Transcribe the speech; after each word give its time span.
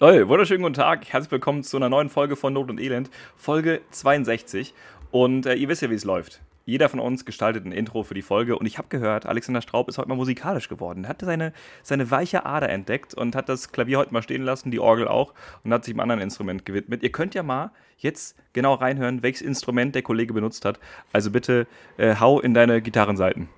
Hey, 0.00 0.28
wunderschönen 0.28 0.62
guten 0.62 0.74
Tag. 0.74 1.06
Herzlich 1.08 1.32
willkommen 1.32 1.64
zu 1.64 1.76
einer 1.76 1.88
neuen 1.88 2.08
Folge 2.08 2.36
von 2.36 2.52
Not 2.52 2.70
und 2.70 2.78
Elend, 2.78 3.10
Folge 3.34 3.80
62. 3.90 4.72
Und 5.10 5.44
äh, 5.44 5.54
ihr 5.54 5.68
wisst 5.68 5.82
ja, 5.82 5.90
wie 5.90 5.94
es 5.94 6.04
läuft. 6.04 6.40
Jeder 6.66 6.88
von 6.88 7.00
uns 7.00 7.24
gestaltet 7.24 7.64
ein 7.64 7.72
Intro 7.72 8.04
für 8.04 8.14
die 8.14 8.22
Folge 8.22 8.56
und 8.56 8.64
ich 8.64 8.78
habe 8.78 8.86
gehört, 8.90 9.26
Alexander 9.26 9.60
Straub 9.60 9.88
ist 9.88 9.98
heute 9.98 10.08
mal 10.08 10.14
musikalisch 10.14 10.68
geworden. 10.68 11.02
Er 11.02 11.10
hat 11.10 11.22
seine, 11.22 11.52
seine 11.82 12.12
weiche 12.12 12.46
Ader 12.46 12.68
entdeckt 12.68 13.12
und 13.12 13.34
hat 13.34 13.48
das 13.48 13.72
Klavier 13.72 13.98
heute 13.98 14.12
mal 14.12 14.22
stehen 14.22 14.44
lassen, 14.44 14.70
die 14.70 14.78
Orgel 14.78 15.08
auch 15.08 15.34
und 15.64 15.72
hat 15.72 15.84
sich 15.84 15.94
einem 15.94 16.00
anderen 16.00 16.20
Instrument 16.20 16.64
gewidmet. 16.64 17.02
Ihr 17.02 17.10
könnt 17.10 17.34
ja 17.34 17.42
mal 17.42 17.72
jetzt 17.96 18.36
genau 18.52 18.74
reinhören, 18.74 19.24
welches 19.24 19.42
Instrument 19.42 19.96
der 19.96 20.02
Kollege 20.02 20.32
benutzt 20.32 20.64
hat. 20.64 20.78
Also 21.12 21.32
bitte 21.32 21.66
äh, 21.96 22.14
hau 22.14 22.38
in 22.38 22.54
deine 22.54 22.80
Gitarrenseiten. 22.82 23.48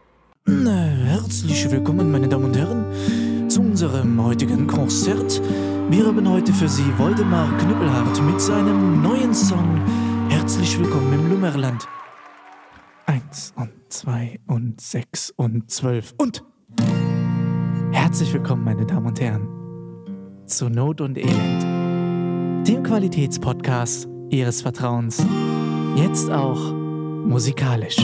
Herzlich 0.46 1.70
willkommen, 1.70 2.10
meine 2.10 2.28
Damen 2.28 2.46
und 2.46 2.56
Herren, 2.56 2.86
unserem 3.82 4.22
heutigen 4.22 4.66
Konzert. 4.66 5.40
Wir 5.88 6.04
haben 6.04 6.28
heute 6.28 6.52
für 6.52 6.68
Sie 6.68 6.84
Woldemar 6.98 7.48
Knüppelhardt 7.56 8.22
mit 8.24 8.38
seinem 8.38 9.00
neuen 9.00 9.32
Song 9.32 9.80
Herzlich 10.28 10.78
willkommen 10.78 11.10
im 11.14 11.30
Lummerland. 11.30 11.88
Eins 13.06 13.54
und 13.56 13.70
zwei 13.88 14.38
und 14.46 14.82
sechs 14.82 15.30
und 15.30 15.70
zwölf 15.70 16.12
und 16.18 16.44
herzlich 17.90 18.34
willkommen, 18.34 18.64
meine 18.64 18.84
Damen 18.84 19.06
und 19.06 19.18
Herren, 19.18 19.48
zu 20.44 20.68
Not 20.68 21.00
und 21.00 21.16
Elend, 21.16 22.68
dem 22.68 22.82
Qualitätspodcast 22.82 24.06
Ihres 24.28 24.60
Vertrauens. 24.60 25.24
Jetzt 25.96 26.30
auch 26.30 26.70
musikalisch. 26.74 27.96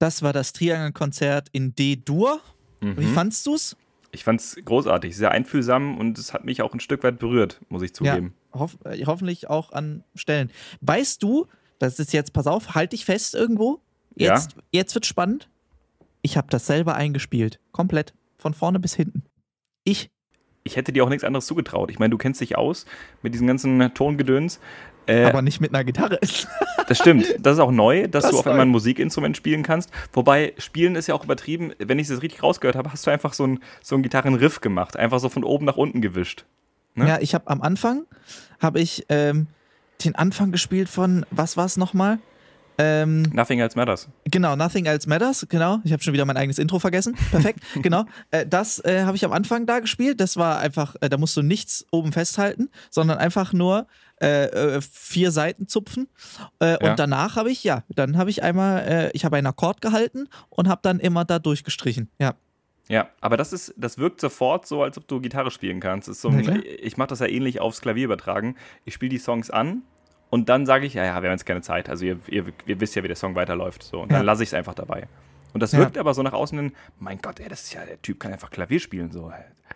Das 0.00 0.22
war 0.22 0.32
das 0.32 0.52
Triangelkonzert 0.52 1.48
in 1.52 1.74
D-Dur. 1.76 2.40
Wie 2.80 3.04
fandst 3.04 3.46
du's? 3.46 3.76
Ich 4.12 4.24
fand 4.24 4.40
es 4.40 4.56
großartig, 4.64 5.14
sehr 5.14 5.30
einfühlsam 5.30 5.98
und 5.98 6.18
es 6.18 6.32
hat 6.32 6.44
mich 6.44 6.62
auch 6.62 6.72
ein 6.74 6.80
Stück 6.80 7.04
weit 7.04 7.18
berührt, 7.18 7.60
muss 7.68 7.82
ich 7.82 7.94
zugeben. 7.94 8.34
Ja, 8.52 8.60
hoff, 8.60 8.78
äh, 8.84 9.04
hoffentlich 9.04 9.48
auch 9.48 9.72
an 9.72 10.02
Stellen. 10.14 10.50
Weißt 10.80 11.22
du, 11.22 11.46
das 11.78 11.98
ist 11.98 12.12
jetzt, 12.12 12.32
pass 12.32 12.46
auf, 12.46 12.74
halt 12.74 12.92
dich 12.92 13.04
fest 13.04 13.34
irgendwo. 13.34 13.80
Jetzt, 14.16 14.56
jetzt 14.72 14.94
wird 14.94 15.06
spannend. 15.06 15.48
Ich 16.22 16.36
habe 16.36 16.48
das 16.50 16.66
selber 16.66 16.94
eingespielt. 16.94 17.60
Komplett. 17.70 18.14
Von 18.38 18.54
vorne 18.54 18.80
bis 18.80 18.94
hinten. 18.94 19.24
Ich. 19.84 20.10
Ich 20.64 20.76
hätte 20.76 20.92
dir 20.92 21.04
auch 21.04 21.08
nichts 21.08 21.24
anderes 21.24 21.46
zugetraut. 21.46 21.90
Ich 21.90 21.98
meine, 21.98 22.10
du 22.10 22.18
kennst 22.18 22.40
dich 22.40 22.56
aus 22.56 22.86
mit 23.22 23.34
diesem 23.34 23.46
ganzen 23.46 23.94
Tongedöns. 23.94 24.60
Äh, 25.10 25.24
aber 25.24 25.42
nicht 25.42 25.60
mit 25.60 25.74
einer 25.74 25.84
Gitarre. 25.84 26.18
Das 26.86 26.98
stimmt. 26.98 27.36
Das 27.38 27.54
ist 27.54 27.60
auch 27.60 27.70
neu, 27.70 28.08
dass 28.08 28.24
Das 28.24 28.32
du 28.32 28.38
auf 28.40 28.48
einmal 28.48 28.66
ein 28.66 28.68
Musikinstrument 28.70 29.36
spielen 29.36 29.62
kannst. 29.62 29.90
Wobei, 30.12 30.54
spielen 30.58 30.96
ist 30.96 31.06
ja 31.06 31.14
auch 31.14 31.22
übertrieben. 31.22 31.72
Wenn 31.78 32.00
ich 32.00 32.08
das 32.08 32.20
richtig 32.20 32.42
rausgehört 32.42 32.74
habe, 32.74 32.92
hast 32.92 33.06
du 33.06 33.12
einfach 33.12 33.32
so 33.32 33.44
einen 33.44 33.60
so 33.80 33.94
einen 33.94 34.02
Gitarrenriff 34.02 34.60
gemacht. 34.60 34.96
Einfach 34.96 35.20
so 35.20 35.28
von 35.28 35.44
oben 35.44 35.66
nach 35.66 35.76
unten 35.76 36.00
gewischt. 36.00 36.46
Ne? 36.96 37.06
Ja, 37.06 37.18
ich 37.20 37.32
habe 37.32 37.46
am 37.46 37.62
Anfang, 37.62 38.06
habe 38.58 38.80
ich 38.80 39.06
ähm, 39.08 39.46
den 40.04 40.16
Anfang 40.16 40.50
gespielt 40.50 40.88
von, 40.88 41.24
was 41.30 41.56
war 41.56 41.66
es 41.66 41.76
nochmal? 41.76 42.18
Ähm, 42.80 43.22
Nothing 43.34 43.60
else 43.60 43.76
matters. 43.76 44.08
Genau, 44.24 44.56
Nothing 44.56 44.86
Else 44.86 45.06
Matters, 45.08 45.46
genau. 45.48 45.80
Ich 45.84 45.92
habe 45.92 46.02
schon 46.02 46.14
wieder 46.14 46.24
mein 46.24 46.38
eigenes 46.38 46.58
Intro 46.58 46.78
vergessen. 46.78 47.14
Perfekt, 47.30 47.60
genau. 47.82 48.06
Äh, 48.30 48.46
das 48.46 48.82
äh, 48.84 49.02
habe 49.04 49.16
ich 49.16 49.24
am 49.24 49.32
Anfang 49.32 49.66
da 49.66 49.80
gespielt. 49.80 50.18
Das 50.18 50.36
war 50.38 50.58
einfach, 50.60 50.96
äh, 51.02 51.10
da 51.10 51.18
musst 51.18 51.36
du 51.36 51.42
nichts 51.42 51.84
oben 51.90 52.12
festhalten, 52.12 52.70
sondern 52.90 53.18
einfach 53.18 53.52
nur 53.52 53.86
äh, 54.22 54.44
äh, 54.76 54.80
vier 54.80 55.30
Seiten 55.30 55.66
zupfen. 55.68 56.08
Äh, 56.60 56.72
Ja. 56.82 56.90
Und 56.90 56.98
danach 56.98 57.36
habe 57.36 57.50
ich, 57.50 57.64
ja, 57.64 57.84
dann 57.88 58.16
habe 58.18 58.30
ich 58.30 58.42
einmal, 58.42 58.80
äh, 58.86 59.10
ich 59.12 59.24
habe 59.24 59.36
einen 59.36 59.46
Akkord 59.46 59.80
gehalten 59.80 60.28
und 60.50 60.68
habe 60.68 60.80
dann 60.82 61.00
immer 61.00 61.24
da 61.24 61.38
durchgestrichen. 61.38 62.10
Ja. 62.18 62.34
Ja, 62.88 63.08
aber 63.20 63.36
das 63.36 63.52
ist, 63.52 63.72
das 63.76 63.98
wirkt 63.98 64.20
sofort 64.20 64.66
so, 64.66 64.82
als 64.82 64.98
ob 64.98 65.06
du 65.06 65.20
Gitarre 65.20 65.52
spielen 65.52 65.78
kannst. 65.78 66.12
So 66.12 66.28
ein, 66.28 66.62
ich 66.82 66.96
mache 66.96 67.08
das 67.08 67.20
ja 67.20 67.26
ähnlich 67.26 67.60
aufs 67.60 67.80
Klavier 67.80 68.04
übertragen. 68.06 68.56
Ich 68.84 68.94
spiele 68.94 69.10
die 69.10 69.18
Songs 69.18 69.48
an 69.48 69.82
und 70.28 70.48
dann 70.48 70.66
sage 70.66 70.86
ich, 70.86 70.94
ja, 70.94 71.04
ja, 71.04 71.22
wir 71.22 71.28
haben 71.30 71.34
jetzt 71.36 71.46
keine 71.46 71.60
Zeit. 71.62 71.88
Also 71.88 72.04
ihr, 72.04 72.18
ihr, 72.26 72.46
ihr 72.66 72.80
wisst 72.80 72.96
ja, 72.96 73.04
wie 73.04 73.06
der 73.08 73.16
Song 73.16 73.36
weiterläuft. 73.36 73.84
So, 73.84 74.00
und 74.00 74.10
Ja. 74.10 74.16
dann 74.18 74.26
lasse 74.26 74.42
ich 74.42 74.48
es 74.48 74.54
einfach 74.54 74.74
dabei. 74.74 75.06
Und 75.52 75.62
das 75.62 75.70
Ja. 75.70 75.78
wirkt 75.78 75.98
aber 75.98 76.14
so 76.14 76.22
nach 76.24 76.32
außen 76.32 76.58
hin, 76.58 76.72
mein 76.98 77.20
Gott, 77.20 77.38
ey, 77.38 77.48
das 77.48 77.62
ist 77.62 77.74
ja, 77.74 77.84
der 77.84 78.02
Typ 78.02 78.18
kann 78.18 78.32
einfach 78.32 78.50
Klavier 78.50 78.80
spielen. 78.80 79.12
So, 79.12 79.32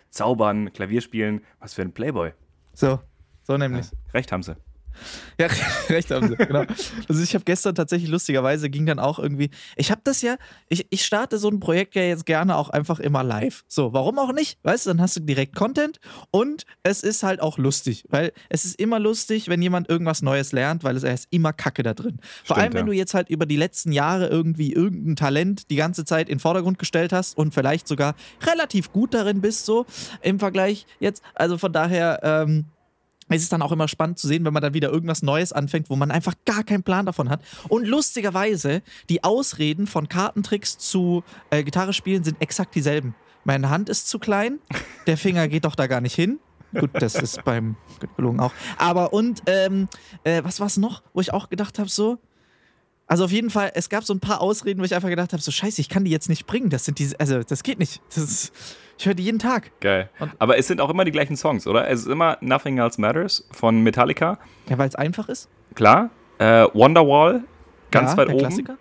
zaubern, 0.09 0.71
Klavier 0.73 0.99
spielen, 1.01 1.41
was 1.59 1.73
für 1.73 1.81
ein 1.83 1.93
Playboy. 1.93 2.31
So, 2.73 2.99
so 3.45 3.57
nämlich. 3.57 3.87
Recht 4.13 4.31
haben 4.31 4.43
sie. 4.43 4.55
Ja, 5.39 5.47
recht 5.89 6.11
haben 6.11 6.29
sie, 6.29 6.35
genau. 6.35 6.63
Also 7.09 7.21
ich 7.21 7.33
habe 7.33 7.43
gestern 7.43 7.75
tatsächlich 7.75 8.09
lustigerweise 8.09 8.69
ging 8.69 8.85
dann 8.85 8.99
auch 8.99 9.19
irgendwie, 9.19 9.49
ich 9.75 9.91
habe 9.91 10.01
das 10.03 10.21
ja, 10.21 10.37
ich, 10.69 10.87
ich 10.89 11.05
starte 11.05 11.37
so 11.37 11.49
ein 11.49 11.59
Projekt 11.59 11.95
ja 11.95 12.03
jetzt 12.03 12.25
gerne 12.25 12.55
auch 12.55 12.69
einfach 12.69 12.99
immer 12.99 13.23
live. 13.23 13.63
So, 13.67 13.93
warum 13.93 14.19
auch 14.19 14.31
nicht? 14.31 14.57
Weißt 14.63 14.85
du, 14.85 14.91
dann 14.91 15.01
hast 15.01 15.17
du 15.17 15.19
direkt 15.21 15.55
Content 15.55 15.99
und 16.31 16.65
es 16.83 17.03
ist 17.03 17.23
halt 17.23 17.41
auch 17.41 17.57
lustig, 17.57 18.05
weil 18.09 18.31
es 18.49 18.65
ist 18.65 18.79
immer 18.79 18.99
lustig, 18.99 19.49
wenn 19.49 19.61
jemand 19.61 19.89
irgendwas 19.89 20.21
Neues 20.21 20.51
lernt, 20.51 20.83
weil 20.83 20.95
es 20.95 21.03
ist 21.03 21.27
immer 21.31 21.53
Kacke 21.53 21.83
da 21.83 21.93
drin. 21.93 22.19
Vor 22.43 22.55
Stimmt, 22.55 22.59
allem, 22.59 22.73
wenn 22.73 22.87
ja. 22.87 22.93
du 22.93 22.93
jetzt 22.93 23.13
halt 23.13 23.29
über 23.29 23.45
die 23.45 23.57
letzten 23.57 23.91
Jahre 23.91 24.27
irgendwie 24.27 24.71
irgendein 24.71 25.15
Talent 25.15 25.69
die 25.69 25.75
ganze 25.75 26.05
Zeit 26.05 26.29
in 26.29 26.35
den 26.35 26.39
Vordergrund 26.39 26.79
gestellt 26.79 27.11
hast 27.11 27.37
und 27.37 27.53
vielleicht 27.53 27.87
sogar 27.87 28.15
relativ 28.45 28.91
gut 28.91 29.13
darin 29.13 29.41
bist, 29.41 29.65
so 29.65 29.85
im 30.21 30.39
Vergleich 30.39 30.85
jetzt. 30.99 31.21
Also 31.33 31.57
von 31.57 31.73
daher, 31.73 32.19
ähm, 32.23 32.65
es 33.29 33.41
ist 33.41 33.51
dann 33.51 33.61
auch 33.61 33.71
immer 33.71 33.87
spannend 33.87 34.19
zu 34.19 34.27
sehen, 34.27 34.45
wenn 34.45 34.53
man 34.53 34.61
dann 34.61 34.73
wieder 34.73 34.91
irgendwas 34.91 35.23
Neues 35.23 35.51
anfängt, 35.51 35.89
wo 35.89 35.95
man 35.95 36.11
einfach 36.11 36.35
gar 36.45 36.63
keinen 36.63 36.83
Plan 36.83 37.05
davon 37.05 37.29
hat. 37.29 37.41
Und 37.69 37.87
lustigerweise, 37.87 38.83
die 39.09 39.23
Ausreden 39.23 39.87
von 39.87 40.07
Kartentricks 40.07 40.77
zu 40.77 41.23
äh, 41.49 41.63
Gitarre 41.63 41.93
spielen 41.93 42.23
sind 42.23 42.39
exakt 42.41 42.75
dieselben. 42.75 43.15
Meine 43.43 43.69
Hand 43.69 43.89
ist 43.89 44.09
zu 44.09 44.19
klein, 44.19 44.59
der 45.07 45.17
Finger 45.17 45.47
geht 45.47 45.65
doch 45.65 45.75
da 45.75 45.87
gar 45.87 46.01
nicht 46.01 46.15
hin. 46.15 46.39
Gut, 46.73 46.91
das 46.93 47.15
ist 47.15 47.43
beim 47.45 47.77
gelogen 48.17 48.39
auch. 48.39 48.51
Aber 48.77 49.13
und, 49.13 49.43
ähm, 49.45 49.87
äh, 50.23 50.43
was 50.43 50.59
war 50.59 50.67
es 50.67 50.77
noch, 50.77 51.03
wo 51.13 51.21
ich 51.21 51.33
auch 51.33 51.49
gedacht 51.49 51.79
habe, 51.79 51.89
so. 51.89 52.19
Also 53.07 53.25
auf 53.25 53.31
jeden 53.31 53.51
Fall, 53.51 53.71
es 53.75 53.89
gab 53.89 54.03
so 54.03 54.13
ein 54.13 54.19
paar 54.19 54.41
Ausreden, 54.41 54.81
wo 54.81 54.83
ich 54.83 54.95
einfach 54.95 55.09
gedacht 55.09 55.31
habe, 55.31 55.41
so 55.41 55.51
scheiße, 55.51 55.79
ich 55.79 55.89
kann 55.89 56.05
die 56.05 56.11
jetzt 56.11 56.27
nicht 56.27 56.47
bringen. 56.47 56.71
Das 56.71 56.85
sind 56.85 56.97
diese, 56.97 57.19
also 57.19 57.43
das 57.43 57.61
geht 57.61 57.77
nicht. 57.77 58.01
Das 58.09 58.17
ist, 58.17 58.51
ich 58.97 59.05
höre 59.05 59.13
die 59.13 59.23
jeden 59.23 59.39
Tag. 59.39 59.71
Geil. 59.81 60.09
Und- 60.19 60.31
aber 60.39 60.57
es 60.57 60.67
sind 60.67 60.79
auch 60.81 60.89
immer 60.89 61.03
die 61.05 61.11
gleichen 61.11 61.35
Songs, 61.35 61.67
oder? 61.67 61.87
Es 61.89 62.01
ist 62.01 62.07
immer 62.07 62.37
Nothing 62.41 62.77
Else 62.77 62.99
Matters 62.99 63.47
von 63.51 63.81
Metallica. 63.81 64.37
Ja, 64.69 64.77
weil 64.77 64.87
es 64.87 64.95
einfach 64.95 65.29
ist. 65.29 65.49
Klar. 65.75 66.09
Äh, 66.37 66.65
Wonderwall, 66.73 67.43
ganz 67.91 68.11
ja, 68.11 68.17
weit 68.17 68.27
der 68.29 68.35
oben. 68.35 68.43
Klassiker. 68.45 68.77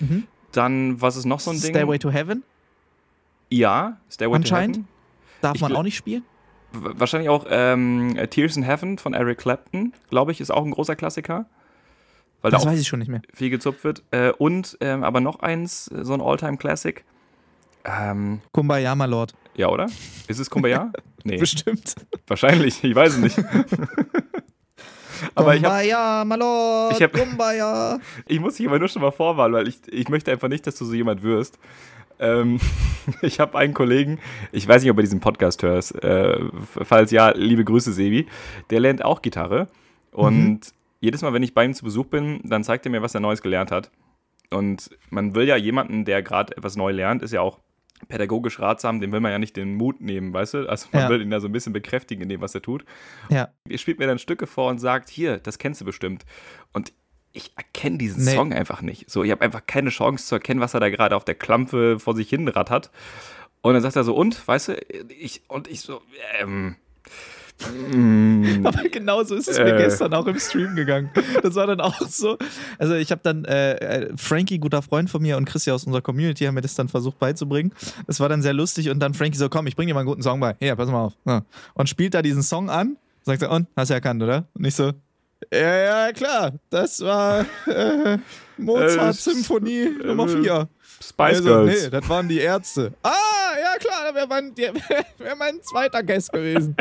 Mhm. 0.00 0.26
Dann, 0.52 1.00
was 1.00 1.16
ist 1.16 1.24
noch 1.24 1.40
so 1.40 1.50
ein 1.50 1.60
Ding? 1.60 1.70
Stairway 1.70 1.98
to 1.98 2.10
Heaven. 2.10 2.42
Ja, 3.50 3.98
Stairway 4.10 4.40
to 4.40 4.56
Heaven. 4.56 4.88
Darf 5.40 5.54
Ich 5.54 5.60
man 5.60 5.74
auch 5.76 5.82
nicht 5.82 5.96
spielen? 5.96 6.24
Wahrscheinlich 6.72 7.28
auch 7.30 7.46
ähm, 7.48 8.16
Tears 8.30 8.56
in 8.56 8.62
Heaven 8.64 8.98
von 8.98 9.14
Eric 9.14 9.38
Clapton, 9.38 9.92
glaube 10.10 10.32
ich, 10.32 10.40
ist 10.40 10.50
auch 10.50 10.64
ein 10.64 10.72
großer 10.72 10.96
Klassiker. 10.96 11.46
Weil 12.42 12.50
Das 12.50 12.64
da 12.64 12.70
weiß 12.70 12.80
ich 12.80 12.86
schon 12.88 12.98
nicht 12.98 13.08
mehr. 13.08 13.22
viel 13.32 13.50
gezupft 13.50 13.84
wird. 13.84 14.02
Äh, 14.10 14.30
und 14.32 14.76
ähm, 14.80 15.04
aber 15.04 15.20
noch 15.20 15.40
eins, 15.40 15.88
äh, 15.88 16.04
so 16.04 16.12
ein 16.14 16.20
All-Time-Classic. 16.20 17.04
Ähm, 17.84 18.40
Kumbaya, 18.52 18.94
my 18.94 19.06
Lord. 19.06 19.34
Ja, 19.56 19.68
oder? 19.68 19.86
Ist 20.28 20.38
es 20.38 20.50
Kumbaya? 20.50 20.92
Nee, 21.24 21.38
Bestimmt. 21.38 21.96
wahrscheinlich. 22.28 22.84
Ich 22.84 22.94
weiß 22.94 23.14
es 23.14 23.18
nicht. 23.18 23.36
aber 25.34 25.56
ich, 25.56 25.64
hab, 25.64 25.72
Kumbaya, 25.72 26.24
my 26.24 26.36
Lord. 26.36 26.92
Ich 26.92 27.02
hab- 27.02 27.12
Kumbaya. 27.12 27.98
ich 28.28 28.38
muss 28.38 28.54
dich 28.54 28.68
aber 28.68 28.78
nur 28.78 28.86
schon 28.86 29.02
mal 29.02 29.10
vorwarnen, 29.10 29.54
weil 29.54 29.66
ich, 29.66 29.80
ich 29.88 30.08
möchte 30.08 30.30
einfach 30.30 30.46
nicht, 30.46 30.64
dass 30.68 30.76
du 30.76 30.84
so 30.84 30.94
jemand 30.94 31.24
wirst. 31.24 31.58
Ähm, 32.20 32.60
ich 33.22 33.40
habe 33.40 33.58
einen 33.58 33.74
Kollegen, 33.74 34.20
ich 34.52 34.68
weiß 34.68 34.82
nicht, 34.82 34.90
ob 34.92 34.96
du 34.98 35.02
diesen 35.02 35.18
Podcast 35.18 35.64
hörst, 35.64 36.02
äh, 36.02 36.38
falls 36.84 37.10
ja, 37.10 37.30
liebe 37.30 37.64
Grüße, 37.64 37.92
Sebi, 37.92 38.26
der 38.70 38.78
lernt 38.78 39.04
auch 39.04 39.20
Gitarre. 39.20 39.66
Und 40.12 40.60
jedes 41.00 41.22
Mal, 41.22 41.32
wenn 41.32 41.42
ich 41.42 41.54
bei 41.54 41.64
ihm 41.64 41.74
zu 41.74 41.84
Besuch 41.84 42.06
bin, 42.06 42.40
dann 42.44 42.62
zeigt 42.64 42.86
er 42.86 42.90
mir, 42.92 43.02
was 43.02 43.14
er 43.14 43.20
Neues 43.20 43.42
gelernt 43.42 43.70
hat. 43.72 43.90
Und 44.50 44.90
man 45.10 45.34
will 45.34 45.48
ja 45.48 45.56
jemanden, 45.56 46.04
der 46.04 46.22
gerade 46.22 46.56
etwas 46.56 46.76
neu 46.76 46.92
lernt, 46.92 47.22
ist 47.22 47.32
ja 47.32 47.40
auch 47.40 47.58
pädagogisch 48.08 48.58
ratsam, 48.60 49.00
dem 49.00 49.12
will 49.12 49.20
man 49.20 49.32
ja 49.32 49.38
nicht 49.38 49.56
den 49.56 49.74
Mut 49.74 50.00
nehmen, 50.00 50.32
weißt 50.32 50.54
du? 50.54 50.68
Also 50.68 50.88
man 50.92 51.02
Ja. 51.02 51.08
will 51.08 51.22
ihn 51.22 51.30
da 51.30 51.40
so 51.40 51.48
ein 51.48 51.52
bisschen 51.52 51.72
bekräftigen 51.72 52.22
in 52.22 52.28
dem, 52.28 52.40
was 52.40 52.54
er 52.54 52.62
tut. 52.62 52.84
Ja. 53.30 53.48
Er 53.68 53.78
spielt 53.78 53.98
mir 53.98 54.06
dann 54.06 54.18
Stücke 54.18 54.46
vor 54.46 54.68
und 54.70 54.78
sagt, 54.78 55.08
hier, 55.08 55.38
das 55.38 55.58
kennst 55.58 55.80
du 55.80 55.84
bestimmt. 55.84 56.24
Und 56.72 56.92
ich 57.32 57.52
erkenne 57.56 57.98
diesen 57.98 58.24
Nee. 58.24 58.34
Song 58.34 58.52
einfach 58.52 58.80
nicht. 58.82 59.10
So, 59.10 59.22
ich 59.22 59.30
habe 59.30 59.42
einfach 59.42 59.66
keine 59.66 59.90
Chance 59.90 60.26
zu 60.26 60.34
erkennen, 60.36 60.60
was 60.60 60.74
er 60.74 60.80
da 60.80 60.88
gerade 60.88 61.14
auf 61.16 61.24
der 61.24 61.34
Klampfe 61.34 61.98
vor 61.98 62.14
sich 62.14 62.28
hin 62.28 62.48
rattert. 62.48 62.90
Und 63.60 63.74
dann 63.74 63.82
sagt 63.82 63.96
er 63.96 64.04
so, 64.04 64.14
und, 64.14 64.46
weißt 64.46 64.68
du, 64.68 64.72
ich, 65.18 65.42
und 65.48 65.68
ich 65.68 65.80
so, 65.80 66.00
ähm, 66.38 66.76
mm, 67.60 68.60
Aber 68.66 68.88
genauso 68.88 69.34
ist 69.34 69.48
es 69.48 69.58
mir 69.58 69.74
Äh. 69.74 69.82
gestern 69.84 70.12
auch 70.14 70.26
im 70.26 70.38
Stream 70.38 70.74
gegangen. 70.76 71.10
Das 71.42 71.54
war 71.54 71.66
dann 71.66 71.80
auch 71.80 72.00
so. 72.02 72.36
Also 72.78 72.94
ich 72.94 73.10
habe 73.10 73.20
dann, 73.24 73.44
äh, 73.44 73.74
äh, 73.74 74.12
Frankie, 74.16 74.58
guter 74.58 74.82
Freund 74.82 75.10
von 75.10 75.22
mir 75.22 75.36
und 75.36 75.44
Christi 75.46 75.70
aus 75.70 75.84
unserer 75.84 76.02
Community 76.02 76.44
haben 76.44 76.54
mir 76.54 76.60
das 76.62 76.74
dann 76.74 76.88
versucht 76.88 77.18
beizubringen. 77.18 77.72
Das 78.06 78.20
war 78.20 78.28
dann 78.28 78.42
sehr 78.42 78.52
lustig 78.54 78.90
und 78.90 79.00
dann 79.00 79.14
Frankie 79.14 79.38
so, 79.38 79.48
komm, 79.48 79.66
ich 79.66 79.76
bring 79.76 79.88
dir 79.88 79.94
mal 79.94 80.00
einen 80.00 80.08
guten 80.08 80.22
Song 80.22 80.40
bei. 80.40 80.56
Hier, 80.58 80.76
pass 80.76 80.88
mal 80.88 81.04
auf. 81.04 81.12
Ja. 81.26 81.42
Und 81.74 81.88
spielt 81.88 82.14
da 82.14 82.22
diesen 82.22 82.42
Song 82.42 82.70
an. 82.70 82.96
Sagt 83.22 83.42
er, 83.42 83.50
und, 83.50 83.66
hast 83.76 83.88
du 83.90 83.94
erkannt, 83.94 84.22
oder? 84.22 84.44
Und 84.54 84.64
ich 84.64 84.74
so, 84.76 84.92
Ja, 85.52 85.76
ja, 86.06 86.12
klar. 86.12 86.52
Das 86.70 87.00
war 87.00 87.44
äh, 87.66 88.18
Mozart 88.56 89.10
Äh, 89.10 89.12
Symphonie 89.12 89.90
Nummer 90.04 90.24
äh, 90.24 90.42
4. 90.42 90.68
Spice 91.02 91.18
Also, 91.36 91.44
Girls. 91.44 91.84
nee, 91.84 91.90
das 91.90 92.08
waren 92.08 92.26
die 92.28 92.38
Ärzte. 92.38 92.92
Ah, 93.02 93.12
ja 93.60 93.76
klar, 93.78 94.08
da 94.08 94.14
wäre 94.14 94.26
mein, 94.26 94.56
wär, 94.56 94.72
wär 95.18 95.36
mein 95.36 95.62
zweiter 95.62 96.02
Guest 96.02 96.32
gewesen. 96.32 96.74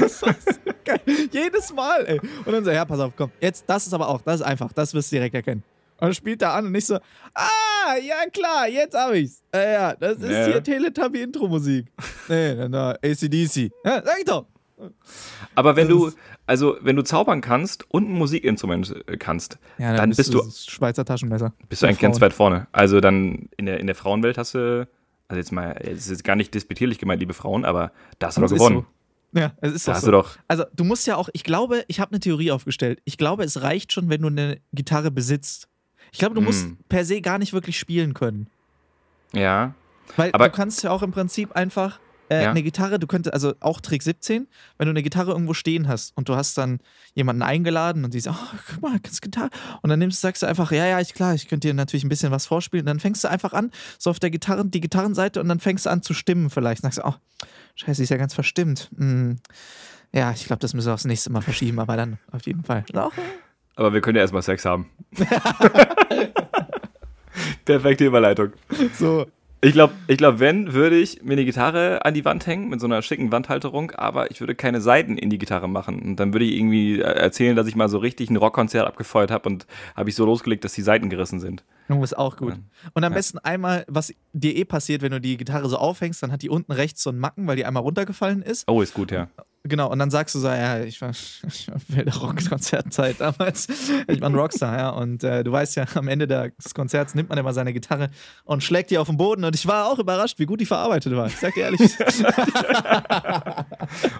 das. 0.00 0.20
Jedes 1.30 1.72
Mal, 1.72 2.04
ey. 2.06 2.20
Und 2.44 2.52
dann 2.52 2.64
so, 2.64 2.70
ja, 2.70 2.84
pass 2.84 2.98
auf, 3.00 3.12
komm. 3.16 3.30
Jetzt, 3.40 3.64
das 3.66 3.86
ist 3.86 3.92
aber 3.94 4.08
auch, 4.08 4.20
das 4.22 4.36
ist 4.40 4.46
einfach, 4.46 4.72
das 4.72 4.92
wirst 4.94 5.12
du 5.12 5.16
direkt 5.16 5.34
erkennen. 5.34 5.62
Und 5.98 6.02
dann 6.08 6.14
spielt 6.14 6.42
er 6.42 6.52
an 6.52 6.66
und 6.66 6.72
nicht 6.72 6.86
so, 6.86 6.96
ah, 7.34 7.96
ja 8.02 8.28
klar, 8.32 8.68
jetzt 8.68 8.94
hab 8.96 9.12
ich's. 9.14 9.40
Äh, 9.54 9.72
ja, 9.72 9.94
das 9.94 10.18
ist 10.18 10.30
Ja. 10.30 10.46
hier 10.46 10.62
Teletubby-Intro-Musik. 10.62 11.86
nee, 12.28 12.54
dann 12.56 12.72
da 12.72 12.90
ACDC. 13.02 13.70
Ja, 13.84 14.02
sag 14.04 14.18
ich 14.18 14.24
doch. 14.24 14.46
Aber 15.54 15.74
wenn 15.76 15.88
Das 15.88 15.96
du, 15.96 16.12
also 16.46 16.76
wenn 16.80 16.96
du 16.96 17.02
zaubern 17.02 17.40
kannst 17.40 17.84
und 17.90 18.08
ein 18.08 18.12
Musikinstrument 18.14 18.94
äh, 19.08 19.16
kannst, 19.16 19.58
Ja, 19.78 19.94
dann 19.96 20.10
bist 20.10 20.32
du, 20.32 20.42
Schweizer 20.50 21.04
Taschenmesser. 21.04 21.52
bist 21.68 21.82
du 21.82 21.86
eigentlich 21.86 21.98
Frauen. 21.98 22.12
ganz 22.12 22.20
weit 22.20 22.32
vorne. 22.32 22.66
Also 22.72 23.00
dann 23.00 23.48
in 23.56 23.66
der, 23.66 23.80
in 23.80 23.86
der 23.86 23.96
Frauenwelt 23.96 24.38
hast 24.38 24.54
du, 24.54 24.88
also 25.28 25.38
jetzt 25.38 25.52
mal, 25.52 25.72
es 25.82 26.00
ist 26.04 26.10
jetzt 26.10 26.24
gar 26.24 26.36
nicht 26.36 26.54
despektierlich 26.54 26.98
gemeint, 26.98 27.20
liebe 27.20 27.34
Frauen, 27.34 27.64
aber 27.64 27.90
da 28.18 28.28
hast 28.28 28.36
du 28.36 28.42
doch 28.42 28.48
gewonnen. 28.50 28.86
so. 29.32 29.38
Ja, 29.40 29.52
es 29.60 29.72
ist 29.72 29.88
Da 29.88 29.92
hast 29.94 30.02
so. 30.02 30.06
du 30.06 30.12
doch, 30.12 30.36
Also 30.48 30.64
du 30.74 30.84
musst 30.84 31.06
ja 31.06 31.16
auch, 31.16 31.28
ich 31.32 31.42
glaube, 31.44 31.84
ich 31.88 32.00
habe 32.00 32.12
eine 32.12 32.20
Theorie 32.20 32.52
aufgestellt. 32.52 33.00
Ich 33.04 33.18
glaube, 33.18 33.42
es 33.44 33.60
reicht 33.60 33.92
schon, 33.92 34.08
wenn 34.08 34.22
du 34.22 34.28
eine 34.28 34.58
Gitarre 34.72 35.10
besitzt. 35.10 35.68
Ich 36.12 36.18
glaube, 36.20 36.36
du 36.36 36.40
musst 36.40 36.68
Mm. 36.68 36.72
per 36.88 37.04
se 37.04 37.20
gar 37.20 37.38
nicht 37.38 37.52
wirklich 37.52 37.78
spielen 37.78 38.14
können. 38.14 38.46
ja. 39.32 39.74
Weil 40.16 40.30
Aber- 40.32 40.48
du 40.48 40.54
kannst 40.54 40.84
ja 40.84 40.92
auch 40.92 41.02
im 41.02 41.10
Prinzip 41.10 41.56
einfach 41.56 41.98
äh, 42.30 42.44
Ja. 42.44 42.50
eine 42.50 42.62
Gitarre, 42.62 42.98
du 42.98 43.06
könntest, 43.06 43.32
also 43.32 43.54
auch 43.60 43.80
Trick 43.80 44.02
17, 44.02 44.46
wenn 44.78 44.86
du 44.86 44.90
eine 44.90 45.02
Gitarre 45.02 45.32
irgendwo 45.32 45.54
stehen 45.54 45.88
hast 45.88 46.16
und 46.16 46.28
du 46.28 46.36
hast 46.36 46.56
dann 46.58 46.78
jemanden 47.14 47.42
eingeladen 47.42 48.04
und 48.04 48.14
die 48.14 48.20
sagt, 48.20 48.36
oh, 48.40 48.56
guck 48.72 48.82
mal, 48.82 48.98
kannst 49.02 49.22
Gitarre. 49.22 49.50
Und 49.82 49.90
dann 49.90 49.98
nimmst, 49.98 50.20
sagst 50.20 50.42
du 50.42 50.46
einfach, 50.46 50.70
ja, 50.72 50.86
ja, 50.86 51.00
ich 51.00 51.14
klar, 51.14 51.34
ich 51.34 51.48
könnte 51.48 51.68
dir 51.68 51.74
natürlich 51.74 52.04
ein 52.04 52.08
bisschen 52.08 52.32
was 52.32 52.46
vorspielen. 52.46 52.82
Und 52.84 52.88
dann 52.88 53.00
fängst 53.00 53.24
du 53.24 53.28
einfach 53.28 53.52
an, 53.52 53.70
so 53.98 54.10
auf 54.10 54.18
der 54.18 54.30
Gitarren, 54.30 54.70
die 54.70 54.80
Gitarrenseite 54.80 55.40
und 55.40 55.48
dann 55.48 55.60
fängst 55.60 55.86
du 55.86 55.90
an 55.90 56.02
zu 56.02 56.14
stimmen 56.14 56.50
vielleicht. 56.50 56.82
Und 56.84 56.92
sagst 56.92 56.98
du, 56.98 57.08
oh, 57.08 57.46
scheiße, 57.76 58.02
ist 58.02 58.10
ja 58.10 58.16
ganz 58.16 58.34
verstimmt. 58.34 58.90
Hm. 58.96 59.36
Ja, 60.12 60.32
ich 60.32 60.46
glaube, 60.46 60.60
das 60.60 60.72
müssen 60.74 60.88
wir 60.88 60.94
aufs 60.94 61.04
nächste 61.04 61.30
Mal 61.30 61.42
verschieben, 61.42 61.78
aber 61.78 61.96
dann 61.96 62.18
auf 62.32 62.46
jeden 62.46 62.64
Fall. 62.64 62.84
Auch, 62.94 63.12
Aber 63.74 63.92
wir 63.92 64.00
können 64.00 64.16
ja 64.16 64.22
erstmal 64.22 64.42
Sex 64.42 64.64
haben. 64.64 64.88
Perfekte 67.64 68.04
Überleitung. 68.06 68.52
so, 68.98 69.26
Ich 69.62 69.72
glaube, 69.72 69.94
ich 70.06 70.18
glaub, 70.18 70.38
wenn, 70.38 70.74
würde 70.74 70.96
ich 70.98 71.22
mir 71.22 71.32
eine 71.32 71.44
Gitarre 71.46 72.04
an 72.04 72.12
die 72.12 72.24
Wand 72.26 72.46
hängen 72.46 72.68
mit 72.68 72.78
so 72.80 72.86
einer 72.86 73.00
schicken 73.00 73.32
Wandhalterung, 73.32 73.90
aber 73.92 74.30
ich 74.30 74.40
würde 74.40 74.54
keine 74.54 74.82
Saiten 74.82 75.16
in 75.16 75.30
die 75.30 75.38
Gitarre 75.38 75.68
machen. 75.68 76.00
Und 76.02 76.16
dann 76.16 76.34
würde 76.34 76.44
ich 76.44 76.56
irgendwie 76.56 77.00
äh, 77.00 77.04
erzählen, 77.04 77.56
dass 77.56 77.66
ich 77.66 77.74
mal 77.74 77.88
so 77.88 77.98
richtig 77.98 78.28
ein 78.28 78.36
Rockkonzert 78.36 78.86
abgefeuert 78.86 79.30
habe 79.30 79.48
und 79.48 79.66
habe 79.94 80.10
ich 80.10 80.14
so 80.14 80.26
losgelegt, 80.26 80.64
dass 80.64 80.74
die 80.74 80.82
Saiten 80.82 81.08
gerissen 81.08 81.40
sind. 81.40 81.64
Ist 81.88 82.18
auch 82.18 82.36
gut. 82.36 82.54
Und 82.94 83.04
am 83.04 83.12
Ja. 83.12 83.16
besten 83.16 83.38
einmal, 83.38 83.84
was 83.88 84.12
dir 84.32 84.56
eh 84.56 84.64
passiert, 84.64 85.02
wenn 85.02 85.12
du 85.12 85.20
die 85.20 85.36
Gitarre 85.36 85.68
so 85.68 85.76
aufhängst, 85.78 86.22
dann 86.22 86.32
hat 86.32 86.42
die 86.42 86.50
unten 86.50 86.72
rechts 86.72 87.02
so 87.02 87.10
einen 87.10 87.18
Macken, 87.20 87.46
weil 87.46 87.56
die 87.56 87.64
einmal 87.64 87.82
runtergefallen 87.82 88.42
ist. 88.42 88.64
Oh, 88.68 88.82
ist 88.82 88.94
gut, 88.94 89.10
ja. 89.12 89.28
Genau, 89.68 89.90
und 89.90 89.98
dann 89.98 90.12
sagst 90.12 90.32
du 90.36 90.38
so, 90.38 90.46
ja, 90.46 90.78
ich 90.80 91.00
war, 91.00 91.10
ich 91.10 91.66
war 91.68 91.76
wilde 91.88 92.16
Rockkonzertzeit 92.16 93.16
damals. 93.20 93.66
Ich 94.06 94.20
war 94.20 94.28
ein 94.30 94.34
Rockstar, 94.36 94.78
ja. 94.78 94.90
Und 94.90 95.24
äh, 95.24 95.42
du 95.42 95.50
weißt 95.50 95.74
ja, 95.76 95.86
am 95.94 96.06
Ende 96.08 96.26
des 96.28 96.72
Konzerts 96.74 97.14
nimmt 97.16 97.28
man 97.30 97.38
immer 97.38 97.52
seine 97.52 97.72
Gitarre 97.72 98.10
und 98.44 98.62
schlägt 98.62 98.90
die 98.92 98.98
auf 98.98 99.08
den 99.08 99.16
Boden. 99.16 99.42
Und 99.44 99.54
ich 99.56 99.66
war 99.66 99.90
auch 99.90 99.98
überrascht, 99.98 100.38
wie 100.38 100.46
gut 100.46 100.60
die 100.60 100.66
verarbeitet 100.66 101.14
war. 101.16 101.26
Ich 101.26 101.36
sag 101.36 101.54
dir 101.54 101.64
ehrlich. 101.64 101.80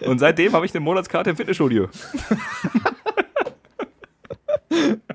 Und 0.06 0.18
seitdem 0.18 0.52
habe 0.52 0.66
ich 0.66 0.72
eine 0.74 0.80
Monatskarte 0.80 1.30
im 1.30 1.36
Fitnessstudio. 1.36 1.88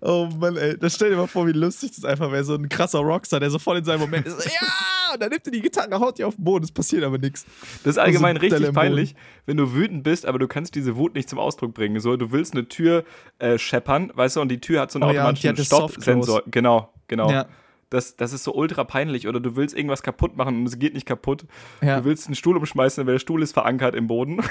oh 0.00 0.28
Mann, 0.38 0.56
ey. 0.56 0.76
Das 0.78 0.94
stell 0.94 1.10
dir 1.10 1.16
mal 1.16 1.26
vor, 1.26 1.46
wie 1.46 1.52
lustig 1.52 1.92
das 1.94 2.04
einfach 2.04 2.30
wäre. 2.32 2.44
So 2.44 2.54
ein 2.54 2.68
krasser 2.68 3.00
Rockstar, 3.00 3.40
der 3.40 3.50
so 3.50 3.58
voll 3.58 3.78
in 3.78 3.84
seinem 3.84 4.00
Moment 4.00 4.26
ist. 4.26 4.44
Ja! 4.44 5.14
Und 5.14 5.22
dann 5.22 5.30
nimmt 5.30 5.46
er 5.46 5.52
die 5.52 5.62
Gitarre, 5.62 5.98
haut 6.00 6.18
die 6.18 6.24
auf 6.24 6.36
den 6.36 6.44
Boden. 6.44 6.64
Es 6.64 6.72
passiert 6.72 7.04
aber 7.04 7.18
nichts. 7.18 7.46
Das 7.84 7.92
ist 7.92 7.98
allgemein 7.98 8.36
Also, 8.36 8.56
richtig 8.56 8.74
peinlich, 8.74 9.14
wenn 9.46 9.56
du 9.56 9.72
wütend 9.72 10.02
bist, 10.02 10.26
aber 10.26 10.38
du 10.38 10.48
kannst 10.48 10.74
diese 10.74 10.96
Wut 10.96 11.14
nicht 11.14 11.28
zum 11.28 11.38
Ausdruck 11.38 11.74
bringen. 11.74 12.00
So, 12.00 12.16
du 12.16 12.32
willst 12.32 12.54
eine 12.54 12.68
Tür 12.68 13.04
äh, 13.38 13.58
scheppern, 13.58 14.12
weißt 14.14 14.36
du, 14.36 14.40
und 14.40 14.48
die 14.48 14.60
Tür 14.60 14.80
hat 14.80 14.90
so 14.90 14.98
einen 14.98 15.10
Oh 15.10 15.12
ja, 15.12 15.22
automatischen 15.22 15.56
das 15.56 15.66
Stoppsensor. 15.66 16.42
Genau, 16.50 16.92
genau. 17.08 17.30
Ja. 17.30 17.46
Das, 17.88 18.16
das 18.16 18.32
ist 18.32 18.42
so 18.42 18.52
ultra 18.54 18.82
peinlich. 18.84 19.28
Oder 19.28 19.38
du 19.38 19.54
willst 19.54 19.76
irgendwas 19.76 20.02
kaputt 20.02 20.36
machen 20.36 20.56
und 20.58 20.66
es 20.66 20.78
geht 20.78 20.94
nicht 20.94 21.06
kaputt. 21.06 21.46
Ja. 21.80 22.00
Du 22.00 22.04
willst 22.04 22.26
einen 22.26 22.34
Stuhl 22.34 22.56
umschmeißen, 22.56 23.00
aber 23.00 23.12
der 23.12 23.18
Stuhl 23.20 23.42
ist 23.42 23.52
verankert 23.52 23.94
im 23.94 24.08
Boden. 24.08 24.40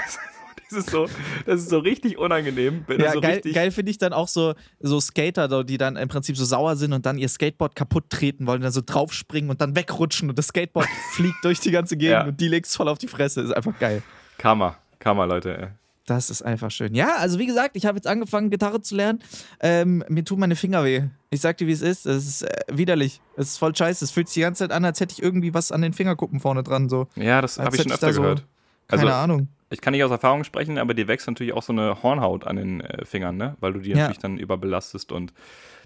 das, 0.70 0.78
ist 0.80 0.90
so, 0.90 1.06
das 1.46 1.60
ist 1.62 1.70
so 1.70 1.78
richtig 1.78 2.18
unangenehm. 2.18 2.84
Ja, 2.98 3.12
so 3.12 3.20
geil, 3.20 3.40
geil 3.40 3.70
finde 3.70 3.90
ich 3.90 3.98
dann 3.98 4.12
auch 4.12 4.28
so, 4.28 4.54
so 4.80 5.00
Skater, 5.00 5.48
so, 5.48 5.62
die 5.62 5.78
dann 5.78 5.96
im 5.96 6.08
Prinzip 6.08 6.36
so 6.36 6.44
sauer 6.44 6.76
sind 6.76 6.92
und 6.92 7.06
dann 7.06 7.18
ihr 7.18 7.28
Skateboard 7.28 7.74
kaputt 7.76 8.10
treten 8.10 8.46
wollen, 8.46 8.60
dann 8.62 8.72
so 8.72 8.82
draufspringen 8.84 9.50
und 9.50 9.60
dann 9.60 9.76
wegrutschen 9.76 10.28
und 10.28 10.38
das 10.38 10.48
Skateboard 10.48 10.88
fliegt 11.12 11.44
durch 11.44 11.60
die 11.60 11.70
ganze 11.70 11.96
Gegend 11.96 12.12
Ja. 12.12 12.24
und 12.26 12.40
die 12.40 12.48
legst 12.48 12.76
voll 12.76 12.88
auf 12.88 12.98
die 12.98 13.08
Fresse. 13.08 13.40
Ist 13.42 13.52
einfach 13.52 13.78
geil. 13.78 14.02
Karma, 14.38 14.76
Karma, 14.98 15.24
Leute. 15.24 15.58
ey. 15.58 15.68
Das 16.08 16.30
ist 16.30 16.42
einfach 16.42 16.70
schön. 16.70 16.94
Ja, 16.94 17.16
also 17.16 17.40
wie 17.40 17.46
gesagt, 17.46 17.76
ich 17.76 17.84
habe 17.84 17.96
jetzt 17.98 18.06
angefangen, 18.06 18.48
Gitarre 18.48 18.80
zu 18.80 18.94
lernen. 18.94 19.20
Ähm, 19.58 20.04
mir 20.08 20.24
tun 20.24 20.38
meine 20.38 20.54
Finger 20.54 20.84
weh. 20.84 21.02
Ich 21.30 21.40
sag 21.40 21.56
dir, 21.56 21.66
wie 21.66 21.72
es 21.72 21.82
ist. 21.82 22.06
Es 22.06 22.24
ist 22.28 22.42
äh, 22.42 22.48
widerlich. 22.72 23.20
Es 23.36 23.48
ist 23.48 23.58
voll 23.58 23.74
scheiße. 23.74 24.04
Es 24.04 24.12
fühlt 24.12 24.28
sich 24.28 24.34
die 24.34 24.40
ganze 24.42 24.60
Zeit 24.60 24.70
an, 24.70 24.84
als 24.84 25.00
hätte 25.00 25.14
ich 25.14 25.20
irgendwie 25.20 25.52
was 25.52 25.72
an 25.72 25.82
den 25.82 25.92
Fingerkuppen 25.92 26.38
vorne 26.38 26.62
dran. 26.62 26.88
So. 26.88 27.08
Ja, 27.16 27.40
das 27.42 27.58
habe 27.58 27.74
ich 27.74 27.82
schon 27.82 27.90
öfter 27.90 28.06
da 28.06 28.12
so- 28.12 28.20
gehört. 28.22 28.44
Keine 28.88 29.02
Also, 29.02 29.14
Ahnung. 29.14 29.48
ich 29.70 29.80
kann 29.80 29.92
nicht 29.92 30.04
aus 30.04 30.10
Erfahrung 30.10 30.44
sprechen, 30.44 30.78
aber 30.78 30.94
dir 30.94 31.08
wächst 31.08 31.26
natürlich 31.26 31.52
auch 31.52 31.62
so 31.62 31.72
eine 31.72 32.02
Hornhaut 32.02 32.46
an 32.46 32.56
den 32.56 32.80
äh, 32.80 33.04
Fingern, 33.04 33.36
ne? 33.36 33.56
Weil 33.60 33.72
du 33.72 33.80
die 33.80 33.90
Ja. 33.90 33.96
natürlich 33.98 34.18
dann 34.18 34.38
überbelastest 34.38 35.12
und 35.12 35.32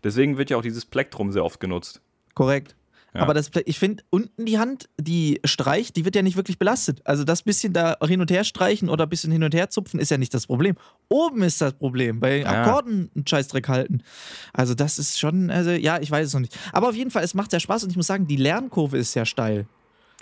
deswegen 0.04 0.38
wird 0.38 0.50
ja 0.50 0.56
auch 0.56 0.62
dieses 0.62 0.84
Plektrum 0.84 1.32
sehr 1.32 1.44
oft 1.44 1.60
genutzt. 1.60 2.00
Korrekt. 2.34 2.76
Ja. 3.12 3.22
Aber 3.22 3.34
das, 3.34 3.50
ich 3.64 3.76
finde, 3.80 4.04
unten 4.10 4.46
die 4.46 4.60
Hand, 4.60 4.88
die 4.96 5.40
streicht, 5.44 5.96
die 5.96 6.04
wird 6.04 6.14
ja 6.14 6.22
nicht 6.22 6.36
wirklich 6.36 6.60
belastet. 6.60 7.00
Also 7.04 7.24
das 7.24 7.42
bisschen 7.42 7.72
da 7.72 7.96
hin 8.06 8.20
und 8.20 8.30
her 8.30 8.44
streichen 8.44 8.88
oder 8.88 9.04
ein 9.06 9.08
bisschen 9.08 9.32
hin 9.32 9.42
und 9.42 9.52
her 9.52 9.68
zupfen 9.68 9.98
ist 9.98 10.12
ja 10.12 10.16
nicht 10.16 10.32
das 10.32 10.46
Problem. 10.46 10.76
Oben 11.08 11.42
ist 11.42 11.60
das 11.60 11.72
Problem, 11.72 12.20
bei 12.20 12.42
Ja. 12.42 12.62
Akkorden 12.62 13.10
einen 13.16 13.26
Scheißdreck 13.26 13.66
halten. 13.66 14.04
Also 14.52 14.74
das 14.74 15.00
ist 15.00 15.18
schon, 15.18 15.50
also 15.50 15.70
ja, 15.72 15.98
ich 16.00 16.08
weiß 16.08 16.28
es 16.28 16.34
noch 16.34 16.40
nicht. 16.40 16.56
Aber 16.72 16.88
auf 16.88 16.94
jeden 16.94 17.10
Fall, 17.10 17.24
es 17.24 17.34
macht 17.34 17.50
sehr 17.50 17.58
Spaß 17.58 17.82
und 17.82 17.90
ich 17.90 17.96
muss 17.96 18.06
sagen, 18.06 18.28
die 18.28 18.36
Lernkurve 18.36 18.96
ist 18.98 19.10
sehr 19.10 19.26
steil. 19.26 19.66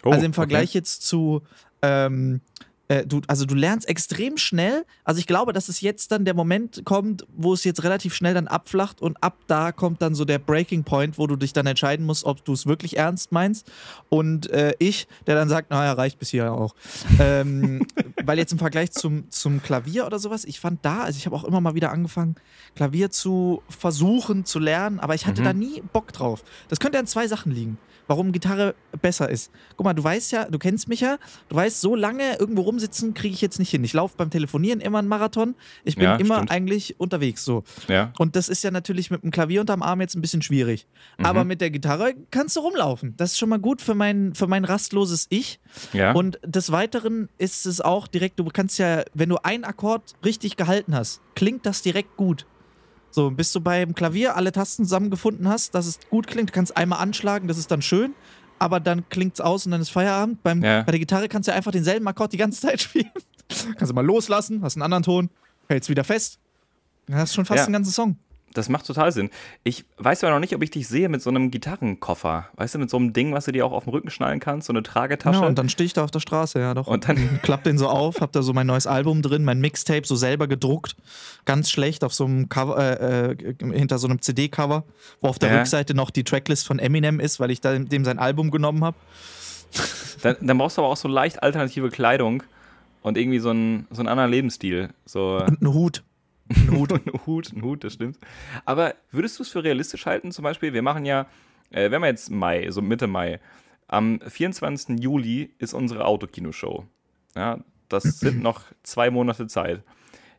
Oh, 0.03 0.11
also 0.13 0.25
im 0.25 0.33
Vergleich 0.33 0.73
jetzt 0.73 1.07
zu, 1.07 1.43
ähm, 1.83 2.41
äh, 2.89 3.07
du, 3.07 3.21
also 3.27 3.45
du 3.45 3.55
lernst 3.55 3.89
extrem 3.89 4.37
schnell. 4.37 4.85
Also 5.05 5.21
ich 5.21 5.27
glaube, 5.27 5.53
dass 5.53 5.69
es 5.69 5.81
jetzt 5.81 6.11
dann 6.11 6.25
der 6.25 6.35
Moment 6.35 6.83
kommt, 6.85 7.27
wo 7.37 7.53
es 7.53 7.65
jetzt 7.65 7.85
relativ 7.85 8.15
schnell 8.15 8.35
dann 8.35 8.49
abflacht 8.49 9.01
und 9.03 9.23
ab 9.23 9.37
da 9.47 9.73
kommt 9.73 10.03
dann 10.03 10.15
so 10.15 10.25
der 10.25 10.39
Breaking 10.39 10.85
Point, 10.85 11.19
wo 11.19 11.27
du 11.27 11.37
dich 11.37 11.53
dann 11.53 11.67
entscheiden 11.67 12.05
musst, 12.07 12.25
ob 12.25 12.45
du 12.45 12.53
es 12.53 12.67
wirklich 12.67 12.97
ernst 12.97 13.31
meinst. 13.33 13.71
Und 14.09 14.51
äh, 14.51 14.75
ich, 14.79 15.07
der 15.27 15.35
dann 15.35 15.49
sagt, 15.49 15.71
naja, 15.71 15.93
reicht 15.93 16.19
bis 16.19 16.31
hier 16.31 16.53
auch. 16.53 16.75
ähm, 17.21 17.87
weil 18.25 18.39
jetzt 18.39 18.53
im 18.53 18.59
Vergleich 18.59 18.91
zum, 18.93 19.31
zum 19.31 19.63
Klavier 19.63 20.07
oder 20.07 20.19
sowas, 20.19 20.45
ich 20.45 20.61
fand 20.61 20.85
da, 20.85 21.01
also 21.03 21.17
ich 21.19 21.27
habe 21.27 21.37
auch 21.37 21.45
immer 21.45 21.61
mal 21.61 21.75
wieder 21.75 21.91
angefangen, 21.93 22.37
Klavier 22.75 23.11
zu 23.11 23.63
versuchen 23.69 24.45
zu 24.45 24.59
lernen, 24.59 24.99
aber 25.01 25.15
ich 25.15 25.27
hatte 25.27 25.41
Mhm. 25.43 25.45
da 25.45 25.53
nie 25.53 25.83
Bock 25.93 26.13
drauf. 26.13 26.43
Das 26.69 26.81
könnte 26.81 26.99
an 26.99 27.07
zwei 27.07 27.29
Sachen 27.29 27.53
liegen 27.53 27.79
warum 28.09 28.33
Gitarre 28.33 28.75
besser 29.01 29.29
ist. 29.31 29.53
Guck 29.77 29.85
mal, 29.85 29.95
du 29.95 30.03
weißt 30.03 30.33
ja, 30.33 30.47
du 30.47 30.59
kennst 30.59 30.89
mich 30.89 31.01
ja, 31.01 31.19
du 31.49 31.55
weißt, 31.57 31.81
so 31.81 31.95
lange 31.95 32.37
irgendwo 32.39 32.63
rumsitzen 32.63 33.15
kriege 33.15 33.35
ich 33.35 33.41
jetzt 33.41 33.59
nicht 33.61 33.71
hin. 33.71 33.85
Ich 33.85 33.93
laufe 33.93 34.17
beim 34.17 34.31
Telefonieren 34.31 34.81
immer 34.81 34.99
einen 34.99 35.07
Marathon. 35.09 35.55
Ich 35.85 35.95
bin 35.95 36.05
Ja, 36.05 36.17
immer 36.17 36.37
stimmt. 36.37 36.51
eigentlich 36.51 36.99
unterwegs 36.99 37.45
so. 37.45 37.63
Ja. 37.87 38.13
Und 38.19 38.35
das 38.35 38.49
ist 38.49 38.65
ja 38.65 38.71
natürlich 38.73 39.11
mit 39.13 39.23
dem 39.23 39.31
Klavier 39.31 39.61
unterm 39.61 39.83
Arm 39.83 40.01
jetzt 40.01 40.17
ein 40.17 40.21
bisschen 40.21 40.43
schwierig. 40.43 40.87
Mhm. 41.19 41.27
Aber 41.27 41.45
mit 41.45 41.61
der 41.61 41.71
Gitarre 41.71 42.15
kannst 42.33 42.57
du 42.57 42.61
rumlaufen. 42.61 43.15
Das 43.17 43.33
ist 43.33 43.39
schon 43.39 43.49
mal 43.51 43.59
gut 43.61 43.81
für 43.83 43.95
mein, 43.95 44.35
für 44.35 44.47
mein 44.49 44.65
rastloses 44.65 45.27
Ich. 45.31 45.61
Ja. 45.93 46.13
Und 46.13 46.41
des 46.45 46.73
Weiteren 46.73 47.29
ist 47.39 47.67
es 47.67 47.81
auch 47.81 48.09
direkt, 48.09 48.39
du 48.41 48.45
kannst 48.47 48.79
ja, 48.79 49.05
wenn 49.15 49.29
du 49.29 49.37
einen 49.43 49.65
Akkord 49.65 50.15
richtig 50.25 50.57
gehalten 50.57 50.95
hast, 50.95 51.21
klingt 51.35 51.67
das 51.67 51.83
direkt 51.83 52.17
gut. 52.17 52.47
So, 53.11 53.31
bis 53.31 53.53
du 53.53 53.61
beim 53.61 53.95
Klavier 53.95 54.37
alle 54.37 54.53
Tasten 54.53 54.85
zusammengefunden 54.85 55.49
hast, 55.49 55.75
dass 55.75 55.87
es 55.87 55.99
gut 56.11 56.27
klingt, 56.27 56.51
du 56.51 56.53
kannst 56.53 56.77
einmal 56.77 57.01
anschlagen, 57.01 57.49
das 57.49 57.59
ist 57.59 57.71
dann 57.71 57.83
schön, 57.83 58.15
aber 58.59 58.81
dann 58.81 59.09
klingt 59.09 59.35
es 59.35 59.41
aus 59.41 59.65
und 59.67 59.73
dann 59.73 59.81
ist 59.81 59.91
Feierabend. 59.91 60.43
Beim, 60.43 60.63
Ja. 60.63 60.83
Bei 60.83 60.93
der 60.93 60.99
Gitarre 61.01 61.29
kannst 61.29 61.49
du 61.49 61.53
einfach 61.55 61.73
denselben 61.73 62.07
Akkord 62.07 62.33
die 62.33 62.37
ganze 62.37 62.61
Zeit 62.61 62.81
spielen. 62.83 63.11
kannst 63.77 63.91
du 63.91 63.95
mal 63.95 64.05
loslassen, 64.05 64.63
hast 64.63 64.77
einen 64.77 64.83
anderen 64.83 65.03
Ton, 65.03 65.31
hältst 65.69 65.89
wieder 65.89 66.05
fest. 66.05 66.39
Dann 67.07 67.17
hast 67.19 67.33
du 67.33 67.37
schon 67.37 67.45
fast 67.47 67.59
Ja. 67.59 67.65
einen 67.65 67.73
ganzen 67.73 67.93
Song. 67.93 68.17
Das 68.55 68.69
macht 68.69 68.87
total 68.87 69.13
Sinn. 69.13 69.31
Ich 69.63 69.85
weiß 69.99 70.25
aber 70.25 70.33
noch 70.33 70.41
nicht, 70.41 70.55
ob 70.55 70.63
ich 70.63 70.71
dich 70.71 70.89
sehe 70.89 71.09
mit 71.09 71.23
so 71.23 71.31
einem 71.31 71.51
Gitarrenkoffer. 71.51 72.49
Weißt 72.57 72.75
du, 72.75 72.79
mit 72.79 72.91
so 72.91 72.97
einem 72.97 73.13
Ding, 73.13 73.33
was 73.33 73.45
du 73.45 73.53
dir 73.53 73.65
auch 73.67 73.73
auf 73.73 73.85
den 73.85 73.91
Rücken 73.91 74.11
schnallen 74.11 74.41
kannst, 74.41 74.67
so 74.67 74.73
eine 74.73 74.83
Tragetasche. 74.83 75.41
Ja, 75.43 75.47
und 75.47 75.59
dann 75.59 75.69
stehe 75.69 75.85
ich 75.87 75.93
da 75.93 76.03
auf 76.03 76.11
der 76.11 76.21
Straße, 76.21 76.59
ja 76.59 76.75
doch. 76.75 76.87
Und 76.87 77.09
dann- 77.09 77.41
klapp 77.43 77.63
den 77.65 77.77
so 77.79 77.89
auf, 77.89 78.21
hab 78.21 78.33
da 78.33 78.43
so 78.43 78.53
mein 78.55 78.67
neues 78.67 78.87
Album 78.87 79.23
drin, 79.23 79.45
mein 79.45 79.61
Mixtape 79.61 80.07
so 80.07 80.17
selber 80.17 80.49
gedruckt, 80.49 80.97
ganz 81.45 81.71
schlecht 81.71 82.03
auf 82.05 82.15
so 82.15 82.25
einem 82.25 82.49
Cover, 82.49 82.79
äh, 82.79 83.33
äh, 83.33 83.37
hinter 83.73 83.99
so 83.99 84.09
einem 84.09 84.21
CD-Cover, 84.23 84.85
wo 85.21 85.29
auf 85.29 85.39
der 85.39 85.51
Ja. 85.53 85.59
Rückseite 85.59 85.95
noch 85.95 86.11
die 86.11 86.25
Tracklist 86.25 86.67
von 86.67 86.79
Eminem 86.79 87.21
ist, 87.21 87.39
weil 87.41 87.51
ich 87.51 87.61
da 87.61 87.79
dem 87.79 88.05
sein 88.05 88.19
Album 88.19 88.51
genommen 88.51 88.83
habe. 88.83 88.97
dann, 90.23 90.37
dann 90.41 90.59
brauchst 90.59 90.79
du 90.79 90.83
aber 90.83 90.91
auch 90.91 90.97
so 90.97 91.09
leicht 91.09 91.43
alternative 91.43 91.91
Kleidung 91.91 92.43
und 93.03 93.17
irgendwie 93.19 93.39
so 93.39 93.51
einen, 93.51 93.87
so 93.91 94.01
einen 94.01 94.09
anderen 94.09 94.31
Lebensstil. 94.31 94.89
So, 95.05 95.37
Und 95.37 95.63
einen 95.63 95.75
Hut. 95.75 96.03
Ein 96.49 96.71
Hut. 96.71 96.93
ein 97.07 97.13
Hut, 97.27 97.53
ein 97.53 97.63
Hut, 97.63 97.85
das 97.85 97.95
stimmt. 97.95 98.19
Aber 98.65 98.95
würdest 99.11 99.39
du 99.39 99.43
es 99.43 99.49
für 99.51 99.63
realistisch 99.65 100.07
halten? 100.07 100.33
Zum 100.33 100.43
Beispiel, 100.43 100.73
wir 100.73 100.83
machen 100.83 101.05
ja, 101.05 101.27
äh, 101.71 101.91
wenn 101.91 102.01
wir 102.03 102.09
jetzt 102.09 102.31
Mai, 102.31 102.71
so 102.71 102.81
Mitte 102.83 103.07
Mai, 103.07 103.41
am 103.87 104.21
24. 104.27 104.99
Juli 105.01 105.55
ist 105.59 105.75
unsere 105.75 106.05
Autokinoshow. 106.05 106.85
Ja, 107.37 107.59
das 107.89 108.03
sind 108.21 108.43
noch 108.43 108.63
zwei 108.83 109.11
Monate 109.11 109.47
Zeit. 109.47 109.83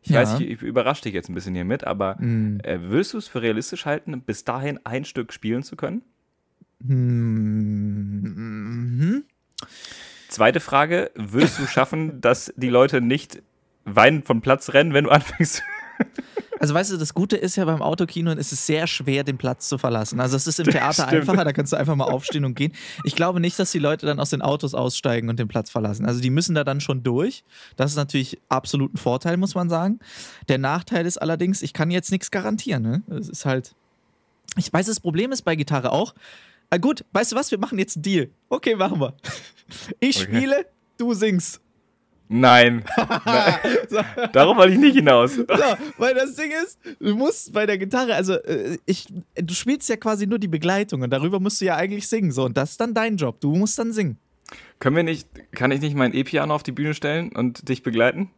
Ich 0.02 0.12
Ja. 0.12 0.22
weiß, 0.22 0.40
ich, 0.40 0.50
ich 0.50 0.62
überrasche 0.62 1.02
dich 1.04 1.14
jetzt 1.14 1.30
ein 1.30 1.34
bisschen 1.36 1.56
hiermit, 1.56 1.84
aber 1.86 2.18
Hm. 2.20 2.60
äh, 2.64 2.80
würdest 2.82 3.14
du 3.14 3.18
es 3.18 3.28
für 3.28 3.42
realistisch 3.42 3.86
halten, 3.86 4.22
bis 4.22 4.44
dahin 4.46 4.80
ein 4.86 5.04
Stück 5.06 5.34
spielen 5.34 5.62
zu 5.64 5.76
können? 5.76 6.04
Mhm. 8.30 9.24
Zweite 10.30 10.60
Frage, 10.60 11.12
würdest 11.16 11.60
du 11.60 11.68
schaffen, 11.68 12.22
dass 12.22 12.54
die 12.56 12.70
Leute 12.70 13.02
nicht 13.02 13.42
weinend 13.86 14.26
vom 14.26 14.42
Platz 14.42 14.74
rennen, 14.74 14.94
wenn 14.94 15.06
du 15.06 15.10
anfängst? 15.10 15.64
Also 16.62 16.74
weißt 16.74 16.92
du, 16.92 16.98
das 16.98 17.14
Gute 17.14 17.38
ist 17.38 17.56
ja 17.56 17.64
beim 17.64 17.82
Autokino, 17.82 18.32
es 18.32 18.52
ist 18.52 18.66
sehr 18.66 18.86
schwer, 18.86 19.24
den 19.24 19.38
Platz 19.38 19.70
zu 19.70 19.78
verlassen. 19.78 20.20
Also 20.20 20.36
es 20.36 20.46
ist 20.46 20.60
im 20.60 20.66
Theater 20.66 21.08
Stimmt. 21.08 21.14
einfacher, 21.22 21.46
da 21.46 21.54
kannst 21.54 21.72
du 21.72 21.78
einfach 21.78 21.96
mal 21.96 22.04
aufstehen 22.06 22.44
und 22.44 22.54
gehen. 22.56 22.74
Ich 23.06 23.16
glaube 23.16 23.40
nicht, 23.40 23.58
dass 23.58 23.72
die 23.72 23.80
Leute 23.80 24.06
dann 24.06 24.20
aus 24.20 24.32
den 24.32 24.42
Autos 24.42 24.74
aussteigen 24.74 25.30
und 25.30 25.40
den 25.40 25.48
Platz 25.48 25.70
verlassen. 25.70 26.06
Also 26.06 26.20
die 26.20 26.30
müssen 26.30 26.56
da 26.56 26.66
dann 26.66 26.82
schon 26.82 27.02
durch. 27.02 27.46
Das 27.78 27.92
ist 27.92 27.98
natürlich 27.98 28.40
absolut 28.50 28.94
ein 28.94 28.98
Vorteil, 28.98 29.38
muss 29.38 29.56
man 29.56 29.70
sagen. 29.70 30.00
Der 30.50 30.58
Nachteil 30.58 31.06
ist 31.06 31.18
allerdings, 31.22 31.62
ich 31.62 31.72
kann 31.72 31.92
jetzt 31.92 32.12
nichts 32.12 32.30
garantieren. 32.30 32.84
Ne? 32.84 33.04
Es 33.18 33.30
ist 33.30 33.46
halt. 33.46 33.74
Ich 34.58 34.74
weiß, 34.74 34.88
das 34.88 35.00
Problem 35.00 35.32
ist 35.32 35.44
bei 35.44 35.56
Gitarre 35.56 35.94
auch. 35.94 36.14
Ah, 36.72 36.78
gut, 36.78 37.06
weißt 37.14 37.32
du 37.32 37.36
was? 37.38 37.52
Wir 37.52 37.58
machen 37.58 37.80
jetzt 37.80 37.96
einen 37.96 38.04
Deal. 38.04 38.30
Okay, 38.50 38.76
machen 38.76 39.00
wir. 39.00 39.14
Ich 40.02 40.22
Okay. 40.22 40.36
spiele, 40.38 40.66
du 40.98 41.14
singst. 41.14 41.62
Nein. 42.32 42.86
Nein. 43.26 44.30
Darauf 44.34 44.56
wollte 44.56 44.74
ich 44.74 44.80
nicht 44.80 44.96
hinaus. 44.96 45.34
So, 45.34 45.46
weil 45.98 46.14
das 46.14 46.36
Ding 46.36 46.52
ist, 46.64 46.80
du 47.00 47.16
musst 47.16 47.52
bei 47.52 47.66
der 47.66 47.80
Gitarre, 47.80 48.14
also 48.14 48.36
äh, 48.36 48.78
ich, 48.86 49.08
du 49.36 49.54
spielst 49.56 49.90
ja 49.90 49.98
quasi 49.98 50.28
nur 50.28 50.38
die 50.38 50.48
Begleitung 50.48 51.02
und 51.02 51.10
darüber 51.10 51.40
musst 51.40 51.60
du 51.60 51.66
ja 51.66 51.76
eigentlich 51.76 52.08
singen. 52.08 52.32
So, 52.32 52.46
und 52.46 52.56
das 52.56 52.72
ist 52.72 52.82
dann 52.82 52.94
dein 52.94 53.18
Job. 53.18 53.42
Du 53.42 53.56
musst 53.56 53.80
dann 53.80 53.92
singen. 53.92 54.20
Können 54.78 54.96
wir 54.96 55.04
nicht, 55.04 55.28
kann 55.52 55.72
ich 55.72 55.82
nicht 55.82 55.96
mein 55.96 56.14
E-Piano 56.14 56.54
auf 56.54 56.62
die 56.62 56.72
Bühne 56.72 56.94
stellen 56.94 57.32
und 57.36 57.68
dich 57.68 57.82
begleiten? 57.82 58.30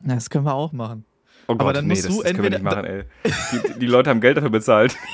Na, 0.00 0.14
das 0.14 0.30
können 0.30 0.46
wir 0.46 0.54
auch 0.54 0.72
machen. 0.72 1.04
Oh 1.50 1.54
Gott, 1.54 1.60
Aber 1.62 1.72
dann 1.72 1.86
nee, 1.86 1.94
musst 1.94 2.04
das, 2.04 2.14
du 2.14 2.22
das 2.22 2.32
können 2.32 2.42
wir 2.42 2.50
nicht 2.50 2.58
entweder- 2.60 2.82
machen, 2.82 3.06
ey. 3.24 3.72
Die, 3.74 3.78
die 3.80 3.86
Leute 3.86 4.10
haben 4.10 4.20
Geld 4.20 4.36
dafür 4.36 4.50
bezahlt. 4.50 4.94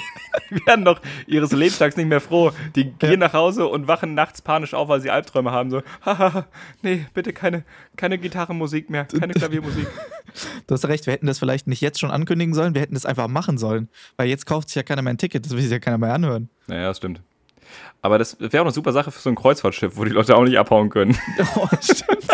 Die 0.51 0.67
werden 0.67 0.85
doch 0.85 1.01
ihres 1.29 1.53
Lebtags 1.53 1.97
nicht 1.97 2.09
mehr 2.09 2.21
froh. 2.21 2.51
Die 2.75 2.91
gehen 2.91 3.21
nach 3.21 3.35
Hause 3.35 3.69
und 3.69 3.87
wachen 3.87 4.15
nachts 4.15 4.43
panisch 4.43 4.75
auf, 4.75 4.89
weil 4.89 5.01
sie 5.01 5.09
Albträume 5.09 5.53
haben. 5.53 5.71
So, 5.71 5.83
haha, 6.05 6.47
nee, 6.83 7.07
bitte 7.15 7.33
keine, 7.33 7.63
keine 7.97 8.19
Gitarrenmusik 8.19 8.91
mehr, 8.91 9.05
keine 9.05 9.33
Klaviermusik. 9.35 9.87
Du 10.67 10.75
hast 10.75 10.87
recht, 10.89 11.07
wir 11.07 11.13
hätten 11.13 11.29
das 11.29 11.39
vielleicht 11.39 11.69
nicht 11.69 11.81
jetzt 11.81 12.01
schon 12.01 12.11
ankündigen 12.11 12.53
sollen, 12.53 12.75
wir 12.75 12.83
hätten 12.83 12.95
das 12.95 13.07
einfach 13.07 13.29
machen 13.29 13.59
sollen. 13.59 13.89
Weil 14.17 14.29
jetzt 14.29 14.45
kauft 14.45 14.71
sich 14.71 14.75
ja 14.75 14.83
keiner 14.83 15.03
mehr 15.03 15.15
ein 15.15 15.19
Ticket, 15.19 15.45
das 15.47 15.53
will 15.53 15.63
sich 15.63 15.71
ja 15.71 15.79
keiner 15.79 15.99
mehr 15.99 16.13
anhören. 16.13 16.49
Naja, 16.67 16.89
das 16.89 16.97
stimmt. 16.97 17.23
Aber 18.03 18.19
das 18.19 18.37
wäre 18.41 18.61
auch 18.63 18.67
eine 18.67 18.73
super 18.75 18.93
Sache 18.93 19.13
für 19.13 19.21
so 19.21 19.31
ein 19.31 19.37
Kreuzfahrtschiff, 19.37 19.97
wo 19.97 20.05
die 20.05 20.11
Leute 20.11 20.37
auch 20.37 20.43
nicht 20.43 20.59
abhauen 20.59 20.91
können. 20.91 21.17
Oh, 21.55 21.69
stimmt. 21.81 22.27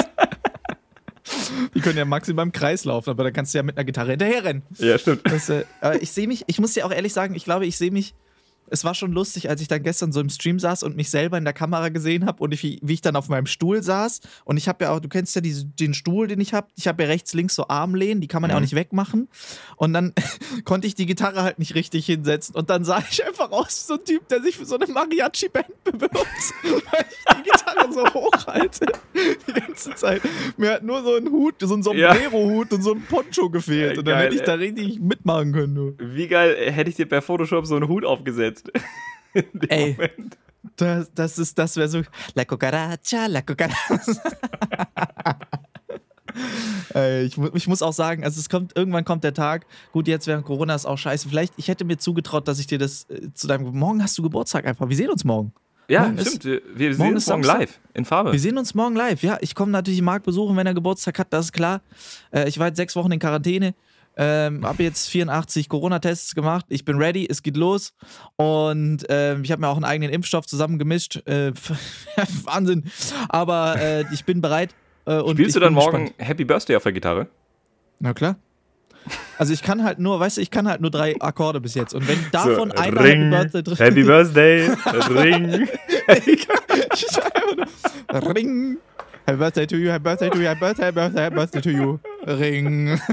Die 1.75 1.81
können 1.81 1.99
ja 1.99 2.05
maximal 2.05 2.45
im 2.45 2.53
Kreis 2.53 2.85
laufen, 2.85 3.11
aber 3.11 3.25
da 3.25 3.31
kannst 3.31 3.55
du 3.55 3.59
ja 3.59 3.63
mit 3.63 3.77
einer 3.77 3.85
Gitarre 3.85 4.11
hinterherrennen. 4.11 4.63
Ja, 4.79 4.99
stimmt. 4.99 5.23
Das, 5.25 5.49
äh, 5.49 5.65
aber 5.81 6.01
ich 6.03 6.11
sehe 6.11 6.27
mich, 6.27 6.45
ich 6.47 6.59
muss 6.59 6.75
dir 6.75 6.87
auch 6.87 6.93
ehrlich 6.93 7.13
sagen, 7.13 7.35
ich 7.35 7.45
glaube, 7.45 7.67
ich 7.67 7.77
sehe 7.77 7.91
mich. 7.91 8.15
Es 8.71 8.85
war 8.85 8.95
schon 8.95 9.13
lustig, 9.13 9.49
als 9.51 9.61
ich 9.61 9.69
dann 9.69 9.83
gestern 9.83 10.13
so 10.13 10.21
im 10.21 10.29
Stream 10.31 10.59
saß 10.59 10.83
und 10.83 10.97
mich 10.97 11.11
selber 11.11 11.37
in 11.39 11.45
der 11.45 11.53
Kamera 11.53 11.89
gesehen 11.89 12.27
habe 12.27 12.43
und 12.43 12.53
ich, 12.53 12.63
wie, 12.63 12.81
ich 12.93 13.01
dann 13.01 13.17
auf 13.17 13.29
meinem 13.29 13.47
Stuhl 13.47 13.83
saß. 13.83 14.21
Und 14.45 14.57
ich 14.57 14.69
habe 14.69 14.85
ja 14.85 14.93
auch, 14.93 15.01
du 15.01 15.09
kennst 15.09 15.35
ja 15.35 15.41
diese, 15.41 15.65
den 15.67 15.95
Stuhl, 15.95 16.27
den 16.29 16.41
ich 16.41 16.55
habe. 16.55 16.69
Ich 16.77 16.89
habe 16.89 17.03
ja 17.03 17.09
rechts, 17.09 17.35
links 17.35 17.55
so 17.55 17.69
Armlehnen, 17.69 18.21
die 18.21 18.29
kann 18.29 18.43
man 18.43 18.51
ja 18.51 18.57
auch 18.57 18.61
Mhm. 18.61 18.65
nicht 18.65 18.75
wegmachen. 18.75 19.29
Und 19.77 19.93
dann 19.93 20.13
konnte 20.65 20.87
ich 20.87 20.95
die 20.95 21.07
Gitarre 21.07 21.43
halt 21.43 21.59
nicht 21.59 21.75
richtig 21.75 22.07
hinsetzen. 22.07 22.55
Und 22.55 22.71
dann 22.71 22.85
sah 22.85 23.03
ich 23.11 23.25
einfach 23.27 23.51
aus 23.51 23.83
wie 23.83 23.87
so 23.89 23.95
ein 23.95 24.05
Typ, 24.05 24.29
der 24.29 24.43
sich 24.43 24.57
für 24.57 24.65
so 24.67 24.77
eine 24.79 24.87
Mariachi-Band 24.87 25.67
bewirbt, 25.85 26.15
weil 26.15 27.05
ich 27.11 27.37
die 27.37 27.43
Gitarre 27.51 27.93
so 27.93 28.05
hoch 28.15 28.47
halte. 28.47 28.87
Die 29.49 29.53
ganze 29.53 29.95
Zeit. 29.95 30.23
Mir 30.57 30.73
hat 30.73 30.83
nur 30.83 31.03
so 31.03 31.17
ein 31.17 31.29
Hut, 31.31 31.55
so 31.61 31.75
ein. 31.75 31.83
Sombrero-Hut 31.83 32.73
und 32.73 32.83
so 32.83 32.93
ein 32.95 33.03
Poncho 33.03 33.51
gefehlt. 33.51 33.95
Ja, 33.95 33.99
und 33.99 34.07
dann 34.07 34.15
geil, 34.15 34.25
hätte 34.27 34.37
ich 34.37 34.43
da 34.43 34.55
richtig 34.55 35.01
mitmachen 35.01 35.53
können. 35.53 35.75
Du. 35.75 35.95
Wie 35.99 36.29
geil 36.29 36.55
äh, 36.59 36.71
hätte 36.71 36.91
ich 36.91 36.97
dir 36.97 37.07
per 37.07 37.23
Photoshop 37.23 37.67
so 37.67 37.77
einen 37.77 37.89
Hut 37.89 38.05
aufgesetzt? 38.05 38.60
In 39.35 39.45
dem 39.55 39.71
Ey. 39.71 39.93
Moment. 39.93 40.39
Das, 40.77 41.11
das 41.15 41.39
ist, 41.39 41.59
das 41.59 41.77
wäre 41.77 41.89
so. 41.89 42.03
La 42.35 42.45
cucaracha, 42.45 43.27
la 43.27 43.43
cucaracha. 43.43 44.01
Ich, 47.25 47.37
ich 47.55 47.67
muss 47.69 47.83
auch 47.83 47.93
sagen, 47.93 48.25
also 48.25 48.39
es 48.41 48.49
kommt, 48.49 48.77
irgendwann 48.77 49.05
kommt 49.05 49.25
der 49.25 49.35
Tag, 49.35 49.67
gut, 49.93 50.07
jetzt 50.09 50.27
während 50.27 50.45
Corona 50.45 50.75
ist 50.75 50.87
auch 50.87 50.97
scheiße. 50.97 51.29
Vielleicht, 51.29 51.55
ich 51.57 51.69
hätte 51.69 51.85
mir 51.85 51.99
zugetraut, 51.99 52.47
dass 52.49 52.59
ich 52.59 52.67
dir 52.67 52.79
das 52.79 53.05
äh, 53.11 53.33
zu 53.35 53.47
deinem. 53.47 53.77
Morgen 53.77 54.03
hast 54.03 54.17
du 54.17 54.23
Geburtstag 54.23 54.65
einfach. 54.67 54.89
Wir 54.89 54.97
sehen 54.97 55.11
uns 55.11 55.25
morgen. 55.25 55.53
Ja, 55.89 56.03
Morgen 56.03 56.19
ist- 56.19 56.37
stimmt. 56.37 56.45
Wir, 56.45 56.61
wir 56.75 56.89
morgen 56.91 56.99
sehen 56.99 57.15
uns 57.15 57.23
ist 57.25 57.29
morgen 57.31 57.43
live 57.43 57.81
in 57.95 58.05
Farbe. 58.05 58.33
Wir 58.33 58.39
sehen 58.39 58.59
uns 58.59 58.75
morgen 58.75 58.95
live. 58.97 59.23
Ja, 59.23 59.39
ich 59.41 59.55
komme 59.55 59.73
natürlich 59.73 60.03
Marc 60.03 60.23
besuchen, 60.23 60.57
wenn 60.57 60.67
er 60.67 60.75
Geburtstag 60.75 61.19
hat, 61.19 61.33
das 61.33 61.47
ist 61.47 61.53
klar. 61.53 61.81
Äh, 62.33 62.49
ich 62.49 62.59
war 62.59 62.69
jetzt 62.69 62.77
sechs 62.77 62.95
Wochen 62.97 63.11
in 63.13 63.19
Quarantäne. 63.19 63.75
Ähm, 64.17 64.67
habe 64.67 64.83
jetzt 64.83 65.09
84 65.09 65.69
Corona-Tests 65.69 66.35
gemacht. 66.35 66.67
Ich 66.69 66.85
bin 66.85 66.99
ready, 66.99 67.27
es 67.31 67.43
geht 67.43 67.57
los. 67.57 67.95
Und 68.37 69.05
ähm, 69.09 69.45
ich 69.45 69.53
habe 69.53 69.61
mir 69.61 69.69
auch 69.69 69.77
einen 69.77 69.85
eigenen 69.85 70.13
Impfstoff 70.13 70.47
zusammengemischt. 70.47 71.27
Äh, 71.27 71.53
Wahnsinn. 72.45 72.85
Aber 73.29 73.77
äh, 73.81 74.05
ich 74.13 74.25
bin 74.25 74.41
bereit. 74.41 74.75
Äh, 75.07 75.17
und 75.21 75.37
Spielst 75.37 75.57
du 75.57 75.61
dann 75.61 75.73
morgen 75.75 76.07
gespannt. 76.07 76.29
Happy 76.29 76.45
Birthday 76.45 76.77
auf 76.77 76.83
der 76.83 76.93
Gitarre? 76.93 77.29
Na 77.99 78.13
klar. 78.13 78.37
Also 79.39 79.55
ich 79.55 79.63
kann 79.63 79.83
halt 79.83 79.99
nur, 79.99 80.21
weißt 80.21 80.37
du, 80.37 80.43
ich 80.43 80.51
kann 80.51 80.69
halt 80.69 80.81
nur 80.83 80.91
drei 80.91 81.17
Akkorde 81.21 81.61
bis 81.61 81.75
jetzt. 81.75 81.95
Und 81.95 82.07
wenn 82.07 82.19
davon 82.33 82.71
So, 82.71 82.77
einer 82.77 83.03
Ring, 83.03 83.33
Happy 83.33 83.49
Birthday 83.51 83.63
drin 83.63 83.77
Happy 83.77 84.03
Birthday, 84.03 84.71
Ring. 85.11 85.69
Ring. 88.13 88.79
Happy 89.31 89.39
Birthday 89.39 89.67
to 89.67 89.77
you, 89.77 89.91
Happy 89.91 90.03
Birthday 90.03 90.29
to 90.29 90.39
you, 90.39 90.45
Happy 90.45 90.59
Birthday, 90.59 90.85
Happy 90.87 90.95
Birthday, 90.97 91.23
Happy 91.23 91.37
Birthday 91.37 91.61
to 91.61 91.71
you. 91.71 92.01
Ring. 92.27 93.01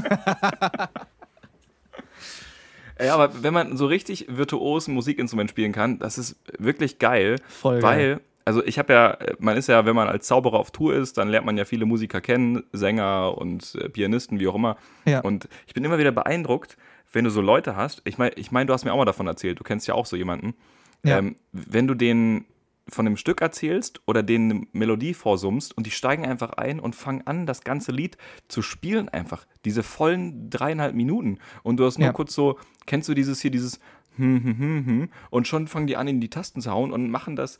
Ja, 3.00 3.14
aber 3.14 3.44
wenn 3.44 3.54
man 3.54 3.78
so 3.78 3.86
richtig 3.86 4.26
virtuos 4.28 4.88
ein 4.88 4.96
Musikinstrument 4.96 5.52
spielen 5.52 5.72
kann, 5.72 6.00
das 6.00 6.18
ist 6.18 6.36
wirklich 6.58 6.98
geil. 6.98 7.36
Voll 7.48 7.80
geil. 7.80 7.84
weil, 7.84 8.22
also 8.44 8.66
ich 8.66 8.80
habe 8.80 8.92
ja, 8.92 9.18
man 9.38 9.56
ist 9.56 9.68
ja, 9.70 9.86
wenn 9.86 9.96
man 9.96 10.08
als 10.08 10.26
Zauberer 10.26 10.58
auf 10.58 10.72
Tour 10.72 10.96
ist, 10.96 11.16
dann 11.20 11.30
lernt 11.30 11.46
man 11.46 11.56
ja 11.60 11.66
viele 11.66 11.86
Musiker 11.86 12.22
kennen, 12.22 12.64
Sänger 12.74 13.38
und 13.38 13.76
äh, 13.76 13.88
Pianisten, 13.90 14.40
wie 14.40 14.48
auch 14.48 14.56
immer. 14.56 14.78
Ja. 15.06 15.20
Und 15.20 15.48
ich 15.68 15.76
bin 15.76 15.84
immer 15.84 16.00
wieder 16.00 16.12
beeindruckt, 16.12 16.76
wenn 17.14 17.24
du 17.24 17.30
so 17.30 17.40
Leute 17.40 17.76
hast. 17.76 18.02
Ich 18.04 18.18
meine, 18.18 18.34
ich 18.34 18.52
mein, 18.52 18.66
du 18.66 18.74
hast 18.74 18.84
mir 18.84 18.94
auch 18.94 18.98
mal 18.98 19.06
davon 19.06 19.28
erzählt, 19.28 19.60
du 19.60 19.64
kennst 19.64 19.88
ja 19.88 19.94
auch 19.94 20.08
so 20.08 20.16
jemanden. 20.16 20.56
Ja. 21.04 21.20
Ähm, 21.20 21.36
wenn 21.52 21.86
du 21.86 21.94
denen 21.94 22.48
von 22.90 23.06
dem 23.06 23.18
Stück 23.18 23.42
erzählst 23.42 24.02
oder 24.06 24.24
denen 24.24 24.52
eine 24.52 24.68
Melodie 24.74 25.14
vorsummst 25.14 25.76
und 25.76 25.86
die 25.86 25.92
steigen 25.92 26.26
einfach 26.26 26.52
ein 26.54 26.80
und 26.80 26.96
fangen 26.96 27.26
an, 27.28 27.46
das 27.46 27.62
ganze 27.62 27.92
Lied 27.92 28.18
zu 28.48 28.62
spielen 28.62 29.10
einfach. 29.10 29.46
Diese 29.66 29.84
vollen 29.84 30.50
dreieinhalb 30.50 30.96
Minuten. 30.96 31.40
Und 31.64 31.78
du 31.78 31.86
hast 31.86 31.98
nur 31.98 32.08
Ja. 32.08 32.14
kurz 32.14 32.34
so, 32.34 32.58
kennst 32.86 33.10
du 33.10 33.14
dieses 33.14 33.42
hier, 33.42 33.52
dieses 33.52 33.80
hm, 34.16 34.44
hm, 34.44 34.58
hm, 34.58 34.86
hm, 34.86 35.10
und 35.30 35.48
schon 35.48 35.68
fangen 35.68 35.86
die 35.86 35.96
an, 35.96 36.08
in 36.08 36.20
die 36.20 36.30
Tasten 36.30 36.60
zu 36.62 36.72
hauen 36.72 36.92
und 36.92 37.12
machen 37.12 37.36
das, 37.36 37.60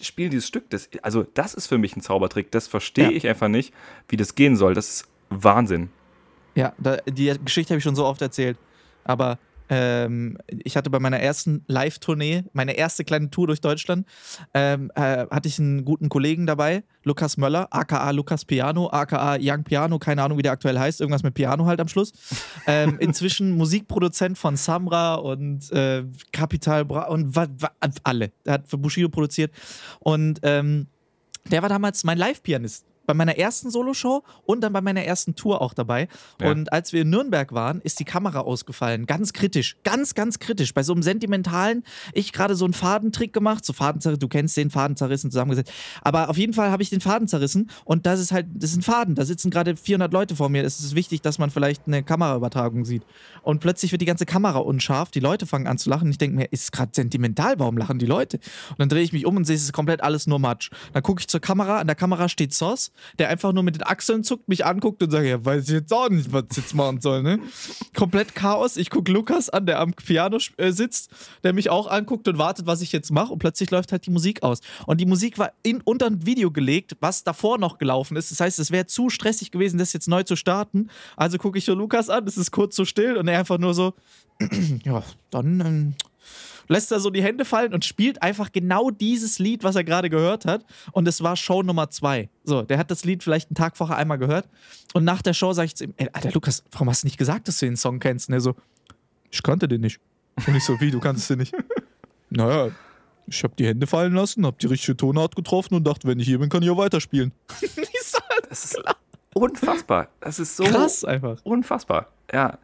spielen 0.00 0.30
dieses 0.30 0.46
Stück. 0.48 0.70
Das, 0.70 0.88
also 1.02 1.24
das 1.34 1.52
ist 1.52 1.66
für 1.66 1.76
mich 1.76 1.94
ein 1.96 2.00
Zaubertrick. 2.00 2.50
Das 2.50 2.66
verstehe 2.66 3.10
Ja. 3.10 3.16
ich 3.16 3.28
einfach 3.28 3.48
nicht, 3.48 3.74
wie 4.08 4.16
das 4.16 4.34
gehen 4.34 4.56
soll. 4.56 4.72
Das 4.72 4.88
ist 4.88 5.08
Wahnsinn. 5.28 5.90
Ja, 6.54 6.72
da, 6.78 6.96
die 7.06 7.34
Geschichte 7.44 7.74
habe 7.74 7.78
ich 7.78 7.84
schon 7.84 7.96
so 7.96 8.04
oft 8.06 8.22
erzählt. 8.22 8.56
Aber 9.04 9.38
ähm, 9.74 10.36
ich 10.48 10.76
hatte 10.76 10.90
bei 10.90 10.98
meiner 10.98 11.18
ersten 11.18 11.64
Live-Tournee, 11.66 12.44
meine 12.52 12.74
erste 12.74 13.04
kleine 13.04 13.30
Tour 13.30 13.46
durch 13.46 13.62
Deutschland, 13.62 14.06
ähm, 14.52 14.92
äh, 14.94 15.26
hatte 15.30 15.48
ich 15.48 15.58
einen 15.58 15.86
guten 15.86 16.10
Kollegen 16.10 16.44
dabei, 16.46 16.84
Lukas 17.04 17.38
Möller, 17.38 17.68
aka 17.70 18.10
Lukas 18.10 18.44
Piano, 18.44 18.90
aka 18.90 19.38
Young 19.40 19.64
Piano, 19.64 19.98
keine 19.98 20.22
Ahnung, 20.22 20.36
wie 20.36 20.42
der 20.42 20.52
aktuell 20.52 20.78
heißt, 20.78 21.00
irgendwas 21.00 21.22
mit 21.22 21.32
Piano 21.32 21.64
halt 21.64 21.80
am 21.80 21.88
Schluss. 21.88 22.12
Ähm, 22.66 22.98
inzwischen 23.00 23.52
Musikproduzent 23.56 24.36
von 24.36 24.56
Samra 24.56 25.14
und 25.14 25.72
äh, 25.72 26.04
Capital 26.32 26.84
Bra 26.84 27.04
und 27.04 27.34
alle. 28.02 28.30
Er 28.44 28.52
hat 28.52 28.68
für 28.68 28.76
Bushido 28.76 29.08
produziert. 29.08 29.52
Und 30.00 30.40
ähm, 30.42 30.86
der 31.50 31.62
war 31.62 31.70
damals 31.70 32.04
mein 32.04 32.18
Live-Pianist. 32.18 32.84
Bei 33.06 33.14
meiner 33.14 33.36
ersten 33.36 33.70
Soloshow 33.70 34.22
und 34.44 34.60
dann 34.62 34.72
bei 34.72 34.80
meiner 34.80 35.04
ersten 35.04 35.34
Tour 35.34 35.60
auch 35.60 35.74
dabei. 35.74 36.08
Ja. 36.40 36.50
Und 36.50 36.72
als 36.72 36.92
wir 36.92 37.02
in 37.02 37.10
Nürnberg 37.10 37.52
waren, 37.52 37.80
ist 37.80 38.00
die 38.00 38.04
Kamera 38.04 38.40
ausgefallen. 38.40 39.06
Ganz 39.06 39.32
kritisch. 39.32 39.76
Ganz, 39.84 40.14
ganz 40.14 40.38
kritisch. 40.38 40.74
Bei 40.74 40.82
so 40.82 40.92
einem 40.92 41.02
sentimentalen, 41.02 41.84
ich 42.12 42.32
gerade 42.32 42.54
so 42.54 42.64
einen 42.64 42.74
Fadentrick 42.74 43.32
gemacht. 43.32 43.64
So 43.64 43.72
Faden 43.72 44.00
zerrissen, 44.00 44.20
du 44.20 44.28
kennst 44.28 44.56
den 44.56 44.70
Faden 44.70 44.96
zerrissen, 44.96 45.30
zusammengesetzt. 45.30 45.72
Aber 46.02 46.30
auf 46.30 46.36
jeden 46.36 46.52
Fall 46.52 46.70
habe 46.70 46.82
ich 46.82 46.90
den 46.90 47.00
Faden 47.00 47.28
zerrissen. 47.28 47.70
Und 47.84 48.06
das 48.06 48.20
ist 48.20 48.32
halt, 48.32 48.46
das 48.54 48.70
ist 48.70 48.76
ein 48.76 48.82
Faden. 48.82 49.14
Da 49.14 49.24
sitzen 49.24 49.50
gerade 49.50 49.76
400 49.76 50.12
Leute 50.12 50.36
vor 50.36 50.48
mir. 50.48 50.64
Es 50.64 50.80
ist 50.80 50.94
wichtig, 50.94 51.22
dass 51.22 51.38
man 51.38 51.50
vielleicht 51.50 51.86
eine 51.86 52.02
Kameraübertragung 52.02 52.84
sieht. 52.84 53.02
Und 53.42 53.60
plötzlich 53.60 53.92
wird 53.92 54.02
die 54.02 54.06
ganze 54.06 54.26
Kamera 54.26 54.58
unscharf. 54.58 55.10
Die 55.10 55.20
Leute 55.20 55.46
fangen 55.46 55.66
an 55.66 55.78
zu 55.78 55.90
lachen. 55.90 56.10
Ich 56.10 56.18
denke 56.18 56.36
mir, 56.36 56.44
ist 56.52 56.72
gerade 56.72 56.92
sentimental. 56.94 57.58
Warum 57.58 57.76
lachen 57.76 57.98
die 57.98 58.06
Leute? 58.06 58.38
Und 58.70 58.78
dann 58.78 58.88
drehe 58.88 59.02
ich 59.02 59.12
mich 59.12 59.26
um 59.26 59.36
und 59.36 59.44
sehe, 59.44 59.56
es 59.56 59.62
ist 59.62 59.72
komplett 59.72 60.02
alles 60.02 60.26
nur 60.26 60.38
Matsch. 60.38 60.70
Dann 60.92 61.02
gucke 61.02 61.20
ich 61.20 61.28
zur 61.28 61.40
Kamera. 61.40 61.78
An 61.78 61.86
der 61.86 61.96
Kamera 61.96 62.28
steht 62.28 62.54
Sauce. 62.54 62.91
Der 63.18 63.28
einfach 63.28 63.52
nur 63.52 63.62
mit 63.62 63.76
den 63.76 63.82
Achseln 63.82 64.24
zuckt, 64.24 64.48
mich 64.48 64.64
anguckt 64.64 65.02
und 65.02 65.10
sagt, 65.10 65.26
ja, 65.26 65.44
weiß 65.44 65.64
ich 65.64 65.74
jetzt 65.74 65.92
auch 65.92 66.08
nicht, 66.08 66.32
was 66.32 66.44
ich 66.50 66.56
jetzt 66.58 66.74
machen 66.74 67.00
soll, 67.00 67.22
ne? 67.22 67.40
Komplett 67.96 68.34
Chaos. 68.34 68.76
Ich 68.76 68.90
gucke 68.90 69.12
Lukas 69.12 69.48
an, 69.48 69.66
der 69.66 69.80
am 69.80 69.92
Piano 69.92 70.38
äh, 70.56 70.70
sitzt, 70.72 71.10
der 71.42 71.52
mich 71.52 71.70
auch 71.70 71.86
anguckt 71.88 72.28
und 72.28 72.38
wartet, 72.38 72.66
was 72.66 72.80
ich 72.82 72.92
jetzt 72.92 73.10
mache 73.10 73.32
und 73.32 73.38
plötzlich 73.38 73.70
läuft 73.70 73.92
halt 73.92 74.06
die 74.06 74.10
Musik 74.10 74.42
aus. 74.42 74.60
Und 74.86 75.00
die 75.00 75.06
Musik 75.06 75.38
war 75.38 75.52
in, 75.62 75.80
unter 75.82 76.06
ein 76.06 76.26
Video 76.26 76.50
gelegt, 76.50 76.96
was 77.00 77.24
davor 77.24 77.58
noch 77.58 77.78
gelaufen 77.78 78.16
ist. 78.16 78.30
Das 78.30 78.40
heißt, 78.40 78.58
es 78.58 78.70
wäre 78.70 78.86
zu 78.86 79.10
stressig 79.10 79.50
gewesen, 79.50 79.78
das 79.78 79.92
jetzt 79.92 80.08
neu 80.08 80.22
zu 80.22 80.36
starten. 80.36 80.88
Also 81.16 81.38
gucke 81.38 81.58
ich 81.58 81.64
so 81.64 81.74
Lukas 81.74 82.10
an, 82.10 82.26
es 82.26 82.36
ist 82.36 82.50
kurz 82.50 82.76
so 82.76 82.84
still 82.84 83.16
und 83.16 83.28
er 83.28 83.38
einfach 83.38 83.58
nur 83.58 83.74
so, 83.74 83.94
ja, 84.84 85.02
dann 85.30 85.60
ähm, 85.60 85.94
lässt 86.72 86.90
er 86.90 87.00
so 87.00 87.10
die 87.10 87.22
Hände 87.22 87.44
fallen 87.44 87.72
und 87.72 87.84
spielt 87.84 88.22
einfach 88.22 88.50
genau 88.50 88.90
dieses 88.90 89.38
Lied, 89.38 89.62
was 89.62 89.76
er 89.76 89.84
gerade 89.84 90.10
gehört 90.10 90.44
hat. 90.44 90.64
Und 90.92 91.06
es 91.06 91.22
war 91.22 91.36
Show 91.36 91.62
Nummer 91.62 91.90
zwei. 91.90 92.28
So, 92.44 92.62
der 92.62 92.78
hat 92.78 92.90
das 92.90 93.04
Lied 93.04 93.22
vielleicht 93.22 93.50
einen 93.50 93.56
Tag 93.56 93.76
vorher 93.76 93.96
einmal 93.96 94.18
gehört. 94.18 94.48
Und 94.94 95.04
nach 95.04 95.22
der 95.22 95.34
Show 95.34 95.52
sage 95.52 95.66
ich 95.66 95.76
zu 95.76 95.84
ihm, 95.84 95.94
ey, 95.96 96.08
Alter 96.12 96.32
Lukas, 96.32 96.64
warum 96.72 96.88
hast 96.88 97.02
du 97.02 97.06
nicht 97.06 97.18
gesagt, 97.18 97.48
dass 97.48 97.58
du 97.58 97.66
den 97.66 97.76
Song 97.76 98.00
kennst? 98.00 98.28
Und 98.28 98.34
er 98.34 98.40
so, 98.40 98.56
ich 99.30 99.42
kannte 99.42 99.68
den 99.68 99.82
nicht. 99.82 100.00
Und 100.46 100.54
ich 100.56 100.64
so, 100.64 100.80
wie, 100.80 100.90
du 100.90 101.00
kannst 101.00 101.28
den 101.30 101.38
nicht? 101.38 101.54
naja, 102.30 102.70
ich 103.26 103.44
habe 103.44 103.54
die 103.56 103.66
Hände 103.66 103.86
fallen 103.86 104.14
lassen, 104.14 104.46
habe 104.46 104.56
die 104.60 104.66
richtige 104.66 104.96
Tonart 104.96 105.36
getroffen 105.36 105.74
und 105.74 105.86
dachte, 105.86 106.08
wenn 106.08 106.18
ich 106.18 106.26
hier 106.26 106.38
bin, 106.38 106.48
kann 106.48 106.62
ich 106.62 106.70
auch 106.70 106.78
weiterspielen. 106.78 107.32
das 108.48 108.64
ist 108.64 108.82
unfassbar. 109.34 110.08
Das 110.20 110.38
ist 110.38 110.56
so 110.56 110.64
krass 110.64 111.04
einfach. 111.04 111.38
Unfassbar. 111.44 112.08
Ja. 112.32 112.58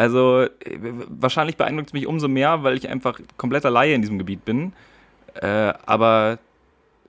Also 0.00 0.46
wahrscheinlich 1.10 1.58
beeindruckt 1.58 1.90
es 1.90 1.92
mich 1.92 2.06
umso 2.06 2.26
mehr, 2.26 2.62
weil 2.62 2.74
ich 2.74 2.88
einfach 2.88 3.20
kompletter 3.36 3.68
Laie 3.68 3.92
in 3.92 4.00
diesem 4.00 4.16
Gebiet 4.16 4.46
bin. 4.46 4.72
Äh, 5.34 5.74
aber 5.84 6.38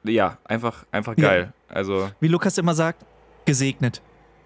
ja, 0.03 0.39
einfach, 0.43 0.85
einfach 0.91 1.15
geil. 1.15 1.53
Ja. 1.69 1.73
Also, 1.73 2.11
Wie 2.19 2.27
Lukas 2.27 2.57
immer 2.57 2.73
sagt, 2.73 3.05
gesegnet. 3.45 4.01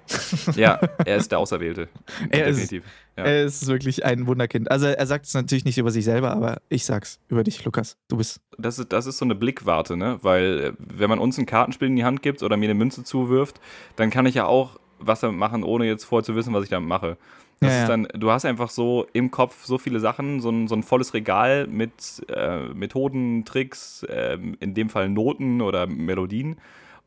ja, 0.56 0.80
er 1.04 1.16
ist 1.16 1.32
der 1.32 1.40
Auserwählte. 1.40 1.90
er 2.30 2.46
Definitiv. 2.46 2.84
Ist, 2.84 3.18
ja. 3.18 3.24
Er 3.24 3.46
ist 3.46 3.66
wirklich 3.66 4.06
ein 4.06 4.28
Wunderkind. 4.28 4.70
Also 4.70 4.86
er 4.86 5.08
sagt 5.08 5.26
es 5.26 5.34
natürlich 5.34 5.66
nicht 5.66 5.80
über 5.80 5.90
sich 5.90 6.06
selber, 6.06 6.30
aber 6.30 6.62
ich 6.70 6.86
sag's 6.86 7.20
über 7.30 7.44
dich, 7.44 7.66
Lukas. 7.66 7.98
Du 8.10 8.18
bist. 8.18 8.42
Das 8.60 8.78
ist, 8.78 8.94
das 8.94 9.08
ist 9.08 9.18
so 9.18 9.26
eine 9.26 9.34
Blickwarte, 9.34 9.98
ne? 9.98 10.20
Weil 10.22 10.60
äh, 10.60 10.74
wenn 10.78 11.10
man 11.10 11.18
uns 11.18 11.40
ein 11.40 11.48
Kartenspiel 11.48 11.88
in 11.88 11.96
die 11.96 12.06
Hand 12.06 12.22
gibt 12.22 12.44
oder 12.44 12.58
mir 12.58 12.66
eine 12.66 12.76
Münze 12.76 13.04
zuwirft, 13.04 13.60
dann 13.96 14.12
kann 14.12 14.28
ich 14.28 14.36
ja 14.36 14.46
auch 14.46 14.80
was 15.00 15.22
damit 15.22 15.40
machen, 15.40 15.64
ohne 15.64 15.88
jetzt 15.88 16.04
vorher 16.04 16.24
zu 16.24 16.36
wissen, 16.36 16.54
was 16.54 16.64
ich 16.64 16.70
damit 16.70 16.88
mache. 16.88 17.18
Das 17.60 17.72
ja, 17.72 17.82
ist 17.84 17.90
dann, 17.90 18.08
du 18.14 18.32
hast 18.32 18.46
einfach 18.46 18.70
so 18.70 19.08
im 19.14 19.32
Kopf 19.32 19.66
so 19.66 19.78
viele 19.78 20.00
Sachen, 20.00 20.42
so 20.42 20.50
ein, 20.50 20.68
so 20.68 20.76
ein 20.76 20.84
volles 20.84 21.14
Regal 21.14 21.68
mit 21.68 22.26
äh, 22.30 22.68
Methoden, 22.74 23.46
Tricks, 23.46 24.04
äh, 24.04 24.38
in 24.60 24.74
dem 24.74 24.90
Fall 24.90 25.10
Noten 25.10 25.62
oder 25.62 25.88
Melodien. 25.88 26.58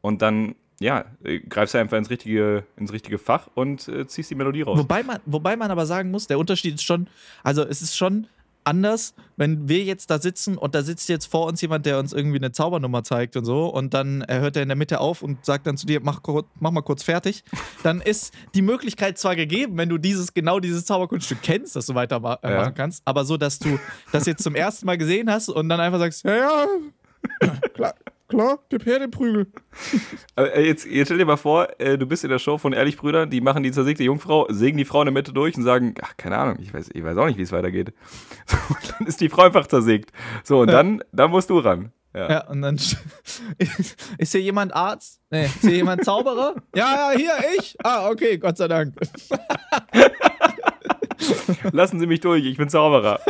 Und 0.01 0.23
dann, 0.23 0.55
ja, 0.81 1.05
äh, 1.23 1.41
greifst 1.41 1.75
du 1.75 1.79
einfach 1.79 1.99
ins 1.99 2.11
richtige, 2.11 2.65
ins 2.77 2.93
richtige 2.93 3.19
Fach 3.19 3.49
und 3.55 3.89
äh, 3.89 4.07
ziehst 4.07 4.31
die 4.31 4.35
Melodie 4.35 4.63
raus. 4.63 4.79
Wobei 4.79 5.03
man, 5.03 5.19
wobei 5.27 5.57
man 5.57 5.71
aber 5.71 5.85
sagen 5.87 6.11
muss, 6.11 6.27
der 6.27 6.39
Unterschied 6.39 6.75
ist 6.77 6.85
schon, 6.85 7.09
also 7.43 7.63
es 7.63 7.83
ist 7.83 7.97
schon 7.97 8.27
anders, 8.69 9.15
wenn 9.37 9.69
wir 9.69 9.83
jetzt 9.83 10.11
da 10.11 10.19
sitzen 10.19 10.59
und 10.59 10.75
da 10.75 10.83
sitzt 10.83 11.09
jetzt 11.09 11.27
vor 11.27 11.47
uns 11.47 11.61
jemand, 11.61 11.87
der 11.87 11.99
uns 11.99 12.13
irgendwie 12.13 12.37
eine 12.37 12.53
Zaubernummer 12.53 13.03
zeigt 13.03 13.37
und 13.37 13.45
so 13.45 13.67
und 13.67 13.95
dann 13.95 14.25
hört 14.29 14.57
er 14.57 14.63
in 14.63 14.69
der 14.69 14.77
Mitte 14.77 15.01
auf 15.01 15.23
und 15.23 15.45
sagt 15.45 15.67
dann 15.67 15.77
zu 15.77 15.87
dir, 15.87 16.01
mach, 16.03 16.21
mach 16.61 16.71
mal 16.71 16.83
kurz 16.83 17.03
fertig, 17.03 17.45
dann 17.83 18.01
ist 18.01 18.35
die 18.55 18.63
Möglichkeit 18.63 19.19
zwar 19.19 19.37
gegeben, 19.37 19.79
wenn 19.79 19.89
du 19.89 19.97
dieses 19.97 20.35
genau 20.35 20.61
dieses 20.61 20.85
Zauberkunststück 20.85 21.39
kennst, 21.43 21.77
dass 21.77 21.87
du 21.87 21.95
weitermachen 21.95 22.39
äh, 22.43 22.53
ja. 22.53 22.71
kannst, 22.71 23.03
aber 23.07 23.25
so, 23.25 23.37
dass 23.39 23.59
du 23.59 23.79
das 24.13 24.27
jetzt 24.27 24.43
zum 24.43 24.55
ersten 24.55 24.87
Mal 24.87 24.99
gesehen 24.99 25.31
hast 25.31 25.49
und 25.49 25.69
dann 25.69 25.81
einfach 25.81 25.99
sagst, 25.99 26.25
ja, 26.25 26.37
ja, 26.37 26.67
klar, 27.75 27.95
Klar, 28.29 28.59
gib 28.69 28.85
her 28.85 28.99
den 28.99 29.11
Prügel. 29.11 29.47
Aber 30.37 30.55
äh, 30.55 30.67
jetzt, 30.67 30.85
jetzt 30.85 31.09
stell 31.09 31.17
dir 31.17 31.25
mal 31.25 31.39
vor, 31.39 31.69
äh, 31.81 31.97
du 31.97 32.07
bist 32.07 32.25
in 32.25 32.31
der 32.31 32.39
Show 32.39 32.59
von 32.59 32.75
Ehrlich 32.75 32.99
Brüder, 32.99 33.25
die 33.25 33.41
machen 33.41 33.63
die 33.63 33.73
zersägte 33.73 34.05
Jungfrau, 34.05 34.47
sägen 34.51 34.77
die 34.77 34.85
Frau 34.85 35.01
in 35.01 35.07
der 35.07 35.15
Mitte 35.15 35.33
durch 35.33 35.57
und 35.57 35.63
sagen, 35.63 35.95
ach, 36.03 36.15
keine 36.19 36.37
Ahnung, 36.37 36.59
ich 36.61 36.75
weiß, 36.75 36.91
ich 36.93 37.03
weiß 37.03 37.17
auch 37.17 37.27
nicht, 37.27 37.39
wie 37.39 37.43
es 37.43 37.53
weitergeht. 37.53 37.95
So, 38.47 38.57
dann 38.99 39.07
ist 39.07 39.21
die 39.21 39.29
Frau 39.29 39.43
einfach 39.43 39.67
zersägt. 39.67 40.13
So, 40.45 40.61
und 40.61 40.69
ja. 40.69 40.75
dann, 40.75 41.03
dann 41.13 41.31
musst 41.31 41.51
du 41.51 41.59
ran. 41.59 41.93
Ja. 42.15 42.31
ja, 42.31 42.49
und 42.49 42.63
dann 42.63 42.77
ist 44.19 44.33
hier 44.33 44.41
jemand 44.41 44.75
Arzt? 44.75 45.21
Nee, 45.31 45.47
ist 45.47 45.61
hier 45.61 45.77
jemand 45.77 46.05
Zauberer? 46.05 46.55
ja, 46.75 47.13
ja, 47.13 47.19
hier, 47.19 47.33
ich. 47.59 47.77
Ah, 47.83 48.09
okay, 48.09 48.39
Gott 48.39 48.57
sei 48.57 48.69
Dank. 48.69 48.95
Lassen 51.73 52.01
Sie 52.01 52.07
mich 52.07 52.21
durch, 52.21 52.45
ich 52.45 52.57
bin 52.57 52.69
Zauberer. 52.69 53.21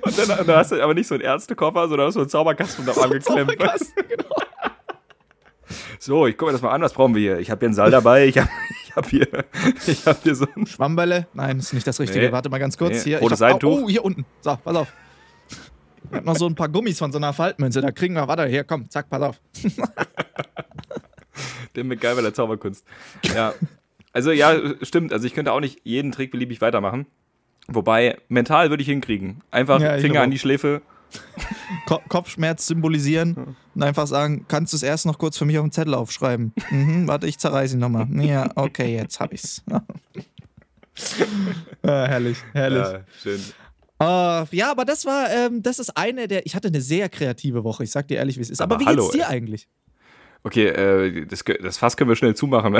Und 0.00 0.18
dann, 0.18 0.46
dann, 0.46 0.56
hast 0.56 0.72
du 0.72 0.82
aber 0.82 0.94
nicht 0.94 1.06
so 1.06 1.14
einen 1.14 1.24
Ärztekoffer, 1.24 1.88
sondern 1.88 2.06
hast 2.06 2.14
so 2.14 2.20
einen 2.20 2.28
Zauberkasten 2.28 2.88
am 2.88 2.98
Arm 2.98 3.10
geklemmt. 3.10 3.50
Zauberkasten, 3.50 4.04
genau. 4.08 4.24
So, 5.98 6.26
ich 6.26 6.36
gucke 6.36 6.50
mir 6.50 6.52
das 6.52 6.60
mal 6.60 6.70
an, 6.70 6.82
was 6.82 6.92
brauchen 6.92 7.14
wir 7.14 7.22
hier? 7.22 7.38
Ich 7.38 7.50
habe 7.50 7.60
hier 7.60 7.68
einen 7.68 7.74
Saal 7.74 7.90
dabei, 7.90 8.26
ich 8.26 8.36
habe 8.36 8.50
ich 8.84 8.94
hab 8.94 9.08
hier, 9.08 9.26
hab 10.06 10.22
hier 10.22 10.34
so 10.34 10.46
einen. 10.54 10.66
Schwammbälle? 10.66 11.26
Nein, 11.32 11.56
das 11.56 11.68
ist 11.68 11.72
nicht 11.72 11.86
das 11.86 11.98
Richtige. 11.98 12.26
Nee. 12.26 12.32
Warte 12.32 12.50
mal 12.50 12.58
ganz 12.58 12.76
kurz. 12.76 13.04
Nee. 13.04 13.12
Hier, 13.12 13.20
Rotes 13.20 13.40
hab, 13.40 13.64
oh, 13.64 13.88
hier 13.88 14.04
unten. 14.04 14.26
So, 14.42 14.56
pass 14.62 14.76
auf. 14.76 14.92
Ich 16.10 16.16
hab 16.16 16.26
noch 16.26 16.36
so 16.36 16.46
ein 16.46 16.54
paar 16.54 16.68
Gummis 16.68 16.98
von 16.98 17.10
so 17.10 17.18
einer 17.18 17.32
Faltmünze. 17.32 17.80
Da 17.80 17.90
kriegen 17.90 18.14
wir, 18.14 18.28
warte, 18.28 18.46
hier, 18.46 18.64
komm, 18.64 18.90
zack, 18.90 19.08
pass 19.08 19.22
auf. 19.22 19.40
Der 21.74 21.84
MacGyver 21.84 22.22
der 22.22 22.34
Zauberkunst. 22.34 22.84
Ja. 23.34 23.54
Also, 24.12 24.30
ja, 24.30 24.54
stimmt. 24.82 25.12
Also, 25.12 25.26
ich 25.26 25.34
könnte 25.34 25.52
auch 25.52 25.60
nicht 25.60 25.80
jeden 25.82 26.12
Trick 26.12 26.30
beliebig 26.30 26.60
weitermachen. 26.60 27.06
Wobei, 27.68 28.18
mental 28.28 28.70
würde 28.70 28.82
ich 28.82 28.88
hinkriegen. 28.88 29.42
Einfach 29.50 29.80
ja, 29.80 29.98
Finger 29.98 30.22
an 30.22 30.30
die 30.30 30.38
Schläfe. 30.38 30.82
Kopfschmerz 32.08 32.66
symbolisieren 32.66 33.56
und 33.74 33.82
einfach 33.82 34.06
sagen, 34.06 34.46
kannst 34.48 34.72
du 34.72 34.76
es 34.76 34.82
erst 34.82 35.06
noch 35.06 35.18
kurz 35.18 35.38
für 35.38 35.44
mich 35.44 35.58
auf 35.58 35.64
den 35.64 35.72
Zettel 35.72 35.94
aufschreiben? 35.94 36.52
Mhm, 36.70 37.06
warte, 37.08 37.26
ich 37.26 37.38
zerreiße 37.38 37.76
ihn 37.76 37.80
nochmal. 37.80 38.08
Ja, 38.24 38.50
okay, 38.56 38.96
jetzt 38.96 39.20
hab 39.20 39.32
ich's. 39.32 39.62
ah, 39.70 39.80
herrlich, 41.82 42.38
herrlich. 42.52 42.84
Ja, 42.84 43.00
schön. 43.22 43.40
Uh, 44.02 44.44
ja, 44.50 44.70
aber 44.70 44.84
das 44.84 45.06
war, 45.06 45.30
ähm, 45.30 45.62
das 45.62 45.78
ist 45.78 45.96
eine 45.96 46.26
der, 46.26 46.44
ich 46.46 46.56
hatte 46.56 46.68
eine 46.68 46.80
sehr 46.80 47.08
kreative 47.08 47.62
Woche, 47.62 47.84
ich 47.84 47.92
sag 47.92 48.08
dir 48.08 48.16
ehrlich, 48.16 48.36
wie 48.36 48.42
es 48.42 48.50
ist. 48.50 48.60
Aber, 48.60 48.74
aber 48.74 48.82
wie 48.82 48.86
hallo, 48.86 49.04
geht's 49.04 49.14
dir 49.14 49.30
ey. 49.30 49.36
eigentlich? 49.36 49.68
Okay, 50.42 50.66
äh, 50.66 51.26
das, 51.26 51.44
das 51.62 51.78
Fass 51.78 51.96
können 51.96 52.10
wir 52.10 52.16
schnell 52.16 52.34
zumachen. 52.34 52.76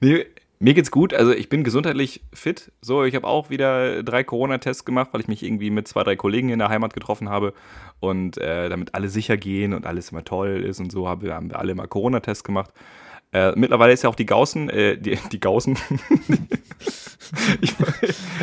nee, 0.00 0.26
mir 0.62 0.74
geht's 0.74 0.90
gut, 0.90 1.14
also 1.14 1.32
ich 1.32 1.48
bin 1.48 1.64
gesundheitlich 1.64 2.22
fit. 2.34 2.70
So, 2.82 3.02
ich 3.04 3.14
habe 3.14 3.26
auch 3.26 3.48
wieder 3.48 4.02
drei 4.02 4.22
Corona-Tests 4.22 4.84
gemacht, 4.84 5.08
weil 5.12 5.22
ich 5.22 5.28
mich 5.28 5.42
irgendwie 5.42 5.70
mit 5.70 5.88
zwei, 5.88 6.04
drei 6.04 6.16
Kollegen 6.16 6.50
in 6.50 6.58
der 6.58 6.68
Heimat 6.68 6.92
getroffen 6.92 7.30
habe. 7.30 7.54
Und 7.98 8.36
äh, 8.36 8.68
damit 8.68 8.94
alle 8.94 9.08
sicher 9.08 9.38
gehen 9.38 9.72
und 9.72 9.86
alles 9.86 10.10
immer 10.10 10.22
toll 10.22 10.62
ist 10.62 10.78
und 10.78 10.92
so, 10.92 11.08
haben 11.08 11.22
wir, 11.22 11.34
haben 11.34 11.48
wir 11.48 11.58
alle 11.58 11.74
mal 11.74 11.88
Corona-Tests 11.88 12.44
gemacht. 12.44 12.70
Äh, 13.32 13.52
mittlerweile 13.56 13.92
ist 13.92 14.02
ja 14.02 14.10
auch 14.10 14.14
die 14.14 14.26
Gaußen, 14.26 14.68
äh, 14.68 14.98
die, 14.98 15.18
die 15.32 15.40
Gaußen. 15.40 15.78
ich, 17.62 17.74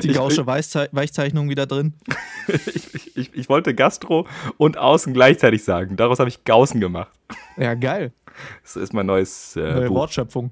die 0.01 0.13
gausche 0.13 0.47
Weichzeichnung 0.47 1.49
wieder 1.49 1.67
drin. 1.67 1.93
ich, 2.47 3.15
ich, 3.15 3.35
ich, 3.35 3.49
wollte 3.49 3.75
Gastro 3.75 4.25
und 4.57 4.77
Außen 4.77 5.13
gleichzeitig 5.13 5.63
sagen. 5.63 5.97
Daraus 5.97 6.19
habe 6.19 6.29
ich 6.29 6.45
Gaußen 6.45 6.79
gemacht. 6.79 7.11
Ja, 7.57 7.75
geil. 7.75 8.11
Das 8.63 8.75
ist 8.75 8.93
mein 8.93 9.05
neues 9.05 9.55
äh, 9.55 9.59
Neue 9.59 9.87
Buch. 9.89 9.95
Wortschöpfung. 9.95 10.51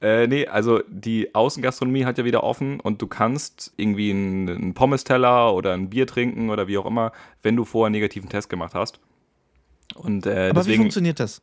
Äh, 0.00 0.28
nee, 0.28 0.46
also 0.46 0.80
die 0.88 1.34
Außengastronomie 1.34 2.04
hat 2.04 2.18
ja 2.18 2.24
wieder 2.24 2.44
offen 2.44 2.78
und 2.78 3.02
du 3.02 3.08
kannst 3.08 3.72
irgendwie 3.76 4.10
einen, 4.10 4.48
einen 4.48 4.74
Pommes-Teller 4.74 5.52
oder 5.52 5.74
ein 5.74 5.90
Bier 5.90 6.06
trinken 6.06 6.50
oder 6.50 6.68
wie 6.68 6.78
auch 6.78 6.86
immer, 6.86 7.12
wenn 7.42 7.56
du 7.56 7.64
vorher 7.64 7.86
einen 7.86 7.94
negativen 7.94 8.28
Test 8.28 8.48
gemacht 8.48 8.74
hast. 8.74 9.00
Und, 9.94 10.26
äh, 10.26 10.50
Aber 10.50 10.60
deswegen, 10.60 10.74
wie 10.74 10.76
funktioniert 10.78 11.18
das? 11.18 11.42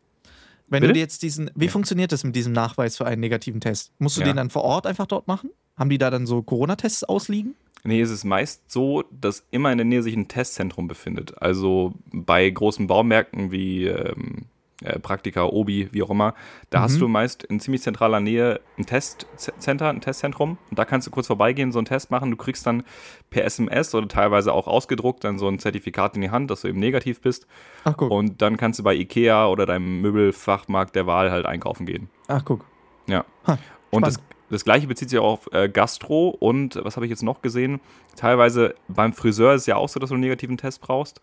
Wenn 0.68 0.82
Bitte? 0.82 0.94
du 0.94 1.00
jetzt 1.00 1.22
diesen, 1.22 1.52
wie 1.56 1.66
ja. 1.66 1.72
funktioniert 1.72 2.12
das 2.12 2.24
mit 2.24 2.36
diesem 2.36 2.54
Nachweis 2.54 2.98
für 2.98 3.06
einen 3.06 3.20
negativen 3.20 3.60
Test? 3.60 3.92
Musst 4.00 4.18
du 4.18 4.22
ja. 4.22 4.28
den 4.28 4.38
dann 4.38 4.50
vor 4.50 4.64
Ort 4.64 4.88
einfach 4.88 5.06
dort 5.06 5.28
machen? 5.28 5.50
Haben 5.78 5.90
die 5.90 5.98
da 5.98 6.10
dann 6.10 6.26
so 6.26 6.42
Corona-Tests 6.42 7.04
ausliegen? 7.04 7.56
Nee, 7.84 8.02
es 8.02 8.10
ist 8.10 8.24
meist 8.24 8.72
so, 8.72 9.04
dass 9.12 9.46
immer 9.52 9.72
in 9.72 9.78
der 9.78 9.86
Nähe 9.86 10.02
sich 10.02 10.16
ein 10.16 10.28
Testzentrum 10.28 10.88
befindet. 10.88 11.40
Also 11.42 11.94
bei 12.12 12.50
großen 12.50 12.88
Baumärkten 12.88 13.52
wie 13.52 13.86
ähm, 13.86 14.38
äh, 14.38 14.55
Praktika, 15.02 15.46
Obi, 15.46 15.88
wie 15.92 16.04
auch 16.04 16.10
immer, 16.10 16.34
da 16.70 16.80
mhm. 16.80 16.84
hast 16.84 17.00
du 17.00 17.08
meist 17.08 17.44
in 17.44 17.60
ziemlich 17.62 17.82
zentraler 17.82 18.20
Nähe 18.20 18.60
ein 18.78 18.86
Testcenter, 18.86 19.90
ein 19.90 20.02
Testzentrum. 20.02 20.58
Und 20.70 20.78
da 20.78 20.84
kannst 20.84 21.08
du 21.08 21.12
kurz 21.12 21.28
vorbeigehen, 21.28 21.72
so 21.72 21.80
einen 21.80 21.86
Test 21.86 22.12
machen. 22.12 22.30
Du 22.30 22.38
kriegst 22.38 22.66
dann 22.68 22.84
per 23.30 23.46
SMS 23.46 23.96
oder 23.96 24.08
teilweise 24.08 24.52
auch 24.52 24.68
ausgedruckt 24.68 25.24
dann 25.24 25.40
so 25.40 25.48
ein 25.48 25.60
Zertifikat 25.60 26.16
in 26.16 26.22
die 26.22 26.30
Hand, 26.30 26.52
dass 26.52 26.62
du 26.62 26.68
eben 26.68 26.80
negativ 26.80 27.22
bist. 27.22 27.48
Ach, 27.86 27.96
guck. 27.96 28.12
Und 28.12 28.42
dann 28.42 28.58
kannst 28.58 28.80
du 28.80 28.84
bei 28.84 28.96
Ikea 28.96 29.48
oder 29.48 29.66
deinem 29.66 30.02
Möbelfachmarkt 30.02 30.96
der 30.96 31.08
Wahl 31.08 31.32
halt 31.32 31.46
einkaufen 31.46 31.86
gehen. 31.86 32.10
Ach, 32.28 32.44
guck. 32.44 32.66
Ja. 33.08 33.24
Ha, 33.48 33.58
und 33.92 34.06
das, 34.06 34.18
das 34.50 34.66
gleiche 34.66 34.88
bezieht 34.88 35.10
sich 35.10 35.20
auch 35.20 35.34
auf 35.34 35.54
äh, 35.54 35.70
Gastro 35.70 36.30
und 36.30 36.80
was 36.84 36.98
habe 36.98 37.06
ich 37.06 37.10
jetzt 37.10 37.24
noch 37.24 37.42
gesehen? 37.42 37.80
Teilweise 38.16 38.76
beim 38.88 39.14
Friseur 39.14 39.54
ist 39.54 39.62
es 39.62 39.68
ja 39.68 39.78
auch 39.78 39.90
so, 39.90 40.00
dass 40.00 40.10
du 40.10 40.16
einen 40.16 40.22
negativen 40.22 40.58
Test 40.58 40.82
brauchst. 40.82 41.22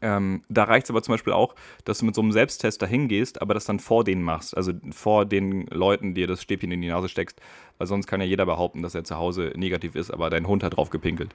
Ähm, 0.00 0.42
da 0.48 0.64
reicht 0.64 0.84
es 0.84 0.90
aber 0.90 1.02
zum 1.02 1.14
Beispiel 1.14 1.32
auch, 1.32 1.54
dass 1.84 1.98
du 1.98 2.06
mit 2.06 2.14
so 2.14 2.22
einem 2.22 2.32
Selbsttest 2.32 2.80
dahin 2.80 3.08
gehst, 3.08 3.42
aber 3.42 3.54
das 3.54 3.64
dann 3.64 3.78
vor 3.78 4.04
denen 4.04 4.22
machst. 4.22 4.56
Also 4.56 4.72
vor 4.90 5.26
den 5.26 5.66
Leuten 5.66 6.14
dir 6.14 6.26
das 6.26 6.42
Stäbchen 6.42 6.72
in 6.72 6.80
die 6.80 6.88
Nase 6.88 7.08
steckst. 7.08 7.40
Weil 7.78 7.86
sonst 7.86 8.06
kann 8.06 8.20
ja 8.20 8.26
jeder 8.26 8.46
behaupten, 8.46 8.82
dass 8.82 8.94
er 8.94 9.04
zu 9.04 9.16
Hause 9.16 9.52
negativ 9.56 9.94
ist, 9.94 10.10
aber 10.10 10.30
dein 10.30 10.46
Hund 10.46 10.62
hat 10.62 10.76
drauf 10.76 10.90
gepinkelt. 10.90 11.34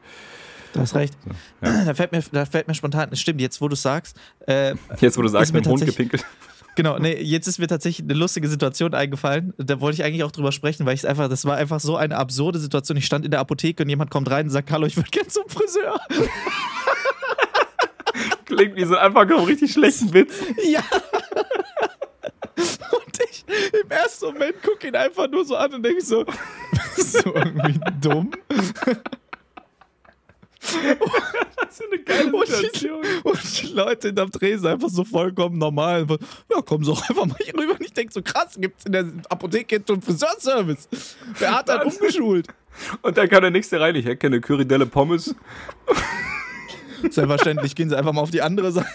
Du 0.74 0.80
hast 0.80 0.96
recht. 0.96 1.17
So, 1.24 1.32
ja. 1.67 1.86
da, 1.86 1.93
fällt 1.93 2.12
mir, 2.12 2.24
da 2.32 2.46
fällt 2.46 2.67
mir 2.67 2.74
spontan, 2.74 3.15
stimmt, 3.15 3.41
jetzt 3.41 3.62
wo 3.62 3.67
du 3.67 3.76
sagst. 3.76 4.20
Äh, 4.48 4.76
jetzt 5.00 5.17
wo 5.17 5.22
du 5.22 5.28
sagst, 5.28 5.54
mit 5.54 5.65
dem 5.65 5.72
Hund 5.72 5.86
gepinkelt. 5.86 6.26
Genau, 6.78 7.00
nee, 7.00 7.20
jetzt 7.20 7.48
ist 7.48 7.58
mir 7.58 7.65
tatsächlich 7.65 8.08
eine 8.08 8.13
lustige 8.13 8.48
Situation 8.48 8.93
eingefallen. 8.93 9.52
Da 9.58 9.82
wollte 9.82 9.96
ich 9.96 10.04
eigentlich 10.04 10.24
auch 10.24 10.32
drüber 10.32 10.52
sprechen, 10.52 10.86
weil 10.86 10.93
ich 10.93 11.08
einfach, 11.08 11.28
das 11.28 11.43
war 11.43 11.58
einfach 11.58 11.80
so 11.80 11.98
eine 11.98 12.15
absurde 12.15 12.60
Situation. 12.60 13.00
Ich 13.00 13.08
stand 13.08 13.26
in 13.26 13.32
der 13.32 13.39
Apotheke 13.39 13.82
und 13.82 13.89
jemand 13.89 14.12
kommt 14.12 14.30
rein 14.30 14.46
und 14.46 14.52
sagt: 14.52 14.70
Hallo, 14.70 14.86
ich 14.86 14.96
würde 14.96 15.10
gerne 15.10 15.28
zum 15.28 15.50
Friseur. 15.50 16.00
Klingt 18.58 18.76
wie 18.76 18.86
so 18.86 18.96
einfach 18.98 19.30
richtig 19.48 19.72
schlechten 19.72 20.12
Witz. 20.13 20.34
Ja. 20.63 20.84
Und 22.58 23.20
ich 23.30 23.46
im 23.84 23.91
ersten 23.91 24.26
Moment 24.26 24.63
gucke 24.63 24.88
ihn 24.88 24.96
einfach 24.96 25.30
nur 25.30 25.46
so 25.46 25.56
an 25.56 25.76
und 25.76 25.84
denke 25.84 26.02
so, 26.02 26.26
so 26.96 27.36
irgendwie 27.36 27.80
dumm. 28.02 28.32
das 30.60 30.72
ist 31.70 31.84
eine 31.84 32.02
geile 32.04 32.48
Situation. 32.48 33.06
Und 33.24 33.62
die, 33.62 33.67
Leute 33.67 34.08
in 34.08 34.15
der 34.15 34.30
Tresen 34.32 34.65
einfach 34.67 34.89
so 34.89 35.04
vollkommen 35.04 35.60
normal. 35.60 36.08
Ja, 36.52 36.62
komm 36.65 36.84
so 36.84 36.93
einfach 36.93 37.28
mal 37.28 37.38
hier 37.39 37.54
rüber. 37.54 37.74
Und 37.74 37.82
ich 37.82 37.93
denke 37.93 38.12
so, 38.12 38.24
krass, 38.24 38.58
gibt 38.60 38.80
es 38.80 38.86
in 38.88 38.91
der 38.93 39.06
Apotheke 39.30 39.76
jetzt 39.76 39.88
schon 39.88 40.02
Friseurservice? 40.02 40.89
Wer 41.38 41.60
hat 41.60 41.70
dann 41.70 41.86
umgeschult? 41.88 42.48
Und 43.04 43.17
dann 43.17 43.30
kann 43.30 43.41
der 43.41 43.52
nächste 43.52 43.80
rein. 43.80 43.96
Ich 43.96 44.06
erkenne 44.08 44.41
Currydelle 44.41 44.88
Pommes. 44.88 45.36
Selbstverständlich 47.02 47.76
gehen 47.76 47.90
sie 47.90 47.98
einfach 47.98 48.14
mal 48.14 48.22
auf 48.22 48.32
die 48.32 48.42
andere 48.42 48.72
Seite. 48.72 48.88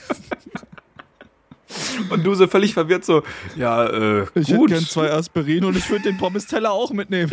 Und 2.11 2.25
du 2.25 2.35
so 2.35 2.47
völlig 2.47 2.75
verwirrt 2.75 3.05
so, 3.05 3.23
ja, 3.57 3.87
äh, 3.87 4.27
Ich 4.35 4.49
gut. 4.49 4.71
hätte 4.71 4.81
gern 4.81 4.85
zwei 4.85 5.11
Aspirin 5.13 5.65
und 5.65 5.77
ich 5.77 5.89
würde 5.89 6.05
den 6.05 6.19
Pommes-Teller 6.19 6.71
auch 6.71 6.91
mitnehmen. 6.93 7.33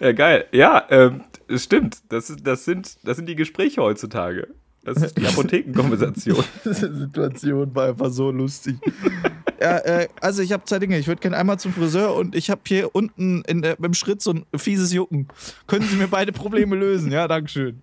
Ja, 0.00 0.12
geil. 0.12 0.46
Ja, 0.52 0.86
ähm, 0.90 1.24
stimmt. 1.56 1.98
Das, 2.08 2.32
das, 2.42 2.64
sind, 2.64 2.98
das 3.02 3.16
sind 3.16 3.26
die 3.26 3.34
Gespräche 3.36 3.82
heutzutage. 3.82 4.48
Das 4.94 5.02
ist 5.02 5.18
die 5.18 5.26
Apothekenkonversation. 5.26 6.44
Diese 6.64 6.94
Situation 6.94 7.74
war 7.74 7.88
einfach 7.88 8.10
so 8.10 8.30
lustig. 8.30 8.76
ja, 9.60 9.78
äh, 9.78 10.08
also 10.20 10.42
ich 10.42 10.52
habe 10.52 10.64
zwei 10.64 10.78
Dinge. 10.78 10.98
Ich 10.98 11.06
würde 11.06 11.20
gerne 11.20 11.36
einmal 11.36 11.58
zum 11.58 11.72
Friseur 11.72 12.14
und 12.14 12.34
ich 12.34 12.50
habe 12.50 12.62
hier 12.66 12.94
unten 12.94 13.42
in 13.42 13.62
der, 13.62 13.76
beim 13.76 13.94
Schritt 13.94 14.22
so 14.22 14.32
ein 14.32 14.46
fieses 14.56 14.92
Jucken. 14.92 15.28
Können 15.66 15.86
Sie 15.86 15.96
mir 15.96 16.08
beide 16.08 16.32
Probleme 16.32 16.76
lösen? 16.76 17.12
Ja, 17.12 17.28
Dankeschön. 17.28 17.82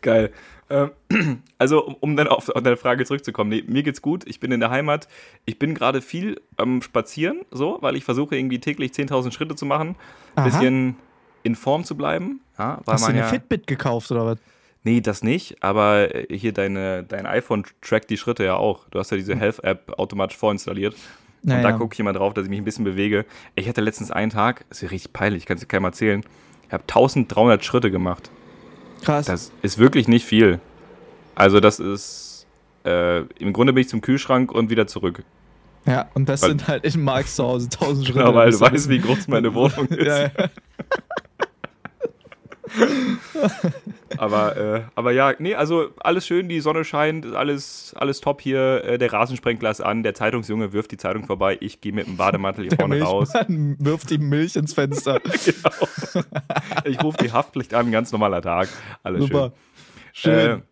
Geil. 0.00 0.32
Ähm, 0.70 0.90
also, 1.58 1.84
um, 1.84 1.96
um 2.00 2.16
dann 2.16 2.28
auf, 2.28 2.48
auf, 2.48 2.62
deine 2.62 2.76
Frage 2.76 3.04
zurückzukommen, 3.04 3.50
nee, 3.50 3.64
mir 3.66 3.82
geht's 3.82 4.02
gut. 4.02 4.24
Ich 4.26 4.40
bin 4.40 4.52
in 4.52 4.60
der 4.60 4.70
Heimat. 4.70 5.08
Ich 5.44 5.58
bin 5.58 5.74
gerade 5.74 6.00
viel 6.00 6.40
am 6.56 6.74
ähm, 6.76 6.82
Spazieren, 6.82 7.42
so, 7.50 7.78
weil 7.80 7.96
ich 7.96 8.04
versuche 8.04 8.36
irgendwie 8.36 8.58
täglich 8.58 8.92
10.000 8.92 9.32
Schritte 9.32 9.54
zu 9.54 9.66
machen. 9.66 9.96
Ein 10.34 10.44
bisschen 10.44 10.96
in 11.42 11.56
Form 11.56 11.84
zu 11.84 11.96
bleiben. 11.96 12.40
Ja, 12.58 12.80
Hast 12.86 13.04
du 13.04 13.10
eine 13.10 13.18
ja, 13.18 13.26
Fitbit 13.26 13.66
gekauft 13.66 14.10
oder 14.12 14.26
was? 14.26 14.38
Nee, 14.84 15.00
das 15.00 15.22
nicht, 15.22 15.62
aber 15.62 16.14
äh, 16.14 16.36
hier 16.36 16.52
deine, 16.52 17.04
dein 17.04 17.26
iPhone 17.26 17.64
trackt 17.80 18.10
die 18.10 18.16
Schritte 18.16 18.44
ja 18.44 18.56
auch. 18.56 18.88
Du 18.90 18.98
hast 18.98 19.10
ja 19.10 19.16
diese 19.16 19.36
Health-App 19.36 19.98
automatisch 19.98 20.36
vorinstalliert. 20.36 20.94
Und 21.44 21.62
da 21.62 21.72
gucke 21.72 21.94
ich 21.94 22.00
immer 22.00 22.12
drauf, 22.12 22.34
dass 22.34 22.44
ich 22.44 22.50
mich 22.50 22.60
ein 22.60 22.64
bisschen 22.64 22.84
bewege. 22.84 23.24
Ich 23.56 23.68
hatte 23.68 23.80
letztens 23.80 24.12
einen 24.12 24.30
Tag, 24.30 24.64
das 24.68 24.78
ist 24.78 24.82
ja 24.82 24.88
richtig 24.90 25.12
peinlich, 25.12 25.42
ich 25.42 25.46
kann 25.46 25.56
es 25.56 25.60
dir 25.60 25.66
keinem 25.66 25.84
erzählen, 25.84 26.22
ich 26.68 26.72
habe 26.72 26.84
1300 26.84 27.64
Schritte 27.64 27.90
gemacht. 27.90 28.30
Krass. 29.02 29.26
Das 29.26 29.50
ist 29.62 29.78
wirklich 29.78 30.06
nicht 30.06 30.24
viel. 30.24 30.60
Also 31.34 31.58
das 31.58 31.80
ist, 31.80 32.46
äh, 32.84 33.22
im 33.40 33.52
Grunde 33.52 33.72
bin 33.72 33.80
ich 33.80 33.88
zum 33.88 34.00
Kühlschrank 34.00 34.52
und 34.52 34.70
wieder 34.70 34.86
zurück. 34.86 35.24
Ja, 35.84 36.08
und 36.14 36.28
das 36.28 36.42
weil, 36.42 36.50
sind 36.50 36.68
halt 36.68 36.84
in 36.84 37.02
Marks 37.02 37.34
zu 37.34 37.44
Hause 37.44 37.68
1000 37.72 38.06
Schritte. 38.06 38.18
Genau, 38.20 38.34
weil 38.34 38.52
du 38.52 38.60
weißt, 38.60 38.88
wie 38.88 39.00
groß 39.00 39.26
meine 39.26 39.52
Wohnung 39.54 39.88
ist. 39.88 40.06
ja, 40.06 40.22
ja. 40.22 40.30
aber, 44.16 44.56
äh, 44.56 44.82
aber 44.94 45.12
ja, 45.12 45.34
nee, 45.38 45.54
also 45.54 45.90
alles 46.00 46.26
schön, 46.26 46.48
die 46.48 46.60
Sonne 46.60 46.84
scheint, 46.84 47.26
alles, 47.34 47.94
alles 47.96 48.20
top 48.20 48.40
hier. 48.40 48.84
Äh, 48.84 48.98
der 48.98 49.12
Rasensprenkler 49.12 49.70
ist 49.70 49.80
an, 49.80 50.02
der 50.02 50.14
Zeitungsjunge 50.14 50.72
wirft 50.72 50.92
die 50.92 50.96
Zeitung 50.96 51.24
vorbei, 51.24 51.58
ich 51.60 51.80
gehe 51.80 51.92
mit 51.92 52.06
dem 52.06 52.16
Bademantel 52.16 52.64
hier 52.64 52.70
der 52.70 52.78
vorne 52.78 52.96
Milchmann 52.96 53.14
raus. 53.14 53.32
wirft 53.78 54.10
die 54.10 54.18
Milch 54.18 54.56
ins 54.56 54.74
Fenster. 54.74 55.20
genau. 55.44 56.24
Ich 56.84 57.02
rufe 57.02 57.18
die 57.18 57.32
Haftpflicht 57.32 57.74
an, 57.74 57.90
ganz 57.90 58.12
normaler 58.12 58.42
Tag. 58.42 58.68
Alles 59.02 59.22
Super. 59.22 59.52
schön. 60.12 60.34
Schön. 60.34 60.58
Äh, 60.58 60.62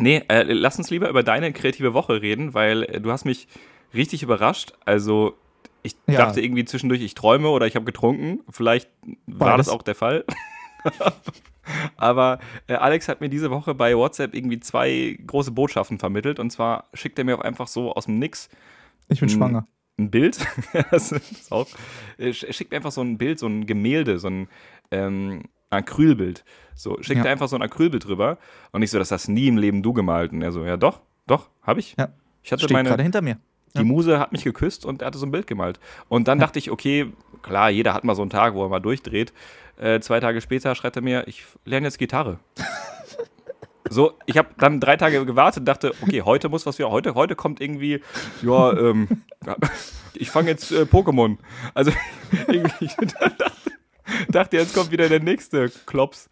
nee, 0.00 0.22
äh, 0.28 0.42
lass 0.42 0.78
uns 0.78 0.90
lieber 0.90 1.08
über 1.08 1.22
deine 1.22 1.52
kreative 1.52 1.94
Woche 1.94 2.22
reden, 2.22 2.54
weil 2.54 2.82
äh, 2.84 3.00
du 3.00 3.10
hast 3.10 3.24
mich 3.24 3.48
richtig 3.94 4.22
überrascht. 4.22 4.72
Also 4.84 5.36
ich 5.82 5.94
ja. 6.06 6.18
dachte 6.18 6.40
irgendwie 6.40 6.64
zwischendurch, 6.64 7.00
ich 7.00 7.14
träume 7.14 7.48
oder 7.48 7.66
ich 7.66 7.76
habe 7.76 7.84
getrunken. 7.84 8.40
Vielleicht 8.50 8.90
war 9.26 9.50
Beides. 9.50 9.66
das 9.66 9.74
auch 9.74 9.82
der 9.82 9.94
Fall. 9.94 10.24
Aber 11.96 12.38
äh, 12.68 12.74
Alex 12.74 13.08
hat 13.08 13.20
mir 13.20 13.28
diese 13.28 13.50
Woche 13.50 13.74
bei 13.74 13.96
WhatsApp 13.96 14.34
irgendwie 14.34 14.60
zwei 14.60 15.18
große 15.26 15.50
Botschaften 15.50 15.98
vermittelt. 15.98 16.38
Und 16.38 16.50
zwar 16.50 16.84
schickt 16.94 17.18
er 17.18 17.24
mir 17.24 17.36
auch 17.38 17.42
einfach 17.42 17.66
so 17.66 17.92
aus 17.92 18.06
dem 18.06 18.18
Nix. 18.18 18.48
Ich 19.08 19.20
bin 19.20 19.28
ein, 19.28 19.30
schwanger. 19.30 19.66
Ein 19.98 20.10
Bild. 20.10 20.38
das 20.90 21.12
ist 21.12 21.50
auch, 21.50 21.66
er 22.18 22.32
schickt 22.32 22.70
mir 22.70 22.76
einfach 22.76 22.92
so 22.92 23.00
ein 23.00 23.18
Bild, 23.18 23.38
so 23.38 23.46
ein 23.46 23.66
Gemälde, 23.66 24.18
so 24.18 24.28
ein 24.28 24.48
ähm, 24.90 25.44
Acrylbild. 25.70 26.44
So, 26.74 27.02
schickt 27.02 27.24
ja. 27.24 27.30
einfach 27.30 27.48
so 27.48 27.56
ein 27.56 27.62
Acrylbild 27.62 28.06
drüber. 28.06 28.38
Und 28.72 28.82
ich 28.82 28.90
so, 28.90 28.98
das 28.98 29.10
hast 29.10 29.28
nie 29.28 29.48
im 29.48 29.56
Leben 29.56 29.82
du 29.82 29.92
gemalt. 29.92 30.32
Und 30.32 30.42
er 30.42 30.52
so, 30.52 30.64
ja 30.64 30.76
doch, 30.76 31.00
doch, 31.26 31.48
habe 31.62 31.80
ich. 31.80 31.96
Ja. 31.98 32.08
Ich 32.42 32.52
hatte 32.52 32.64
Steht 32.64 32.72
meine, 32.72 32.88
gerade 32.88 33.02
hinter 33.02 33.22
mir. 33.22 33.38
Die 33.78 33.84
Muse 33.84 34.18
hat 34.18 34.32
mich 34.32 34.44
geküsst 34.44 34.84
und 34.84 35.02
er 35.02 35.06
hatte 35.06 35.18
so 35.18 35.26
ein 35.26 35.30
Bild 35.30 35.46
gemalt. 35.46 35.80
Und 36.08 36.28
dann 36.28 36.38
dachte 36.38 36.58
ich, 36.58 36.70
okay, 36.70 37.12
klar, 37.42 37.70
jeder 37.70 37.94
hat 37.94 38.04
mal 38.04 38.14
so 38.14 38.22
einen 38.22 38.30
Tag, 38.30 38.54
wo 38.54 38.62
er 38.64 38.68
mal 38.68 38.80
durchdreht. 38.80 39.32
Äh, 39.78 40.00
zwei 40.00 40.20
Tage 40.20 40.40
später 40.40 40.74
schreibt 40.74 40.96
er 40.96 41.02
mir, 41.02 41.28
ich 41.28 41.44
lerne 41.64 41.86
jetzt 41.86 41.98
Gitarre. 41.98 42.38
so, 43.88 44.14
ich 44.26 44.38
habe 44.38 44.48
dann 44.58 44.80
drei 44.80 44.96
Tage 44.96 45.24
gewartet 45.26 45.60
und 45.60 45.66
dachte, 45.66 45.92
okay, 46.02 46.22
heute 46.22 46.48
muss 46.48 46.66
was 46.66 46.78
wieder. 46.78 46.90
Heute, 46.90 47.14
heute 47.14 47.36
kommt 47.36 47.60
irgendwie, 47.60 48.00
ja, 48.42 48.72
ähm, 48.72 49.22
ich 50.14 50.30
fange 50.30 50.50
jetzt 50.50 50.72
äh, 50.72 50.82
Pokémon. 50.82 51.36
Also 51.74 51.92
irgendwie, 52.48 52.90
dachte, 54.28 54.56
jetzt 54.56 54.74
kommt 54.74 54.90
wieder 54.90 55.08
der 55.08 55.20
nächste 55.20 55.70
Klops. 55.86 56.28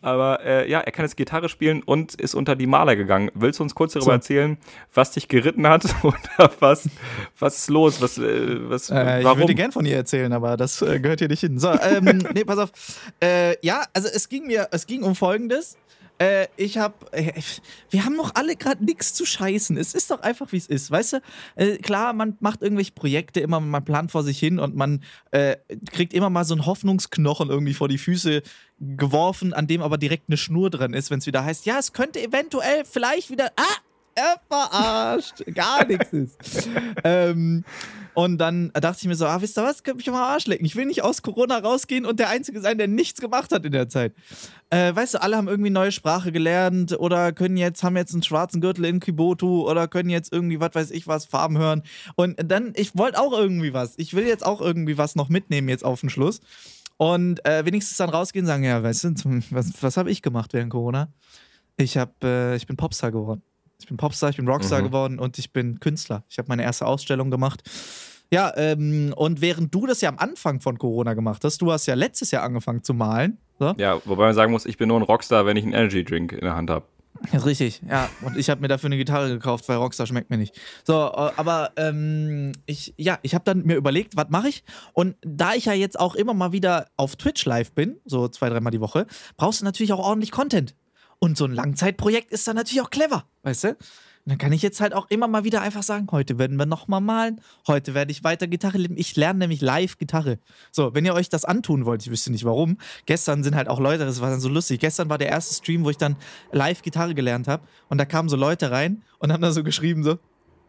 Aber 0.00 0.44
äh, 0.44 0.70
ja, 0.70 0.80
er 0.80 0.92
kann 0.92 1.04
jetzt 1.04 1.16
Gitarre 1.16 1.48
spielen 1.48 1.82
und 1.82 2.14
ist 2.14 2.34
unter 2.34 2.56
die 2.56 2.66
Maler 2.66 2.96
gegangen. 2.96 3.30
Willst 3.34 3.58
du 3.58 3.64
uns 3.64 3.74
kurz 3.74 3.92
darüber 3.92 4.06
so. 4.06 4.12
erzählen, 4.12 4.58
was 4.94 5.12
dich 5.12 5.28
geritten 5.28 5.66
hat 5.66 5.84
oder 6.02 6.50
was, 6.60 6.88
was 7.38 7.58
ist 7.58 7.70
los? 7.70 8.00
Was, 8.00 8.18
äh, 8.18 8.68
was, 8.68 8.90
äh, 8.90 9.20
warum? 9.22 9.38
Ich 9.38 9.42
würde 9.44 9.54
gern 9.54 9.72
von 9.72 9.86
ihr 9.86 9.96
erzählen, 9.96 10.32
aber 10.32 10.56
das 10.56 10.82
äh, 10.82 11.00
gehört 11.00 11.20
hier 11.20 11.28
nicht 11.28 11.40
hin. 11.40 11.58
So, 11.58 11.70
ähm, 11.70 12.26
nee, 12.34 12.44
pass 12.44 12.58
auf. 12.58 12.72
Äh, 13.22 13.56
ja, 13.64 13.84
also 13.92 14.08
es 14.08 14.28
ging 14.28 14.46
mir, 14.46 14.68
es 14.70 14.86
ging 14.86 15.02
um 15.02 15.14
Folgendes. 15.14 15.76
Äh, 16.22 16.46
ich 16.56 16.78
hab. 16.78 17.12
Äh, 17.12 17.32
wir 17.90 18.04
haben 18.04 18.14
noch 18.14 18.36
alle 18.36 18.54
gerade 18.54 18.84
nichts 18.84 19.12
zu 19.12 19.26
scheißen. 19.26 19.76
Es 19.76 19.92
ist 19.92 20.10
doch 20.12 20.20
einfach, 20.20 20.52
wie 20.52 20.56
es 20.56 20.68
ist. 20.68 20.90
Weißt 20.90 21.14
du, 21.14 21.22
äh, 21.56 21.78
klar, 21.78 22.12
man 22.12 22.36
macht 22.38 22.62
irgendwelche 22.62 22.92
Projekte 22.92 23.40
immer, 23.40 23.58
man 23.58 23.84
plant 23.84 24.12
vor 24.12 24.22
sich 24.22 24.38
hin 24.38 24.60
und 24.60 24.76
man 24.76 25.02
äh, 25.32 25.56
kriegt 25.90 26.14
immer 26.14 26.30
mal 26.30 26.44
so 26.44 26.54
einen 26.54 26.64
Hoffnungsknochen 26.64 27.50
irgendwie 27.50 27.74
vor 27.74 27.88
die 27.88 27.98
Füße 27.98 28.42
geworfen, 28.78 29.52
an 29.52 29.66
dem 29.66 29.82
aber 29.82 29.98
direkt 29.98 30.24
eine 30.28 30.36
Schnur 30.36 30.70
dran 30.70 30.94
ist, 30.94 31.10
wenn 31.10 31.18
es 31.18 31.26
wieder 31.26 31.44
heißt, 31.44 31.66
ja, 31.66 31.78
es 31.78 31.92
könnte 31.92 32.22
eventuell 32.22 32.84
vielleicht 32.84 33.30
wieder. 33.30 33.50
Ah! 33.56 33.91
Er 34.14 34.36
verarscht. 34.48 35.44
Gar 35.54 35.86
nichts 35.86 36.12
ist. 36.12 36.68
ähm, 37.04 37.64
und 38.14 38.38
dann 38.38 38.70
dachte 38.74 38.98
ich 39.00 39.08
mir 39.08 39.14
so, 39.14 39.26
ah, 39.26 39.40
wisst 39.40 39.58
ihr 39.58 39.62
was, 39.62 39.82
könnte 39.82 39.98
mich 39.98 40.06
mal 40.08 40.32
Arsch 40.34 40.46
lecken. 40.46 40.66
Ich 40.66 40.76
will 40.76 40.84
nicht 40.84 41.02
aus 41.02 41.22
Corona 41.22 41.58
rausgehen 41.58 42.04
und 42.04 42.20
der 42.20 42.28
Einzige 42.28 42.60
sein, 42.60 42.76
der 42.76 42.88
nichts 42.88 43.20
gemacht 43.20 43.52
hat 43.52 43.64
in 43.64 43.72
der 43.72 43.88
Zeit. 43.88 44.14
Äh, 44.70 44.94
weißt 44.94 45.14
du, 45.14 45.22
alle 45.22 45.36
haben 45.36 45.48
irgendwie 45.48 45.70
neue 45.70 45.92
Sprache 45.92 46.30
gelernt 46.30 46.98
oder 46.98 47.32
können 47.32 47.56
jetzt, 47.56 47.82
haben 47.82 47.96
jetzt 47.96 48.12
einen 48.12 48.22
schwarzen 48.22 48.60
Gürtel 48.60 48.84
in 48.84 49.00
Kibotu 49.00 49.68
oder 49.68 49.88
können 49.88 50.10
jetzt 50.10 50.32
irgendwie, 50.32 50.60
was 50.60 50.74
weiß 50.74 50.90
ich 50.90 51.06
was, 51.06 51.24
Farben 51.24 51.56
hören. 51.56 51.82
Und 52.14 52.38
dann, 52.44 52.72
ich 52.76 52.96
wollte 52.96 53.18
auch 53.18 53.32
irgendwie 53.32 53.72
was. 53.72 53.94
Ich 53.96 54.14
will 54.14 54.26
jetzt 54.26 54.44
auch 54.44 54.60
irgendwie 54.60 54.98
was 54.98 55.14
noch 55.14 55.30
mitnehmen 55.30 55.68
jetzt 55.68 55.84
auf 55.84 56.00
den 56.00 56.10
Schluss. 56.10 56.40
Und 56.98 57.44
äh, 57.46 57.64
wenigstens 57.64 57.96
dann 57.96 58.10
rausgehen 58.10 58.44
und 58.44 58.48
sagen, 58.48 58.64
ja, 58.64 58.82
weißt 58.82 59.04
du, 59.04 59.42
was, 59.50 59.72
was 59.82 59.96
habe 59.96 60.10
ich 60.10 60.22
gemacht 60.22 60.52
während 60.52 60.70
Corona? 60.70 61.08
Ich, 61.76 61.96
hab, 61.96 62.22
äh, 62.22 62.54
ich 62.56 62.66
bin 62.66 62.76
Popstar 62.76 63.10
geworden. 63.10 63.42
Ich 63.82 63.88
bin 63.88 63.96
Popstar, 63.96 64.30
ich 64.30 64.36
bin 64.36 64.46
Rockstar 64.46 64.80
mhm. 64.80 64.84
geworden 64.84 65.18
und 65.18 65.38
ich 65.38 65.52
bin 65.52 65.80
Künstler. 65.80 66.22
Ich 66.28 66.38
habe 66.38 66.48
meine 66.48 66.62
erste 66.62 66.86
Ausstellung 66.86 67.30
gemacht. 67.30 67.68
Ja, 68.32 68.52
ähm, 68.56 69.12
und 69.16 69.40
während 69.40 69.74
du 69.74 69.86
das 69.86 70.00
ja 70.00 70.08
am 70.08 70.18
Anfang 70.18 70.60
von 70.60 70.78
Corona 70.78 71.14
gemacht 71.14 71.44
hast, 71.44 71.60
du 71.60 71.70
hast 71.72 71.86
ja 71.86 71.94
letztes 71.94 72.30
Jahr 72.30 72.44
angefangen 72.44 72.82
zu 72.84 72.94
malen. 72.94 73.38
So? 73.58 73.74
Ja, 73.76 74.00
wobei 74.04 74.26
man 74.26 74.34
sagen 74.34 74.52
muss, 74.52 74.66
ich 74.66 74.78
bin 74.78 74.88
nur 74.88 74.98
ein 74.98 75.02
Rockstar, 75.02 75.46
wenn 75.46 75.56
ich 75.56 75.64
einen 75.64 75.74
Energy 75.74 76.04
Drink 76.04 76.32
in 76.32 76.42
der 76.42 76.54
Hand 76.54 76.70
habe. 76.70 76.86
Ja, 77.32 77.40
richtig, 77.40 77.82
ja. 77.88 78.08
Und 78.22 78.36
ich 78.36 78.50
habe 78.50 78.60
mir 78.60 78.68
dafür 78.68 78.88
eine 78.88 78.96
Gitarre 78.96 79.28
gekauft, 79.28 79.68
weil 79.68 79.76
Rockstar 79.76 80.06
schmeckt 80.06 80.30
mir 80.30 80.38
nicht. 80.38 80.58
So, 80.84 80.94
äh, 80.94 81.30
aber 81.36 81.72
ähm, 81.76 82.52
ich, 82.66 82.94
ja, 82.96 83.18
ich 83.22 83.34
habe 83.34 83.44
dann 83.44 83.64
mir 83.64 83.76
überlegt, 83.76 84.16
was 84.16 84.28
mache 84.30 84.48
ich? 84.48 84.64
Und 84.92 85.16
da 85.20 85.54
ich 85.54 85.66
ja 85.66 85.72
jetzt 85.72 85.98
auch 85.98 86.14
immer 86.14 86.34
mal 86.34 86.52
wieder 86.52 86.86
auf 86.96 87.16
Twitch 87.16 87.44
live 87.44 87.72
bin, 87.72 87.96
so 88.04 88.28
zwei, 88.28 88.48
dreimal 88.48 88.70
die 88.70 88.80
Woche, 88.80 89.06
brauchst 89.36 89.60
du 89.60 89.64
natürlich 89.64 89.92
auch 89.92 89.98
ordentlich 89.98 90.30
Content. 90.30 90.74
Und 91.22 91.38
so 91.38 91.44
ein 91.44 91.52
Langzeitprojekt 91.52 92.32
ist 92.32 92.48
dann 92.48 92.56
natürlich 92.56 92.82
auch 92.82 92.90
clever, 92.90 93.24
weißt 93.44 93.62
du? 93.62 93.68
Und 93.68 93.76
dann 94.26 94.38
kann 94.38 94.50
ich 94.52 94.60
jetzt 94.60 94.80
halt 94.80 94.92
auch 94.92 95.08
immer 95.08 95.28
mal 95.28 95.44
wieder 95.44 95.60
einfach 95.62 95.84
sagen, 95.84 96.08
heute 96.10 96.36
werden 96.36 96.56
wir 96.56 96.66
nochmal 96.66 97.00
malen, 97.00 97.40
heute 97.68 97.94
werde 97.94 98.10
ich 98.10 98.24
weiter 98.24 98.48
Gitarre 98.48 98.78
lernen. 98.78 98.96
Ich 98.98 99.14
lerne 99.14 99.38
nämlich 99.38 99.60
live 99.60 99.98
Gitarre. 99.98 100.40
So, 100.72 100.96
wenn 100.96 101.04
ihr 101.04 101.14
euch 101.14 101.28
das 101.28 101.44
antun 101.44 101.84
wollt, 101.86 102.02
ich 102.02 102.10
wüsste 102.10 102.32
nicht 102.32 102.44
warum. 102.44 102.76
Gestern 103.06 103.44
sind 103.44 103.54
halt 103.54 103.68
auch 103.68 103.78
Leute, 103.78 104.04
das 104.04 104.20
war 104.20 104.30
dann 104.30 104.40
so 104.40 104.48
lustig. 104.48 104.80
Gestern 104.80 105.08
war 105.10 105.16
der 105.18 105.28
erste 105.28 105.54
Stream, 105.54 105.84
wo 105.84 105.90
ich 105.90 105.96
dann 105.96 106.16
live 106.50 106.82
Gitarre 106.82 107.14
gelernt 107.14 107.46
habe 107.46 107.62
und 107.88 107.98
da 107.98 108.04
kamen 108.04 108.28
so 108.28 108.34
Leute 108.36 108.72
rein 108.72 109.04
und 109.20 109.32
haben 109.32 109.42
da 109.42 109.52
so 109.52 109.62
geschrieben 109.62 110.02
so, 110.02 110.18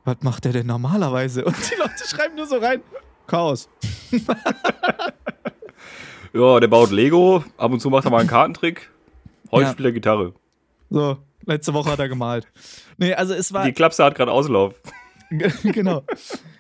was 0.06 0.18
macht 0.22 0.46
der 0.46 0.52
denn 0.54 0.68
normalerweise? 0.68 1.46
Und 1.46 1.56
die 1.72 1.80
Leute 1.80 1.94
schreiben 2.08 2.36
nur 2.36 2.46
so 2.46 2.58
rein, 2.58 2.84
Chaos. 3.26 3.70
Ja, 6.36 6.60
der 6.60 6.68
baut 6.68 6.92
Lego, 6.92 7.44
ab 7.58 7.72
und 7.72 7.80
zu 7.80 7.90
macht 7.92 8.06
er 8.06 8.12
mal 8.12 8.20
einen 8.20 8.30
Kartentrick. 8.30 8.92
Heute 9.52 9.66
Ja. 9.66 9.72
spielt 9.72 9.86
er 9.86 9.92
Gitarre. 9.92 10.34
So, 10.94 11.18
letzte 11.48 11.74
Woche 11.74 11.90
hat 11.90 11.98
er 11.98 12.08
gemalt. 12.08 12.48
Nee, 12.98 13.16
also 13.16 13.34
es 13.34 13.52
war. 13.52 13.66
Die 13.66 13.74
Klapse 13.74 14.04
hat 14.04 14.14
gerade 14.14 14.32
Auslauf. 14.32 14.76
genau. 15.64 16.04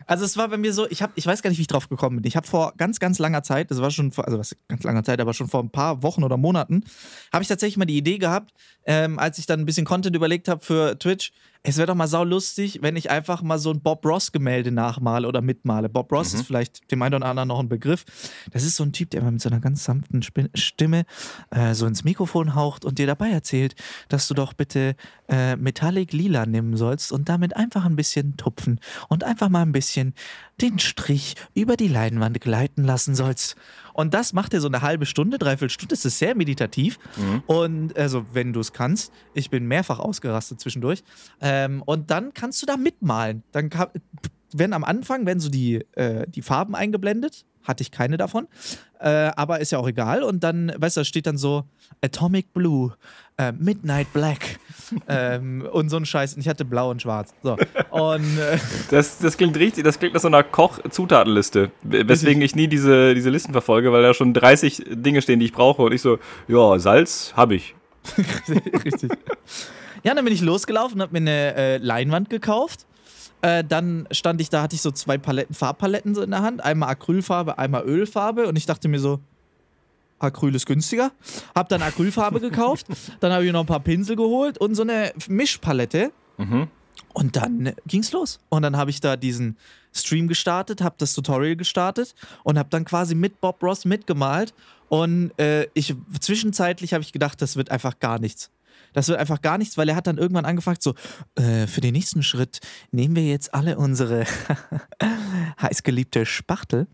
Also 0.08 0.26
es 0.26 0.38
war 0.38 0.48
bei 0.50 0.58
mir 0.58 0.74
so, 0.74 0.88
ich, 0.89 1.02
hab, 1.02 1.12
ich 1.16 1.26
weiß 1.26 1.42
gar 1.42 1.50
nicht, 1.50 1.58
wie 1.60 1.63
ich 1.63 1.68
drauf 1.68 1.89
gekommen 1.89 2.18
bin. 2.18 2.28
Ich 2.28 2.36
habe 2.36 2.48
vor 2.48 2.74
ganz, 2.78 3.00
ganz 3.00 3.20
langer 3.20 3.44
Zeit, 3.44 3.72
das 3.72 3.82
war 3.82 3.92
schon 3.92 4.12
vor, 4.12 4.26
also 4.26 4.38
was 4.39 4.56
ganz 4.68 4.84
langer 4.84 5.04
Zeit, 5.04 5.20
aber 5.20 5.34
schon 5.34 5.48
vor 5.48 5.62
ein 5.62 5.70
paar 5.70 6.04
Wochen 6.04 6.24
oder 6.24 6.38
Monaten, 6.38 6.84
habe 7.32 7.42
ich 7.44 7.48
tatsächlich 7.48 7.78
mal 7.78 7.86
die 7.86 7.98
Idee 7.98 8.18
gehabt, 8.18 8.52
ähm, 8.86 9.20
als 9.20 9.38
ich 9.38 9.46
dann 9.46 9.62
ein 9.62 9.66
bisschen 9.66 9.86
Content 9.86 10.16
überlegt 10.16 10.48
habe 10.48 10.63
für 10.63 10.98
Twitch, 11.00 11.32
es 11.66 11.78
wäre 11.78 11.88
doch 11.88 11.96
mal 11.96 12.08
sau 12.08 12.26
lustig, 12.26 12.80
wenn 12.82 12.98
ich 12.98 13.10
einfach 13.10 13.42
mal 13.42 13.58
so 13.58 13.72
ein 13.72 13.80
Bob 13.80 14.06
Ross-Gemälde 14.06 14.72
nachmale 14.72 15.26
oder 15.30 15.42
mitmale. 15.42 15.88
Bob 15.88 16.12
Ross 16.12 16.34
Mhm. 16.34 16.39
ist 16.42 16.46
vielleicht 16.46 16.92
dem 16.92 17.02
einen 17.02 17.16
oder 17.16 17.26
anderen 17.28 17.48
noch 17.48 17.60
ein 17.62 17.70
Begriff. 17.70 18.04
Das 18.52 18.63
ist 18.66 18.76
so 18.76 18.84
ein 18.84 18.92
Typ, 18.92 19.12
der 19.12 19.22
immer 19.22 19.32
mit 19.32 19.42
so 19.42 19.48
einer 19.48 19.62
ganz 19.62 19.86
sanften 19.86 20.22
Stimme 20.56 21.06
äh, 21.52 21.74
so 21.74 21.86
ins 21.86 22.04
Mikrofon 22.04 22.54
haucht 22.56 22.84
und 22.84 23.00
dir 23.00 23.08
dabei 23.08 23.30
erzählt, 23.30 23.76
dass 24.10 24.28
du 24.28 24.34
doch 24.34 24.52
bitte 24.52 24.98
äh, 25.30 25.56
Metallic 25.56 26.12
Lila 26.12 26.46
nehmen 26.46 26.76
sollst 26.76 27.13
und 27.13 27.30
damit 27.30 27.56
einfach 27.56 27.86
ein 27.86 27.96
bisschen 27.96 28.36
tupfen 28.36 28.82
und 29.08 29.24
einfach 29.24 29.48
mal 29.48 29.62
ein 29.62 29.72
bisschen 29.72 29.92
den 29.95 30.79
Strich 30.79 31.36
über 31.53 31.75
die 31.77 31.88
Leinwand 31.88 32.39
gleiten 32.41 32.84
lassen 32.84 33.15
sollst. 33.15 33.56
Und 33.93 34.13
das 34.13 34.34
macht 34.34 34.53
er 34.53 34.62
so 34.62 34.67
eine 34.67 34.82
halbe 34.82 35.06
Stunde, 35.06 35.38
dreiviertel 35.38 35.69
Stunde. 35.69 35.93
Das 35.95 36.03
ist 36.06 36.17
sehr 36.19 36.36
meditativ. 36.36 36.97
Und 37.45 37.95
also, 37.97 38.25
wenn 38.34 38.51
du 38.53 38.60
es 38.60 38.73
kannst, 38.73 39.12
ich 39.34 39.49
bin 39.49 39.67
mehrfach 39.67 39.99
ausgerastet 39.99 40.60
zwischendurch. 40.60 41.03
Ähm, 41.41 41.84
und 41.84 42.10
dann 42.10 42.34
kannst 42.34 42.62
du 42.62 42.65
da 42.65 42.77
mitmalen. 42.77 43.43
Dann 43.51 43.69
kann, 43.69 43.89
werden 44.60 44.74
am 44.74 44.84
Anfang 44.84 45.26
werden 45.26 45.39
so 45.39 45.50
die, 45.50 45.86
äh, 45.94 46.26
die 46.28 46.42
Farben 46.42 46.76
eingeblendet. 46.76 47.46
Hatte 47.63 47.82
ich 47.82 47.92
keine 47.92 48.18
davon. 48.18 48.48
Äh, 49.00 49.32
aber 49.36 49.60
ist 49.60 49.72
ja 49.72 49.80
auch 49.80 49.88
egal. 49.88 50.24
Und 50.24 50.44
dann, 50.44 50.74
weißt 50.78 50.98
du, 50.98 51.02
da 51.02 51.06
steht 51.06 51.28
dann 51.28 51.38
so 51.38 51.63
Atomic 52.02 52.54
Blue, 52.54 52.94
äh, 53.38 53.52
Midnight 53.54 54.12
Black 54.13 54.60
ähm, 55.08 55.68
und 55.72 55.89
so 55.89 55.98
ein 55.98 56.06
Scheiß. 56.06 56.34
Und 56.36 56.42
ich 56.42 56.50
hatte 56.50 56.66
blau 56.66 56.92
und 56.92 57.02
schwarz. 57.02 57.34
So. 57.42 57.58
Und 57.89 58.38
äh, 58.38 58.58
Das, 58.89 59.18
das 59.20 59.38
klingt 59.38 59.58
richtig, 59.58 59.84
das 59.84 59.98
klingt 59.98 60.13
nach 60.13 60.22
so 60.22 60.28
einer 60.28 60.44
Koch-Zutatenliste. 60.44 61.72
Weswegen 61.84 62.42
ich 62.42 62.56
nie 62.56 62.68
diese, 62.68 63.13
diese 63.13 63.30
Listen 63.30 63.54
verfolge, 63.54 63.92
weil 63.92 64.04
da 64.04 64.13
schon 64.13 64.34
30 64.34 64.84
Dinge 64.89 65.22
stehen, 65.22 65.39
die 65.39 65.46
ich 65.46 65.54
brauche. 65.54 65.84
Und 65.84 65.94
ich 65.94 66.02
so, 66.02 66.20
ja, 66.48 66.80
Salz 66.80 67.34
habe 67.36 67.56
ich. 67.56 67.76
Richtig. 68.86 69.12
Ja, 70.04 70.13
dann 70.13 70.26
bin 70.26 70.34
ich 70.34 70.42
losgelaufen, 70.42 71.02
habe 71.02 71.13
mir 71.13 71.20
eine 71.20 71.56
äh, 71.56 71.78
Leinwand 71.78 72.30
gekauft. 72.30 72.86
Äh, 73.43 73.65
dann 73.65 74.08
stand 74.10 74.39
ich 74.39 74.49
da, 74.49 74.62
hatte 74.62 74.75
ich 74.75 74.82
so 74.82 74.89
zwei 74.89 75.17
Paletten, 75.17 75.53
Farbpaletten 75.53 76.15
so 76.15 76.21
in 76.21 76.32
der 76.32 76.41
Hand. 76.41 76.63
Einmal 76.63 76.89
Acrylfarbe, 76.89 77.58
einmal 77.58 77.84
Ölfarbe. 77.84 78.47
Und 78.47 78.56
ich 78.56 78.65
dachte 78.65 78.88
mir 78.88 79.01
so, 79.01 79.19
Acryl 80.17 80.56
ist 80.56 80.65
günstiger. 80.65 81.12
Hab 81.53 81.67
dann 81.67 81.82
Acrylfarbe 81.82 82.39
gekauft. 82.39 82.88
Dann 83.19 83.34
habe 83.34 83.45
ich 83.45 83.51
noch 83.51 83.60
ein 83.60 83.65
paar 83.65 83.82
Pinsel 83.82 84.15
geholt 84.15 84.58
und 84.58 84.75
so 84.75 84.84
eine 84.84 85.12
Mischpalette. 85.27 86.13
Mhm. 86.38 86.69
Und 87.12 87.36
dann 87.36 87.73
ging's 87.86 88.13
los. 88.13 88.39
Und 88.47 88.62
dann 88.62 88.77
habe 88.77 88.91
ich 88.91 89.01
da 89.01 89.17
diesen 89.17 89.58
Stream 89.93 90.29
gestartet, 90.29 90.82
habe 90.82 90.95
das 90.97 91.13
Tutorial 91.13 91.58
gestartet 91.58 92.15
und 92.43 92.58
habe 92.58 92.69
dann 92.69 92.86
quasi 92.86 93.13
mit 93.13 93.41
Bob 93.41 93.62
Ross 93.62 93.84
mitgemalt. 93.84 94.53
Und 94.88 95.38
äh, 95.38 95.67
ich 95.73 95.93
zwischenzeitlich 96.21 96.93
habe 96.93 97.03
ich 97.03 97.12
gedacht, 97.12 97.41
das 97.41 97.58
wird 97.58 97.71
einfach 97.71 97.99
gar 97.99 98.19
nichts. 98.19 98.51
Das 98.93 99.08
wird 99.08 99.19
einfach 99.19 99.41
gar 99.41 99.58
nichts, 99.58 99.77
weil 99.77 99.89
er 99.89 99.95
hat 99.95 100.08
dann 100.08 100.17
irgendwann 100.17 100.45
angefragt, 100.45 100.84
so, 100.84 100.93
äh, 101.36 101.67
für 101.67 101.82
den 101.82 101.93
nächsten 101.93 102.23
Schritt 102.23 102.60
nehmen 102.91 103.15
wir 103.15 103.25
jetzt 103.25 103.53
alle 103.53 103.77
unsere 103.77 104.25
heißgeliebte 105.62 106.25
Spachtel 106.25 106.88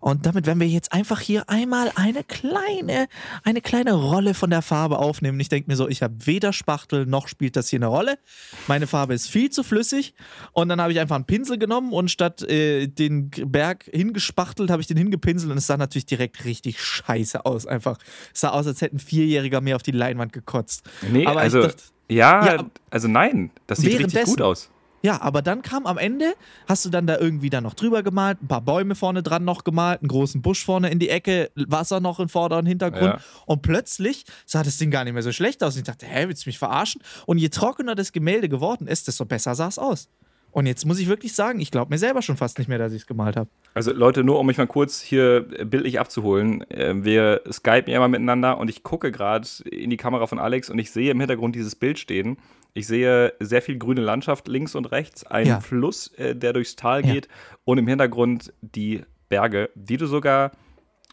und 0.00 0.26
damit 0.26 0.46
werden 0.46 0.60
wir 0.60 0.68
jetzt 0.68 0.92
einfach 0.92 1.20
hier 1.20 1.48
einmal 1.48 1.92
eine 1.94 2.24
kleine, 2.24 3.08
eine 3.44 3.60
kleine 3.60 3.94
Rolle 3.94 4.34
von 4.34 4.50
der 4.50 4.62
Farbe 4.62 4.98
aufnehmen. 4.98 5.38
Ich 5.40 5.48
denke 5.48 5.70
mir 5.70 5.76
so, 5.76 5.88
ich 5.88 6.02
habe 6.02 6.14
weder 6.26 6.52
Spachtel 6.52 7.06
noch 7.06 7.28
spielt 7.28 7.56
das 7.56 7.68
hier 7.68 7.78
eine 7.78 7.86
Rolle. 7.86 8.18
Meine 8.66 8.86
Farbe 8.86 9.14
ist 9.14 9.28
viel 9.28 9.50
zu 9.50 9.62
flüssig 9.62 10.14
und 10.52 10.68
dann 10.68 10.80
habe 10.80 10.92
ich 10.92 11.00
einfach 11.00 11.16
einen 11.16 11.24
Pinsel 11.24 11.58
genommen 11.58 11.92
und 11.92 12.10
statt 12.10 12.42
äh, 12.42 12.86
den 12.86 13.30
Berg 13.30 13.84
hingespachtelt, 13.92 14.70
habe 14.70 14.82
ich 14.82 14.88
den 14.88 14.96
hingepinselt 14.96 15.50
und 15.50 15.58
es 15.58 15.66
sah 15.66 15.76
natürlich 15.76 16.06
direkt 16.06 16.44
richtig 16.44 16.80
scheiße 16.80 17.44
aus. 17.44 17.66
Einfach, 17.66 17.98
es 18.32 18.40
sah 18.40 18.50
aus, 18.50 18.66
als 18.66 18.80
hätte 18.80 18.96
ein 18.96 19.00
Vierjähriger 19.00 19.60
mir 19.60 19.76
auf 19.76 19.82
die 19.82 19.92
Leinwand 19.92 20.32
gekotzt. 20.32 20.82
Nee, 21.10 21.26
Aber 21.26 21.45
also, 21.54 21.62
dachte- 21.68 21.82
ja, 22.08 22.46
Ja, 22.56 22.64
also 22.90 23.08
nein, 23.08 23.50
das 23.66 23.78
sieht 23.78 23.98
richtig 23.98 24.24
gut 24.24 24.40
aus. 24.42 24.70
Ja, 25.02 25.20
aber 25.20 25.40
dann 25.40 25.62
kam 25.62 25.86
am 25.86 25.98
Ende, 25.98 26.34
hast 26.66 26.84
du 26.84 26.88
dann 26.90 27.06
da 27.06 27.16
irgendwie 27.18 27.48
dann 27.48 27.62
noch 27.62 27.74
drüber 27.74 28.02
gemalt, 28.02 28.42
ein 28.42 28.48
paar 28.48 28.60
Bäume 28.62 28.96
vorne 28.96 29.22
dran 29.22 29.44
noch 29.44 29.62
gemalt, 29.62 30.00
einen 30.00 30.08
großen 30.08 30.42
Busch 30.42 30.64
vorne 30.64 30.90
in 30.90 30.98
die 30.98 31.10
Ecke, 31.10 31.50
Wasser 31.54 32.00
noch 32.00 32.18
im 32.18 32.28
Vorder- 32.28 32.58
und 32.58 32.66
Hintergrund. 32.66 33.14
Ja. 33.14 33.20
Und 33.44 33.62
plötzlich 33.62 34.24
sah 34.46 34.64
das 34.64 34.78
Ding 34.78 34.90
gar 34.90 35.04
nicht 35.04 35.12
mehr 35.12 35.22
so 35.22 35.30
schlecht 35.30 35.62
aus. 35.62 35.74
Und 35.74 35.80
ich 35.80 35.86
dachte, 35.86 36.06
hä, 36.06 36.26
willst 36.26 36.44
du 36.44 36.48
mich 36.48 36.58
verarschen? 36.58 37.02
Und 37.26 37.38
je 37.38 37.50
trockener 37.50 37.94
das 37.94 38.10
Gemälde 38.10 38.48
geworden 38.48 38.88
ist, 38.88 39.06
desto 39.06 39.24
besser 39.26 39.54
sah 39.54 39.68
es 39.68 39.78
aus. 39.78 40.08
Und 40.56 40.64
jetzt 40.64 40.86
muss 40.86 40.98
ich 40.98 41.06
wirklich 41.06 41.34
sagen, 41.34 41.60
ich 41.60 41.70
glaube 41.70 41.90
mir 41.90 41.98
selber 41.98 42.22
schon 42.22 42.38
fast 42.38 42.56
nicht 42.58 42.66
mehr, 42.66 42.78
dass 42.78 42.94
ich 42.94 43.02
es 43.02 43.06
gemalt 43.06 43.36
habe. 43.36 43.50
Also 43.74 43.92
Leute, 43.92 44.24
nur 44.24 44.38
um 44.40 44.46
mich 44.46 44.56
mal 44.56 44.66
kurz 44.66 45.02
hier 45.02 45.46
äh, 45.52 45.66
bildlich 45.66 46.00
abzuholen. 46.00 46.62
äh, 46.70 46.94
Wir 47.04 47.42
skypen 47.52 47.92
ja 47.92 47.98
mal 48.00 48.08
miteinander 48.08 48.56
und 48.56 48.70
ich 48.70 48.82
gucke 48.82 49.12
gerade 49.12 49.46
in 49.70 49.90
die 49.90 49.98
Kamera 49.98 50.26
von 50.26 50.38
Alex 50.38 50.70
und 50.70 50.78
ich 50.78 50.90
sehe 50.90 51.10
im 51.10 51.20
Hintergrund 51.20 51.56
dieses 51.56 51.76
Bild 51.76 51.98
stehen. 51.98 52.38
Ich 52.72 52.86
sehe 52.86 53.34
sehr 53.38 53.60
viel 53.60 53.76
grüne 53.76 54.00
Landschaft 54.00 54.48
links 54.48 54.74
und 54.74 54.86
rechts, 54.92 55.26
einen 55.26 55.46
Ja. 55.46 55.60
Fluss, 55.60 56.08
äh, 56.16 56.34
der 56.34 56.54
durchs 56.54 56.74
Tal 56.74 57.04
Ja. 57.04 57.12
geht 57.12 57.28
und 57.66 57.76
im 57.76 57.86
Hintergrund 57.86 58.54
die 58.62 59.02
Berge, 59.28 59.68
die 59.74 59.98
du 59.98 60.06
sogar, 60.06 60.52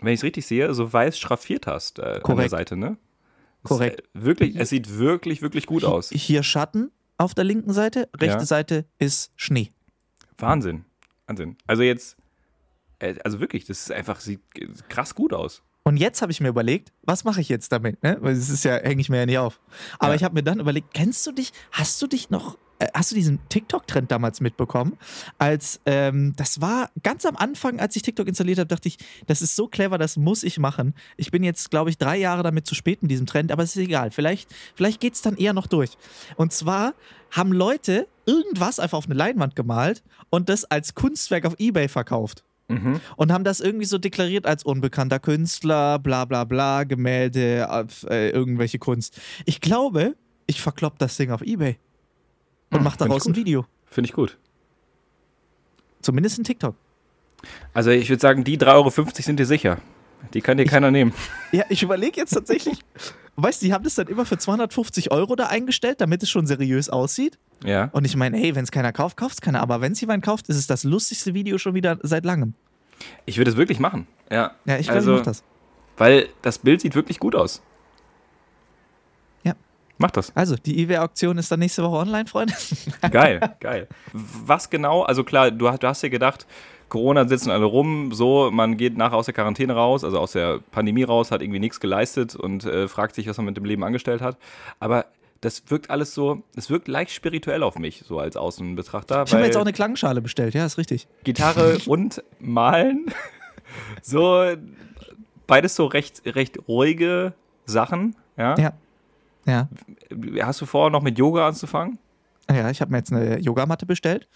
wenn 0.01 0.13
ich 0.13 0.21
es 0.21 0.23
richtig 0.23 0.45
sehe, 0.45 0.73
so 0.73 0.93
weiß 0.93 1.19
schraffiert 1.19 1.67
hast 1.67 1.99
äh, 1.99 2.01
an 2.03 2.11
der 2.13 2.21
Korrekt. 2.21 2.49
Seite, 2.51 2.77
ne? 2.77 2.95
Es, 3.65 3.67
Korrekt. 3.71 3.99
äh, 3.99 4.03
wirklich, 4.23 4.55
es 4.55 4.69
sieht 4.69 4.97
wirklich, 4.97 5.41
wirklich 5.41 5.65
gut 5.65 5.83
aus. 5.83 6.11
Hier 6.11 6.43
Schatten 6.43 6.91
auf 7.17 7.33
der 7.33 7.43
linken 7.43 7.73
Seite, 7.73 8.09
rechte 8.17 8.39
Ja. 8.39 8.45
Seite 8.45 8.85
ist 8.99 9.31
Schnee. 9.35 9.71
Wahnsinn. 10.37 10.85
Wahnsinn. 11.27 11.57
Also 11.67 11.83
jetzt, 11.83 12.17
äh, 12.99 13.15
also 13.23 13.39
wirklich, 13.39 13.65
das 13.65 13.79
ist 13.81 13.91
einfach, 13.91 14.19
sieht 14.19 14.41
krass 14.89 15.15
gut 15.15 15.33
aus. 15.33 15.61
Und 15.85 15.97
jetzt 15.97 16.21
habe 16.21 16.31
ich 16.31 16.39
mir 16.39 16.47
überlegt, 16.47 16.93
was 17.01 17.23
mache 17.25 17.41
ich 17.41 17.49
jetzt 17.49 17.71
damit? 17.73 18.01
Ne? 18.03 18.17
Weil 18.21 18.33
es 18.35 18.49
ist 18.49 18.63
ja, 18.63 18.75
hänge 18.75 19.01
ich 19.01 19.09
mir 19.09 19.17
ja 19.17 19.25
nicht 19.25 19.37
auf. 19.37 19.59
Aber 19.99 20.09
Ja. 20.11 20.15
ich 20.15 20.23
habe 20.23 20.33
mir 20.33 20.43
dann 20.43 20.59
überlegt, 20.61 20.93
kennst 20.93 21.27
du 21.27 21.31
dich, 21.33 21.51
hast 21.71 22.01
du 22.01 22.07
dich 22.07 22.29
noch, 22.29 22.57
hast 22.93 23.11
du 23.11 23.15
diesen 23.15 23.39
TikTok-Trend 23.49 24.11
damals 24.11 24.41
mitbekommen? 24.41 24.97
Als, 25.37 25.79
ähm, 25.85 26.33
das 26.35 26.61
war 26.61 26.89
ganz 27.03 27.25
am 27.25 27.35
Anfang, 27.35 27.79
als 27.79 27.95
ich 27.95 28.01
TikTok 28.01 28.27
installiert 28.27 28.59
habe, 28.59 28.67
dachte 28.67 28.87
ich, 28.87 28.97
das 29.27 29.41
ist 29.41 29.55
so 29.55 29.67
clever, 29.67 29.97
das 29.97 30.17
muss 30.17 30.43
ich 30.43 30.59
machen. 30.59 30.93
Ich 31.17 31.31
bin 31.31 31.43
jetzt, 31.43 31.71
glaube 31.71 31.89
ich, 31.89 31.97
drei 31.97 32.17
Jahre 32.17 32.43
damit 32.43 32.65
zu 32.67 32.75
spät 32.75 33.01
in 33.01 33.07
diesem 33.07 33.25
Trend, 33.25 33.51
aber 33.51 33.63
es 33.63 33.75
ist 33.75 33.81
egal. 33.81 34.11
Vielleicht, 34.11 34.49
vielleicht 34.75 34.99
geht 34.99 35.13
es 35.13 35.21
dann 35.21 35.37
eher 35.37 35.53
noch 35.53 35.67
durch. 35.67 35.91
Und 36.35 36.53
zwar 36.53 36.93
haben 37.31 37.51
Leute 37.51 38.07
irgendwas 38.25 38.79
einfach 38.79 38.97
auf 38.97 39.05
eine 39.05 39.15
Leinwand 39.15 39.55
gemalt 39.55 40.03
und 40.29 40.49
das 40.49 40.65
als 40.65 40.95
Kunstwerk 40.95 41.45
auf 41.45 41.59
Ebay 41.59 41.87
verkauft 41.87 42.43
Mhm. 42.69 43.01
und 43.17 43.31
haben 43.33 43.43
das 43.43 43.59
irgendwie 43.59 43.85
so 43.85 43.97
deklariert 43.97 44.45
als 44.45 44.63
unbekannter 44.63 45.19
Künstler, 45.19 45.99
bla 45.99 46.23
bla 46.23 46.45
bla, 46.45 46.85
Gemälde, 46.85 47.67
äh, 48.09 48.29
irgendwelche 48.29 48.79
Kunst. 48.79 49.19
Ich 49.45 49.59
glaube, 49.59 50.15
ich 50.47 50.61
verklopp 50.61 50.97
das 50.97 51.17
Ding 51.17 51.31
auf 51.31 51.41
Ebay 51.41 51.77
und 52.73 52.79
Hm, 52.79 52.83
mach 52.83 52.91
find 52.93 53.01
ich 53.01 53.07
daraus 53.07 53.25
ein. 53.27 53.35
Video. 53.35 53.65
Finde 53.85 54.07
ich 54.09 54.13
gut. 54.13 54.37
Zumindest 56.01 56.39
ein 56.39 56.43
TikTok. 56.43 56.75
Also 57.73 57.91
ich 57.91 58.09
würde 58.09 58.21
sagen, 58.21 58.43
die 58.43 58.57
3,50 58.57 58.67
Euro 58.73 58.89
sind 59.13 59.39
dir 59.39 59.45
sicher. 59.45 59.77
Die 60.33 60.41
kann 60.41 60.57
dir 60.57 60.65
keiner 60.65 60.91
nehmen. 60.91 61.13
Ja, 61.51 61.65
ich 61.69 61.83
überlege 61.83 62.19
jetzt 62.19 62.31
tatsächlich, 62.31 62.79
weißt 63.35 63.61
du, 63.61 63.67
die 63.67 63.73
haben 63.73 63.83
das 63.83 63.93
dann 63.95 64.07
immer 64.07 64.25
für 64.25 64.37
250 64.37 65.11
Euro 65.11 65.35
da 65.35 65.45
eingestellt, 65.47 66.01
damit 66.01 66.23
es 66.23 66.29
schon 66.31 66.47
seriös 66.47 66.89
aussieht. 66.89 67.37
Ja. 67.63 67.89
Und 67.93 68.05
ich 68.05 68.15
meine, 68.15 68.37
hey, 68.37 68.55
wenn 68.55 68.63
es 68.63 68.71
keiner 68.71 68.91
kauft, 68.91 69.17
kauft 69.17 69.35
es 69.35 69.41
keiner. 69.41 69.61
Aber 69.61 69.81
wenn 69.81 69.91
es 69.91 70.01
jemand 70.01 70.23
kauft, 70.25 70.49
ist 70.49 70.55
es 70.57 70.65
das 70.65 70.83
lustigste 70.83 71.33
Video 71.33 71.57
schon 71.59 71.75
wieder 71.75 71.99
seit 72.01 72.25
langem. 72.25 72.53
Ich 73.25 73.37
würde 73.37 73.51
es 73.51 73.57
wirklich 73.57 73.79
machen. 73.79 74.07
Ja. 74.31 74.51
Ja, 74.65 74.77
ich 74.79 74.85
glaube, 74.87 74.97
also, 74.99 75.11
ich 75.13 75.17
mach 75.19 75.25
das. 75.25 75.43
Weil 75.97 76.29
das 76.41 76.57
Bild 76.57 76.81
sieht 76.81 76.95
wirklich 76.95 77.19
gut 77.19 77.35
aus. 77.35 77.61
Mach 80.03 80.11
das. 80.11 80.35
Also, 80.35 80.55
die 80.57 80.81
eBay-Auktion 80.83 81.37
ist 81.37 81.49
dann 81.51 81.59
nächste 81.59 81.81
Woche 81.81 81.95
online, 81.95 82.25
Freunde. 82.27 82.53
Geil, 83.11 83.39
geil. 83.61 83.87
Was 84.11 84.69
genau? 84.69 85.03
Also 85.03 85.23
klar, 85.23 85.49
du, 85.49 85.69
hast- 85.69 85.81
du 85.81 85.87
hast 85.87 86.03
dir 86.03 86.09
gedacht, 86.09 86.45
Corona 86.89 87.25
sitzen 87.27 87.49
alle 87.51 87.63
rum, 87.65 88.11
so, 88.13 88.51
man 88.51 88.75
geht 88.75 88.97
nachher 88.97 89.15
aus 89.15 89.25
der 89.25 89.33
Quarantäne 89.33 89.73
raus, 89.73 90.03
also 90.03 90.19
aus 90.19 90.33
der 90.33 90.59
Pandemie 90.71 91.03
raus, 91.03 91.31
hat 91.31 91.41
irgendwie 91.41 91.59
nichts 91.61 91.79
geleistet 91.79 92.35
und 92.35 92.65
äh, 92.65 92.87
fragt 92.89 93.15
sich, 93.15 93.27
was 93.27 93.37
man 93.37 93.45
mit 93.47 93.55
dem 93.57 93.63
Leben 93.65 93.83
angestellt 93.83 94.21
hat. 94.21 94.37
Aber 94.81 95.05
das 95.39 95.63
wirkt 95.69 95.89
alles 95.89 96.13
so, 96.13 96.43
es 96.57 96.69
wirkt 96.69 96.87
leicht 96.89 97.11
spirituell 97.11 97.63
auf 97.63 97.79
mich, 97.79 98.03
so 98.05 98.19
als 98.19 98.35
Außenbetrachter. 98.35 99.23
Ich 99.25 99.31
habe 99.31 99.41
mir 99.41 99.47
jetzt 99.47 99.55
auch 99.57 99.61
eine 99.61 99.71
Klangschale 99.73 100.21
bestellt, 100.21 100.53
ja, 100.53 100.65
ist 100.65 100.77
richtig. 100.77 101.07
Gitarre 101.23 101.77
und 101.87 102.21
Malen, 102.39 103.05
so 104.01 104.45
beides 105.47 105.75
so 105.75 105.85
recht, 105.85 106.21
recht 106.25 106.59
ruhige 106.67 107.33
Sachen, 107.65 108.15
ja. 108.37 108.55
Ja. 108.59 108.73
Ja. 109.45 109.67
Hast 110.41 110.61
du 110.61 110.65
vor, 110.65 110.89
noch 110.89 111.01
mit 111.01 111.17
Yoga 111.17 111.47
anzufangen? 111.47 111.97
Ja, 112.49 112.69
ich 112.69 112.81
habe 112.81 112.91
mir 112.91 112.97
jetzt 112.97 113.11
eine 113.11 113.39
Yogamatte 113.39 113.85
bestellt. 113.85 114.27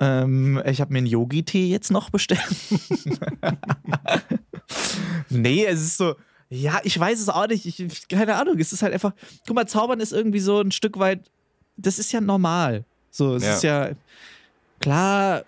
Ähm, 0.00 0.62
ich 0.64 0.80
habe 0.80 0.92
mir 0.92 0.98
einen 0.98 1.06
Yogi-Tee 1.06 1.68
jetzt 1.68 1.90
noch 1.90 2.10
bestellt. 2.10 2.40
nee, 5.28 5.64
es 5.64 5.80
ist 5.80 5.96
so. 5.96 6.14
Ja, 6.48 6.80
ich 6.84 6.98
weiß 6.98 7.20
es 7.20 7.28
auch 7.28 7.46
nicht. 7.48 7.66
Ich, 7.66 8.08
keine 8.08 8.36
Ahnung. 8.36 8.58
Es 8.58 8.72
ist 8.72 8.82
halt 8.82 8.92
einfach. 8.92 9.12
Guck 9.46 9.56
mal, 9.56 9.66
Zaubern 9.66 10.00
ist 10.00 10.12
irgendwie 10.12 10.40
so 10.40 10.60
ein 10.60 10.70
Stück 10.70 10.98
weit. 10.98 11.20
Das 11.76 11.98
ist 11.98 12.12
ja 12.12 12.20
normal. 12.20 12.84
So, 13.10 13.36
es 13.36 13.42
Ja. 13.44 13.52
ist 13.54 13.62
ja. 13.62 13.90
Klar, 14.80 15.44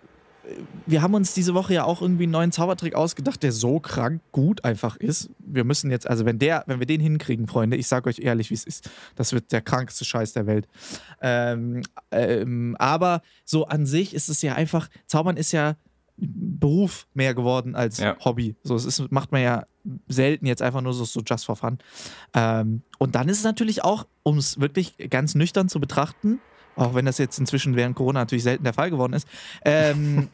wir 0.87 1.03
haben 1.03 1.15
uns 1.15 1.35
diese 1.35 1.55
Woche 1.55 1.75
ja 1.75 1.85
auch 1.85 2.03
irgendwie 2.03 2.25
einen 2.25 2.33
neuen 2.33 2.53
Zaubertrick 2.53 2.95
ausgedacht, 2.95 3.43
der 3.43 3.53
so 3.53 3.81
krank 3.81 4.21
gut 4.33 4.65
einfach 4.65 4.97
ist. 4.97 5.31
Wir 5.39 5.65
müssen 5.65 5.91
jetzt, 5.91 6.09
also 6.09 6.25
wenn 6.25 6.39
der, 6.39 6.65
wenn 6.67 6.79
wir 6.79 6.87
den 6.87 7.01
hinkriegen, 7.01 7.47
Freunde, 7.47 7.77
ich 7.77 7.87
sage 7.87 8.09
euch 8.09 8.19
ehrlich, 8.19 8.51
wie 8.51 8.55
es 8.55 8.65
ist, 8.65 8.91
das 9.17 9.33
wird 9.33 9.53
der 9.53 9.63
krankste 9.63 10.05
Scheiß 10.05 10.33
der 10.33 10.47
Welt. 10.47 10.69
Ähm, 11.21 11.83
ähm, 12.11 12.77
aber 12.79 13.23
so 13.45 13.67
an 13.67 13.87
sich 13.87 14.15
ist 14.15 14.29
es 14.29 14.43
ja 14.43 14.55
einfach, 14.55 14.89
Zaubern 15.07 15.37
ist 15.37 15.53
ja 15.53 15.77
Beruf 16.17 17.09
mehr 17.15 17.35
geworden 17.35 17.75
als 17.75 17.99
Ja. 17.99 18.17
Hobby. 18.25 18.55
So, 18.63 18.77
es 18.77 18.85
ist, 18.85 19.11
macht 19.11 19.33
man 19.33 19.43
ja 19.43 19.65
selten 20.07 20.47
jetzt 20.47 20.63
einfach 20.63 20.81
nur 20.81 20.93
so, 20.93 21.05
so 21.05 21.21
just 21.27 21.45
for 21.45 21.57
fun. 21.57 21.79
Ähm, 22.35 22.83
und 22.99 23.17
dann 23.17 23.29
ist 23.29 23.39
es 23.39 23.45
natürlich 23.45 23.83
auch, 23.83 24.07
um 24.23 24.39
es 24.39 24.61
wirklich 24.61 24.97
ganz 25.11 25.35
nüchtern 25.35 25.69
zu 25.69 25.81
betrachten, 25.81 26.41
auch 26.77 26.95
wenn 26.95 27.05
das 27.05 27.19
jetzt 27.19 27.39
inzwischen 27.39 27.77
während 27.77 27.97
Corona 27.97 28.21
natürlich 28.21 28.45
selten 28.45 28.65
der 28.65 28.75
Fall 28.75 28.91
geworden 28.91 29.13
ist, 29.13 29.29
ähm, 29.65 30.29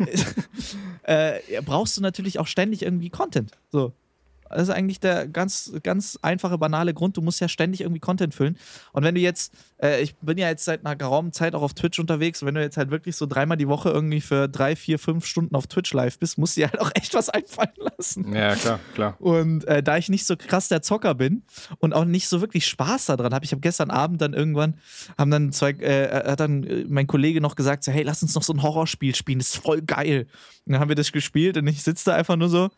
äh, 1.03 1.41
brauchst 1.65 1.97
du 1.97 2.01
natürlich 2.01 2.39
auch 2.39 2.47
ständig 2.47 2.83
irgendwie 2.83 3.11
Content. 3.11 3.53
So. 3.71 3.93
Das 4.51 4.63
ist 4.63 4.71
eigentlich 4.71 5.01
der 5.01 5.29
ganz, 5.29 5.73
ganz 5.83 6.19
einfache, 6.23 6.59
banale 6.59 6.93
Grund. 6.93 7.17
Du 7.17 7.23
musst 7.23 7.41
ja 7.41 7.49
ständig 7.49 7.81
irgendwie 7.83 8.01
Content 8.01 8.35
füllen. 8.35 8.59
Und 8.93 9.05
wenn 9.05 9.15
du 9.15 9.21
jetzt, 9.21 9.53
äh, 9.81 10.03
ich 10.03 10.17
bin 10.17 10.39
ja 10.39 10.49
jetzt 10.49 10.65
seit 10.65 10.85
einer 10.85 10.97
geraumen 10.97 11.33
Zeit 11.33 11.55
auch 11.55 11.63
auf 11.63 11.75
Twitch 11.75 11.99
unterwegs, 11.99 12.43
und 12.43 12.49
wenn 12.49 12.57
du 12.57 12.61
jetzt 12.61 12.77
halt 12.77 12.91
wirklich 12.91 13.17
so 13.17 13.27
dreimal 13.27 13.57
die 13.57 13.69
Woche 13.69 13.91
irgendwie 13.91 14.21
für 14.21 14.49
drei, 14.49 14.75
vier, 14.77 14.99
fünf 14.99 15.25
Stunden 15.25 15.55
auf 15.55 15.67
Twitch 15.67 15.93
live 15.93 16.19
bist, 16.19 16.37
musst 16.39 16.57
du 16.57 16.63
dir 16.63 16.71
halt 16.71 16.81
auch 16.81 16.91
echt 16.95 17.15
was 17.15 17.29
einfallen 17.31 17.71
lassen. 17.97 18.35
Ja, 18.35 18.55
klar, 18.57 18.81
klar. 18.95 19.17
Und 19.21 19.65
äh, 19.67 19.83
da 19.83 19.97
ich 19.97 20.09
nicht 20.09 20.27
so 20.27 20.37
krass 20.37 20.69
der 20.69 20.83
Zocker 20.83 21.15
bin 21.15 21.43
und 21.79 21.93
auch 21.93 22.05
nicht 22.05 22.29
so 22.29 22.41
wirklich 22.41 22.67
Spaß 22.67 23.07
daran 23.07 23.33
habe, 23.33 23.45
ich 23.45 23.53
habe 23.53 23.61
gestern 23.61 23.91
Abend 23.91 24.21
dann 24.21 24.33
irgendwann, 24.33 24.75
haben 25.17 25.31
dann 25.31 25.53
zwei, 25.53 25.71
äh, 25.73 26.31
hat 26.31 26.41
dann 26.41 26.65
äh, 26.65 26.85
mein 26.89 27.07
Kollege 27.07 27.41
noch 27.41 27.55
gesagt, 27.55 27.85
so, 27.85 27.93
hey, 27.93 28.03
lass 28.03 28.23
uns 28.23 28.35
noch 28.35 28.43
so 28.43 28.53
ein 28.53 28.63
Horrorspiel 28.63 29.15
spielen, 29.15 29.39
das 29.39 29.55
ist 29.55 29.63
voll 29.63 29.83
geil. 29.83 30.27
Und 30.67 30.73
dann 30.73 30.81
haben 30.81 30.89
wir 30.89 30.97
das 30.97 31.13
gespielt 31.13 31.57
und 31.57 31.67
ich 31.67 31.83
sitze 31.83 32.11
da 32.11 32.17
einfach 32.17 32.37
nur 32.37 32.49
so, 32.49 32.71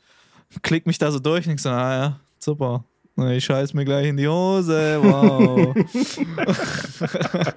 klick 0.62 0.86
mich 0.86 0.98
da 0.98 1.10
so 1.10 1.18
durch 1.18 1.44
und 1.46 1.50
denk 1.50 1.60
so, 1.60 1.70
ah 1.70 1.94
ja, 1.94 2.20
super. 2.38 2.84
Ich 3.30 3.44
scheiß 3.44 3.74
mir 3.74 3.84
gleich 3.84 4.08
in 4.08 4.16
die 4.16 4.28
Hose, 4.28 4.98
wow. 5.02 5.74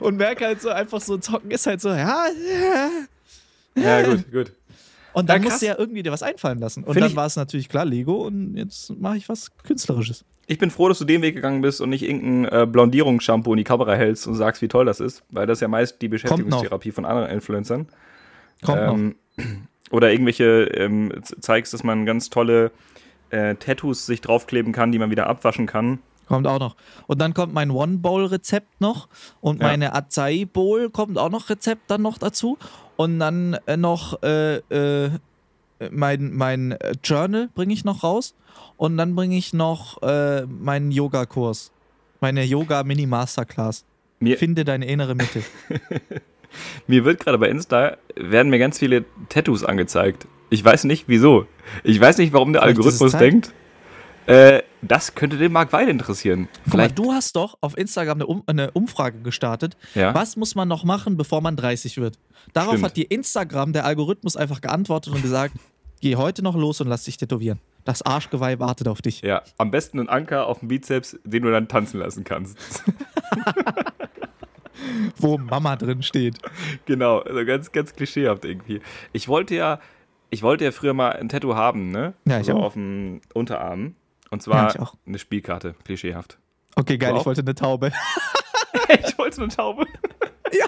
und 0.00 0.16
merke 0.16 0.46
halt 0.46 0.60
so 0.60 0.70
einfach 0.70 1.00
so, 1.00 1.16
zocken 1.18 1.50
ist 1.50 1.66
halt 1.66 1.80
so, 1.80 1.88
ja, 1.90 2.26
Ja, 3.74 4.02
gut, 4.02 4.30
gut. 4.30 4.52
Und 5.12 5.28
dann 5.28 5.42
Ja, 5.42 5.48
musst 5.48 5.62
du 5.62 5.66
ja 5.66 5.74
irgendwie 5.76 6.02
dir 6.04 6.12
was 6.12 6.22
einfallen 6.22 6.60
lassen. 6.60 6.84
Und 6.84 6.92
Find 6.94 7.02
dann 7.04 7.10
ich- 7.10 7.16
war 7.16 7.26
es 7.26 7.34
natürlich 7.36 7.68
klar 7.68 7.84
Lego 7.84 8.26
und 8.26 8.56
jetzt 8.56 8.90
mache 9.00 9.16
ich 9.16 9.28
was 9.28 9.50
Künstlerisches. 9.64 10.24
Ich 10.46 10.58
bin 10.58 10.70
froh, 10.70 10.88
dass 10.88 10.98
du 10.98 11.04
den 11.04 11.22
Weg 11.22 11.34
gegangen 11.36 11.62
bist 11.62 11.80
und 11.80 11.90
nicht 11.90 12.02
irgendein 12.02 12.62
äh, 12.62 12.66
Blondierungsshampoo 12.66 13.52
in 13.52 13.58
die 13.58 13.64
Kamera 13.64 13.94
hältst 13.94 14.26
und 14.26 14.34
sagst, 14.34 14.62
wie 14.62 14.68
toll 14.68 14.84
das 14.84 14.98
ist, 15.00 15.22
weil 15.30 15.46
das 15.46 15.58
ist 15.58 15.62
ja 15.62 15.68
meist 15.68 16.00
die 16.02 16.08
Beschäftigungstherapie 16.08 16.90
von 16.92 17.04
anderen 17.04 17.30
Influencern. 17.30 17.88
Kommt 18.62 18.86
noch. 18.86 18.98
Oder 19.90 20.12
irgendwelche 20.12 20.64
ähm, 20.74 21.12
zeigst, 21.40 21.74
dass 21.74 21.82
man 21.82 22.06
ganz 22.06 22.30
tolle 22.30 22.70
äh, 23.30 23.54
Tattoos 23.56 24.06
sich 24.06 24.20
draufkleben 24.20 24.72
kann, 24.72 24.92
die 24.92 24.98
man 24.98 25.10
wieder 25.10 25.26
abwaschen 25.26 25.66
kann. 25.66 25.98
Kommt 26.26 26.46
auch 26.46 26.60
noch. 26.60 26.76
Und 27.08 27.20
dann 27.20 27.34
kommt 27.34 27.52
mein 27.52 27.72
One-Bowl-Rezept 27.72 28.80
noch. 28.80 29.08
Und 29.40 29.60
Ja. 29.60 29.66
meine 29.68 29.92
Acai 29.94 30.46
Bowl 30.50 30.88
kommt 30.90 31.18
auch 31.18 31.30
noch 31.30 31.50
Rezept 31.50 31.90
dann 31.90 32.02
noch 32.02 32.18
dazu. 32.18 32.56
Und 32.96 33.18
dann 33.18 33.56
äh, 33.66 33.76
noch 33.76 34.22
äh, 34.22 34.56
äh, 34.58 35.10
mein, 35.90 36.32
mein 36.34 36.72
äh, 36.72 36.94
Journal 37.02 37.48
bringe 37.54 37.72
ich 37.72 37.84
noch 37.84 38.04
raus. 38.04 38.34
Und 38.76 38.96
dann 38.96 39.16
bringe 39.16 39.36
ich 39.36 39.52
noch 39.52 40.00
äh, 40.02 40.46
meinen 40.46 40.92
Yoga-Kurs. 40.92 41.72
Meine 42.20 42.44
Yoga-Mini-Masterclass. 42.44 43.84
Mir, 44.20 44.38
Finde 44.38 44.64
deine 44.64 44.86
innere 44.86 45.14
Mitte. 45.14 45.42
mir 46.86 47.04
wird 47.04 47.20
gerade 47.20 47.38
bei 47.38 47.48
Insta, 47.48 47.96
werden 48.16 48.50
mir 48.50 48.58
ganz 48.58 48.78
viele 48.78 49.04
Tattoos 49.28 49.64
angezeigt. 49.64 50.26
Ich 50.50 50.64
weiß 50.64 50.84
nicht, 50.84 51.04
wieso. 51.06 51.46
Ich 51.84 52.00
weiß 52.00 52.18
nicht, 52.18 52.32
warum 52.32 52.52
der 52.52 52.62
Vielleicht 52.62 52.78
Algorithmus 52.78 53.12
denkt, 53.12 53.52
äh, 54.26 54.62
das 54.82 55.14
könnte 55.14 55.36
den 55.36 55.52
Marc 55.52 55.72
Weil 55.72 55.88
interessieren. 55.88 56.48
Guck 56.52 56.66
mal, 56.66 56.70
Vielleicht, 56.72 56.98
du 56.98 57.12
hast 57.12 57.36
doch 57.36 57.58
auf 57.60 57.76
Instagram 57.76 58.18
eine, 58.18 58.26
um 58.26 58.42
eine 58.46 58.70
Umfrage 58.72 59.18
gestartet. 59.20 59.76
ja. 59.94 60.14
Was 60.14 60.36
muss 60.36 60.54
man 60.54 60.68
noch 60.68 60.84
machen, 60.84 61.16
bevor 61.16 61.40
man 61.40 61.56
30 61.56 61.98
wird? 61.98 62.18
Darauf 62.52 62.72
Stimmt. 62.72 62.84
hat 62.84 62.96
dir 62.96 63.10
Instagram, 63.10 63.72
der 63.72 63.84
Algorithmus, 63.84 64.36
einfach 64.36 64.60
geantwortet 64.60 65.14
und 65.14 65.22
gesagt: 65.22 65.54
Geh 66.00 66.16
heute 66.16 66.42
noch 66.42 66.56
los 66.56 66.80
und 66.80 66.88
lass 66.88 67.04
dich 67.04 67.16
tätowieren. 67.16 67.60
Das 67.84 68.02
Arschgeweih 68.02 68.58
wartet 68.58 68.88
auf 68.88 69.02
dich. 69.02 69.22
Ja, 69.22 69.42
am 69.58 69.70
besten 69.70 69.98
einen 69.98 70.08
Anker 70.08 70.46
auf 70.46 70.60
dem 70.60 70.68
Bizeps, 70.68 71.18
den 71.24 71.42
du 71.42 71.50
dann 71.50 71.68
tanzen 71.68 71.98
lassen 71.98 72.24
kannst. 72.24 72.56
Wo 75.16 75.38
Mama 75.38 75.76
drin 75.76 76.02
steht. 76.02 76.38
genau, 76.86 77.18
also 77.20 77.44
ganz, 77.44 77.72
ganz 77.72 77.94
klischeehaft 77.94 78.44
irgendwie. 78.44 78.80
Ich 79.12 79.28
wollte 79.28 79.54
ja, 79.54 79.80
ich 80.30 80.42
wollte 80.42 80.64
ja 80.64 80.72
früher 80.72 80.94
mal 80.94 81.10
ein 81.12 81.28
Tattoo 81.28 81.54
haben, 81.54 81.90
ne? 81.90 82.14
Ja, 82.26 82.40
ich 82.40 82.46
so 82.46 82.54
auch. 82.54 82.64
auf 82.64 82.72
dem 82.74 83.20
Unterarm. 83.34 83.94
Und 84.30 84.38
Ja, 84.46 84.68
zwar 84.70 84.80
auch. 84.82 84.94
eine 85.06 85.18
Spielkarte, 85.18 85.74
klischeehaft. 85.84 86.38
Okay, 86.76 86.98
geil, 86.98 87.14
ich 87.18 87.26
wollte 87.26 87.40
eine 87.40 87.54
Taube. 87.54 87.90
ich 89.06 89.18
wollte 89.18 89.42
eine 89.42 89.48
Taube. 89.50 89.84
Ja. 90.52 90.66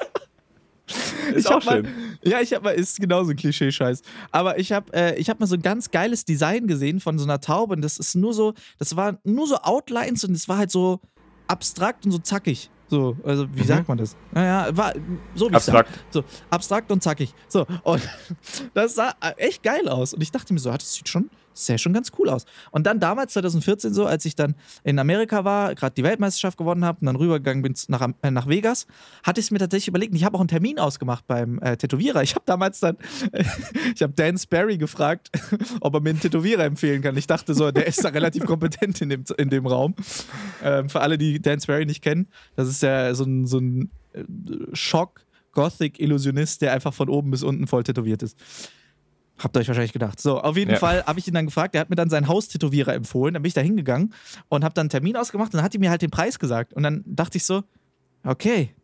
Ist 1.31 1.39
Ich 1.39 1.47
auch 1.47 1.53
hab 1.55 1.65
mal- 1.65 1.85
schön. 1.85 1.89
Ja, 2.25 2.41
ich 2.41 2.53
habe 2.53 2.65
mal, 2.65 2.71
ist 2.73 3.01
genauso 3.01 3.31
ein 3.31 3.37
Klischee-Scheiß. 3.37 4.03
Aber 4.31 4.59
ich 4.59 4.73
habe 4.73 4.93
äh, 4.93 5.17
ich 5.19 5.29
hab 5.31 5.41
mal 5.41 5.47
so 5.47 5.55
ein 5.57 5.63
ganz 5.63 5.91
geiles 5.91 6.25
Design 6.25 6.67
gesehen 6.67 7.01
von 7.01 7.19
so 7.19 7.25
einer 7.25 7.41
Taube. 7.41 7.75
Und 7.75 7.83
das 7.83 7.99
ist 7.99 8.15
nur 8.15 8.35
so, 8.35 8.55
das 8.79 8.95
war 8.97 9.19
nur 9.25 9.47
so 9.47 9.57
Outlines 9.57 10.23
und 10.25 10.33
es 10.35 10.49
war 10.49 10.59
halt 10.59 10.71
so 10.71 11.01
abstrakt 11.49 12.05
und 12.05 12.13
so 12.13 12.19
zackig. 12.19 12.71
So, 12.93 13.17
also 13.25 13.47
wie 13.55 13.61
Mhm. 13.63 13.65
sagt 13.65 13.89
man 13.89 13.97
das? 13.97 14.15
Naja, 14.33 14.69
war 14.77 14.93
so 15.35 15.49
wie. 15.51 15.55
Abstrakt. 15.55 15.99
So, 16.11 16.23
abstrakt 16.51 16.93
und 16.93 17.03
zackig. 17.03 17.33
So, 17.49 17.65
und 17.85 18.03
das 18.75 18.97
sah 18.97 19.15
echt 19.39 19.63
geil 19.63 19.89
aus. 19.89 20.13
Und 20.13 20.21
ich 20.23 20.31
dachte 20.31 20.53
mir 20.53 20.61
so, 20.61 20.71
ah, 20.71 20.77
das 20.77 20.93
sieht 20.93 21.09
schon, 21.09 21.31
sah 21.55 21.79
schon 21.79 21.93
ganz 21.93 22.11
cool 22.19 22.29
aus. 22.29 22.45
Und 22.71 22.87
dann 22.87 23.01
damals, 23.01 23.33
2014, 23.35 23.93
so, 23.95 24.07
als 24.07 24.25
ich 24.25 24.35
dann 24.35 24.55
in 24.85 24.99
Amerika 24.99 25.45
war, 25.45 25.75
gerade 25.75 25.95
die 25.95 26.03
Weltmeisterschaft 26.03 26.59
gewonnen 26.59 26.85
habe 26.85 26.99
und 27.01 27.07
dann 27.07 27.17
rübergegangen 27.17 27.63
bin 27.63 27.75
nach, 27.89 28.09
äh, 28.23 28.31
nach 28.31 28.49
Vegas, 28.49 28.87
hatte 29.23 29.41
ich 29.41 29.47
es 29.47 29.51
mir 29.51 29.59
tatsächlich 29.59 29.89
überlegt. 29.89 30.13
Und 30.13 30.17
ich 30.17 30.25
habe 30.25 30.37
auch 30.37 30.41
einen 30.41 30.49
Termin 30.49 30.79
ausgemacht 30.79 31.27
beim 31.27 31.59
äh, 31.61 31.77
Tätowierer. 31.77 32.23
Ich 32.23 32.35
habe 32.35 32.45
damals 32.47 32.81
dann, 32.81 32.97
ich 33.95 34.03
habe 34.03 34.13
Dan 34.15 34.39
Sperry 34.39 34.79
gefragt, 34.79 35.31
ob 35.81 35.95
er 35.95 36.01
mir 36.01 36.11
einen 36.11 36.21
Tätowierer 36.21 36.65
empfehlen 36.65 37.03
kann. 37.03 37.17
Ich 37.17 37.27
dachte 37.27 37.55
so, 37.55 37.71
der 37.71 37.87
ist 37.87 38.05
da 38.05 38.09
relativ 38.09 38.45
kompetent 38.45 39.01
in 39.01 39.09
dem, 39.09 39.25
in 39.37 39.51
dem 39.51 39.67
Raum. 39.67 39.95
Ähm, 40.63 40.89
für 40.89 41.01
alle, 41.01 41.19
die 41.19 41.41
Dan 41.41 41.61
Sperry 41.61 41.87
nicht 41.87 42.03
kennen, 42.03 42.29
das 42.57 42.69
ist 42.69 42.83
ja 42.83 43.15
so 43.15 43.25
ein, 43.25 43.47
so 43.47 43.59
ein 43.59 43.91
äh, 44.13 44.25
Schock. 44.73 45.25
Gothic-Illusionist, 45.53 46.63
der 46.63 46.73
einfach 46.73 46.95
von 46.95 47.09
oben 47.09 47.31
bis 47.31 47.43
unten 47.43 47.67
voll 47.67 47.85
tätowiert 47.85 48.23
ist. 48.23 48.39
Habt 49.39 49.57
ihr 49.57 49.61
euch 49.61 49.69
wahrscheinlich 49.69 49.93
gedacht. 49.93 50.21
So, 50.21 50.41
auf 50.41 50.57
jeden 50.57 50.73
Ja. 50.73 50.77
Fall 50.79 51.05
habe 51.05 51.19
ich 51.19 51.27
ihn 51.27 51.35
dann 51.35 51.47
gefragt. 51.47 51.75
Er 51.75 51.81
hat 51.81 51.91
mir 51.91 51.97
dann 51.97 52.11
seinen 52.11 52.29
Haustätowierer 52.29 52.95
empfohlen. 52.95 53.35
Dann 53.35 53.43
bin 53.43 53.49
ich 53.49 53.55
da 53.55 53.61
hingegangen 53.61 54.15
und 54.49 54.63
habe 54.65 54.75
dann 54.75 54.83
einen 54.85 54.91
Termin 54.91 55.17
ausgemacht 55.17 55.49
und 55.53 55.59
dann 55.59 55.65
hat 55.65 55.75
die 55.75 55.79
mir 55.79 55.91
halt 55.91 56.03
den 56.03 56.11
Preis 56.11 56.39
gesagt. 56.39 56.73
Und 56.75 56.83
dann 56.85 57.03
dachte 57.07 57.39
ich 57.39 57.45
so, 57.45 57.65
okay, 58.25 58.75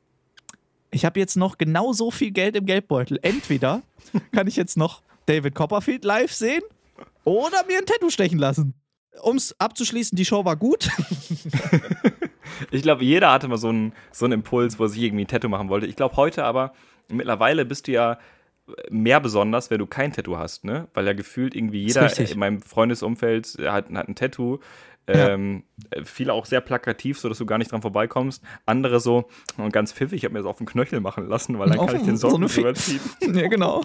ich 0.91 1.05
habe 1.05 1.21
jetzt 1.21 1.37
noch 1.37 1.59
genau 1.59 1.93
so 1.93 2.11
viel 2.11 2.31
Geld 2.33 2.57
im 2.57 2.67
Geldbeutel. 2.67 3.19
Entweder 3.23 3.83
kann 4.33 4.47
ich 4.47 4.57
jetzt 4.57 4.77
noch 4.77 5.03
David 5.27 5.55
Copperfield 5.55 6.05
live 6.05 6.33
sehen 6.33 6.63
oder 7.25 7.65
mir 7.67 7.79
ein 7.79 7.87
Tattoo 7.87 8.11
stechen 8.11 8.39
lassen. 8.39 8.75
Um 9.23 9.37
es 9.37 9.55
abzuschließen, 9.61 10.17
die 10.17 10.25
Show 10.25 10.45
war 10.45 10.57
gut. 10.57 10.89
Ich 12.71 12.83
glaube, 12.83 13.05
jeder 13.05 13.31
hatte 13.31 13.47
mal 13.47 13.57
so 13.59 13.69
einen, 13.69 13.93
so 14.11 14.25
einen 14.25 14.33
Impuls, 14.33 14.79
wo 14.79 14.85
er 14.85 14.89
sich 14.89 15.03
irgendwie 15.03 15.25
ein 15.25 15.29
Tattoo 15.29 15.49
machen 15.49 15.69
wollte. 15.69 15.87
Ich 15.87 15.97
glaube, 15.97 16.17
heute 16.17 16.45
aber, 16.45 16.73
mittlerweile 17.09 17.65
bist 17.65 17.87
du 17.87 17.93
ja 17.93 18.19
mehr 18.91 19.21
besonders, 19.21 19.71
wenn 19.71 19.79
du 19.79 19.87
kein 19.87 20.13
Tattoo 20.13 20.37
hast, 20.37 20.65
ne? 20.65 20.89
Weil 20.95 21.07
ja 21.07 21.13
gefühlt 21.13 21.55
irgendwie 21.55 21.85
jeder 21.87 22.19
in 22.19 22.39
meinem 22.39 22.61
Freundesumfeld 22.63 23.59
hat, 23.67 23.91
hat 23.91 24.09
ein 24.09 24.15
Tattoo. 24.15 24.59
Ja. 25.11 25.31
Ähm, 25.31 25.63
viele 26.05 26.35
auch 26.35 26.45
sehr 26.45 26.61
plakativ, 26.61 27.19
sodass 27.19 27.39
du 27.39 27.47
gar 27.47 27.57
nicht 27.57 27.73
dran 27.73 27.81
vorbeikommst. 27.81 28.43
Andere 28.67 29.01
so, 29.01 29.27
und 29.57 29.73
ganz 29.73 29.91
pfiffig, 29.91 30.19
ich 30.19 30.25
habe 30.25 30.35
mir 30.35 30.41
das 30.41 30.47
auf 30.47 30.59
den 30.59 30.67
Knöchel 30.67 31.01
machen 31.01 31.27
lassen, 31.27 31.59
weil 31.59 31.71
dann 31.71 31.79
kann 31.79 31.89
Oh, 31.95 31.97
ich 31.97 32.03
den 32.03 32.19
so 32.19 32.29
Socken 32.29 32.43
eine 32.43 32.49
Fe- 32.51 32.61
drüber 32.61 32.75
ziehen. 32.75 33.01
ja, 33.35 33.49
genau. 33.49 33.85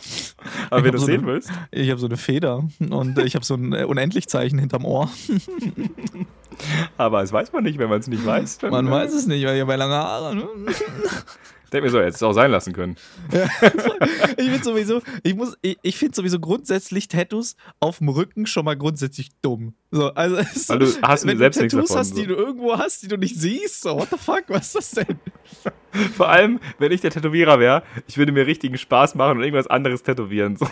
Aber 0.70 0.80
Ich 0.80 0.84
wenn 0.84 0.92
du 0.92 0.98
so 0.98 1.06
sehen 1.06 1.20
eine- 1.20 1.28
willst. 1.28 1.50
Ich 1.72 1.90
habe 1.92 2.00
so 2.02 2.08
eine 2.08 2.18
Feder 2.18 2.68
und 2.90 3.18
ich 3.20 3.36
habe 3.36 3.46
so 3.46 3.56
ein 3.56 3.72
äh, 3.72 3.86
Unendlichzeichen 3.86 4.60
hinterm 4.60 4.84
Ohr. 4.84 5.10
Aber 6.98 7.22
das 7.22 7.32
weiß 7.32 7.54
man 7.54 7.64
nicht, 7.64 7.80
wenn 7.80 7.90
man 7.90 8.00
es 8.02 8.08
nicht 8.08 8.26
weiß. 8.26 8.62
Man 8.64 8.88
äh, 8.88 8.92
weiß 8.92 9.14
es 9.14 9.26
nicht, 9.26 9.46
weil 9.46 9.56
ich 9.56 9.62
habe 9.62 9.72
ja 9.72 9.78
lange 9.78 9.96
Haare. 9.96 10.36
Ne? 10.36 10.48
Denk 11.74 11.84
mir 11.84 11.90
so, 11.90 12.00
jetzt 12.00 12.16
es 12.16 12.24
auch 12.24 12.34
sein 12.34 12.52
lassen 12.52 12.72
können. 12.72 12.96
Ich 14.38 14.50
finde 14.50 14.64
sowieso, 14.64 15.02
ich 15.24 15.36
muss, 15.36 15.58
ich, 15.62 15.78
ich 15.82 15.98
finde 15.98 16.16
sowieso 16.16 16.40
grundsätzlich 16.40 17.08
Tattoos 17.08 17.56
auf 17.80 18.00
dem 18.00 18.10
Rücken 18.10 18.46
schon 18.46 18.66
mal 18.66 18.76
grundsätzlich 18.76 19.30
dumm. 19.42 19.74
So, 19.92 20.14
also 20.14 20.38
es 20.38 20.70
Weil 20.70 20.80
du 20.80 21.02
hast 21.02 21.26
wenn 21.26 21.38
selbst 21.38 21.58
du 21.58 21.64
nichts 21.64 21.74
Tattoos 21.74 21.90
davon, 21.90 22.00
hast, 22.00 22.10
so. 22.10 22.16
die 22.16 22.28
du 22.28 22.36
irgendwo 22.36 22.78
hast, 22.78 23.04
die 23.04 23.08
du 23.08 23.18
nicht 23.18 23.36
siehst, 23.36 23.82
so 23.82 23.98
what 23.98 24.10
the 24.10 24.18
fuck, 24.18 24.44
was 24.48 24.76
ist 24.76 24.98
das 24.98 25.06
denn? 25.06 25.20
Vor 26.16 26.30
allem, 26.30 26.60
wenn 26.80 26.92
ich 26.92 27.02
der 27.02 27.12
Tätowierer 27.12 27.60
wäre, 27.60 27.84
ich 28.08 28.18
würde 28.18 28.32
mir 28.32 28.46
richtigen 28.46 28.78
Spaß 28.78 29.16
machen 29.16 29.38
und 29.38 29.44
irgendwas 29.44 29.68
anderes 29.68 30.04
tätowieren. 30.04 30.58
So. 30.58 30.68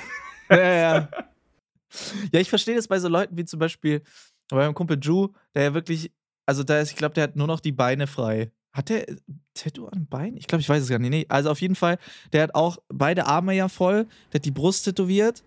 Ja, 0.50 0.74
ja. 0.74 1.10
Ja, 2.32 2.40
ich 2.40 2.48
verstehe 2.50 2.76
das 2.76 2.88
bei 2.88 3.00
so 3.00 3.10
Leuten 3.10 3.36
wie 3.36 3.44
zum 3.44 3.60
Beispiel 3.60 4.02
bei 4.50 4.56
meinem 4.56 4.74
Kumpel 4.74 4.98
Drew, 4.98 5.28
der 5.54 5.64
ja 5.64 5.74
wirklich, 5.74 6.10
also 6.46 6.64
da 6.64 6.80
ist, 6.80 6.92
ich 6.92 6.96
glaube, 6.96 7.16
der 7.16 7.26
hat 7.26 7.36
nur 7.36 7.48
noch 7.48 7.60
die 7.60 7.74
Beine 7.74 8.08
frei. 8.08 8.50
Hat 8.74 8.90
der 8.90 9.10
äh, 9.10 9.16
Tattoo 9.54 9.86
an 9.88 10.00
den 10.00 10.08
Beinen? 10.08 10.38
Ich 10.38 10.48
glaube, 10.48 10.62
ich 10.62 10.70
weiß 10.70 10.84
es 10.84 10.90
gar 10.90 11.00
nicht. 11.00 11.10
Nee, 11.10 11.26
also 11.30 11.50
auf 11.52 11.60
jeden 11.62 11.76
Fall, 11.76 11.98
der 12.34 12.44
hat 12.44 12.56
auch 12.56 12.78
beide 12.90 13.26
Arme 13.26 13.54
ja 13.54 13.68
voll, 13.68 14.06
der 14.32 14.40
hat 14.40 14.46
die 14.46 14.52
Brust 14.52 14.86
tätowiert 14.86 15.44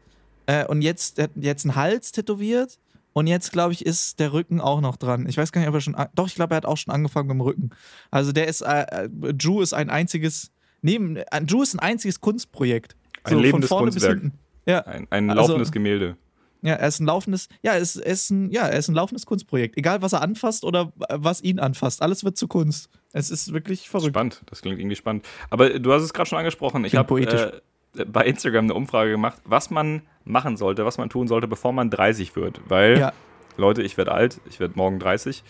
äh, 0.47 0.67
und 0.67 0.83
jetzt, 0.83 1.19
der 1.19 1.25
hat 1.25 1.31
jetzt 1.37 1.65
einen 1.65 1.75
Hals 1.75 2.13
tätowiert 2.13 2.79
und 3.15 3.27
jetzt, 3.27 3.53
glaube 3.53 3.73
ich, 3.73 3.87
ist 3.87 4.19
der 4.21 4.33
Rücken 4.33 4.61
auch 4.61 4.81
noch 4.81 4.97
dran. 4.97 5.27
Ich 5.29 5.37
weiß 5.39 5.53
gar 5.53 5.61
nicht, 5.61 5.69
ob 5.69 5.75
er 5.75 5.81
schon, 5.81 5.97
doch, 6.15 6.27
ich 6.27 6.35
glaube, 6.35 6.55
er 6.55 6.59
hat 6.59 6.67
auch 6.67 6.77
schon 6.77 6.93
angefangen 6.93 7.29
mit 7.29 7.35
dem 7.37 7.41
Rücken. 7.41 7.71
Also 8.11 8.33
der 8.33 8.47
ist, 8.49 8.61
äh, 8.61 8.83
äh, 9.05 9.09
Drew 9.35 9.63
ist 9.63 9.73
ein 9.73 9.89
einziges, 9.89 10.51
neben, 10.83 11.17
äh, 11.17 11.25
Drew 11.45 11.63
ist 11.63 11.75
ein 11.75 11.79
einziges 11.81 12.21
Kunstprojekt. 12.21 12.97
Ein 13.23 13.39
lebendes 13.39 13.71
Kunstwerk. 13.71 14.21
hinten. 14.21 14.39
Ja, 14.67 14.81
Ein, 14.81 15.07
ein 15.11 15.31
Also- 15.31 15.43
laufendes 15.43 15.73
Gemälde. 15.73 16.17
ja, 16.63 16.75
er 16.75 16.89
ist 16.89 17.01
ein 17.01 17.07
laufendes, 17.07 17.49
ja, 17.63 17.73
er 17.73 17.79
ist, 17.79 17.97
er 17.97 18.07
ist 18.13 18.31
ein, 18.31 18.51
ja, 18.51 18.67
er 18.67 18.79
ist 18.79 18.89
ein 18.89 18.95
laufendes 18.95 19.25
Kunstprojekt. 19.25 19.77
Egal, 19.79 20.03
was 20.03 20.13
er 20.13 20.21
anfasst 20.21 20.65
oder 20.65 20.93
äh, 21.09 21.17
was 21.19 21.41
ihn 21.43 21.59
anfasst, 21.59 22.03
alles 22.03 22.25
wird 22.25 22.37
zu 22.37 22.49
Kunst. 22.49 22.91
Es 23.15 23.31
ist 23.31 23.53
wirklich 23.55 23.89
verrückt. 23.89 24.11
Spannend, 24.15 24.43
das 24.47 24.61
klingt 24.61 24.79
irgendwie 24.79 24.97
spannend. 24.97 25.25
Aber 25.49 25.79
du 25.79 25.93
hast 25.93 26.03
es 26.03 26.13
gerade 26.13 26.29
schon 26.29 26.39
angesprochen. 26.39 26.85
Ich 26.85 26.97
habe 26.97 27.07
poetisch. 27.07 27.41
äh, 27.97 28.05
bei 28.05 28.25
Instagram 28.27 28.65
eine 28.65 28.75
Umfrage 28.75 29.13
gemacht, 29.13 29.39
was 29.45 29.71
man 29.71 30.03
machen 30.25 30.57
sollte, 30.57 30.85
was 30.85 30.99
man 30.99 31.09
tun 31.11 31.29
sollte, 31.29 31.47
bevor 31.47 31.73
man 31.73 31.91
30 31.91 32.35
wird. 32.37 32.61
Weil, 32.69 32.99
Ja. 32.99 33.13
Leute, 33.57 33.83
ich 33.83 33.97
werde 33.97 34.11
alt, 34.13 34.41
ich 34.51 34.59
werde 34.59 34.75
morgen 34.77 34.99
30. 34.99 35.45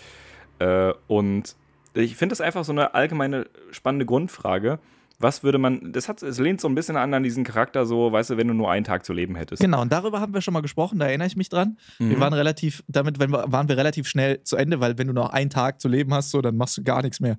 Äh, 0.59 0.93
und 1.07 1.57
ich 1.95 2.17
finde 2.17 2.35
das 2.35 2.43
einfach 2.43 2.65
so 2.65 2.73
eine 2.73 2.93
allgemeine 2.95 3.47
spannende 3.71 4.05
Grundfrage. 4.05 4.79
Was 5.21 5.43
würde 5.45 5.59
man, 5.59 5.93
das 5.93 6.09
hat, 6.09 6.23
es 6.23 6.39
lehnt 6.39 6.61
so 6.61 6.69
ein 6.69 6.75
bisschen 6.75 6.97
an 6.97 7.15
an 7.15 7.23
diesen 7.23 7.45
Charakter, 7.45 7.87
so, 7.87 8.11
weißt 8.13 8.31
du, 8.31 8.37
wenn 8.37 8.49
du 8.49 8.55
nur 8.55 8.71
einen 8.71 8.85
Tag 8.85 9.05
zu 9.07 9.13
leben 9.13 9.37
hättest. 9.37 9.63
Genau, 9.63 9.81
und 9.83 9.93
darüber 9.93 10.21
haben 10.21 10.35
wir 10.35 10.41
schon 10.41 10.53
mal 10.55 10.61
gesprochen, 10.61 10.99
da 10.99 11.07
erinnere 11.07 11.29
ich 11.29 11.37
mich 11.37 11.49
dran. 11.49 11.79
Wir 11.99 12.17
Mhm. 12.17 12.21
waren 12.21 12.33
relativ, 12.33 12.83
damit 12.89 13.19
wenn 13.21 13.31
wir, 13.31 13.45
waren 13.53 13.69
wir 13.69 13.77
relativ 13.77 14.09
schnell 14.09 14.43
zu 14.43 14.57
Ende, 14.57 14.81
weil 14.81 14.99
wenn 14.99 15.07
du 15.07 15.13
noch 15.13 15.31
einen 15.31 15.51
Tag 15.51 15.81
zu 15.81 15.89
leben 15.89 16.13
hast, 16.13 16.31
so, 16.31 16.43
dann 16.43 16.57
machst 16.57 16.77
du 16.79 16.83
gar 16.83 17.03
nichts 17.03 17.21
mehr. 17.21 17.39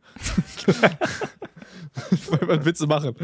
Was 1.95 2.65
willst 2.65 2.81
du 2.81 2.87
machen? 2.87 3.15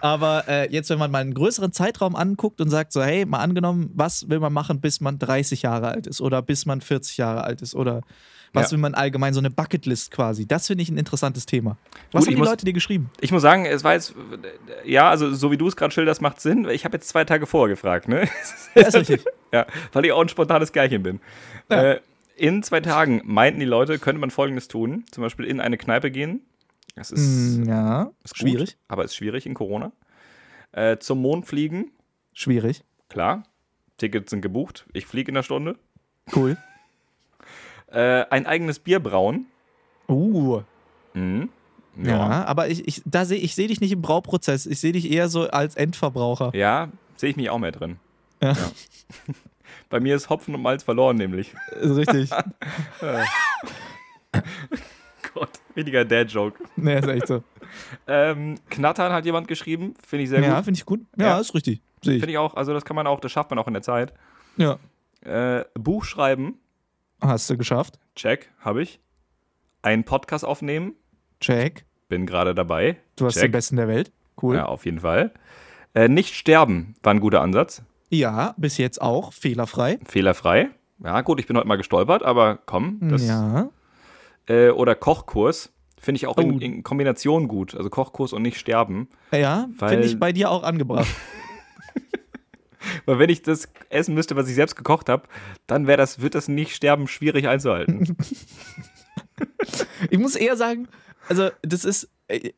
Aber 0.00 0.44
äh, 0.48 0.70
jetzt, 0.72 0.90
wenn 0.90 0.98
man 0.98 1.10
mal 1.10 1.18
einen 1.20 1.34
größeren 1.34 1.72
Zeitraum 1.72 2.14
anguckt 2.14 2.60
und 2.60 2.70
sagt 2.70 2.92
so, 2.92 3.02
hey, 3.02 3.26
mal 3.26 3.38
angenommen, 3.40 3.90
was 3.94 4.28
will 4.28 4.40
man 4.40 4.52
machen, 4.52 4.80
bis 4.80 5.00
man 5.00 5.18
30 5.18 5.62
Jahre 5.62 5.88
alt 5.88 6.06
ist 6.06 6.20
oder 6.20 6.42
bis 6.42 6.66
man 6.66 6.80
40 6.80 7.16
Jahre 7.16 7.42
alt 7.44 7.62
ist 7.62 7.74
oder 7.74 8.02
was 8.54 8.66
Ja. 8.70 8.72
will 8.72 8.78
man 8.78 8.94
allgemein, 8.94 9.34
so 9.34 9.40
eine 9.40 9.50
Bucketlist 9.50 10.10
quasi. 10.10 10.46
Das 10.46 10.66
finde 10.68 10.82
ich 10.82 10.88
ein 10.88 10.96
interessantes 10.96 11.44
Thema. 11.44 11.76
Was 12.12 12.20
Gut, 12.22 12.28
haben 12.28 12.34
die 12.34 12.36
muss- 12.38 12.48
Leute 12.48 12.64
dir 12.64 12.72
geschrieben? 12.72 13.10
Ich 13.20 13.30
muss 13.32 13.42
sagen, 13.42 13.66
es 13.66 13.84
war 13.84 13.92
jetzt, 13.92 14.14
ja, 14.84 15.10
also 15.10 15.34
so 15.34 15.50
wie 15.50 15.56
du 15.58 15.66
es 15.68 15.76
gerade 15.76 15.92
schilderst, 15.92 16.22
macht 16.22 16.40
Sinn. 16.40 16.66
Ich 16.70 16.84
habe 16.86 16.96
jetzt 16.96 17.08
zwei 17.08 17.24
Tage 17.24 17.46
vorher 17.46 17.74
gefragt, 17.74 18.08
ne? 18.08 18.28
Ja, 18.74 18.86
ist 18.86 18.94
richtig. 18.96 19.24
Ja, 19.52 19.66
weil 19.92 20.04
ich 20.04 20.10
auch 20.10 20.20
ein 20.20 20.28
spontanes 20.28 20.72
Gärchen 20.72 21.02
bin. 21.04 21.20
Ja. 21.70 21.92
Äh, 21.92 22.00
in 22.36 22.64
zwei 22.64 22.80
Tagen 22.80 23.20
meinten 23.24 23.60
die 23.60 23.66
Leute, 23.66 24.00
könnte 24.00 24.18
man 24.20 24.30
folgendes 24.30 24.66
tun: 24.66 25.04
zum 25.12 25.22
Beispiel 25.22 25.44
in 25.46 25.60
eine 25.60 25.76
Kneipe 25.78 26.10
gehen. 26.10 26.40
Das 26.96 27.12
ist, 27.12 27.58
Mm, 27.58 27.68
ja, 27.68 28.10
ist 28.24 28.36
gut, 28.36 28.48
schwierig. 28.48 28.76
aber 28.88 29.04
ist 29.04 29.14
schwierig 29.14 29.46
in 29.46 29.54
Corona. 29.54 29.92
Äh, 30.72 30.98
zum 30.98 31.22
Mond 31.22 31.46
fliegen, 31.46 31.92
Schwierig. 32.32 32.82
klar. 33.08 33.44
Tickets 33.96 34.30
sind 34.30 34.40
gebucht. 34.40 34.86
Ich 34.92 35.06
fliege 35.06 35.28
in 35.30 35.36
der 35.36 35.44
Stunde. 35.44 35.76
Cool. 36.34 36.56
Äh, 37.94 38.26
ein 38.30 38.46
eigenes 38.46 38.78
Bier 38.80 39.00
brauen. 39.00 39.46
Uh. 40.08 40.62
Mhm. 41.14 41.48
Ja, 42.02 42.44
aber 42.44 42.68
ich, 42.68 42.88
ich, 42.88 43.02
da 43.04 43.24
seh, 43.24 43.36
ich 43.36 43.54
sehe 43.54 43.68
dich 43.68 43.80
nicht 43.80 43.92
im 43.92 44.02
Brauprozess. 44.02 44.66
Ich 44.66 44.80
sehe 44.80 44.90
dich 44.92 45.10
eher 45.12 45.28
so 45.28 45.48
als 45.48 45.76
Endverbraucher. 45.76 46.50
Ja, 46.54 46.88
sehe 47.16 47.30
ich 47.30 47.36
mich 47.36 47.50
auch 47.50 47.58
mehr 47.58 47.70
drin. 47.70 47.98
Ja. 48.42 48.54
Bei 49.90 50.00
mir 50.00 50.16
ist 50.16 50.28
Hopfen 50.28 50.54
und 50.56 50.62
Malz 50.62 50.82
verloren, 50.82 51.16
nämlich. 51.16 51.54
Ist 51.80 51.96
richtig. 51.96 52.30
Gott, 55.34 55.50
richtiger 55.76 56.04
Dad-Joke. 56.04 56.62
nee, 56.76 56.98
ist 56.98 57.08
echt 57.08 57.26
so. 57.28 57.42
Ähm, 58.06 58.56
Knattern 58.70 59.12
hat 59.12 59.24
jemand 59.24 59.48
geschrieben, 59.48 59.94
finde 60.06 60.24
ich 60.24 60.30
sehr 60.30 60.40
Ja, 60.42 60.56
gut. 60.56 60.64
finde 60.64 60.78
ich 60.78 60.86
gut. 60.86 61.00
Ja, 61.16 61.26
Ja. 61.26 61.38
ist 61.40 61.54
richtig. 61.54 61.80
Finde 62.02 62.26
ich 62.30 62.38
auch, 62.38 62.54
also 62.54 62.72
das 62.74 62.84
kann 62.84 62.96
man 62.96 63.06
auch, 63.06 63.18
das 63.20 63.32
schafft 63.32 63.50
man 63.50 63.58
auch 63.58 63.66
in 63.66 63.72
der 63.72 63.82
Zeit. 63.82 64.12
Ja. 64.56 64.78
Äh, 65.22 65.64
Buch 65.74 66.04
schreiben, 66.04 66.58
Hast 67.24 67.48
du 67.50 67.56
geschafft. 67.56 67.98
check, 68.14 68.50
habe 68.60 68.82
ich. 68.82 69.00
Einen 69.82 70.04
Podcast 70.04 70.44
aufnehmen, 70.44 70.94
Check. 71.40 71.84
bin 72.08 72.26
gerade 72.26 72.54
dabei. 72.54 72.96
Du 73.16 73.26
hast 73.26 73.34
check. 73.34 73.44
den 73.44 73.52
Besten 73.52 73.76
der 73.76 73.88
Welt. 73.88 74.12
Cool. 74.40 74.54
Ja, 74.56 74.62
Ja. 74.62 74.66
auf 74.66 74.84
jeden 74.84 75.00
Fall. 75.00 75.32
Äh, 75.94 76.08
nicht 76.08 76.34
sterben 76.34 76.94
war 77.02 77.12
ein 77.14 77.20
guter 77.20 77.40
Ansatz. 77.42 77.82
bis 78.56 78.78
jetzt 78.78 79.00
auch. 79.02 79.32
Fehlerfrei. 79.32 79.98
Fehlerfrei. 80.06 80.70
Ja, 81.02 81.20
gut, 81.22 81.40
ich 81.40 81.46
bin 81.46 81.56
heute 81.56 81.66
mal 81.66 81.76
gestolpert, 81.76 82.22
aber 82.22 82.58
komm. 82.66 82.98
Das, 83.10 83.26
ja. 83.26 83.68
äh, 84.46 84.70
oder 84.70 84.94
Kochkurs. 84.94 85.70
Finde 86.00 86.16
ich 86.18 86.26
auch 86.26 86.36
in, 86.38 86.54
Oh. 86.54 86.58
in 86.58 86.82
Kombination 86.82 87.48
gut. 87.48 87.74
Also 87.74 87.88
Kochkurs 87.90 88.32
und 88.32 88.42
nicht 88.42 88.58
sterben. 88.58 89.08
Ja, 89.32 89.68
finde 89.78 90.04
ich 90.04 90.18
bei 90.20 90.32
dir 90.32 90.50
auch 90.50 90.62
angebracht. 90.62 91.08
Weil 93.06 93.18
wenn 93.18 93.30
ich 93.30 93.42
das 93.42 93.68
essen 93.90 94.14
müsste, 94.14 94.36
was 94.36 94.48
ich 94.48 94.54
selbst 94.54 94.76
gekocht 94.76 95.08
habe, 95.08 95.28
dann 95.66 95.86
wäre 95.86 95.98
das, 95.98 96.20
wird 96.20 96.34
das 96.34 96.48
nicht 96.48 96.74
sterben 96.74 97.08
schwierig 97.08 97.48
einzuhalten. 97.48 98.16
Ich 100.10 100.18
muss 100.18 100.36
eher 100.36 100.56
sagen, 100.56 100.86
also 101.28 101.50
das 101.62 101.84
ist 101.84 102.08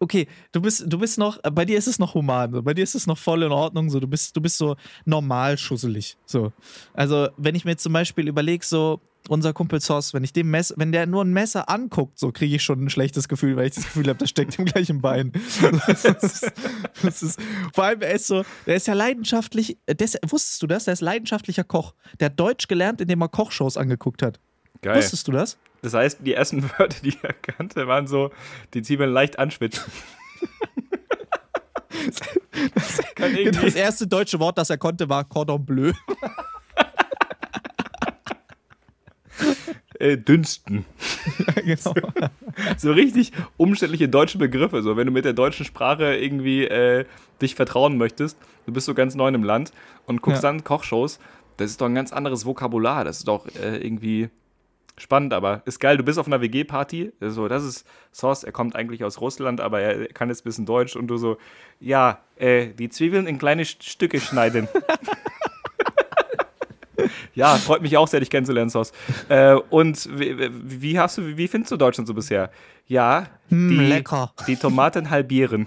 okay, 0.01 0.27
du 0.53 0.61
bist 0.61 0.85
du 0.87 0.99
bist 0.99 1.19
noch 1.19 1.41
bei 1.43 1.65
dir 1.65 1.79
ist 1.79 1.87
es 1.87 1.99
noch 1.99 2.15
human, 2.15 2.53
so. 2.53 2.63
bei 2.63 2.75
dir 2.75 2.83
ist 2.83 2.95
es 2.95 3.07
noch 3.07 3.19
voll 3.19 3.43
in 3.43 3.53
Ordnung, 3.53 3.91
so 3.91 4.01
du 4.01 4.07
bist 4.07 4.37
du 4.37 4.41
bist 4.41 4.59
so 4.59 4.77
normal 5.05 5.59
schusselig, 5.59 6.17
so. 6.27 6.53
Also, 6.95 7.29
wenn 7.37 7.55
ich 7.55 7.65
mir 7.65 7.77
zum 7.77 7.93
Beispiel 7.93 8.29
überlege, 8.29 8.65
so 8.65 9.01
unser 9.29 9.53
Kumpel 9.53 9.81
Sos, 9.81 10.15
wenn 10.15 10.25
ich 10.25 10.33
dem 10.33 10.51
Messer, 10.51 10.75
wenn 10.79 10.93
der 10.93 11.07
nur 11.07 11.25
ein 11.25 11.33
Messer 11.33 11.69
anguckt, 11.69 12.19
so 12.19 12.33
kriege 12.33 12.57
ich 12.57 12.63
schon 12.63 12.85
ein 12.85 12.91
schlechtes 12.91 13.29
Gefühl, 13.29 13.57
weil 13.57 13.67
ich 13.67 13.75
das 13.75 13.85
Gefühl 13.85 14.09
habe, 14.09 14.19
das 14.19 14.31
steckt 14.31 14.59
ihm 14.59 14.65
gleich 14.65 14.91
im 14.91 15.01
Bein. 15.01 15.33
Das 15.97 16.05
ist, 16.05 16.53
das 17.03 17.23
ist, 17.23 17.41
vor 17.75 17.85
allem, 17.85 18.01
er 18.03 18.13
ist 18.13 18.27
so, 18.27 18.45
der 18.67 18.77
ist 18.77 18.87
ja 18.87 18.95
leidenschaftlich, 18.95 19.79
äh, 19.87 19.95
des, 19.95 20.17
wusstest 20.27 20.63
du 20.63 20.67
das? 20.67 20.85
Der 20.85 20.93
ist 20.93 21.01
leidenschaftlicher 21.01 21.65
Koch. 21.65 21.95
Der 22.21 22.27
hat 22.27 22.39
Deutsch 22.39 22.69
gelernt, 22.69 23.01
indem 23.01 23.21
er 23.21 23.29
Kochshows 23.29 23.77
angeguckt 23.77 24.23
hat. 24.23 24.41
Geil. 24.83 24.97
Wusstest 24.97 25.27
du 25.29 25.33
das? 25.33 25.57
Das 25.83 25.95
heißt, 25.95 26.19
die 26.23 26.35
ersten 26.35 26.63
Wörter, 26.79 26.97
die 27.03 27.17
er 27.23 27.33
kannte, 27.33 27.87
waren 27.87 28.07
so, 28.07 28.31
die 28.75 28.83
Zwiebeln 28.83 29.13
leicht 29.13 29.39
anschwitzen. 29.39 29.85
Kann 33.15 33.35
irgendwie- 33.35 33.65
Das 33.67 33.75
erste 33.75 34.07
deutsche 34.07 34.39
Wort, 34.39 34.59
das 34.59 34.71
er 34.71 34.79
konnte, 34.79 35.09
war 35.09 35.25
Cordon 35.25 35.65
Bleu. 35.65 35.93
äh, 39.99 40.17
dünsten. 40.19 40.85
genau. 41.65 41.95
So 42.77 42.93
richtig 42.93 43.33
umständliche 43.57 44.09
deutsche 44.09 44.39
Begriffe. 44.39 44.83
So, 44.83 44.97
wenn 44.97 45.07
du 45.07 45.13
mit 45.13 45.25
der 45.25 45.33
deutschen 45.33 45.65
Sprache 45.67 46.15
irgendwie 46.17 46.65
äh, 46.65 47.05
dich 47.43 47.55
vertrauen 47.55 47.97
möchtest, 47.97 48.39
du 48.67 48.73
bist 48.73 48.87
so 48.87 48.95
ganz 48.95 49.15
neu 49.15 49.29
im 49.29 49.43
Land 49.45 49.73
und 50.07 50.23
guckst 50.23 50.43
Ja. 50.43 50.51
dann 50.51 50.65
Kochshows, 50.65 51.19
das 51.57 51.71
ist 51.71 51.81
doch 51.81 51.87
ein 51.87 51.95
ganz 51.95 52.13
anderes 52.13 52.45
Vokabular. 52.45 53.05
Das 53.05 53.19
ist 53.19 53.29
doch 53.29 53.47
äh, 53.57 53.79
irgendwie 53.79 54.29
spannend, 54.99 55.33
aber 55.33 55.63
ist 55.67 55.79
geil. 55.81 55.97
Du 55.97 56.03
bist 56.03 56.19
auf 56.19 56.27
einer 56.27 56.41
WG-Party. 56.41 57.13
So, 57.21 57.49
das 57.49 57.65
ist 57.65 57.87
Sauce. 58.13 58.45
Er 58.45 58.53
kommt 58.53 58.77
eigentlich 58.77 59.05
aus 59.05 59.21
Russland, 59.21 59.61
aber 59.61 59.81
er 59.81 60.07
kann 60.09 60.29
jetzt 60.29 60.41
ein 60.43 60.45
bisschen 60.45 60.67
Deutsch 60.67 60.97
und 60.97 61.07
du 61.09 61.17
so, 61.17 61.37
ja, 61.81 62.19
äh, 62.37 62.69
die 62.69 62.89
Zwiebeln 62.89 63.27
in 63.27 63.39
kleine 63.39 63.63
St- 63.65 63.83
Stücke 63.83 64.21
schneiden. 64.21 64.69
Ja, 67.35 67.57
freut 67.57 67.83
mich 67.83 67.95
auch 67.99 68.09
sehr, 68.09 68.21
dich 68.21 68.31
kennenzulernen, 68.31 68.71
Sos. 68.71 68.93
Äh, 69.29 69.53
und 69.69 70.09
wie, 70.19 70.49
wie 70.51 70.99
hast 70.99 71.19
du, 71.19 71.37
wie 71.37 71.47
findest 71.49 71.71
du 71.71 71.77
Deutschland 71.77 72.09
so 72.09 72.15
bisher? 72.15 72.51
Ja, 72.87 73.27
Hm, 73.51 73.69
die, 73.69 73.77
lecker. 73.77 74.33
die 74.47 74.57
Tomaten 74.57 75.11
halbieren. 75.11 75.67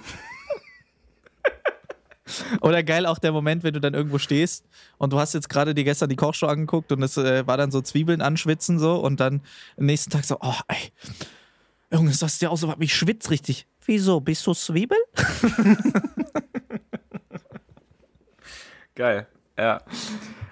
Oder 2.61 2.84
geil 2.84 3.05
auch 3.05 3.19
der 3.19 3.32
Moment, 3.32 3.63
wenn 3.63 3.73
du 3.73 3.82
dann 3.82 3.93
irgendwo 3.93 4.17
stehst 4.17 4.65
und 4.97 5.13
du 5.13 5.19
hast 5.19 5.34
jetzt 5.34 5.49
gerade 5.49 5.73
dir 5.73 5.84
gestern 5.84 6.09
die 6.09 6.15
Kochshow 6.15 6.47
angeguckt 6.47 6.91
und 6.91 7.01
es 7.03 7.17
äh, 7.17 7.45
war 7.47 7.57
dann 7.57 7.71
so 7.71 7.82
Zwiebeln 7.82 8.21
anschwitzen 8.21 8.80
so 8.80 8.95
und 8.95 9.19
dann 9.19 9.41
am 9.77 9.86
nächsten 9.86 10.11
Tag 10.11 10.25
so, 10.25 10.38
oh 10.41 10.59
ey, 10.67 10.91
Junge, 11.91 12.11
ist 12.11 12.21
das 12.21 12.38
dir 12.38 12.51
auch 12.51 12.57
so, 12.57 12.73
ich 12.80 12.93
schwitz 12.93 13.30
richtig. 13.30 13.65
Wieso, 13.86 14.19
bist 14.19 14.45
du 14.45 14.53
Zwiebel? 14.53 14.97
Geil. 18.95 19.27
Ja. 19.57 19.82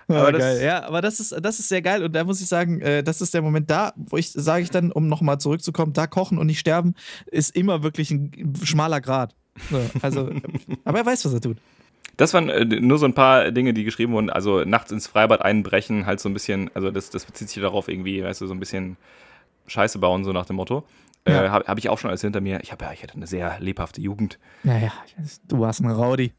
aber 0.07 0.31
das, 0.31 0.41
geil. 0.41 0.63
Ja, 0.63 0.85
aber 0.85 1.01
das 1.01 1.19
ist, 1.19 1.35
das 1.41 1.59
ist 1.59 1.67
sehr 1.67 1.81
geil. 1.81 2.01
Und 2.01 2.13
da 2.13 2.23
muss 2.23 2.39
ich 2.39 2.47
sagen, 2.47 2.79
äh, 2.79 3.03
das 3.03 3.19
ist 3.19 3.33
der 3.33 3.41
Moment 3.41 3.69
da, 3.69 3.93
wo 3.97 4.15
ich, 4.15 4.31
sage 4.31 4.63
ich 4.63 4.69
dann, 4.69 4.91
um 4.91 5.07
nochmal 5.07 5.37
zurückzukommen, 5.37 5.91
da 5.91 6.07
kochen 6.07 6.37
und 6.37 6.47
nicht 6.47 6.59
sterben, 6.59 6.95
ist 7.25 7.55
immer 7.55 7.83
wirklich 7.83 8.09
ein 8.11 8.53
schmaler 8.63 9.01
Grad. 9.01 9.35
So, 9.69 9.81
also, 10.01 10.29
aber 10.85 10.99
er 10.99 11.05
weiß, 11.05 11.25
was 11.25 11.33
er 11.33 11.41
tut. 11.41 11.57
Das 12.17 12.33
waren 12.33 12.49
äh, 12.49 12.65
nur 12.65 12.97
so 12.97 13.05
ein 13.05 13.13
paar 13.13 13.51
Dinge, 13.51 13.73
die 13.73 13.83
geschrieben 13.83 14.13
wurden. 14.13 14.29
Also 14.29 14.63
nachts 14.63 14.91
ins 14.91 15.07
Freibad 15.07 15.41
einbrechen, 15.41 16.05
halt 16.05 16.19
so 16.19 16.29
ein 16.29 16.33
bisschen, 16.33 16.71
also 16.73 16.91
das, 16.91 17.09
das 17.11 17.25
bezieht 17.25 17.49
sich 17.49 17.61
darauf 17.61 17.87
irgendwie, 17.87 18.23
weißt 18.23 18.41
du, 18.41 18.47
so 18.47 18.53
ein 18.53 18.59
bisschen 18.59 18.97
Scheiße 19.67 19.99
bauen, 19.99 20.23
so 20.23 20.31
nach 20.31 20.45
dem 20.45 20.55
Motto. 20.55 20.83
Äh, 21.25 21.33
ja. 21.33 21.51
Habe 21.51 21.65
hab 21.67 21.77
ich 21.77 21.89
auch 21.89 21.99
schon 21.99 22.09
alles 22.09 22.21
hinter 22.21 22.41
mir. 22.41 22.59
Ich 22.63 22.71
habe 22.71 22.85
ja, 22.85 22.91
ich 22.91 23.03
hatte 23.03 23.15
eine 23.15 23.27
sehr 23.27 23.59
lebhafte 23.59 24.01
Jugend. 24.01 24.39
Naja, 24.63 24.91
du 25.47 25.59
warst 25.59 25.81
ein 25.81 25.91
Rowdy. 25.91 26.31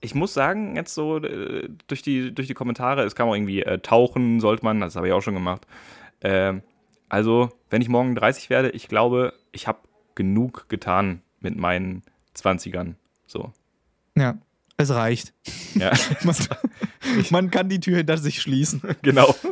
Ich 0.00 0.14
muss 0.14 0.34
sagen, 0.34 0.76
jetzt 0.76 0.94
so 0.94 1.18
äh, 1.18 1.68
durch, 1.86 2.02
die, 2.02 2.34
durch 2.34 2.48
die 2.48 2.54
Kommentare, 2.54 3.04
es 3.04 3.14
kam 3.14 3.28
auch 3.28 3.34
irgendwie 3.34 3.62
äh, 3.62 3.78
tauchen, 3.78 4.40
sollte 4.40 4.64
man, 4.64 4.80
das 4.80 4.96
habe 4.96 5.06
ich 5.06 5.12
auch 5.12 5.22
schon 5.22 5.34
gemacht. 5.34 5.66
Äh, 6.20 6.54
also, 7.08 7.50
wenn 7.70 7.82
ich 7.82 7.88
morgen 7.88 8.14
30 8.14 8.50
werde, 8.50 8.70
ich 8.70 8.88
glaube, 8.88 9.32
ich 9.52 9.68
habe 9.68 9.78
genug 10.14 10.68
getan 10.68 11.22
mit 11.40 11.56
meinen 11.56 12.02
20ern. 12.36 12.94
So. 13.26 13.52
Ja, 14.16 14.38
es 14.76 14.90
reicht. 14.90 15.32
Ja. 15.74 15.92
man, 16.22 16.36
man, 17.30 17.50
kann 17.50 17.68
die 17.68 17.80
Tür 17.80 17.98
hinter 17.98 18.18
sich 18.18 18.40
schließen. 18.40 18.82
Genau. 19.02 19.34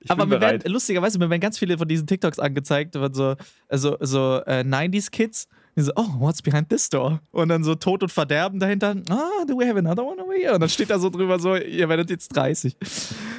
Ich, 0.00 0.04
ich 0.04 0.10
Aber 0.12 0.26
mir 0.26 0.40
werden, 0.40 0.62
lustigerweise, 0.70 1.18
mir 1.18 1.28
werden 1.28 1.40
ganz 1.40 1.58
viele 1.58 1.76
von 1.76 1.88
diesen 1.88 2.06
TikToks 2.06 2.38
angezeigt, 2.38 2.94
so, 2.94 3.34
also, 3.68 3.96
so 3.98 4.40
äh, 4.46 4.60
90s-Kids, 4.60 5.48
die 5.76 5.82
so, 5.82 5.92
oh, 5.96 6.06
what's 6.18 6.40
behind 6.40 6.68
this 6.68 6.88
door? 6.88 7.20
Und 7.32 7.48
dann 7.48 7.64
so 7.64 7.74
Tod 7.74 8.04
und 8.04 8.12
Verderben 8.12 8.60
dahinter, 8.60 8.94
ah, 9.10 9.44
do 9.46 9.58
we 9.58 9.66
have 9.66 9.76
another 9.76 10.04
one 10.04 10.22
over 10.22 10.34
here? 10.34 10.54
Und 10.54 10.60
dann 10.60 10.68
steht 10.68 10.90
da 10.90 11.00
so 11.00 11.10
drüber 11.10 11.40
so, 11.40 11.56
ihr 11.56 11.88
werdet 11.88 12.10
jetzt 12.10 12.28
30. 12.28 12.76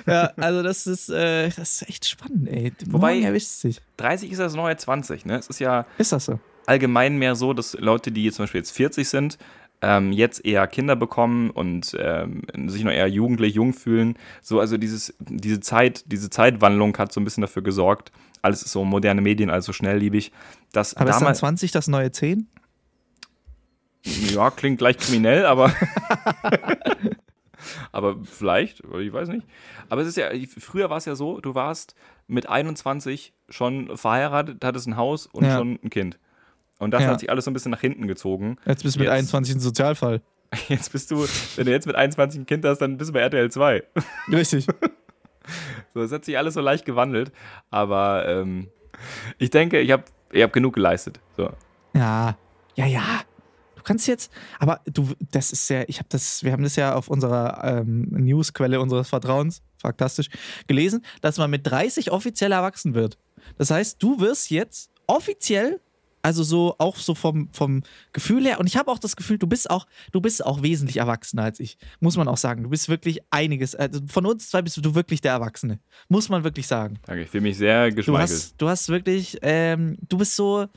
ja, 0.05 0.31
also 0.35 0.61
das 0.61 0.85
ist, 0.85 1.09
äh, 1.09 1.49
das 1.49 1.81
ist 1.81 1.89
echt 1.89 2.05
spannend, 2.05 2.49
ey. 2.49 2.73
Wobei, 2.87 3.21
erwischt 3.21 3.47
sich. 3.47 3.79
30 3.95 4.31
ist 4.31 4.39
das 4.39 4.53
neue 4.53 4.75
20, 4.75 5.25
ne? 5.25 5.37
Es 5.37 5.47
ist 5.47 5.59
ja. 5.59 5.85
Ist 5.97 6.11
das 6.11 6.25
so? 6.25 6.39
Allgemein 6.69 7.17
mehr 7.17 7.35
so, 7.35 7.53
dass 7.53 7.73
Leute, 7.73 8.11
die 8.11 8.31
zum 8.31 8.43
Beispiel 8.43 8.59
jetzt 8.59 8.71
40 8.71 9.09
sind, 9.09 9.37
ähm, 9.81 10.11
jetzt 10.11 10.45
eher 10.45 10.67
Kinder 10.67 10.95
bekommen 10.95 11.49
und 11.49 11.97
ähm, 11.99 12.43
sich 12.67 12.83
noch 12.83 12.91
eher 12.91 13.07
jugendlich 13.07 13.55
jung 13.55 13.73
fühlen. 13.73 14.15
So, 14.43 14.59
also 14.59 14.77
dieses, 14.77 15.15
diese 15.19 15.61
Zeit, 15.61 16.03
diese 16.05 16.29
Zeitwandlung 16.29 16.95
hat 16.97 17.11
so 17.11 17.19
ein 17.19 17.23
bisschen 17.23 17.41
dafür 17.41 17.63
gesorgt, 17.63 18.11
alles 18.43 18.61
ist 18.61 18.71
so 18.71 18.83
moderne 18.83 19.21
Medien, 19.21 19.49
alles 19.49 19.65
so 19.65 19.73
schnellliebig. 19.73 20.31
Dass 20.71 20.95
aber 20.95 21.09
ist 21.09 21.21
dann 21.21 21.33
20 21.33 21.71
das 21.71 21.87
neue 21.87 22.11
10? 22.11 22.47
Ja, 24.03 24.51
klingt 24.51 24.77
gleich 24.77 24.97
kriminell, 24.97 25.47
aber. 25.47 25.73
aber 27.91 28.17
vielleicht, 28.23 28.81
ich 28.81 29.11
weiß 29.11 29.29
nicht. 29.29 29.47
Aber 29.89 30.01
es 30.01 30.07
ist 30.07 30.17
ja, 30.17 30.29
früher 30.59 30.91
war 30.91 30.97
es 30.97 31.05
ja 31.05 31.15
so, 31.15 31.41
du 31.41 31.55
warst 31.55 31.95
mit 32.27 32.47
21 32.47 33.33
schon 33.49 33.97
verheiratet, 33.97 34.63
hattest 34.63 34.87
ein 34.87 34.97
Haus 34.97 35.25
und 35.25 35.45
ja. 35.45 35.57
schon 35.57 35.79
ein 35.83 35.89
Kind. 35.89 36.19
Und 36.79 36.91
das 36.91 37.03
ja. 37.03 37.09
hat 37.09 37.19
sich 37.19 37.29
alles 37.29 37.45
so 37.45 37.51
ein 37.51 37.53
bisschen 37.53 37.71
nach 37.71 37.81
hinten 37.81 38.07
gezogen. 38.07 38.57
Jetzt 38.65 38.83
bist 38.83 38.95
du 38.95 39.01
mit 39.01 39.07
jetzt, 39.07 39.15
21 39.15 39.55
ein 39.55 39.59
Sozialfall. 39.59 40.21
Jetzt 40.67 40.91
bist 40.91 41.11
du, 41.11 41.27
wenn 41.57 41.67
du 41.67 41.71
jetzt 41.71 41.85
mit 41.85 41.95
21 41.95 42.39
ein 42.39 42.45
Kind 42.47 42.65
hast, 42.65 42.79
dann 42.79 42.97
bist 42.97 43.09
du 43.09 43.13
bei 43.13 43.19
RTL 43.19 43.51
2. 43.51 43.83
Richtig. 44.31 44.65
so, 45.93 46.01
es 46.01 46.11
hat 46.11 46.25
sich 46.25 46.39
alles 46.39 46.55
so 46.55 46.61
leicht 46.61 46.85
gewandelt. 46.85 47.31
Aber 47.69 48.27
ähm, 48.27 48.69
ich 49.37 49.51
denke, 49.51 49.79
ich 49.79 49.91
habe 49.91 50.05
ich 50.31 50.41
hab 50.41 50.51
genug 50.51 50.73
geleistet. 50.73 51.19
So. 51.37 51.51
Ja, 51.93 52.35
ja, 52.73 52.85
ja. 52.87 53.21
Du 53.75 53.83
kannst 53.83 54.07
jetzt, 54.07 54.31
aber 54.57 54.81
du, 54.85 55.09
das 55.31 55.51
ist 55.51 55.69
ja, 55.69 55.83
ich 55.87 55.99
habe 55.99 56.09
das, 56.09 56.43
wir 56.43 56.51
haben 56.51 56.63
das 56.63 56.75
ja 56.75 56.95
auf 56.95 57.09
unserer 57.09 57.63
ähm, 57.63 58.07
Newsquelle 58.09 58.79
unseres 58.79 59.09
Vertrauens, 59.09 59.61
fantastisch, 59.77 60.29
gelesen, 60.65 61.05
dass 61.21 61.37
man 61.37 61.51
mit 61.51 61.65
30 61.67 62.11
offiziell 62.11 62.51
erwachsen 62.51 62.95
wird. 62.95 63.19
Das 63.57 63.69
heißt, 63.69 64.01
du 64.01 64.19
wirst 64.19 64.49
jetzt 64.49 64.89
offiziell 65.05 65.79
also 66.21 66.43
so 66.43 66.75
auch 66.77 66.97
so 66.97 67.15
vom, 67.15 67.49
vom 67.51 67.83
Gefühl 68.13 68.45
her. 68.45 68.59
Und 68.59 68.67
ich 68.67 68.77
habe 68.77 68.91
auch 68.91 68.99
das 68.99 69.15
Gefühl, 69.15 69.37
du 69.37 69.47
bist 69.47 69.69
auch, 69.69 69.87
du 70.11 70.21
bist 70.21 70.45
auch 70.45 70.61
wesentlich 70.61 70.97
erwachsener 70.97 71.43
als 71.43 71.59
ich. 71.59 71.77
Muss 71.99 72.17
man 72.17 72.27
auch 72.27 72.37
sagen. 72.37 72.63
Du 72.63 72.69
bist 72.69 72.89
wirklich 72.89 73.21
einiges. 73.29 73.75
Also 73.75 74.01
von 74.07 74.25
uns 74.25 74.49
zwei 74.49 74.61
bist 74.61 74.77
du 74.77 74.95
wirklich 74.95 75.21
der 75.21 75.33
Erwachsene. 75.33 75.79
Muss 76.07 76.29
man 76.29 76.43
wirklich 76.43 76.67
sagen. 76.67 76.99
Danke, 77.05 77.23
ich 77.23 77.29
fühle 77.29 77.43
mich 77.43 77.57
sehr 77.57 77.91
geschmeichelt. 77.91 78.29
Du 78.29 78.33
hast, 78.33 78.61
du 78.61 78.69
hast 78.69 78.89
wirklich, 78.89 79.37
ähm, 79.41 79.97
du 80.07 80.17
bist 80.17 80.35
so, 80.35 80.67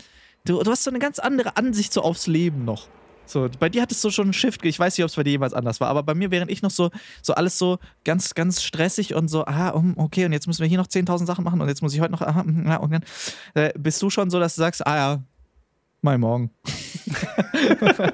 du, 0.44 0.62
du 0.62 0.70
hast 0.70 0.84
so 0.84 0.90
eine 0.90 0.98
ganz 0.98 1.18
andere 1.18 1.56
Ansicht 1.56 1.92
so 1.92 2.02
aufs 2.02 2.26
Leben 2.26 2.64
noch. 2.64 2.88
So, 3.32 3.48
bei 3.58 3.68
dir 3.68 3.82
hattest 3.82 4.02
du 4.04 4.10
schon 4.10 4.26
einen 4.26 4.32
Shift. 4.32 4.64
Ich 4.64 4.78
weiß 4.78 4.96
nicht, 4.98 5.04
ob 5.04 5.08
es 5.08 5.16
bei 5.16 5.22
dir 5.22 5.30
jemals 5.30 5.54
anders 5.54 5.80
war, 5.80 5.88
aber 5.88 6.02
bei 6.02 6.14
mir, 6.14 6.30
während 6.30 6.50
ich 6.50 6.60
noch 6.60 6.70
so, 6.70 6.90
so 7.22 7.34
alles 7.34 7.58
so 7.58 7.78
ganz, 8.04 8.34
ganz 8.34 8.62
stressig 8.62 9.14
und 9.14 9.28
so, 9.28 9.46
ah, 9.46 9.72
okay, 9.96 10.26
und 10.26 10.32
jetzt 10.32 10.46
müssen 10.46 10.60
wir 10.60 10.68
hier 10.68 10.78
noch 10.78 10.86
10.000 10.86 11.26
Sachen 11.26 11.44
machen 11.44 11.60
und 11.60 11.68
jetzt 11.68 11.82
muss 11.82 11.94
ich 11.94 12.00
heute 12.00 12.12
noch, 12.12 12.20
aha, 12.20 12.44
ja, 12.66 12.76
und 12.76 12.92
dann 12.92 13.04
äh, 13.54 13.72
bist 13.78 14.02
du 14.02 14.10
schon 14.10 14.28
so, 14.28 14.38
dass 14.38 14.54
du 14.54 14.60
sagst, 14.60 14.86
ah 14.86 14.96
ja, 14.96 15.22
Mal 16.04 16.18
morgen. 16.18 16.50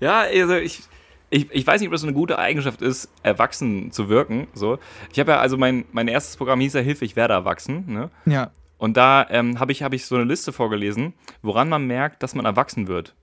ja, 0.00 0.22
also 0.22 0.56
ich, 0.56 0.82
ich, 1.30 1.48
ich 1.52 1.64
weiß 1.64 1.80
nicht, 1.80 1.88
ob 1.88 1.92
das 1.92 2.00
so 2.00 2.08
eine 2.08 2.14
gute 2.14 2.40
Eigenschaft 2.40 2.82
ist, 2.82 3.08
erwachsen 3.22 3.92
zu 3.92 4.08
wirken. 4.08 4.48
So. 4.52 4.80
Ich 5.12 5.20
habe 5.20 5.30
ja, 5.30 5.38
also 5.38 5.56
mein, 5.56 5.84
mein 5.92 6.08
erstes 6.08 6.36
Programm 6.36 6.58
hieß 6.58 6.74
ja 6.74 6.80
Hilfe, 6.80 7.04
ich 7.04 7.14
werde 7.14 7.34
erwachsen. 7.34 7.84
Ne? 7.86 8.10
Ja. 8.24 8.50
Und 8.78 8.96
da 8.96 9.28
ähm, 9.30 9.60
habe 9.60 9.70
ich, 9.70 9.84
hab 9.84 9.92
ich 9.92 10.06
so 10.06 10.16
eine 10.16 10.24
Liste 10.24 10.52
vorgelesen, 10.52 11.14
woran 11.40 11.68
man 11.68 11.86
merkt, 11.86 12.20
dass 12.24 12.34
man 12.34 12.44
erwachsen 12.46 12.88
wird. 12.88 13.14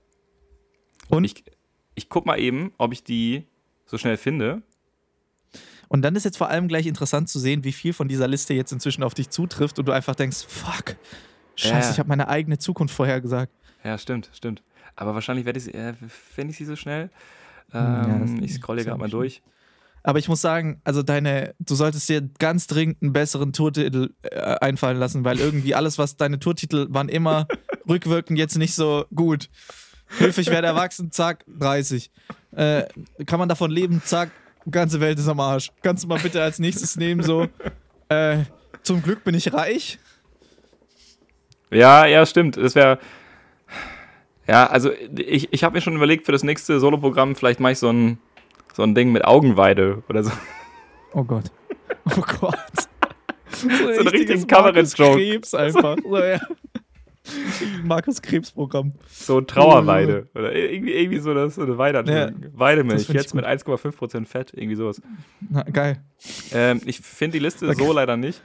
Und? 1.10 1.24
Ich, 1.24 1.44
ich 1.94 2.08
guck 2.08 2.24
mal 2.24 2.40
eben, 2.40 2.72
ob 2.78 2.94
ich 2.94 3.04
die 3.04 3.44
so 3.84 3.98
schnell 3.98 4.16
finde. 4.16 4.62
Und 5.88 6.00
dann 6.00 6.16
ist 6.16 6.24
jetzt 6.24 6.38
vor 6.38 6.48
allem 6.48 6.66
gleich 6.66 6.86
interessant 6.86 7.28
zu 7.28 7.38
sehen, 7.38 7.62
wie 7.62 7.72
viel 7.72 7.92
von 7.92 8.08
dieser 8.08 8.26
Liste 8.26 8.54
jetzt 8.54 8.72
inzwischen 8.72 9.02
auf 9.02 9.12
dich 9.12 9.28
zutrifft 9.28 9.78
und 9.78 9.86
du 9.86 9.92
einfach 9.92 10.14
denkst, 10.14 10.46
fuck, 10.48 10.96
Scheiße, 11.56 11.86
ja. 11.86 11.90
ich 11.92 11.98
habe 11.98 12.08
meine 12.08 12.28
eigene 12.28 12.58
Zukunft 12.58 12.94
vorhergesagt. 12.94 13.52
Ja, 13.84 13.98
stimmt, 13.98 14.30
stimmt. 14.32 14.62
Aber 14.96 15.14
wahrscheinlich 15.14 15.46
werde 15.46 15.58
ich, 15.58 15.74
äh, 15.74 15.94
fände 16.08 16.52
ich 16.52 16.58
sie 16.58 16.64
so 16.64 16.76
schnell. 16.76 17.10
Ähm, 17.72 18.36
ja, 18.38 18.44
ich 18.44 18.54
scrolle 18.54 18.84
gerade 18.84 18.98
mal 18.98 19.10
durch. 19.10 19.42
Aber 20.06 20.18
ich 20.18 20.28
muss 20.28 20.42
sagen, 20.42 20.80
also 20.84 21.02
deine, 21.02 21.54
du 21.58 21.74
solltest 21.74 22.08
dir 22.10 22.28
ganz 22.38 22.66
dringend 22.66 23.02
einen 23.02 23.14
besseren 23.14 23.54
Tourtitel 23.54 24.10
äh, 24.22 24.38
einfallen 24.60 24.98
lassen, 24.98 25.24
weil 25.24 25.40
irgendwie 25.40 25.74
alles, 25.74 25.98
was 25.98 26.16
deine 26.16 26.38
Tourtitel 26.38 26.88
waren 26.90 27.08
immer 27.08 27.48
rückwirkend 27.88 28.38
jetzt 28.38 28.58
nicht 28.58 28.74
so 28.74 29.06
gut. 29.14 29.48
Hilfe, 30.18 30.42
ich 30.42 30.50
werde 30.50 30.66
erwachsen, 30.66 31.10
zack, 31.10 31.44
30. 31.48 32.10
Äh, 32.52 32.84
kann 33.24 33.38
man 33.38 33.48
davon 33.48 33.70
leben, 33.70 34.02
zack, 34.04 34.30
ganze 34.70 35.00
Welt 35.00 35.18
ist 35.18 35.26
am 35.26 35.40
Arsch. 35.40 35.70
Kannst 35.82 36.04
du 36.04 36.08
mal 36.08 36.18
bitte 36.18 36.42
als 36.42 36.58
nächstes 36.58 36.96
nehmen, 36.96 37.22
so, 37.22 37.48
äh, 38.10 38.44
zum 38.82 39.02
Glück 39.02 39.24
bin 39.24 39.34
ich 39.34 39.54
reich. 39.54 39.98
Ja, 41.74 42.06
ja, 42.06 42.24
stimmt. 42.24 42.56
Das 42.56 42.74
wäre. 42.74 42.98
Ja, 44.46 44.66
also 44.66 44.90
ich, 45.16 45.52
ich 45.52 45.64
habe 45.64 45.74
mir 45.74 45.80
schon 45.80 45.96
überlegt 45.96 46.26
für 46.26 46.32
das 46.32 46.42
nächste 46.42 46.78
Soloprogramm, 46.78 47.34
vielleicht 47.34 47.60
mache 47.60 47.72
ich 47.72 47.78
so 47.78 47.90
ein, 47.90 48.18
so 48.74 48.82
ein 48.82 48.94
Ding 48.94 49.10
mit 49.10 49.24
Augenweide 49.24 50.02
oder 50.08 50.22
so. 50.22 50.32
Oh 51.14 51.24
Gott. 51.24 51.44
Oh 52.04 52.22
Gott. 52.40 52.58
so, 53.52 53.68
so 53.94 54.00
ein 54.00 54.08
richtigen 54.08 54.46
Coverage-Joke. 54.46 55.16
Krebs 55.16 55.54
einfach. 55.54 55.96
So, 56.04 56.18
ja. 56.18 56.40
Markus 57.84 58.20
Krebs-Programm. 58.20 58.92
So 59.08 59.40
Trauerweide. 59.40 60.28
Oder 60.34 60.54
irgendwie, 60.54 60.92
irgendwie 60.92 61.20
so, 61.20 61.32
das, 61.32 61.54
so 61.54 61.62
eine 61.62 61.78
Weide. 61.78 62.04
Ja, 62.12 62.30
Weidemilch. 62.52 63.08
Jetzt 63.08 63.34
mit 63.34 63.46
1,5% 63.46 64.26
Fett. 64.26 64.52
Irgendwie 64.52 64.74
sowas. 64.74 65.00
Na, 65.40 65.62
geil. 65.62 66.02
Ähm, 66.52 66.82
ich 66.84 67.00
finde 67.00 67.38
die 67.38 67.44
Liste 67.44 67.66
okay. 67.66 67.82
so 67.82 67.92
leider 67.94 68.18
nicht. 68.18 68.42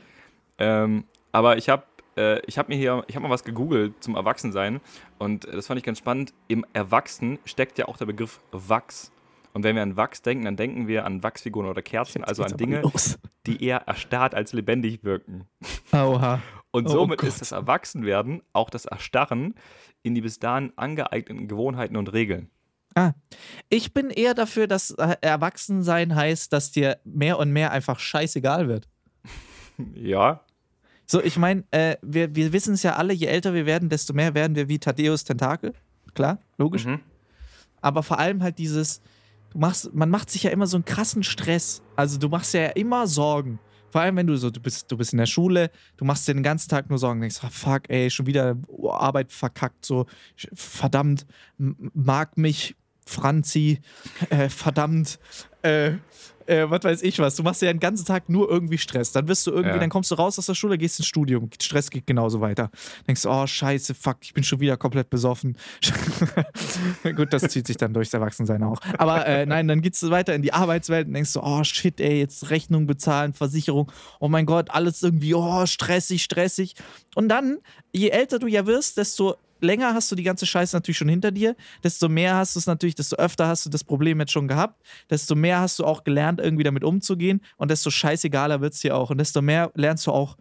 Ähm, 0.60 1.04
aber 1.34 1.58
ich 1.58 1.68
habe 1.68 1.84
äh, 2.20 2.42
ich 2.46 2.58
habe 2.58 2.70
mir 2.70 2.78
hier, 2.78 3.04
ich 3.08 3.16
habe 3.16 3.24
mal 3.24 3.34
was 3.34 3.44
gegoogelt 3.44 4.04
zum 4.04 4.16
Erwachsensein 4.16 4.82
und 5.18 5.46
äh, 5.46 5.52
das 5.54 5.68
fand 5.68 5.78
ich 5.78 5.84
ganz 5.84 5.98
spannend. 5.98 6.34
Im 6.48 6.66
Erwachsen 6.74 7.40
steckt 7.46 7.78
ja 7.78 7.88
auch 7.88 7.98
der 7.98 8.06
Begriff 8.06 8.42
Wachs. 8.52 9.12
Und 9.54 9.64
wenn 9.64 9.76
wir 9.76 9.82
an 9.82 9.98
Wachs 9.98 10.22
denken, 10.22 10.46
dann 10.46 10.58
denken 10.58 10.88
wir 10.88 11.06
an 11.06 11.24
Wachsfiguren 11.24 11.68
oder 11.68 11.82
Kerzen, 11.82 12.24
also 12.24 12.44
an 12.44 12.56
Dinge, 12.56 12.84
die 13.48 13.64
eher 13.64 13.78
erstarrt 13.88 14.36
als 14.36 14.54
lebendig 14.54 15.04
wirken. 15.04 15.48
Oha. 15.92 16.40
Und 16.72 16.86
oh 16.86 16.90
somit 16.92 17.24
oh 17.24 17.26
ist 17.26 17.42
das 17.42 17.52
Erwachsenwerden 17.52 18.44
auch 18.54 18.70
das 18.70 18.86
Erstarren 18.86 19.56
in 20.04 20.14
die 20.14 20.22
bis 20.22 20.38
dahin 20.38 20.72
angeeigneten 20.76 21.48
Gewohnheiten 21.48 21.98
und 21.98 22.14
Regeln. 22.14 22.52
Ah, 22.96 23.14
ich 23.70 23.94
bin 23.94 24.10
eher 24.12 24.34
dafür, 24.34 24.68
dass 24.68 24.92
äh, 24.92 25.16
Erwachsensein 25.22 26.16
heißt, 26.16 26.54
dass 26.54 26.72
dir 26.72 27.00
mehr 27.04 27.40
und 27.40 27.52
mehr 27.52 27.72
einfach 27.72 28.00
scheißegal 28.00 28.68
wird. 28.68 28.88
ja, 29.96 30.42
so, 31.12 31.24
ich 31.24 31.38
meine, 31.38 31.64
äh, 31.72 31.98
wir, 32.04 32.36
wir 32.36 32.54
wissen 32.54 32.76
es 32.76 32.84
ja 32.84 32.96
alle, 32.96 33.14
je 33.14 33.26
älter 33.26 33.56
wir 33.56 33.66
werden, 33.66 33.90
desto 33.90 34.14
mehr 34.14 34.36
werden 34.36 34.56
wir 34.56 34.70
wie 34.70 34.78
Thaddeus 34.78 35.24
Tentakel. 35.24 35.74
Klar, 36.14 36.38
logisch. 36.60 36.86
Mhm. 36.86 37.00
Aber 37.82 38.04
vor 38.04 38.20
allem 38.20 38.44
halt 38.44 38.60
dieses, 38.60 39.02
du 39.50 39.58
machst, 39.58 39.92
man 39.92 40.12
macht 40.12 40.30
sich 40.30 40.44
ja 40.44 40.52
immer 40.52 40.68
so 40.68 40.78
einen 40.78 40.86
krassen 40.86 41.24
Stress. 41.24 41.82
Also 41.96 42.20
du 42.20 42.30
machst 42.30 42.54
ja 42.54 42.68
immer 42.68 43.08
Sorgen. 43.08 43.58
Vor 43.90 44.02
allem, 44.02 44.18
wenn 44.18 44.28
du 44.28 44.38
so, 44.38 44.52
du 44.52 44.60
bist, 44.60 44.92
du 44.92 44.98
bist 44.98 45.14
in 45.14 45.18
der 45.18 45.26
Schule, 45.26 45.72
du 45.98 46.06
machst 46.06 46.28
dir 46.28 46.36
den 46.36 46.44
ganzen 46.44 46.70
Tag 46.70 46.92
nur 46.92 47.00
Sorgen, 47.00 47.22
denkst, 47.22 47.40
oh, 47.44 47.50
fuck, 47.50 47.90
ey, 47.90 48.12
schon 48.12 48.28
wieder 48.28 48.56
Arbeit 48.88 49.32
verkackt, 49.32 49.84
so, 49.84 50.06
verdammt, 50.54 51.26
mag 51.58 52.38
mich 52.38 52.76
Franzi, 53.08 53.82
äh, 54.30 54.48
verdammt, 54.48 55.18
äh, 55.64 55.94
äh, 56.50 56.70
was 56.70 56.84
weiß 56.84 57.02
ich 57.04 57.20
was. 57.20 57.36
Du 57.36 57.44
machst 57.44 57.62
ja 57.62 57.72
den 57.72 57.80
ganzen 57.80 58.06
Tag 58.06 58.28
nur 58.30 58.50
irgendwie 58.50 58.78
Stress. 58.78 59.12
Dann 59.12 59.28
wirst 59.28 59.46
du 59.48 59.52
irgendwie, 59.52 59.70
Ja. 59.76 59.78
dann 59.80 59.90
kommst 59.90 60.12
du 60.12 60.16
raus 60.16 60.38
aus 60.40 60.48
der 60.48 60.56
Schule, 60.56 60.78
gehst 60.78 61.00
ins 61.00 61.08
Studium. 61.08 61.50
Stress 61.62 61.90
geht 61.90 62.08
genauso 62.08 62.42
weiter. 62.42 62.72
Denkst 63.08 63.22
du, 63.22 63.30
oh 63.30 63.46
scheiße, 63.48 63.94
fuck, 63.94 64.18
ich 64.22 64.34
bin 64.34 64.44
schon 64.44 64.60
wieder 64.60 64.76
komplett 64.78 65.10
besoffen. 65.10 65.58
Gut, 67.16 67.34
das 67.34 67.44
zieht 67.44 67.68
sich 67.68 67.78
dann 67.78 67.94
durchs 67.94 68.14
Erwachsensein 68.14 68.64
auch. 68.64 68.80
Aber 68.98 69.26
äh, 69.26 69.46
nein, 69.46 69.68
dann 69.68 69.82
geht's 69.82 70.08
weiter 70.10 70.34
in 70.36 70.42
die 70.42 70.54
Arbeitswelt 70.54 71.08
und 71.08 71.14
denkst 71.14 71.34
du, 71.34 71.42
oh 71.42 71.64
shit, 71.64 72.00
ey, 72.02 72.20
jetzt 72.20 72.50
Rechnung 72.50 72.88
bezahlen, 72.88 73.34
Versicherung, 73.34 73.92
oh 74.20 74.28
mein 74.28 74.46
Gott, 74.46 74.70
alles 74.72 75.04
irgendwie, 75.04 75.34
oh, 75.34 75.66
stressig, 75.66 76.24
stressig. 76.24 76.76
Und 77.16 77.30
dann, 77.30 77.58
je 77.92 78.10
älter 78.10 78.40
du 78.40 78.48
ja 78.48 78.66
wirst, 78.66 78.98
desto 78.98 79.36
länger 79.62 79.94
hast 79.94 80.12
du 80.12 80.16
die 80.16 80.24
ganze 80.24 80.46
Scheiße 80.46 80.76
natürlich 80.76 80.98
schon 80.98 81.10
hinter 81.10 81.32
dir, 81.32 81.56
desto 81.84 82.10
mehr 82.10 82.36
hast 82.36 82.56
du 82.56 82.60
es 82.60 82.68
natürlich, 82.68 82.96
desto 82.96 83.16
öfter 83.18 83.48
hast 83.48 83.66
du 83.66 83.70
das 83.70 83.84
Problem 83.84 84.20
jetzt 84.20 84.32
schon 84.32 84.48
gehabt, 84.48 84.82
desto 85.10 85.36
mehr 85.36 85.60
hast 85.60 85.80
du 85.80 85.86
auch 85.86 86.04
gelernt, 86.04 86.40
irgendwie 86.40 86.64
damit 86.64 86.84
umzugehen 86.84 87.42
und 87.58 87.72
desto 87.72 87.90
scheißegaler 87.90 88.62
wird 88.62 88.74
es 88.74 88.80
dir 88.80 88.96
auch 88.96 89.10
und 89.10 89.18
desto 89.18 89.42
mehr 89.42 89.72
lernst 89.76 90.08
du 90.08 90.12
auch 90.12 90.38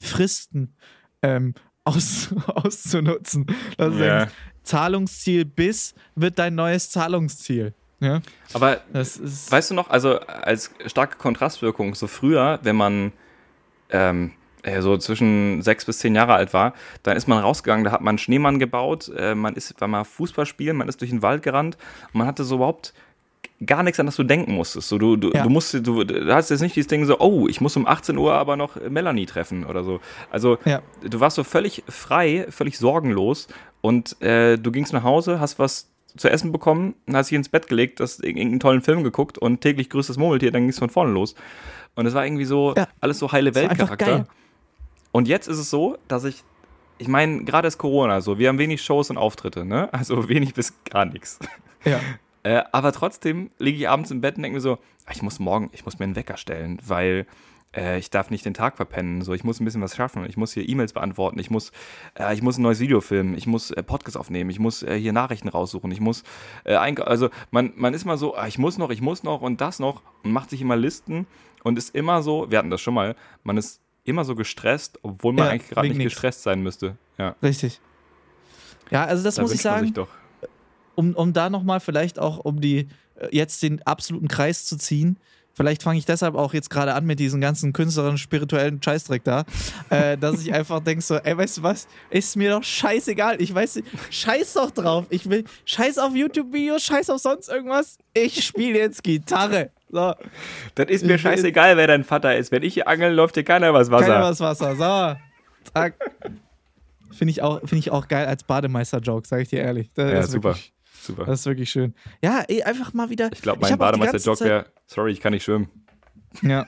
Fristen 0.00 0.74
ähm, 1.22 1.54
aus, 1.84 2.28
auszunutzen. 2.46 3.46
Dass 3.76 3.92
du 3.92 3.98
denkst, 3.98 4.32
Zahlungsziel 4.62 5.44
bis 5.44 5.94
wird 6.14 6.38
dein 6.38 6.54
neues 6.54 6.90
Zahlungsziel. 6.90 7.72
Ja, 8.00 8.20
Aber 8.52 8.82
das 8.92 9.16
ist. 9.16 9.50
Weißt 9.50 9.70
du 9.70 9.74
noch, 9.74 9.88
also 9.88 10.18
als 10.20 10.70
starke 10.84 11.16
Kontrastwirkung, 11.16 11.94
so 11.94 12.06
früher, 12.06 12.58
wenn 12.62 12.76
man 12.76 13.12
ähm, 13.88 14.32
äh, 14.66 14.82
so 14.82 14.98
zwischen 14.98 15.62
sechs 15.62 15.84
bis 15.84 15.98
zehn 15.98 16.14
Jahre 16.14 16.34
alt 16.34 16.52
war, 16.52 16.74
dann 17.02 17.16
ist 17.16 17.28
man 17.28 17.38
rausgegangen, 17.38 17.84
da 17.84 17.92
hat 17.92 18.00
man 18.02 18.10
einen 18.12 18.18
Schneemann 18.18 18.58
gebaut, 18.58 19.10
äh, 19.16 19.34
man 19.34 19.54
ist, 19.54 19.80
war 19.80 19.88
mal 19.88 20.04
Fußball 20.04 20.44
spielen, 20.44 20.76
man 20.76 20.88
ist 20.88 21.00
durch 21.00 21.10
den 21.10 21.22
Wald 21.22 21.42
gerannt 21.42 21.78
und 22.12 22.18
man 22.18 22.26
hatte 22.26 22.44
so 22.44 22.56
überhaupt 22.56 22.92
gar 23.64 23.82
nichts, 23.82 23.98
an 24.00 24.04
das 24.06 24.16
du 24.16 24.22
denken 24.24 24.52
musstest. 24.52 24.88
So, 24.88 24.98
du, 24.98 25.16
du, 25.16 25.30
Ja. 25.32 25.42
du 25.42 25.48
musst, 25.48 25.72
du, 25.72 26.04
du 26.04 26.34
hast 26.34 26.50
jetzt 26.50 26.60
nicht 26.60 26.76
dieses 26.76 26.88
Ding 26.88 27.04
so, 27.06 27.18
oh, 27.20 27.48
ich 27.48 27.60
muss 27.62 27.76
um 27.76 27.86
18 27.86 28.18
Uhr 28.18 28.34
aber 28.34 28.56
noch 28.56 28.76
Melanie 28.90 29.24
treffen 29.24 29.64
oder 29.64 29.82
so. 29.82 30.00
Also 30.30 30.58
Ja. 30.66 30.82
du 31.02 31.20
warst 31.20 31.36
so 31.36 31.44
völlig 31.44 31.82
frei, 31.88 32.46
völlig 32.50 32.76
sorgenlos 32.76 33.48
und 33.80 34.20
äh, 34.20 34.58
du 34.58 34.70
gingst 34.72 34.92
nach 34.92 35.04
Hause, 35.04 35.40
hast 35.40 35.58
was 35.58 35.90
zu 36.18 36.28
essen 36.28 36.50
bekommen, 36.52 36.94
hast 37.12 37.30
dich 37.30 37.36
ins 37.36 37.48
Bett 37.48 37.68
gelegt, 37.68 38.00
hast 38.00 38.22
irgendeinen 38.24 38.58
tollen 38.60 38.82
Film 38.82 39.04
geguckt 39.04 39.38
und 39.38 39.60
täglich 39.60 39.90
grüßt 39.90 40.08
das 40.10 40.16
Murmeltier, 40.18 40.50
dann 40.50 40.62
ging 40.62 40.70
es 40.70 40.78
von 40.78 40.90
vorne 40.90 41.12
los. 41.12 41.34
Und 41.94 42.04
es 42.06 42.14
war 42.14 42.26
irgendwie 42.26 42.44
so, 42.46 42.74
Ja. 42.76 42.88
alles 43.00 43.18
so 43.18 43.32
heile 43.32 43.54
Weltcharakter. 43.54 44.26
Und 45.16 45.28
jetzt 45.28 45.48
ist 45.48 45.56
es 45.56 45.70
so, 45.70 45.96
dass 46.08 46.24
ich, 46.24 46.44
ich 46.98 47.08
meine, 47.08 47.42
gerade 47.44 47.66
ist 47.66 47.78
Corona 47.78 48.20
so, 48.20 48.38
wir 48.38 48.50
haben 48.50 48.58
wenig 48.58 48.82
Shows 48.82 49.08
und 49.08 49.16
Auftritte, 49.16 49.64
ne? 49.64 49.88
Also 49.92 50.28
wenig 50.28 50.52
bis 50.52 50.74
gar 50.84 51.06
nichts. 51.06 51.38
Ja. 51.84 52.00
Äh, 52.42 52.62
aber 52.70 52.92
trotzdem 52.92 53.50
liege 53.58 53.76
ich 53.76 53.88
abends 53.88 54.12
im 54.12 54.20
Bett 54.20 54.36
und 54.36 54.44
denke 54.44 54.54
mir 54.54 54.60
so, 54.60 54.74
ah, 55.04 55.10
ich 55.12 55.20
muss 55.20 55.40
morgen, 55.40 55.68
ich 55.72 55.84
muss 55.84 55.98
mir 55.98 56.04
einen 56.04 56.14
Wecker 56.14 56.36
stellen, 56.36 56.78
weil 56.86 57.26
äh, 57.74 57.98
ich 57.98 58.08
darf 58.10 58.30
nicht 58.30 58.44
den 58.44 58.54
Tag 58.54 58.76
verpennen. 58.76 59.22
So, 59.22 59.34
ich 59.34 59.42
muss 59.42 59.58
ein 59.58 59.64
bisschen 59.64 59.82
was 59.82 59.96
schaffen. 59.96 60.24
Ich 60.28 60.36
muss 60.36 60.52
hier 60.52 60.68
E-Mails 60.68 60.92
beantworten. 60.92 61.40
Ich 61.40 61.50
muss, 61.50 61.72
äh, 62.16 62.32
ich 62.32 62.42
muss 62.42 62.56
ein 62.56 62.62
neues 62.62 62.78
Video 62.78 63.00
filmen. 63.00 63.36
Ich 63.36 63.48
muss 63.48 63.72
äh, 63.72 63.82
Podcast 63.82 64.16
aufnehmen. 64.16 64.48
Ich 64.50 64.60
muss 64.60 64.84
äh, 64.84 64.96
hier 64.96 65.12
Nachrichten 65.12 65.48
raussuchen. 65.48 65.90
Ich 65.90 65.98
muss, 65.98 66.22
äh, 66.62 66.74
also 66.76 67.30
man, 67.50 67.72
man 67.74 67.94
ist 67.94 68.04
mal 68.04 68.16
so, 68.16 68.36
ah, 68.36 68.46
ich 68.46 68.58
muss 68.58 68.78
noch, 68.78 68.90
ich 68.90 69.00
muss 69.00 69.24
noch 69.24 69.40
und 69.40 69.60
das 69.60 69.80
noch 69.80 70.02
und 70.22 70.30
macht 70.30 70.50
sich 70.50 70.60
immer 70.60 70.76
Listen 70.76 71.26
und 71.64 71.78
ist 71.78 71.96
immer 71.96 72.22
so, 72.22 72.48
wir 72.48 72.58
hatten 72.58 72.70
das 72.70 72.80
schon 72.80 72.94
mal, 72.94 73.16
man 73.42 73.56
ist 73.56 73.80
immer 74.06 74.24
so 74.24 74.34
gestresst, 74.34 74.98
obwohl 75.02 75.32
man 75.32 75.44
Ja, 75.46 75.50
eigentlich 75.52 75.70
gerade 75.70 75.88
nicht 75.88 75.98
nix. 75.98 76.12
gestresst 76.12 76.42
sein 76.42 76.62
müsste. 76.62 76.96
Ja, 77.18 77.34
Richtig. 77.42 77.80
Ja, 78.90 79.04
also 79.04 79.24
das 79.24 79.34
da 79.34 79.42
muss 79.42 79.52
ich 79.52 79.62
sagen. 79.62 79.92
um, 80.94 81.14
um 81.14 81.32
da 81.32 81.50
nochmal 81.50 81.80
vielleicht 81.80 82.18
auch, 82.18 82.38
um 82.38 82.60
die 82.60 82.88
äh, 83.16 83.28
jetzt 83.32 83.62
den 83.62 83.82
absoluten 83.86 84.28
Kreis 84.28 84.64
zu 84.64 84.76
ziehen. 84.76 85.18
Vielleicht 85.54 85.82
fange 85.82 85.98
ich 85.98 86.04
deshalb 86.04 86.34
auch 86.34 86.52
jetzt 86.52 86.68
gerade 86.68 86.92
an 86.94 87.06
mit 87.06 87.18
diesem 87.18 87.40
ganzen 87.40 87.72
künstlerischen, 87.72 88.18
spirituellen 88.18 88.80
Scheißdreck 88.82 89.24
da, 89.24 89.44
äh, 89.90 90.16
dass 90.18 90.40
ich 90.42 90.52
einfach 90.52 90.80
denke 90.80 91.02
so, 91.02 91.16
ey, 91.16 91.36
weißt 91.36 91.58
du 91.58 91.62
was, 91.62 91.88
ist 92.10 92.36
mir 92.36 92.50
doch 92.50 92.62
scheißegal. 92.62 93.40
Ich 93.40 93.54
weiß 93.54 93.82
scheiß 94.10 94.52
doch 94.52 94.70
drauf. 94.70 95.06
Ich 95.10 95.28
will, 95.28 95.44
scheiß 95.64 95.98
auf 95.98 96.14
YouTube-Videos, 96.14 96.84
scheiß 96.84 97.08
auf 97.10 97.20
sonst 97.20 97.48
irgendwas. 97.48 97.98
Ich 98.14 98.44
spiele 98.44 98.78
jetzt 98.78 99.02
Gitarre. 99.02 99.70
So, 99.88 100.14
Das 100.74 100.86
ist 100.88 101.02
mir 101.02 101.10
will- 101.10 101.18
scheißegal, 101.18 101.76
wer 101.76 101.86
dein 101.86 102.02
Vater 102.04 102.36
ist. 102.36 102.50
Wenn 102.50 102.62
ich 102.62 102.74
hier 102.74 102.88
angel, 102.88 103.12
läuft 103.12 103.36
dir 103.36 103.44
keiner 103.44 103.68
übers 103.70 103.90
Wasser. 103.90 104.06
keiner 104.06 104.22
was 104.24 104.40
Wasser. 104.40 104.74
So, 104.74 105.70
zack. 105.72 105.94
Finde 107.12 107.30
ich, 107.30 107.40
auch- 107.42 107.60
find 107.60 107.78
ich 107.78 107.90
auch 107.92 108.08
geil 108.08 108.26
als 108.26 108.42
Bademeister-Joke, 108.44 109.26
sage 109.28 109.42
ich 109.42 109.48
dir 109.48 109.60
ehrlich. 109.60 109.90
Das 109.94 110.10
ja, 110.12 110.22
super. 110.24 110.48
Wirklich, 110.50 110.72
super. 111.02 111.24
das 111.24 111.40
ist 111.40 111.46
wirklich 111.46 111.70
schön. 111.70 111.94
Ja, 112.20 112.42
ey, 112.48 112.62
einfach 112.62 112.92
mal 112.94 113.10
wieder. 113.10 113.30
Ich 113.32 113.40
glaube, 113.42 113.60
mein 113.60 113.78
Bademeister-Joke 113.78 114.44
wäre, 114.44 114.66
sorry, 114.86 115.12
ich 115.12 115.20
kann 115.20 115.32
nicht 115.32 115.44
schwimmen. 115.44 115.70
Ja. 116.42 116.66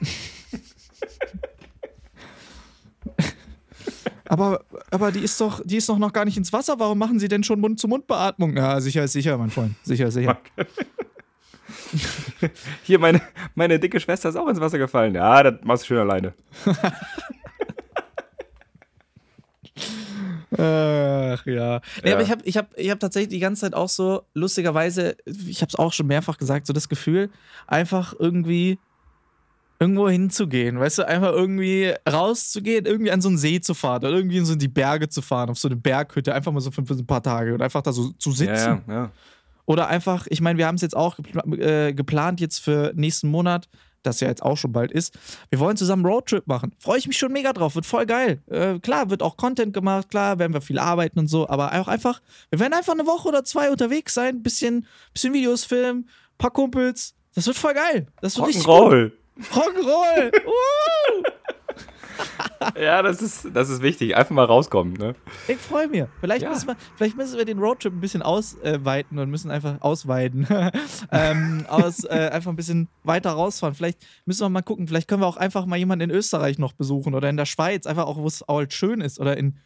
aber, 4.26 4.64
aber 4.90 5.12
die 5.12 5.20
ist 5.20 5.40
doch, 5.40 5.60
die 5.64 5.76
ist 5.76 5.88
doch 5.88 5.98
noch 5.98 6.12
gar 6.12 6.24
nicht 6.24 6.36
ins 6.36 6.52
Wasser. 6.52 6.78
Warum 6.78 6.98
machen 6.98 7.18
sie 7.18 7.28
denn 7.28 7.42
schon 7.42 7.60
Mund-zu-Mund-Beatmung? 7.60 8.56
Ja, 8.56 8.80
sicher 8.80 9.04
ist 9.04 9.12
sicher, 9.12 9.36
mein 9.38 9.50
Freund. 9.50 9.74
Sicher 9.82 10.08
ist 10.08 10.14
sicher. 10.14 10.38
Hier, 12.82 12.98
meine, 12.98 13.20
meine 13.54 13.78
dicke 13.78 14.00
Schwester 14.00 14.28
ist 14.28 14.36
auch 14.36 14.48
ins 14.48 14.60
Wasser 14.60 14.78
gefallen. 14.78 15.14
Ja, 15.14 15.42
das 15.42 15.54
machst 15.62 15.84
du 15.84 15.86
schön 15.88 15.98
alleine. 15.98 16.34
Ach 20.56 21.44
ja. 21.46 21.80
Nee, 22.02 22.08
Ja. 22.10 22.14
aber 22.14 22.22
ich 22.22 22.30
habe 22.30 22.42
ich 22.44 22.56
hab, 22.56 22.76
ich 22.76 22.90
hab 22.90 23.00
tatsächlich 23.00 23.28
die 23.30 23.38
ganze 23.38 23.62
Zeit 23.62 23.74
auch 23.74 23.88
so, 23.88 24.22
lustigerweise, 24.34 25.16
ich 25.26 25.60
habe 25.60 25.68
es 25.68 25.74
auch 25.76 25.92
schon 25.92 26.06
mehrfach 26.06 26.38
gesagt, 26.38 26.66
so 26.66 26.72
das 26.72 26.88
Gefühl, 26.88 27.30
einfach 27.66 28.14
irgendwie 28.18 28.78
irgendwo 29.80 30.08
hinzugehen, 30.08 30.80
weißt 30.80 30.98
du, 30.98 31.06
einfach 31.06 31.30
irgendwie 31.32 31.94
rauszugehen, 32.10 32.84
irgendwie 32.86 33.12
an 33.12 33.20
so 33.20 33.28
einen 33.28 33.38
See 33.38 33.60
zu 33.60 33.74
fahren 33.74 33.98
oder 34.04 34.10
irgendwie 34.16 34.38
in 34.38 34.44
so 34.44 34.56
die 34.56 34.66
Berge 34.66 35.08
zu 35.08 35.22
fahren, 35.22 35.50
auf 35.50 35.58
so 35.58 35.68
eine 35.68 35.76
Berghütte, 35.76 36.34
einfach 36.34 36.50
mal 36.50 36.60
so 36.60 36.72
für, 36.72 36.80
ein 36.82 37.06
paar 37.06 37.22
Tage 37.22 37.54
und 37.54 37.62
einfach 37.62 37.82
da 37.82 37.92
so 37.92 38.10
zu 38.12 38.32
sitzen. 38.32 38.82
Ja, 38.88 38.94
ja. 38.94 39.10
Oder 39.68 39.88
einfach, 39.88 40.26
ich 40.30 40.40
meine, 40.40 40.56
wir 40.58 40.66
haben 40.66 40.76
es 40.76 40.80
jetzt 40.80 40.96
auch 40.96 41.18
gepla- 41.18 41.60
äh, 41.60 41.92
geplant 41.92 42.40
jetzt 42.40 42.58
für 42.58 42.92
nächsten 42.94 43.28
Monat, 43.30 43.68
das 44.02 44.20
ja 44.20 44.28
jetzt 44.28 44.42
auch 44.42 44.56
schon 44.56 44.72
bald 44.72 44.90
ist. 44.90 45.12
Wir 45.50 45.58
wollen 45.58 45.76
zusammen 45.76 46.06
einen 46.06 46.14
Roadtrip 46.14 46.46
machen. 46.46 46.74
Freue 46.78 46.96
ich 46.98 47.06
mich 47.06 47.18
schon 47.18 47.32
mega 47.32 47.52
drauf, 47.52 47.74
wird 47.74 47.84
voll 47.84 48.06
geil. 48.06 48.40
Äh, 48.46 48.78
klar, 48.78 49.10
wird 49.10 49.22
auch 49.22 49.36
Content 49.36 49.74
gemacht, 49.74 50.08
klar, 50.08 50.38
werden 50.38 50.54
wir 50.54 50.62
viel 50.62 50.78
arbeiten 50.78 51.18
und 51.18 51.26
so, 51.28 51.46
aber 51.50 51.78
auch 51.78 51.86
einfach, 51.86 52.22
wir 52.48 52.60
werden 52.60 52.72
einfach 52.72 52.94
eine 52.94 53.06
Woche 53.06 53.28
oder 53.28 53.44
zwei 53.44 53.70
unterwegs 53.70 54.14
sein, 54.14 54.42
bisschen, 54.42 54.86
bisschen 55.12 55.34
Videos 55.34 55.64
filmen, 55.64 56.08
paar 56.38 56.50
Kumpels. 56.50 57.14
Das 57.34 57.46
wird 57.46 57.58
voll 57.58 57.74
geil. 57.74 58.06
Das 58.22 58.38
wird 58.38 58.48
richtig 58.48 58.64
gut. 58.64 58.74
Rock'n'Roll. 58.74 59.12
Rock'n'Roll. 59.52 60.32
uh, 60.46 61.22
Ja, 62.78 63.02
das 63.02 63.22
ist, 63.22 63.48
das 63.54 63.68
ist 63.70 63.82
wichtig. 63.82 64.16
Einfach 64.16 64.32
mal 64.34 64.44
rauskommen. 64.44 64.94
Ne? 64.94 65.14
ich 65.46 65.56
freue 65.58 65.86
mich. 65.88 66.04
Vielleicht, 66.20 66.42
Ja. 66.42 66.50
müssen 66.50 66.66
wir, 66.68 66.76
vielleicht 66.96 67.16
müssen 67.16 67.38
wir 67.38 67.44
den 67.44 67.58
Roadtrip 67.58 67.92
ein 67.92 68.00
bisschen 68.00 68.22
ausweiten 68.22 69.18
und 69.18 69.30
müssen 69.30 69.50
einfach 69.50 69.80
ausweiten. 69.80 70.46
ähm, 71.12 71.64
aus, 71.68 72.04
äh, 72.04 72.30
einfach 72.32 72.50
ein 72.50 72.56
bisschen 72.56 72.88
weiter 73.04 73.30
rausfahren. 73.30 73.74
Vielleicht 73.74 74.04
müssen 74.26 74.42
wir 74.44 74.48
mal 74.48 74.62
gucken. 74.62 74.88
Vielleicht 74.88 75.06
können 75.08 75.22
wir 75.22 75.26
auch 75.26 75.36
einfach 75.36 75.66
mal 75.66 75.76
jemanden 75.76 76.10
in 76.10 76.16
Österreich 76.16 76.58
noch 76.58 76.72
besuchen 76.72 77.14
oder 77.14 77.28
in 77.30 77.36
der 77.36 77.46
Schweiz, 77.46 77.86
einfach 77.86 78.06
auch, 78.06 78.16
wo 78.18 78.26
es 78.26 78.44
halt 78.48 78.72
schön 78.72 79.00
ist. 79.00 79.20
Oder 79.20 79.36
in 79.36 79.56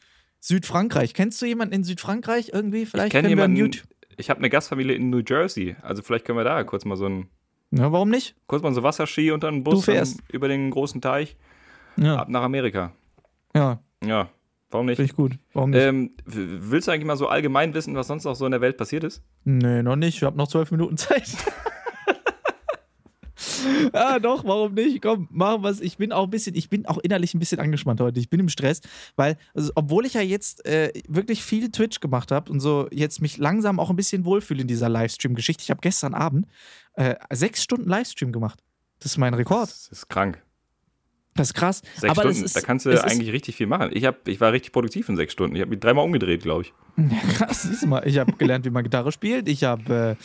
Südfrankreich. 0.40 1.14
Kennst 1.14 1.40
du 1.40 1.46
jemanden 1.46 1.74
in 1.74 1.84
Südfrankreich 1.84 2.50
irgendwie? 2.52 2.84
Vielleicht 2.86 3.08
Ich 3.08 3.12
kenne 3.12 3.28
können 3.28 3.38
wir 3.38 3.44
einen 3.44 3.56
jemanden, 3.56 3.76
YouTube. 3.76 3.88
ich 4.16 4.28
habe 4.28 4.38
eine 4.38 4.50
Gastfamilie 4.50 4.94
in 4.96 5.08
New 5.10 5.22
Jersey. 5.26 5.76
Also 5.82 6.02
vielleicht 6.02 6.24
können 6.24 6.38
wir 6.38 6.44
da 6.44 6.62
kurz 6.64 6.84
mal 6.84 6.96
so 6.96 7.06
ein, 7.06 7.28
Ja, 7.70 7.92
warum 7.92 8.10
nicht? 8.10 8.34
kurz 8.46 8.62
mal 8.62 8.74
so 8.74 8.82
Wasserski 8.82 9.30
und 9.30 9.42
dann 9.44 9.54
einen 9.54 9.64
Bus 9.64 9.86
über 10.32 10.48
den 10.48 10.70
großen 10.70 11.00
Teich 11.00 11.36
Ja, 11.96 12.16
ab 12.16 12.28
nach 12.28 12.42
Amerika. 12.42 12.92
ja 13.54 13.80
Ja, 14.04 14.28
warum 14.70 14.86
nicht? 14.86 14.96
finde 14.96 15.10
ich 15.10 15.16
gut. 15.16 15.38
Warum 15.52 15.70
nicht? 15.70 15.82
Ähm, 15.82 16.10
willst 16.24 16.88
du 16.88 16.92
eigentlich 16.92 17.06
mal 17.06 17.16
so 17.16 17.28
allgemein 17.28 17.74
wissen, 17.74 17.94
was 17.94 18.06
sonst 18.06 18.24
noch 18.24 18.34
so 18.34 18.46
in 18.46 18.52
der 18.52 18.60
Welt 18.60 18.76
passiert 18.76 19.04
ist? 19.04 19.22
Nee, 19.44 19.82
noch 19.82 19.96
nicht. 19.96 20.16
Ich 20.16 20.22
habe 20.22 20.36
noch 20.36 20.48
zwölf 20.48 20.70
Minuten 20.70 20.96
Zeit. 20.96 21.28
ah, 23.92 24.18
doch, 24.18 24.44
warum 24.44 24.74
nicht? 24.74 25.02
Komm, 25.02 25.28
machen 25.30 25.62
wir 25.62 25.70
es. 25.70 25.80
Ich 25.80 25.96
bin 25.96 26.12
auch 26.12 26.24
ein 26.24 26.30
bisschen, 26.30 26.54
ich 26.54 26.68
bin 26.68 26.86
auch 26.86 26.98
innerlich 26.98 27.34
ein 27.34 27.38
bisschen 27.38 27.60
angespannt 27.60 28.00
heute. 28.00 28.20
Ich 28.20 28.30
bin 28.30 28.40
im 28.40 28.48
Stress, 28.48 28.80
weil, 29.16 29.36
also, 29.54 29.72
obwohl 29.74 30.06
ich 30.06 30.14
ja 30.14 30.20
jetzt 30.20 30.64
äh, 30.66 30.92
wirklich 31.08 31.42
viel 31.42 31.70
Twitch 31.70 32.00
gemacht 32.00 32.30
habe 32.30 32.50
und 32.50 32.60
so 32.60 32.88
jetzt 32.90 33.20
mich 33.20 33.38
langsam 33.38 33.80
auch 33.80 33.90
ein 33.90 33.96
bisschen 33.96 34.24
wohlfühle 34.24 34.62
in 34.62 34.68
dieser 34.68 34.88
Livestream-Geschichte. 34.88 35.62
Ich 35.62 35.70
habe 35.70 35.80
gestern 35.80 36.14
Abend 36.14 36.46
äh, 36.94 37.16
sechs 37.30 37.62
Stunden 37.62 37.88
Livestream 37.88 38.32
gemacht. 38.32 38.62
Das 39.00 39.12
ist 39.12 39.18
mein 39.18 39.34
Rekord. 39.34 39.68
Das 39.68 39.88
ist 39.88 40.08
krank. 40.08 40.42
Das 41.34 41.48
ist 41.48 41.54
krass. 41.54 41.80
Sechs 41.96 42.10
Aber 42.10 42.22
Stunden, 42.22 42.42
das 42.42 42.46
ist, 42.46 42.56
da 42.56 42.60
kannst 42.60 42.84
du 42.84 42.90
es 42.90 43.00
ist- 43.00 43.04
eigentlich 43.10 43.32
richtig 43.32 43.56
viel 43.56 43.66
machen. 43.66 43.90
Ich, 43.94 44.04
hab, 44.04 44.28
ich 44.28 44.38
war 44.40 44.52
richtig 44.52 44.72
produktiv 44.72 45.08
in 45.08 45.16
sechs 45.16 45.32
Stunden. 45.32 45.56
Ich 45.56 45.62
habe 45.62 45.70
mich 45.70 45.80
dreimal 45.80 46.04
umgedreht, 46.04 46.42
glaube 46.42 46.62
ich. 46.62 46.74
Ja, 46.98 47.18
krass, 47.38 47.62
siehst 47.62 47.82
du 47.84 47.86
mal. 47.86 48.06
Ich 48.06 48.18
habe 48.18 48.32
gelernt, 48.32 48.66
wie 48.66 48.70
man 48.70 48.84
Gitarre 48.84 49.12
spielt. 49.12 49.48
Ich 49.48 49.64
habe 49.64 50.16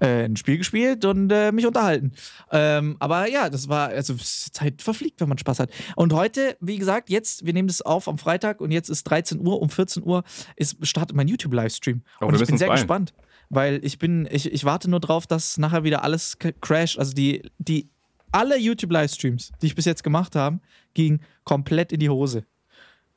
äh, 0.00 0.06
äh, 0.06 0.24
ein 0.26 0.36
Spiel 0.36 0.58
gespielt 0.58 1.04
und 1.04 1.32
äh, 1.32 1.50
mich 1.50 1.66
unterhalten. 1.66 2.12
Ähm, 2.52 2.94
aber 3.00 3.28
ja, 3.28 3.50
das 3.50 3.68
war, 3.68 3.88
also 3.88 4.14
Zeit 4.14 4.82
verfliegt, 4.82 5.20
wenn 5.20 5.28
man 5.28 5.38
Spaß 5.38 5.58
hat. 5.58 5.70
Und 5.96 6.12
heute, 6.12 6.56
wie 6.60 6.78
gesagt, 6.78 7.10
jetzt, 7.10 7.44
wir 7.44 7.52
nehmen 7.54 7.66
das 7.66 7.82
auf 7.82 8.06
am 8.06 8.18
Freitag 8.18 8.60
und 8.60 8.70
jetzt 8.70 8.88
ist 8.88 9.02
13 9.04 9.44
Uhr, 9.44 9.60
um 9.60 9.68
14 9.68 10.04
Uhr 10.04 10.22
ist, 10.54 10.76
startet 10.86 11.16
mein 11.16 11.26
YouTube-Livestream. 11.26 12.02
Oh, 12.20 12.26
und 12.26 12.40
ich 12.40 12.46
bin 12.46 12.56
sehr 12.56 12.68
gespannt. 12.70 13.12
weil 13.50 13.84
ich 13.84 13.98
bin, 13.98 14.28
ich, 14.30 14.52
ich 14.52 14.64
warte 14.64 14.88
nur 14.88 15.00
drauf, 15.00 15.26
dass 15.26 15.58
nachher 15.58 15.82
wieder 15.82 16.04
alles 16.04 16.38
crasht. 16.60 17.00
Also 17.00 17.14
die, 17.14 17.42
die, 17.58 17.90
alle 18.32 18.58
YouTube-Livestreams, 18.58 19.52
die 19.60 19.66
ich 19.66 19.74
bis 19.74 19.84
jetzt 19.84 20.02
gemacht 20.02 20.34
habe, 20.34 20.58
gingen 20.94 21.20
komplett 21.44 21.92
in 21.92 22.00
die 22.00 22.08
Hose. 22.10 22.44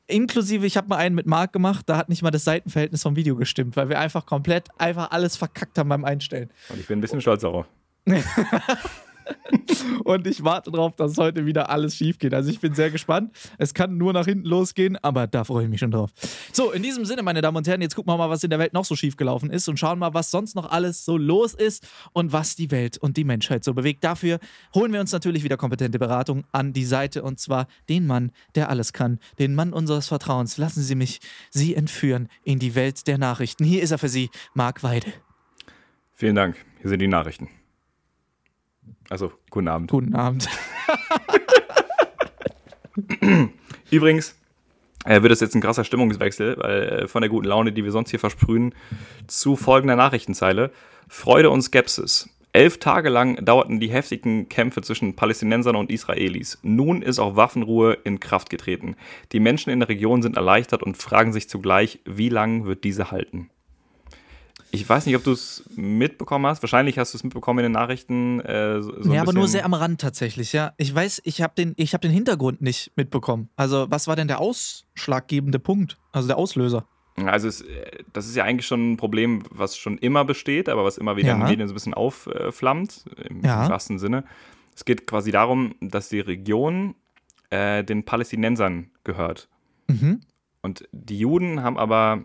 Inklusive, 0.08 0.64
ich 0.66 0.76
habe 0.76 0.88
mal 0.88 0.98
einen 0.98 1.16
mit 1.16 1.26
Marc 1.26 1.52
gemacht, 1.52 1.88
da 1.88 1.96
hat 1.96 2.08
nicht 2.08 2.22
mal 2.22 2.30
das 2.30 2.44
Seitenverhältnis 2.44 3.02
vom 3.02 3.16
Video 3.16 3.34
gestimmt, 3.34 3.76
weil 3.76 3.88
wir 3.88 3.98
einfach 3.98 4.24
komplett 4.24 4.68
einfach 4.78 5.10
alles 5.10 5.36
verkackt 5.36 5.78
haben 5.78 5.88
beim 5.88 6.04
Einstellen. 6.04 6.50
Und 6.68 6.78
ich 6.78 6.86
bin 6.86 6.98
ein 6.98 7.00
bisschen 7.00 7.20
stolz 7.20 7.42
darauf. 7.42 7.66
Und 10.04 10.26
ich 10.26 10.44
warte 10.44 10.70
darauf, 10.70 10.94
dass 10.96 11.16
heute 11.18 11.46
wieder 11.46 11.70
alles 11.70 11.96
schief 11.96 12.18
geht. 12.18 12.34
Also 12.34 12.50
ich 12.50 12.60
bin 12.60 12.74
sehr 12.74 12.90
gespannt. 12.90 13.32
Es 13.58 13.74
kann 13.74 13.96
nur 13.96 14.12
nach 14.12 14.26
hinten 14.26 14.46
losgehen, 14.46 14.96
aber 15.02 15.26
da 15.26 15.44
freue 15.44 15.64
ich 15.64 15.70
mich 15.70 15.80
schon 15.80 15.90
drauf. 15.90 16.10
So, 16.52 16.72
in 16.72 16.82
diesem 16.82 17.04
Sinne, 17.04 17.22
meine 17.22 17.40
Damen 17.40 17.56
und 17.56 17.66
Herren, 17.66 17.80
jetzt 17.80 17.94
gucken 17.94 18.12
wir 18.12 18.16
mal, 18.16 18.30
was 18.30 18.44
in 18.44 18.50
der 18.50 18.58
Welt 18.58 18.72
noch 18.72 18.84
so 18.84 18.94
schief 18.96 19.16
gelaufen 19.16 19.50
ist 19.50 19.68
und 19.68 19.78
schauen 19.78 19.98
mal, 19.98 20.14
was 20.14 20.30
sonst 20.30 20.54
noch 20.54 20.70
alles 20.70 21.04
so 21.04 21.16
los 21.16 21.54
ist 21.54 21.86
und 22.12 22.32
was 22.32 22.56
die 22.56 22.70
Welt 22.70 22.98
und 22.98 23.16
die 23.16 23.24
Menschheit 23.24 23.64
so 23.64 23.74
bewegt. 23.74 24.04
Dafür 24.04 24.38
holen 24.74 24.92
wir 24.92 25.00
uns 25.00 25.12
natürlich 25.12 25.44
wieder 25.44 25.56
kompetente 25.56 25.98
Beratung 25.98 26.44
an 26.52 26.72
die 26.72 26.84
Seite 26.84 27.22
und 27.22 27.40
zwar 27.40 27.66
den 27.88 28.06
Mann, 28.06 28.32
der 28.54 28.70
alles 28.70 28.92
kann, 28.92 29.18
den 29.38 29.54
Mann 29.54 29.72
unseres 29.72 30.08
Vertrauens. 30.08 30.56
Lassen 30.56 30.82
Sie 30.82 30.94
mich 30.94 31.20
Sie 31.50 31.74
entführen 31.74 32.28
in 32.44 32.58
die 32.58 32.74
Welt 32.74 33.06
der 33.06 33.18
Nachrichten. 33.18 33.64
Hier 33.64 33.82
ist 33.82 33.90
er 33.90 33.98
für 33.98 34.08
Sie, 34.08 34.30
Marc 34.54 34.82
Weide. 34.82 35.12
Vielen 36.14 36.34
Dank. 36.34 36.56
Hier 36.80 36.90
sind 36.90 37.00
die 37.00 37.08
Nachrichten. 37.08 37.48
Also, 39.08 39.32
guten 39.50 39.68
Abend. 39.68 39.90
Guten 39.90 40.14
Abend. 40.14 40.48
Übrigens 43.90 44.36
äh, 45.04 45.22
wird 45.22 45.32
es 45.32 45.40
jetzt 45.40 45.54
ein 45.54 45.60
krasser 45.60 45.84
Stimmungswechsel, 45.84 46.56
weil 46.58 46.82
äh, 46.82 47.08
von 47.08 47.22
der 47.22 47.28
guten 47.28 47.46
Laune, 47.46 47.72
die 47.72 47.84
wir 47.84 47.92
sonst 47.92 48.10
hier 48.10 48.18
versprühen, 48.18 48.74
zu 49.26 49.56
folgender 49.56 49.96
Nachrichtenzeile. 49.96 50.70
Freude 51.08 51.50
und 51.50 51.62
Skepsis. 51.62 52.28
Elf 52.52 52.78
Tage 52.78 53.10
lang 53.10 53.44
dauerten 53.44 53.80
die 53.80 53.90
heftigen 53.90 54.48
Kämpfe 54.48 54.80
zwischen 54.80 55.14
Palästinensern 55.14 55.76
und 55.76 55.90
Israelis. 55.90 56.58
Nun 56.62 57.02
ist 57.02 57.18
auch 57.18 57.36
Waffenruhe 57.36 57.98
in 58.04 58.18
Kraft 58.18 58.48
getreten. 58.48 58.96
Die 59.32 59.40
Menschen 59.40 59.70
in 59.70 59.80
der 59.80 59.90
Region 59.90 60.22
sind 60.22 60.36
erleichtert 60.36 60.82
und 60.82 60.96
fragen 60.96 61.34
sich 61.34 61.50
zugleich, 61.50 62.00
wie 62.06 62.30
lang 62.30 62.64
wird 62.64 62.82
diese 62.82 63.10
halten? 63.10 63.50
Ich 64.72 64.88
weiß 64.88 65.06
nicht, 65.06 65.16
ob 65.16 65.24
du 65.24 65.32
es 65.32 65.64
mitbekommen 65.76 66.46
hast. 66.46 66.62
Wahrscheinlich 66.62 66.98
hast 66.98 67.14
du 67.14 67.18
es 67.18 67.24
mitbekommen 67.24 67.60
in 67.60 67.64
den 67.64 67.72
Nachrichten. 67.72 68.40
Äh, 68.40 68.82
so 68.82 69.12
ja, 69.12 69.22
aber 69.22 69.32
nur 69.32 69.48
sehr 69.48 69.64
am 69.64 69.74
Rand 69.74 70.00
tatsächlich, 70.00 70.52
ja. 70.52 70.72
Ich 70.76 70.94
weiß, 70.94 71.22
ich 71.24 71.40
habe 71.40 71.54
den, 71.56 71.72
ich 71.76 71.94
hab 71.94 72.00
den 72.02 72.10
Hintergrund 72.10 72.60
nicht 72.60 72.92
mitbekommen. 72.96 73.48
Also, 73.56 73.86
was 73.90 74.06
war 74.08 74.16
denn 74.16 74.28
der 74.28 74.40
ausschlaggebende 74.40 75.58
Punkt? 75.58 75.96
Also 76.12 76.28
der 76.28 76.36
Auslöser. 76.36 76.86
Also 77.16 77.48
es, 77.48 77.62
äh, 77.62 78.02
das 78.12 78.26
ist 78.26 78.36
ja 78.36 78.44
eigentlich 78.44 78.66
schon 78.66 78.92
ein 78.92 78.96
Problem, 78.96 79.44
was 79.50 79.76
schon 79.78 79.96
immer 79.98 80.24
besteht, 80.24 80.68
aber 80.68 80.84
was 80.84 80.98
immer 80.98 81.16
wieder 81.16 81.32
in 81.32 81.38
Ja. 81.40 81.44
den 81.44 81.50
Medien 81.50 81.68
so 81.68 81.72
ein 81.72 81.76
bisschen 81.76 81.94
aufflammt, 81.94 83.04
im 83.28 83.42
Ja. 83.42 83.68
wahrsten 83.70 83.98
Sinne. 83.98 84.24
Es 84.74 84.84
geht 84.84 85.06
quasi 85.06 85.30
darum, 85.30 85.74
dass 85.80 86.10
die 86.10 86.20
Region 86.20 86.94
äh, 87.48 87.82
den 87.84 88.04
Palästinensern 88.04 88.90
gehört. 89.04 89.48
Mhm. 89.88 90.20
Und 90.62 90.86
die 90.92 91.18
Juden 91.18 91.62
haben 91.62 91.78
aber 91.78 92.24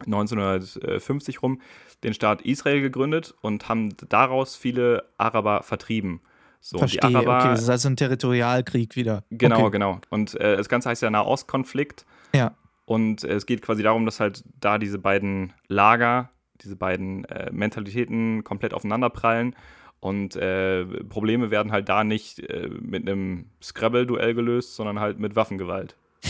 1950 0.00 1.42
rum 1.42 1.60
den 2.02 2.14
Staat 2.14 2.42
Israel 2.42 2.80
gegründet 2.80 3.34
und 3.40 3.68
haben 3.68 3.94
daraus 4.08 4.56
viele 4.56 5.04
Araber 5.18 5.62
vertrieben. 5.62 6.20
So, 6.60 6.78
Verstehe. 6.78 7.00
die 7.10 7.16
Araber, 7.16 7.38
okay, 7.38 7.48
das 7.48 7.62
ist 7.62 7.68
also 7.68 7.88
ein 7.88 7.96
Territorialkrieg 7.96 8.94
wieder. 8.94 9.24
Genau, 9.30 9.62
okay. 9.62 9.70
genau. 9.72 10.00
Und 10.10 10.38
äh, 10.40 10.56
das 10.56 10.68
Ganze 10.68 10.90
heißt 10.90 11.02
ja 11.02 11.10
Nahostkonflikt. 11.10 12.06
Ja. 12.34 12.54
Und 12.84 13.24
äh, 13.24 13.34
es 13.34 13.46
geht 13.46 13.62
quasi 13.62 13.82
darum, 13.82 14.04
dass 14.04 14.20
halt 14.20 14.44
da 14.60 14.78
diese 14.78 14.98
beiden 14.98 15.52
Lager, 15.66 16.30
diese 16.62 16.76
beiden 16.76 17.24
äh, 17.24 17.50
Mentalitäten 17.52 18.44
komplett 18.44 18.74
aufeinanderprallen. 18.74 19.56
Und 19.98 20.36
äh, 20.36 20.84
Probleme 20.84 21.50
werden 21.50 21.72
halt 21.72 21.88
da 21.88 22.04
nicht 22.04 22.40
äh, 22.40 22.68
mit 22.68 23.08
einem 23.08 23.46
Scrabble-Duell 23.62 24.34
gelöst, 24.34 24.76
sondern 24.76 25.00
halt 25.00 25.18
mit 25.18 25.34
Waffengewalt. 25.36 25.96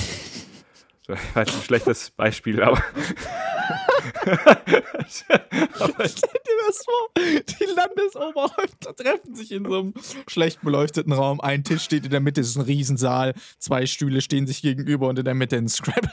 so, 1.07 1.13
ich 1.13 1.37
weiß 1.37 1.57
ein 1.57 1.63
schlechtes 1.63 2.11
Beispiel, 2.11 2.63
aber. 2.63 2.83
Aber 5.81 6.09
Stell 6.09 6.31
dir 6.31 6.59
das 6.67 6.85
vor, 6.85 7.11
die 7.17 7.65
Landesoberhäupter 7.75 8.97
treffen 8.97 9.35
sich 9.35 9.53
in 9.53 9.65
so 9.65 9.79
einem 9.81 9.95
schlecht 10.29 10.61
beleuchteten 10.63 11.13
Raum. 11.13 11.41
Ein 11.41 11.65
Tisch 11.65 11.83
steht 11.83 12.05
in 12.05 12.11
der 12.11 12.21
Mitte, 12.21 12.41
es 12.41 12.49
ist 12.51 12.57
ein 12.57 12.63
Riesensaal. 12.63 13.35
Zwei 13.59 13.87
Stühle 13.87 14.21
stehen 14.21 14.47
sich 14.47 14.63
gegenüber 14.63 15.09
und 15.09 15.19
in 15.19 15.25
der 15.25 15.35
Mitte 15.35 15.57
ein 15.57 15.69
Scrabble. 15.69 16.11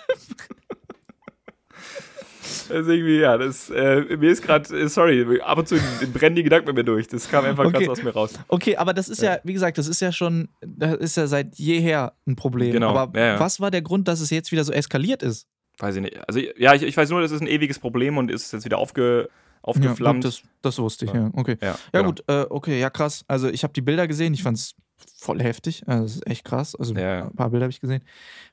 das 2.69 2.81
ist 2.81 2.87
irgendwie, 2.87 3.19
ja, 3.19 3.37
das, 3.37 3.69
äh, 3.69 4.01
mir 4.17 4.31
ist 4.31 4.41
gerade, 4.43 4.89
sorry, 4.89 5.41
ab 5.41 5.57
und 5.57 5.67
zu 5.67 5.77
brennen 6.13 6.35
die 6.35 6.43
Gedanken 6.43 6.67
mit 6.67 6.75
mir 6.77 6.83
durch. 6.83 7.07
Das 7.07 7.29
kam 7.29 7.45
einfach 7.45 7.65
Okay. 7.65 7.85
ganz 7.85 7.89
aus 7.99 8.03
mir 8.03 8.11
raus. 8.11 8.33
Okay, 8.47 8.77
aber 8.77 8.93
das 8.93 9.09
ist 9.09 9.21
ja, 9.21 9.39
wie 9.43 9.53
gesagt, 9.53 9.77
das 9.77 9.87
ist 9.87 10.01
ja 10.01 10.11
schon, 10.11 10.49
das 10.61 10.95
ist 10.97 11.17
ja 11.17 11.27
seit 11.27 11.55
jeher 11.55 12.13
ein 12.27 12.35
Problem. 12.35 12.71
Genau, 12.73 12.95
Aber 12.95 13.19
ja, 13.19 13.27
ja. 13.33 13.39
was 13.39 13.59
war 13.59 13.71
der 13.71 13.81
Grund, 13.81 14.07
dass 14.07 14.19
es 14.19 14.29
jetzt 14.29 14.51
wieder 14.51 14.63
so 14.63 14.71
eskaliert 14.71 15.23
ist? 15.23 15.47
Weiß 15.79 15.95
ich 15.95 16.01
nicht. 16.01 16.17
Also, 16.27 16.39
ja, 16.57 16.73
ich, 16.73 16.83
ich 16.83 16.95
weiß 16.95 17.09
nur, 17.09 17.21
das 17.21 17.31
ist 17.31 17.41
ein 17.41 17.47
ewiges 17.47 17.79
Problem 17.79 18.17
und 18.17 18.29
ist 18.29 18.51
jetzt 18.53 18.65
wieder 18.65 18.77
aufge, 18.77 19.29
aufgeflammt. 19.61 20.23
Ja, 20.23 20.29
gut, 20.29 20.39
das, 20.41 20.49
das 20.61 20.77
wusste 20.79 21.05
ich, 21.05 21.13
ja. 21.13 21.29
Okay. 21.33 21.57
Ja, 21.61 21.67
Ja, 21.69 21.75
genau. 22.01 22.05
gut, 22.09 22.23
äh, 22.27 22.45
okay, 22.49 22.79
ja, 22.79 22.89
krass. 22.89 23.23
Also, 23.27 23.47
ich 23.49 23.63
habe 23.63 23.73
die 23.73 23.81
Bilder 23.81 24.07
gesehen, 24.07 24.33
ich 24.33 24.43
fand 24.43 24.57
es 24.57 24.75
voll 25.17 25.41
heftig. 25.41 25.83
Also, 25.87 26.03
das 26.03 26.15
ist 26.15 26.27
echt 26.27 26.43
krass. 26.45 26.75
Also, 26.75 26.93
Ja. 26.95 27.27
ein 27.27 27.35
paar 27.35 27.49
Bilder 27.49 27.63
habe 27.65 27.71
ich 27.71 27.79
gesehen. 27.79 28.03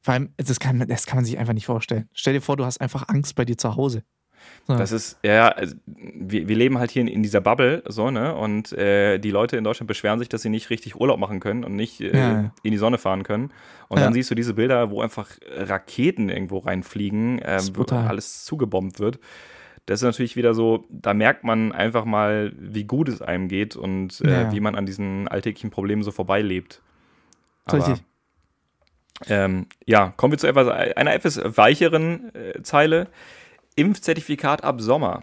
Vor 0.02 0.14
allem, 0.14 0.32
das 0.36 0.58
kann, 0.60 0.86
das 0.88 1.06
kann 1.06 1.16
man 1.16 1.24
sich 1.24 1.36
einfach 1.38 1.52
nicht 1.54 1.66
vorstellen. 1.66 2.08
Stell 2.12 2.34
dir 2.34 2.40
vor, 2.40 2.56
du 2.56 2.64
hast 2.64 2.80
einfach 2.80 3.08
Angst 3.08 3.34
bei 3.34 3.44
dir 3.44 3.58
zu 3.58 3.74
Hause. 3.76 4.02
So. 4.66 4.76
Das 4.76 4.90
ist, 4.92 5.18
ja, 5.22 5.48
also, 5.48 5.74
wir, 5.86 6.48
wir 6.48 6.56
leben 6.56 6.78
halt 6.78 6.90
hier 6.90 7.02
in, 7.02 7.08
in 7.08 7.22
dieser 7.22 7.40
Bubble, 7.40 7.82
so, 7.86 8.10
ne? 8.10 8.34
Und 8.34 8.72
äh, 8.72 9.18
die 9.18 9.30
Leute 9.30 9.56
in 9.56 9.64
Deutschland 9.64 9.86
beschweren 9.88 10.18
sich, 10.18 10.28
dass 10.28 10.42
sie 10.42 10.48
nicht 10.48 10.70
richtig 10.70 10.96
Urlaub 11.00 11.18
machen 11.20 11.40
können 11.40 11.64
und 11.64 11.76
nicht 11.76 12.00
äh, 12.00 12.12
Ja, 12.16 12.32
ja. 12.32 12.50
in 12.62 12.72
die 12.72 12.78
Sonne 12.78 12.98
fahren 12.98 13.22
können. 13.22 13.52
Und 13.88 13.98
Ja. 13.98 14.04
dann 14.04 14.12
siehst 14.12 14.30
du 14.30 14.34
diese 14.34 14.54
Bilder, 14.54 14.90
wo 14.90 15.00
einfach 15.02 15.28
Raketen 15.56 16.28
irgendwo 16.28 16.58
reinfliegen, 16.58 17.40
ähm, 17.44 17.60
wo 17.74 17.82
alles 17.84 18.44
zugebombt 18.44 18.98
wird. 18.98 19.20
Das 19.86 20.00
ist 20.00 20.04
natürlich 20.04 20.34
wieder 20.34 20.52
so, 20.52 20.84
da 20.90 21.14
merkt 21.14 21.44
man 21.44 21.70
einfach 21.70 22.04
mal, 22.04 22.52
wie 22.58 22.82
gut 22.84 23.08
es 23.08 23.22
einem 23.22 23.46
geht 23.46 23.76
und 23.76 24.20
äh, 24.22 24.42
Ja. 24.42 24.52
wie 24.52 24.58
man 24.58 24.74
an 24.74 24.84
diesen 24.84 25.28
alltäglichen 25.28 25.70
Problemen 25.70 26.02
so 26.02 26.10
vorbeilebt. 26.10 26.82
Richtig. 27.72 28.02
Ähm, 29.28 29.66
ja, 29.86 30.12
kommen 30.16 30.32
wir 30.32 30.38
zu 30.38 30.46
etwas, 30.46 30.68
einer 30.68 31.14
etwas 31.14 31.40
weicheren 31.56 32.34
äh, 32.34 32.62
Zeile. 32.62 33.08
Impfzertifikat 33.76 34.64
ab 34.64 34.80
Sommer. 34.80 35.22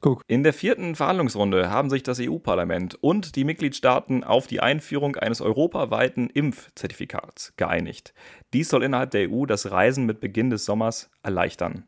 Guck. 0.00 0.22
In 0.28 0.44
der 0.44 0.52
vierten 0.52 0.94
Verhandlungsrunde 0.94 1.70
haben 1.70 1.90
sich 1.90 2.02
das 2.02 2.20
EU-Parlament 2.20 2.96
und 3.00 3.34
die 3.34 3.44
Mitgliedstaaten 3.44 4.22
auf 4.22 4.46
die 4.46 4.60
Einführung 4.60 5.16
eines 5.16 5.40
europaweiten 5.40 6.30
Impfzertifikats 6.30 7.54
geeinigt. 7.56 8.14
Dies 8.52 8.68
soll 8.68 8.84
innerhalb 8.84 9.10
der 9.10 9.30
EU 9.30 9.46
das 9.46 9.70
Reisen 9.70 10.06
mit 10.06 10.20
Beginn 10.20 10.50
des 10.50 10.64
Sommers 10.64 11.10
erleichtern. 11.22 11.84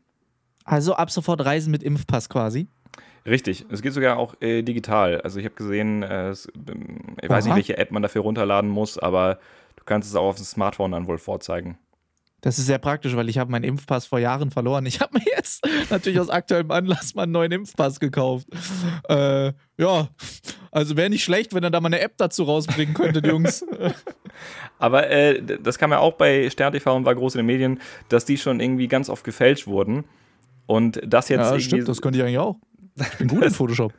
Also 0.65 0.93
ab 0.93 1.09
sofort 1.09 1.43
Reisen 1.45 1.71
mit 1.71 1.83
Impfpass 1.83 2.29
quasi. 2.29 2.67
Richtig, 3.25 3.65
es 3.69 3.81
geht 3.81 3.93
sogar 3.93 4.17
auch 4.17 4.35
äh, 4.41 4.63
digital. 4.63 5.21
Also 5.21 5.39
ich 5.39 5.45
habe 5.45 5.55
gesehen, 5.55 6.03
äh, 6.03 6.29
es, 6.29 6.47
ähm, 6.67 7.15
ich 7.21 7.29
weiß 7.29 7.45
nicht, 7.45 7.51
Oha. 7.51 7.57
welche 7.57 7.77
App 7.77 7.91
man 7.91 8.01
dafür 8.01 8.21
runterladen 8.21 8.69
muss, 8.69 8.97
aber 8.97 9.39
du 9.75 9.83
kannst 9.85 10.09
es 10.09 10.15
auch 10.15 10.27
auf 10.27 10.35
dem 10.37 10.45
Smartphone 10.45 10.91
dann 10.91 11.07
wohl 11.07 11.17
vorzeigen. 11.17 11.77
Das 12.41 12.57
ist 12.57 12.65
sehr 12.65 12.79
praktisch, 12.79 13.15
weil 13.15 13.29
ich 13.29 13.37
habe 13.37 13.51
meinen 13.51 13.63
Impfpass 13.63 14.07
vor 14.07 14.17
Jahren 14.17 14.49
verloren. 14.49 14.85
Ich 14.87 14.99
habe 14.99 15.17
mir 15.17 15.25
jetzt 15.35 15.63
natürlich 15.91 16.19
aus 16.19 16.29
aktuellem 16.29 16.71
Anlass 16.71 17.13
mal 17.13 17.23
einen 17.23 17.31
neuen 17.31 17.51
Impfpass 17.51 17.99
gekauft. 17.99 18.47
Äh, 19.07 19.53
ja, 19.77 20.09
also 20.71 20.97
wäre 20.97 21.11
nicht 21.11 21.23
schlecht, 21.23 21.53
wenn 21.53 21.63
er 21.63 21.69
da 21.69 21.79
mal 21.79 21.87
eine 21.87 21.99
App 21.99 22.17
dazu 22.17 22.43
rausbringen 22.43 22.95
könnte, 22.95 23.27
Jungs. 23.27 23.63
Aber 24.79 25.09
äh, 25.09 25.41
das 25.61 25.77
kam 25.77 25.91
ja 25.91 25.99
auch 25.99 26.13
bei 26.13 26.49
Stern 26.49 26.73
TV 26.73 26.95
und 26.95 27.05
war 27.05 27.13
groß 27.13 27.35
in 27.35 27.39
den 27.39 27.45
Medien, 27.45 27.79
dass 28.09 28.25
die 28.25 28.37
schon 28.37 28.59
irgendwie 28.59 28.87
ganz 28.87 29.09
oft 29.09 29.23
gefälscht 29.23 29.67
wurden. 29.67 30.05
Und 30.65 30.99
das 31.05 31.29
jetzt 31.29 31.51
ja, 31.51 31.59
stimmt, 31.59 31.87
das 31.87 32.01
könnte 32.01 32.17
ich 32.17 32.25
eigentlich 32.25 32.39
auch. 32.39 32.55
Ich 32.95 33.17
bin 33.17 33.27
gut 33.27 33.43
in 33.43 33.51
Photoshop. 33.51 33.93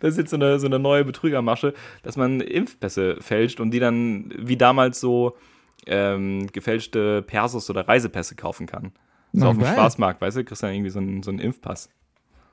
das 0.00 0.12
ist 0.12 0.18
jetzt 0.18 0.30
so 0.30 0.36
eine, 0.36 0.58
so 0.58 0.66
eine 0.66 0.78
neue 0.78 1.04
Betrügermasche, 1.04 1.74
dass 2.02 2.16
man 2.16 2.40
Impfpässe 2.40 3.16
fälscht 3.20 3.60
und 3.60 3.72
die 3.72 3.80
dann 3.80 4.32
wie 4.38 4.56
damals 4.56 5.00
so 5.00 5.36
ähm, 5.86 6.46
gefälschte 6.52 7.22
Persos 7.22 7.68
oder 7.70 7.86
Reisepässe 7.88 8.34
kaufen 8.36 8.66
kann. 8.66 8.92
So 9.32 9.40
Na, 9.44 9.46
auf 9.48 9.56
dem 9.56 9.62
geil. 9.62 9.74
Schwarzmarkt, 9.74 10.20
weißt 10.20 10.36
du, 10.36 10.44
kriegst 10.44 10.62
dann 10.62 10.72
irgendwie 10.74 10.90
so 10.90 10.98
einen, 10.98 11.22
so 11.22 11.30
einen 11.30 11.38
Impfpass. 11.40 11.88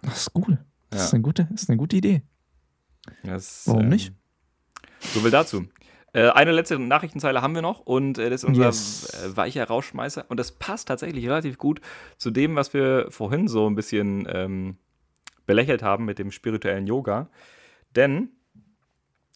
Das 0.02 0.28
ist 0.28 0.32
cool. 0.36 0.58
Das 0.90 1.00
Ja. 1.02 1.06
ist, 1.08 1.14
eine 1.14 1.24
gute, 1.24 1.48
ist 1.54 1.70
eine 1.70 1.78
gute 1.78 1.96
Idee. 1.98 2.22
Das, 3.24 3.64
Warum 3.68 3.84
ähm, 3.84 3.90
nicht? 3.90 4.14
So 5.02 5.20
viel 5.20 5.32
dazu. 5.32 5.66
Äh, 6.14 6.30
eine 6.30 6.52
letzte 6.52 6.80
Nachrichtenzeile 6.80 7.42
haben 7.42 7.54
wir 7.54 7.62
noch 7.62 7.82
und 7.82 8.18
äh, 8.18 8.30
das 8.30 8.44
ist 8.44 8.48
unser 8.50 8.66
Yes. 8.66 9.14
äh, 9.24 9.38
weicher 9.38 9.66
Rauschmeißer 9.68 10.26
und 10.30 10.40
das 10.40 10.52
passt 10.54 10.88
tatsächlich 10.88 11.26
relativ 11.26 11.58
gut 11.58 11.82
zu 12.18 12.32
dem, 12.32 12.56
was 12.56 12.74
wir 12.74 13.08
vorhin 13.12 13.48
so 13.48 13.70
ein 13.70 13.76
bisschen 13.76 14.28
ähm, 14.30 14.78
belächelt 15.46 15.84
haben 15.84 16.06
mit 16.06 16.18
dem 16.18 16.32
spirituellen 16.32 16.88
Yoga. 16.88 17.30
Denn 17.96 18.30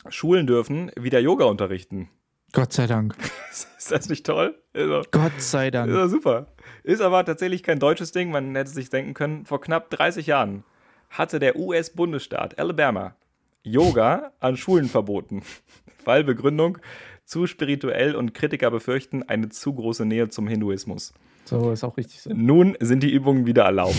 Schulen 0.09 0.47
dürfen 0.47 0.91
wieder 0.99 1.19
Yoga 1.19 1.45
unterrichten. 1.45 2.09
Gott 2.53 2.71
sei 2.71 2.87
Dank. 2.87 3.15
Ist 3.77 3.91
das 3.91 4.07
nicht 4.07 4.25
toll? 4.25 4.55
Ist 4.71 4.87
doch, 4.87 5.11
Gott 5.11 5.33
sei 5.39 5.67
ist 5.67 5.73
Dank. 5.73 5.91
doch 5.91 6.07
super. 6.07 6.47
Ist 6.83 7.01
aber 7.01 7.25
tatsächlich 7.25 7.63
kein 7.63 7.79
deutsches 7.79 8.13
Ding. 8.13 8.31
Man 8.31 8.55
hätte 8.55 8.71
sich 8.71 8.89
denken 8.89 9.13
können, 9.13 9.45
vor 9.45 9.59
knapp 9.59 9.89
30 9.89 10.27
Jahren 10.27 10.63
hatte 11.09 11.39
der 11.39 11.57
US-Bundesstaat 11.57 12.57
Alabama 12.57 13.15
Yoga 13.63 14.31
an 14.39 14.55
Schulen 14.55 14.87
verboten. 14.87 15.41
Weil 16.05 16.23
Begründung 16.23 16.77
zu 17.25 17.47
spirituell 17.47 18.15
und 18.15 18.33
Kritiker 18.33 18.71
befürchten 18.71 19.23
eine 19.23 19.49
zu 19.49 19.73
große 19.73 20.05
Nähe 20.05 20.29
zum 20.29 20.47
Hinduismus. 20.47 21.13
So, 21.45 21.71
ist 21.71 21.83
auch 21.83 21.97
richtig 21.97 22.21
so. 22.21 22.31
Nun 22.33 22.77
sind 22.79 23.03
die 23.03 23.11
Übungen 23.11 23.45
wieder 23.45 23.63
erlaubt. 23.63 23.95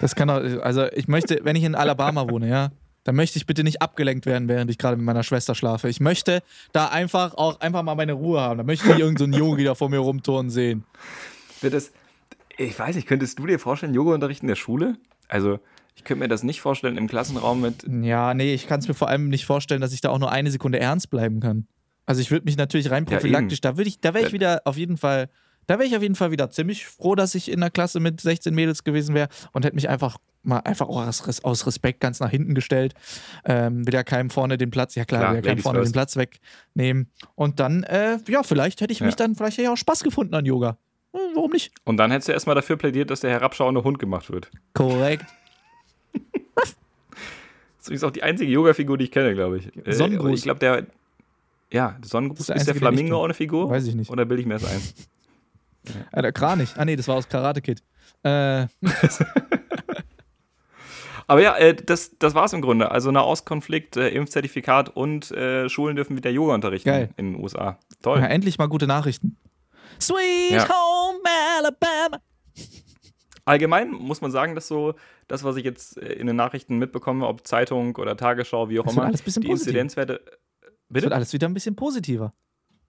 Das 0.00 0.14
kann 0.16 0.28
auch, 0.30 0.42
also 0.62 0.86
ich 0.92 1.06
möchte, 1.06 1.40
wenn 1.42 1.54
ich 1.54 1.62
in 1.64 1.74
Alabama 1.74 2.28
wohne, 2.28 2.48
ja, 2.48 2.70
dann 3.04 3.16
möchte 3.16 3.38
ich 3.38 3.46
bitte 3.46 3.64
nicht 3.64 3.82
abgelenkt 3.82 4.26
werden, 4.26 4.48
während 4.48 4.70
ich 4.70 4.78
gerade 4.78 4.96
mit 4.96 5.04
meiner 5.04 5.22
Schwester 5.22 5.54
schlafe. 5.54 5.88
Ich 5.88 6.00
möchte 6.00 6.42
da 6.72 6.88
einfach 6.88 7.34
auch 7.34 7.60
einfach 7.60 7.82
mal 7.82 7.94
meine 7.94 8.12
Ruhe 8.12 8.40
haben. 8.40 8.58
Da 8.58 8.64
möchte 8.64 8.84
ich 8.86 8.92
nicht 8.92 9.00
irgendeinen 9.00 9.32
so 9.32 9.38
Yogi 9.38 9.64
da 9.64 9.74
vor 9.74 9.88
mir 9.88 9.98
rumturnen 9.98 10.50
sehen. 10.50 10.84
Wird 11.60 11.74
es, 11.74 11.92
ich 12.56 12.78
weiß 12.78 12.96
nicht, 12.96 13.08
könntest 13.08 13.38
du 13.38 13.46
dir 13.46 13.58
vorstellen, 13.58 13.94
Yoga-Unterricht 13.94 14.42
in 14.42 14.48
der 14.48 14.56
Schule? 14.56 14.96
Also, 15.28 15.58
ich 15.94 16.04
könnte 16.04 16.20
mir 16.20 16.28
das 16.28 16.42
nicht 16.42 16.60
vorstellen 16.60 16.96
im 16.96 17.08
Klassenraum 17.08 17.60
mit. 17.60 17.84
Ja, 18.02 18.34
nee, 18.34 18.54
ich 18.54 18.66
kann 18.66 18.80
es 18.80 18.88
mir 18.88 18.94
vor 18.94 19.08
allem 19.08 19.28
nicht 19.28 19.44
vorstellen, 19.46 19.80
dass 19.80 19.92
ich 19.92 20.00
da 20.00 20.10
auch 20.10 20.18
nur 20.18 20.30
eine 20.32 20.50
Sekunde 20.50 20.78
ernst 20.80 21.10
bleiben 21.10 21.40
kann. 21.40 21.66
Also 22.06 22.20
ich 22.20 22.30
würde 22.30 22.44
mich 22.46 22.56
natürlich 22.56 22.90
rein 22.90 23.04
Ja, 23.04 23.16
prophylaktisch, 23.16 23.60
da 23.60 23.76
würde 23.76 23.88
ich, 23.88 24.00
da 24.00 24.12
wäre 24.14 24.24
ich 24.24 24.30
Ja. 24.30 24.34
wieder 24.34 24.62
auf 24.64 24.76
jeden 24.76 24.96
Fall, 24.96 25.28
da 25.66 25.78
wäre 25.78 25.86
ich 25.86 25.96
auf 25.96 26.02
jeden 26.02 26.16
Fall 26.16 26.30
wieder 26.32 26.50
ziemlich 26.50 26.86
froh, 26.86 27.14
dass 27.14 27.34
ich 27.34 27.50
in 27.50 27.60
der 27.60 27.70
Klasse 27.70 28.00
mit 28.00 28.20
16 28.20 28.54
Mädels 28.54 28.82
gewesen 28.84 29.14
wäre 29.14 29.28
und 29.52 29.64
hätte 29.64 29.76
mich 29.76 29.88
einfach 29.88 30.18
mal 30.42 30.58
einfach 30.60 30.88
auch 30.88 31.06
aus, 31.06 31.42
aus 31.44 31.66
Respekt 31.66 32.00
ganz 32.00 32.20
nach 32.20 32.30
hinten 32.30 32.54
gestellt. 32.54 32.94
Ähm, 33.44 33.86
will 33.86 33.94
ja 33.94 34.02
keinem 34.02 34.30
vorne 34.30 34.58
den 34.58 34.70
Platz, 34.70 34.94
ja 34.94 35.04
klar, 35.04 35.20
Klar, 35.20 35.32
will 35.34 35.44
ja 35.44 35.50
keinem 35.52 35.62
vorne 35.62 35.78
first. 35.80 35.90
den 35.90 35.92
Platz 35.94 36.16
wegnehmen. 36.16 37.10
Und 37.34 37.60
dann, 37.60 37.82
äh, 37.84 38.18
ja, 38.28 38.42
vielleicht 38.42 38.80
hätte 38.80 38.92
ich 38.92 39.00
mich 39.00 39.10
Ja. 39.12 39.16
dann, 39.16 39.34
vielleicht 39.34 39.58
hätte 39.58 39.62
ich 39.64 39.68
auch 39.68 39.76
Spaß 39.76 40.02
gefunden 40.04 40.34
an 40.34 40.44
Yoga. 40.46 40.76
Hm, 41.14 41.20
warum 41.34 41.50
nicht? 41.50 41.72
Und 41.84 41.96
dann 41.98 42.10
hättest 42.10 42.28
du 42.28 42.32
erstmal 42.32 42.54
dafür 42.54 42.76
plädiert, 42.76 43.10
dass 43.10 43.20
der 43.20 43.30
herabschauende 43.30 43.84
Hund 43.84 43.98
gemacht 43.98 44.30
wird. 44.30 44.50
Korrekt. 44.74 45.24
Das 46.54 47.88
ist 47.88 47.88
übrigens 47.88 48.04
auch 48.04 48.10
die 48.12 48.22
einzige 48.22 48.52
Yoga-Figur, 48.52 48.96
die 48.96 49.04
ich 49.06 49.10
kenne, 49.10 49.34
glaube 49.34 49.58
ich. 49.58 49.76
Äh, 49.86 49.92
Sonnengruß. 49.92 50.38
Ich 50.38 50.42
glaube, 50.44 50.60
der. 50.60 50.86
Ja, 51.72 51.96
der 52.00 52.08
Sonnengruß. 52.08 52.38
Ist 52.38 52.48
ist 52.48 52.48
der, 52.48 52.54
der 52.54 52.60
einzige, 52.60 52.72
den 52.74 52.76
ich 52.76 52.96
Flamingo 53.00 53.16
auch 53.20 53.24
eine 53.24 53.34
Figur? 53.34 53.68
Weiß 53.70 53.84
ich 53.88 53.96
nicht. 53.96 54.08
Oder 54.08 54.24
bilde 54.24 54.40
ich 54.42 54.46
mir 54.46 54.54
das 54.54 54.64
ein? 54.70 54.80
Äh, 56.12 56.22
der 56.22 56.30
Kranich. 56.30 56.70
Ah, 56.76 56.84
nee, 56.84 56.94
das 56.94 57.08
war 57.08 57.16
aus 57.16 57.28
Karate 57.28 57.60
Kid. 57.60 57.82
Äh, 58.22 58.66
Aber 61.26 61.40
ja, 61.42 61.56
äh, 61.56 61.74
das, 61.74 62.16
das 62.18 62.34
war 62.34 62.44
es 62.44 62.52
im 62.52 62.60
Grunde. 62.62 62.90
Also 62.90 63.10
Nahostkonflikt, 63.10 63.96
äh, 63.96 64.08
Impfzertifikat 64.10 64.88
und 64.90 65.30
äh, 65.32 65.68
Schulen 65.68 65.96
dürfen 65.96 66.16
wieder 66.16 66.30
Yoga 66.30 66.54
unterrichten 66.54 66.88
Geil. 66.88 67.10
in 67.16 67.32
den 67.32 67.42
USA. 67.42 67.78
Toll. 68.02 68.18
ja, 68.20 68.26
endlich 68.26 68.58
mal 68.58 68.66
gute 68.66 68.86
Nachrichten. 68.86 69.36
Sweet 70.00 70.50
Ja. 70.50 70.68
Home 70.68 71.20
Alabama. 71.58 72.20
Allgemein 73.44 73.90
muss 73.90 74.20
man 74.20 74.30
sagen, 74.30 74.54
dass 74.54 74.68
so 74.68 74.94
das, 75.28 75.42
was 75.44 75.56
ich 75.56 75.64
jetzt 75.64 75.98
äh, 75.98 76.12
in 76.12 76.26
den 76.26 76.36
Nachrichten 76.36 76.78
mitbekomme, 76.78 77.26
ob 77.26 77.46
Zeitung 77.46 77.96
oder 77.96 78.16
Tagesschau, 78.16 78.68
wie 78.68 78.78
auch 78.78 78.84
Das 78.84 78.94
immer, 78.94 79.10
die 79.10 79.22
positiv. 79.22 79.50
Inzidenzwerte. 79.50 80.20
Es 80.24 80.70
Bitte? 80.88 81.04
wird 81.06 81.12
alles 81.14 81.32
wieder 81.32 81.48
ein 81.48 81.54
bisschen 81.54 81.74
positiver. 81.74 82.32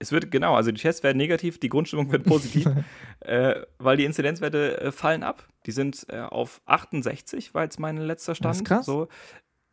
Es 0.04 0.12
wird, 0.12 0.30
genau, 0.30 0.54
also 0.54 0.70
die 0.70 0.78
Tests 0.82 1.02
werden 1.02 1.16
negativ, 1.16 1.58
die 1.58 1.70
Grundstimmung 1.70 2.12
wird 2.12 2.24
positiv, 2.24 2.68
äh, 3.20 3.54
weil 3.78 3.96
die 3.96 4.04
Inzidenzwerte 4.04 4.78
äh, 4.78 4.92
fallen 4.92 5.22
ab. 5.22 5.48
Die 5.64 5.70
sind 5.70 6.04
äh, 6.10 6.20
auf 6.20 6.60
68, 6.66 7.54
war 7.54 7.62
jetzt 7.62 7.80
mein 7.80 7.96
letzter 7.96 8.34
Stand. 8.34 8.50
Das 8.50 8.56
ist 8.58 8.64
krass. 8.64 8.84
So. 8.84 9.08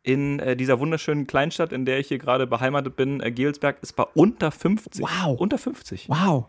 In 0.02 0.38
äh, 0.38 0.56
dieser 0.56 0.80
wunderschönen 0.80 1.26
Kleinstadt, 1.26 1.70
in 1.70 1.84
der 1.84 1.98
ich 1.98 2.08
hier 2.08 2.16
gerade 2.16 2.46
beheimatet 2.46 2.96
bin, 2.96 3.20
äh, 3.20 3.30
Gelsberg, 3.30 3.76
ist 3.82 3.92
bei 3.92 4.04
unter 4.14 4.50
50. 4.50 5.02
Wow. 5.02 5.38
Unter 5.38 5.58
50. 5.58 6.08
Wow. 6.08 6.46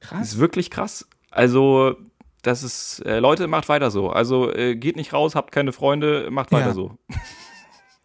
Das 0.00 0.08
Krass. 0.08 0.28
ist 0.32 0.38
wirklich 0.40 0.68
krass. 0.68 1.08
Also, 1.30 1.94
das 2.42 2.64
ist, 2.64 2.98
äh, 3.06 3.20
Leute, 3.20 3.46
macht 3.46 3.68
weiter 3.68 3.92
so. 3.92 4.10
Also, 4.10 4.52
äh, 4.52 4.74
geht 4.74 4.96
nicht 4.96 5.12
raus, 5.12 5.36
habt 5.36 5.52
keine 5.52 5.70
Freunde, 5.70 6.28
macht 6.32 6.50
weiter 6.50 6.66
Ja. 6.66 6.72
so. 6.74 6.98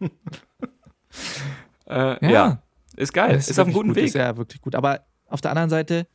Ja. 1.90 2.18
ja. 2.20 2.62
Ist 2.98 3.12
geil. 3.12 3.34
Das 3.34 3.48
Ist, 3.48 3.58
auf 3.58 3.66
einem 3.66 3.74
guten 3.74 3.88
gut, 3.88 3.96
Weg. 3.96 4.04
Ist 4.06 4.14
ja 4.14 4.36
wirklich 4.36 4.60
gut. 4.60 4.74
Aber 4.74 5.00
auf 5.28 5.40
der 5.40 5.50
anderen 5.52 5.70
Seite, 5.70 6.06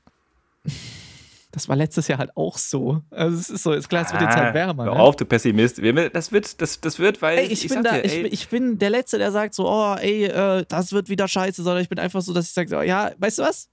das 1.51 1.69
war 1.69 1.75
letztes 1.75 2.07
Jahr 2.07 2.17
halt 2.19 2.35
auch 2.35 2.57
so. 2.57 3.01
Also 3.11 3.37
es 3.37 3.49
ist 3.49 3.63
so, 3.63 3.73
ist 3.73 3.87
klar, 3.89 4.03
es 4.05 4.11
wird 4.11 4.21
jetzt 4.23 4.35
halt 4.35 4.53
wärmer. 4.55 4.83
Ah, 4.83 4.85
Hör 4.87 4.95
Ne? 4.95 4.99
auf, 5.01 5.15
du 5.15 5.25
Pessimist. 5.25 5.79
Das 6.13 6.31
wird, 6.31 6.61
das, 6.61 6.81
das 6.81 6.97
wird, 6.99 7.21
weil 7.21 7.37
Ey, 7.39 7.45
ich, 7.47 7.61
bin 7.61 7.69
sag 7.69 7.83
da, 7.83 7.91
dir, 7.93 8.05
ich, 8.05 8.13
bin- 8.23 8.33
ich 8.33 8.47
bin 8.49 8.79
der 8.79 8.89
Letzte, 8.89 9.17
der 9.19 9.31
sagt 9.31 9.53
so, 9.53 9.67
oh, 9.69 9.95
ey, 9.99 10.25
äh, 10.25 10.65
das 10.67 10.91
wird 10.93 11.09
wieder 11.09 11.27
scheiße, 11.27 11.61
sondern 11.63 11.83
ich 11.83 11.89
bin 11.89 11.99
einfach 11.99 12.21
so, 12.21 12.33
dass 12.33 12.47
ich 12.47 12.53
sage, 12.53 12.69
so, 12.69 12.81
ja, 12.81 13.11
weißt 13.17 13.39
du 13.39 13.43
was? 13.43 13.69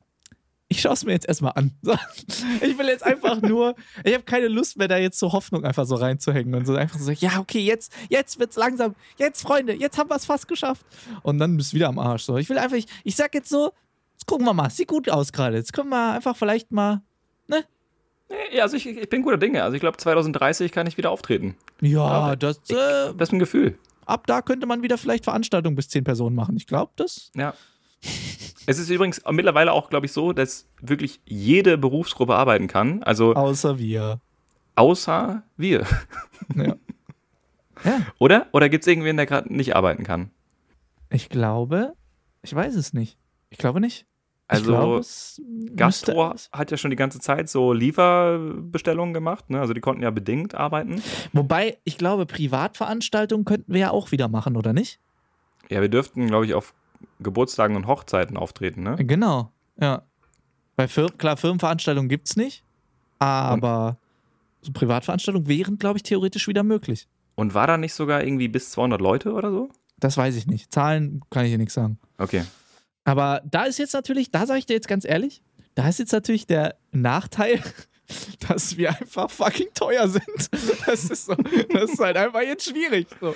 Ich 0.73 0.81
schaue 0.81 0.93
es 0.93 1.05
mir 1.05 1.13
jetzt 1.13 1.27
erstmal 1.27 1.53
an. 1.57 1.73
Ich 2.63 2.79
will 2.79 2.87
jetzt 2.87 3.05
einfach 3.05 3.43
nur, 3.43 3.75
ich 4.05 4.15
habe 4.15 4.23
keine 4.23 4.47
Lust 4.49 4.79
mehr, 4.79 4.87
da 4.89 4.97
jetzt 4.97 5.19
so 5.19 5.33
Hoffnung 5.33 5.65
einfach 5.65 5.85
so 5.85 5.97
reinzuhängen 5.97 6.55
und 6.55 6.65
so 6.65 6.75
einfach 6.77 6.99
so, 7.01 7.11
ja, 7.11 7.41
okay, 7.41 7.61
jetzt, 7.61 7.93
jetzt 8.09 8.39
wird's 8.39 8.57
langsam, 8.57 8.95
jetzt, 9.19 9.43
Freunde, 9.43 9.75
jetzt 9.75 9.99
haben 9.99 10.09
wir 10.09 10.17
es 10.17 10.25
fast 10.25 10.47
geschafft. 10.47 10.87
Und 11.23 11.39
dann 11.39 11.57
bist 11.57 11.73
du 11.73 11.75
wieder 11.75 11.89
am 11.89 11.99
Arsch. 11.99 12.23
So. 12.23 12.37
Ich 12.39 12.49
will 12.49 12.57
einfach, 12.59 12.77
ich, 12.77 12.87
ich 13.05 13.17
sag 13.17 13.35
jetzt 13.35 13.49
so, 13.49 13.73
jetzt 14.13 14.27
gucken 14.27 14.47
wir 14.47 14.55
mal, 14.55 14.71
sieht 14.71 14.89
gut 14.89 15.11
aus 15.11 15.33
gerade. 15.33 15.57
Jetzt 15.57 15.73
können 15.73 15.91
wir 15.91 16.13
einfach 16.13 16.37
vielleicht 16.37 16.71
mal, 16.71 17.03
ja, 18.53 18.63
also 18.63 18.77
ich, 18.77 18.87
ich 18.87 19.09
bin 19.09 19.23
guter 19.23 19.39
Dinge. 19.39 19.63
Also 19.63 19.75
ich 19.75 19.81
glaube, 19.81 19.97
2030 19.97 20.73
kann 20.73 20.87
ich 20.87 20.97
wieder 20.97 21.11
auftreten. 21.11 21.57
ja, 21.81 22.37
das, 22.37 22.59
äh, 22.71 23.13
Das 23.17 23.29
ist 23.29 23.33
ein 23.33 23.39
Gefühl. 23.39 23.79
ab 24.07 24.27
da 24.27 24.43
könnte 24.43 24.67
man 24.67 24.83
wieder 24.83 24.99
vielleicht 24.99 25.25
Veranstaltungen 25.25 25.77
bis 25.77 25.89
zehn 25.89 26.05
Personen 26.05 26.37
machen. 26.37 26.57
Ich 26.57 26.67
glaube, 26.67 26.93
das. 26.97 27.31
Ja. 27.35 27.55
Es 28.67 28.79
ist 28.79 28.91
übrigens 28.91 29.21
mittlerweile 29.31 29.73
auch, 29.73 29.91
glaube 29.91 30.07
ich, 30.07 30.13
so, 30.13 30.33
dass 30.33 30.69
wirklich 30.81 31.21
jede 31.25 31.77
Berufsgruppe 31.79 32.35
arbeiten 32.35 32.67
kann. 32.69 33.03
Also 33.03 33.35
Außer 33.35 33.79
wir. 33.79 34.21
außer 34.77 35.43
wir. 35.57 35.87
Ja. 36.55 36.77
ja. 37.85 38.01
Oder? 38.19 38.47
Oder 38.53 38.69
gibt 38.69 38.85
es 38.85 38.89
irgendwen, 38.89 39.17
der 39.17 39.27
gerade 39.27 39.53
nicht 39.53 39.75
arbeiten 39.75 40.05
kann? 40.05 40.31
Ich 41.11 41.29
glaube, 41.29 41.95
ich 42.43 42.55
weiß 42.55 42.75
es 42.77 42.93
nicht. 42.93 43.19
Ich 43.51 43.59
glaube 43.59 43.81
nicht. 43.81 44.01
ich 44.01 44.07
Also 44.49 44.73
glaube, 44.73 45.05
Gastro 45.75 46.35
hat 46.53 46.71
ja 46.71 46.77
schon 46.77 46.91
die 46.91 46.97
ganze 46.97 47.19
Zeit 47.19 47.49
so 47.49 47.73
Lieferbestellungen 47.73 49.13
gemacht. 49.15 49.51
Ne? 49.51 49.61
Also 49.61 49.73
die 49.75 49.81
konnten 49.81 50.03
ja 50.03 50.11
bedingt 50.11 50.55
arbeiten. 50.55 51.03
Wobei, 51.33 51.79
ich 51.85 51.99
glaube, 51.99 52.27
Privatveranstaltungen 52.27 53.45
könnten 53.45 53.73
wir 53.73 53.81
ja 53.81 53.91
auch 53.91 54.13
wieder 54.13 54.29
machen, 54.29 54.57
oder 54.57 54.73
nicht? 54.73 55.01
Ja, 55.69 55.81
wir 55.81 55.89
dürften, 55.89 56.27
glaube 56.29 56.47
ich, 56.47 56.55
auf 56.55 56.75
Geburtstagen 57.21 57.77
und 57.77 57.87
Hochzeiten 57.87 58.37
auftreten. 58.37 58.83
Ne? 58.83 58.97
Genau, 58.99 59.53
ja. 59.81 60.03
Bei 60.77 60.89
Fir 60.89 61.09
klar, 61.17 61.37
Firmenveranstaltungen 61.37 62.09
gibt 62.09 62.29
es 62.29 62.37
nicht, 62.37 62.65
aber 63.19 63.99
so 64.63 64.73
Privatveranstaltungen 64.73 65.49
wären, 65.49 65.79
glaube 65.79 65.99
ich, 65.99 66.03
theoretisch 66.03 66.49
wieder 66.49 66.63
möglich. 66.63 67.09
Und 67.35 67.55
war 67.55 67.67
da 67.67 67.77
nicht 67.77 67.95
sogar 67.95 68.23
irgendwie 68.23 68.49
bis 68.49 68.71
200 68.71 69.01
Leute 69.01 69.33
oder 69.33 69.51
so? 69.51 69.71
Das 69.99 70.17
weiß 70.17 70.37
ich 70.37 70.47
nicht. 70.47 70.73
Zahlen 70.73 71.23
kann 71.31 71.45
ich 71.45 71.51
hier 71.51 71.59
nichts 71.59 71.75
sagen. 71.75 71.99
Okay. 72.19 72.45
Aber 73.05 73.43
da 73.45 73.65
ist 73.65 73.79
jetzt 73.79 73.93
natürlich, 73.93 74.31
da 74.31 74.47
sage 74.47 74.59
ich 74.59 74.67
dir 74.67 74.75
jetzt 74.75 74.89
ganz 74.89 75.05
ehrlich, 75.05 75.43
da 75.75 75.89
ist 75.89 75.99
jetzt 75.99 76.13
natürlich 76.13 76.47
der 76.47 76.77
Nachteil, 76.93 77.63
dass 78.49 78.77
wir 78.77 78.91
einfach 78.91 79.31
fucking 79.31 79.69
teuer 79.75 80.09
sind. 80.09 80.51
Das 80.87 81.05
ist, 81.05 81.27
so, 81.27 81.35
das 81.35 81.93
ist 81.93 82.01
halt 82.01 82.17
einfach 82.17 82.43
jetzt 82.43 82.69
schwierig. 82.69 83.07
So. 83.21 83.35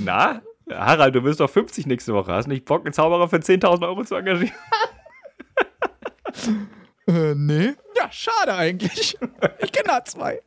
Na, 0.00 0.42
Harald, 0.70 1.14
du 1.14 1.20
bist 1.22 1.40
doch 1.40 1.50
50 1.50 1.86
nächste 1.86 2.14
Woche. 2.14 2.32
Hast 2.32 2.48
nicht 2.48 2.64
Bock, 2.64 2.84
einen 2.84 2.92
Zauberer 2.94 3.28
für 3.28 3.36
10.000 3.36 3.86
Euro 3.86 4.04
zu 4.04 4.14
engagieren? 4.14 4.52
Äh, 7.06 7.34
nee. 7.34 7.74
Ja, 7.96 8.10
schade 8.10 8.54
eigentlich. 8.54 9.16
Ich 9.60 9.72
kenne 9.72 9.88
da 9.88 10.04
zwei. 10.04 10.40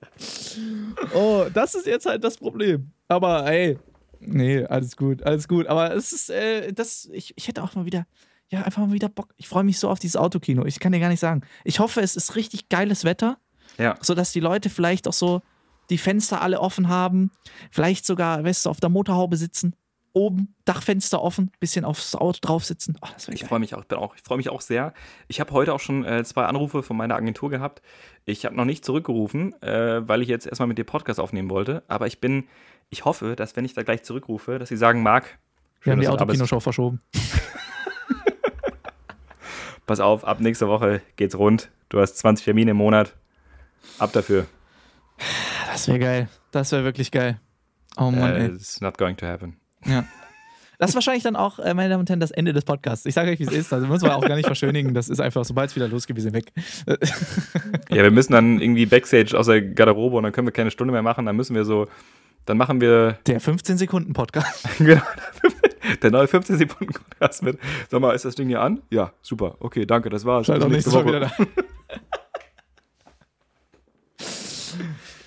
Oh, 1.13 1.45
das 1.53 1.75
ist 1.75 1.85
jetzt 1.85 2.05
halt 2.07 2.23
das 2.23 2.37
Problem. 2.37 2.91
Aber 3.07 3.45
ey, 3.45 3.77
nee, 4.19 4.63
alles 4.65 4.95
gut, 4.97 5.21
alles 5.23 5.47
gut. 5.47 5.67
Aber 5.67 5.93
es 5.95 6.11
ist, 6.13 6.29
äh, 6.29 6.71
das, 6.73 7.07
ich, 7.11 7.33
ich 7.37 7.47
hätte 7.47 7.61
auch 7.63 7.75
mal 7.75 7.85
wieder, 7.85 8.05
ja, 8.49 8.63
einfach 8.63 8.85
mal 8.85 8.91
wieder 8.93 9.09
Bock. 9.09 9.33
Ich 9.37 9.47
freue 9.47 9.63
mich 9.63 9.77
so 9.79 9.89
auf 9.89 9.99
dieses 9.99 10.15
Autokino. 10.15 10.65
Ich 10.65 10.79
kann 10.79 10.91
dir 10.93 10.99
gar 10.99 11.09
nicht 11.09 11.19
sagen. 11.19 11.41
Ich 11.63 11.79
hoffe, 11.79 12.01
es 12.01 12.15
ist 12.15 12.35
richtig 12.35 12.69
geiles 12.69 13.03
Wetter, 13.03 13.37
Ja. 13.77 13.95
sodass 14.01 14.31
die 14.31 14.39
Leute 14.39 14.69
vielleicht 14.69 15.07
auch 15.07 15.13
so 15.13 15.41
die 15.89 15.97
Fenster 15.99 16.41
alle 16.41 16.59
offen 16.59 16.87
haben. 16.89 17.31
Vielleicht 17.71 18.05
sogar, 18.05 18.43
weißt 18.43 18.65
du, 18.65 18.69
auf 18.71 18.79
der 18.79 18.89
Motorhaube 18.89 19.37
sitzen. 19.37 19.75
Oben, 20.17 20.55
Dachfenster 20.65 21.21
offen, 21.21 21.51
bisschen 21.59 21.85
aufs 21.85 22.15
Auto 22.15 22.39
drauf 22.41 22.65
sitzen. 22.65 22.97
Oh, 23.03 23.07
Ich 23.27 23.45
freue 23.45 23.59
mich 23.59 23.75
auch, 23.75 23.85
bin 23.85 23.99
auch, 23.99 24.15
ich 24.15 24.23
freue 24.23 24.37
mich 24.37 24.49
auch 24.49 24.61
sehr. 24.61 24.95
Ich 25.27 25.39
habe 25.39 25.51
heute 25.51 25.75
auch 25.75 25.79
schon 25.79 26.03
äh, 26.05 26.23
zwei 26.23 26.45
Anrufe 26.45 26.81
von 26.81 26.97
meiner 26.97 27.15
Agentur 27.15 27.51
gehabt. 27.51 27.83
Ich 28.25 28.43
habe 28.43 28.55
noch 28.55 28.65
nicht 28.65 28.83
zurückgerufen, 28.83 29.53
äh, 29.61 30.07
weil 30.07 30.23
ich 30.23 30.27
jetzt 30.27 30.47
erstmal 30.47 30.67
mit 30.67 30.79
dir 30.79 30.85
Podcast 30.85 31.19
aufnehmen 31.19 31.51
wollte. 31.51 31.83
Aber 31.87 32.07
ich 32.07 32.19
bin, 32.19 32.47
ich 32.89 33.05
hoffe, 33.05 33.35
dass 33.35 33.55
wenn 33.55 33.63
ich 33.63 33.75
da 33.75 33.83
gleich 33.83 34.01
zurückrufe, 34.01 34.57
dass 34.57 34.69
sie 34.69 34.77
sagen, 34.77 35.03
Marc, 35.03 35.37
Wir 35.83 35.93
haben 35.93 35.99
die. 35.99 36.07
Autokinoshow 36.07 36.59
verschoben. 36.59 36.99
pass 39.85 39.99
auf, 39.99 40.25
ab 40.25 40.39
nächster 40.39 40.67
Woche 40.67 41.03
geht's 41.15 41.37
rund. 41.37 41.69
Du 41.89 41.99
hast 41.99 42.17
20 42.17 42.43
Termine 42.43 42.71
im 42.71 42.77
Monat. 42.77 43.13
Ab 43.99 44.13
dafür. 44.13 44.47
Das 45.67 45.87
wäre 45.87 45.99
geil. 45.99 46.29
Das 46.49 46.71
wäre 46.71 46.83
wirklich 46.83 47.11
geil. 47.11 47.39
Oh 47.97 48.09
Mann, 48.09 48.35
ey. 48.35 48.47
it's 48.47 48.81
not 48.81 48.97
going 48.97 49.15
to 49.17 49.27
happen. 49.27 49.57
Ja. 49.87 50.05
Das 50.79 50.91
ist 50.91 50.95
wahrscheinlich 50.95 51.23
dann 51.23 51.35
auch, 51.35 51.57
äh, 51.57 51.73
meine 51.73 51.89
Damen 51.89 52.01
und 52.01 52.09
Herren, 52.09 52.19
das 52.19 52.29
Ende 52.29 52.53
des 52.53 52.63
Podcasts. 52.63 53.05
Ich 53.07 53.15
sage 53.15 53.31
euch, 53.31 53.39
wie 53.39 53.45
es 53.45 53.51
ist. 53.51 53.73
Also 53.73 53.87
müssen 53.87 54.05
wir 54.05 54.15
auch 54.15 54.21
gar 54.21 54.35
nicht 54.35 54.45
verschönigen. 54.45 54.93
Das 54.93 55.09
ist 55.09 55.19
einfach, 55.19 55.43
sobald 55.43 55.71
es 55.71 55.75
wieder 55.75 55.87
losgeht, 55.87 56.15
wir 56.15 56.23
sind 56.23 56.33
weg. 56.33 56.51
Ja, 57.89 58.03
wir 58.03 58.11
müssen 58.11 58.33
dann 58.33 58.59
irgendwie 58.59 58.85
Backstage 58.85 59.37
aus 59.37 59.47
der 59.47 59.61
Garderobe 59.61 60.17
und 60.17 60.23
dann 60.23 60.33
können 60.33 60.45
wir 60.45 60.51
keine 60.51 60.69
Stunde 60.69 60.91
mehr 60.91 61.01
machen. 61.01 61.25
Dann 61.25 61.35
müssen 61.35 61.55
wir 61.55 61.65
so 61.65 61.87
Dann 62.45 62.57
machen 62.57 62.79
wir 62.79 63.17
Der 63.25 63.41
15-Sekunden-Podcast. 63.41 64.67
genau, 64.77 65.01
der 66.01 66.11
neue 66.11 66.27
15 66.27 66.57
Sekunden 66.57 66.93
Podcast 66.93 67.43
mit. 67.43 67.57
Sag 67.89 68.01
mal, 68.01 68.13
ist 68.13 68.25
das 68.25 68.35
Ding 68.35 68.47
hier 68.49 68.61
an? 68.61 68.81
Ja, 68.89 69.13
super. 69.21 69.55
Okay, 69.59 69.85
danke, 69.85 70.09
das 70.09 70.25
war's. 70.25 70.49
Auch 70.49 70.67
nächste 70.67 70.91
Woche. 70.91 71.07
wieder 71.07 71.19
da. 71.21 71.31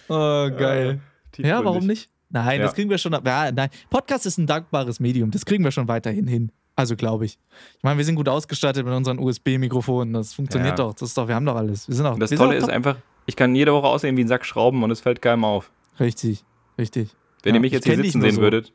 oh, 0.46 0.50
geil. 0.56 1.00
Tiefgründig. 1.32 1.50
Ja, 1.50 1.64
warum 1.64 1.86
nicht? 1.86 2.10
Nein, 2.30 2.60
Ja. 2.60 2.66
das 2.66 2.74
kriegen 2.74 2.88
wir 2.90 2.98
schon. 2.98 3.12
Ja, 3.12 3.50
nein. 3.52 3.68
Podcast 3.90 4.24
ist 4.26 4.38
ein 4.38 4.46
dankbares 4.46 5.00
Medium. 5.00 5.30
Das 5.30 5.44
kriegen 5.44 5.64
wir 5.64 5.70
schon 5.72 5.88
weiterhin 5.88 6.26
hin. 6.26 6.52
Also 6.76 6.96
glaube 6.96 7.26
ich. 7.26 7.38
Ich 7.76 7.82
meine, 7.82 7.98
wir 7.98 8.04
sind 8.04 8.14
gut 8.14 8.28
ausgestattet 8.28 8.84
mit 8.86 8.94
unseren 8.94 9.18
USB-Mikrofonen. 9.18 10.14
Das 10.14 10.32
funktioniert 10.32 10.78
Ja. 10.78 10.84
doch. 10.86 10.94
Das 10.94 11.08
ist 11.10 11.18
doch. 11.18 11.28
Wir 11.28 11.34
haben 11.34 11.44
doch 11.44 11.56
alles. 11.56 11.88
Wir 11.88 11.94
sind 11.96 12.06
auch. 12.06 12.14
Und 12.14 12.20
das 12.20 12.30
Tolle 12.30 12.56
ist 12.56 12.70
einfach, 12.70 12.96
ich 13.26 13.36
kann 13.36 13.54
jede 13.54 13.72
Woche 13.72 13.86
aussehen 13.88 14.16
wie 14.16 14.22
ein 14.24 14.28
Sack 14.28 14.46
Schrauben 14.46 14.82
und 14.82 14.90
es 14.90 15.00
fällt 15.00 15.20
keinem 15.20 15.44
auf. 15.44 15.70
Richtig, 15.98 16.44
richtig. 16.78 17.10
Wenn 17.42 17.54
ihr 17.54 17.60
mich 17.60 17.68
ich 17.72 17.74
jetzt 17.74 17.84
hier 17.86 17.96
sitzen 17.96 18.20
sehen 18.22 18.36
so. 18.36 18.40
würdet, 18.40 18.72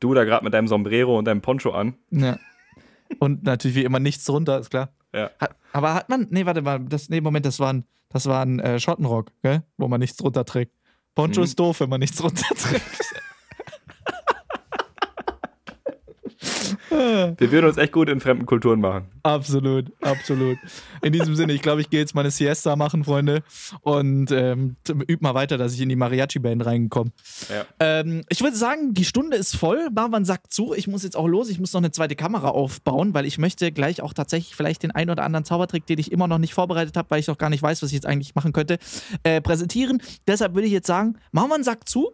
du 0.00 0.14
da 0.14 0.24
gerade 0.24 0.44
mit 0.44 0.52
deinem 0.54 0.68
Sombrero 0.68 1.18
und 1.18 1.24
deinem 1.24 1.40
Poncho 1.40 1.70
an. 1.72 1.94
Ja. 2.10 2.38
Und 3.18 3.42
natürlich 3.44 3.76
wie 3.76 3.84
immer 3.84 3.98
nichts 4.00 4.24
drunter, 4.24 4.58
ist 4.60 4.70
klar. 4.70 4.90
Ja. 5.12 5.30
Hat, 5.40 5.56
aber 5.72 5.94
hat 5.94 6.08
man. 6.08 6.26
Nee, 6.30 6.44
warte 6.46 6.62
mal. 6.62 6.80
Das, 6.80 7.08
nee, 7.08 7.20
Moment, 7.20 7.46
das 7.46 7.58
war 7.60 7.72
ein, 7.72 7.84
das 8.10 8.26
war 8.26 8.42
ein 8.44 8.58
äh, 8.60 8.78
Schottenrock, 8.80 9.30
gell? 9.42 9.62
Wo 9.76 9.88
man 9.88 10.00
nichts 10.00 10.16
drunter 10.16 10.44
trägt. 10.44 10.72
Poncho 11.14 11.40
Mhm. 11.40 11.44
ist 11.44 11.58
doof, 11.58 11.80
wenn 11.80 11.90
man 11.90 12.00
nichts 12.00 12.16
drunter 12.18 12.44
Wir 16.94 17.50
würden 17.50 17.66
uns 17.66 17.76
echt 17.76 17.92
gut 17.92 18.08
in 18.08 18.20
fremden 18.20 18.46
Kulturen 18.46 18.80
machen. 18.80 19.06
Absolut, 19.22 19.92
absolut. 20.00 20.58
In 21.02 21.12
diesem 21.12 21.34
Sinne, 21.34 21.52
ich 21.52 21.62
glaube, 21.62 21.80
ich 21.80 21.90
gehe 21.90 22.00
jetzt 22.00 22.14
meine 22.14 22.30
Siesta 22.30 22.76
machen, 22.76 23.04
Freunde. 23.04 23.42
Und 23.80 24.30
ähm, 24.30 24.76
t- 24.84 24.92
üb 24.92 25.20
mal 25.22 25.34
weiter, 25.34 25.58
dass 25.58 25.74
ich 25.74 25.80
in 25.80 25.88
die 25.88 25.96
Mariachi-Band 25.96 26.64
reinkomme. 26.64 27.10
Ja. 27.48 27.64
Ähm, 27.80 28.22
ich 28.28 28.42
würde 28.42 28.56
sagen, 28.56 28.94
die 28.94 29.04
Stunde 29.04 29.36
ist 29.36 29.56
voll. 29.56 29.88
Barmann 29.90 30.24
sagt 30.24 30.52
zu. 30.52 30.74
Ich 30.74 30.86
muss 30.86 31.02
jetzt 31.02 31.16
auch 31.16 31.26
los. 31.26 31.48
Ich 31.48 31.58
muss 31.58 31.72
noch 31.72 31.80
eine 31.80 31.90
zweite 31.90 32.16
Kamera 32.16 32.48
aufbauen, 32.48 33.14
weil 33.14 33.26
ich 33.26 33.38
möchte 33.38 33.72
gleich 33.72 34.00
auch 34.00 34.12
tatsächlich 34.12 34.54
vielleicht 34.54 34.82
den 34.82 34.92
einen 34.92 35.10
oder 35.10 35.24
anderen 35.24 35.44
Zaubertrick, 35.44 35.86
den 35.86 35.98
ich 35.98 36.12
immer 36.12 36.28
noch 36.28 36.38
nicht 36.38 36.54
vorbereitet 36.54 36.96
habe, 36.96 37.10
weil 37.10 37.20
ich 37.20 37.26
noch 37.26 37.38
gar 37.38 37.50
nicht 37.50 37.62
weiß, 37.62 37.82
was 37.82 37.88
ich 37.90 37.94
jetzt 37.94 38.06
eigentlich 38.06 38.34
machen 38.34 38.52
könnte, 38.52 38.78
äh, 39.22 39.40
präsentieren. 39.40 40.00
Deshalb 40.26 40.54
würde 40.54 40.66
ich 40.66 40.72
jetzt 40.72 40.86
sagen, 40.86 41.18
Barmann 41.32 41.64
sagt 41.64 41.88
zu. 41.88 42.12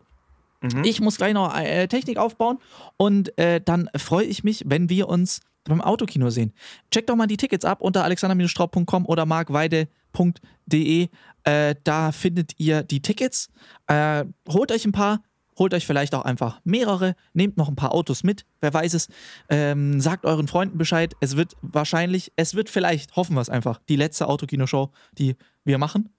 Mhm. 0.61 0.85
Ich 0.85 1.01
muss 1.01 1.17
gleich 1.17 1.35
noch 1.35 1.57
äh, 1.57 1.87
Technik 1.89 2.19
aufbauen 2.19 2.59
und 2.97 3.37
äh, 3.39 3.61
dann 3.61 3.89
freue 3.97 4.27
ich 4.27 4.45
mich, 4.45 4.65
wenn 4.67 4.89
wir 4.89 5.09
uns 5.09 5.41
beim 5.65 5.81
Autokino 5.81 6.31
sehen. 6.31 6.53
Checkt 6.91 7.09
doch 7.09 7.17
mal 7.17 7.27
die 7.27 7.37
Tickets 7.37 7.65
ab 7.65 7.81
unter 7.83 8.05
alexander-straub.com 8.05 9.07
oder 9.07 9.27
markweide.de. 9.27 11.09
Äh, 11.45 11.75
da 11.85 12.13
findet 12.13 12.59
ihr 12.59 12.83
die 12.83 13.01
Tickets. 13.03 13.51
Äh, 13.87 14.25
holt 14.49 14.73
euch 14.73 14.85
ein 14.85 14.93
paar, 14.93 15.23
holt 15.59 15.75
euch 15.75 15.87
vielleicht 15.87 16.15
auch 16.15 16.25
einfach 16.25 16.61
mehrere, 16.65 17.15
nehmt 17.33 17.57
noch 17.57 17.69
ein 17.69 17.77
paar 17.77 17.95
Autos 17.95 18.25
mit, 18.25 18.45
wer 18.61 18.73
weiß 18.73 18.95
es. 18.95 19.09
Ähm, 19.49 20.01
sagt 20.01 20.25
euren 20.25 20.49
Freunden 20.49 20.79
Bescheid. 20.79 21.15
Es 21.21 21.37
wird 21.37 21.57
wahrscheinlich, 21.63 22.33
es 22.37 22.55
wird 22.55 22.69
vielleicht, 22.69 23.17
hoffen 23.17 23.35
wir 23.35 23.41
es 23.41 23.51
einfach, 23.51 23.81
die 23.89 23.97
letzte 23.97 24.29
Autokino-Show, 24.29 24.91
die 25.19 25.37
wir 25.65 25.79
machen. 25.79 26.11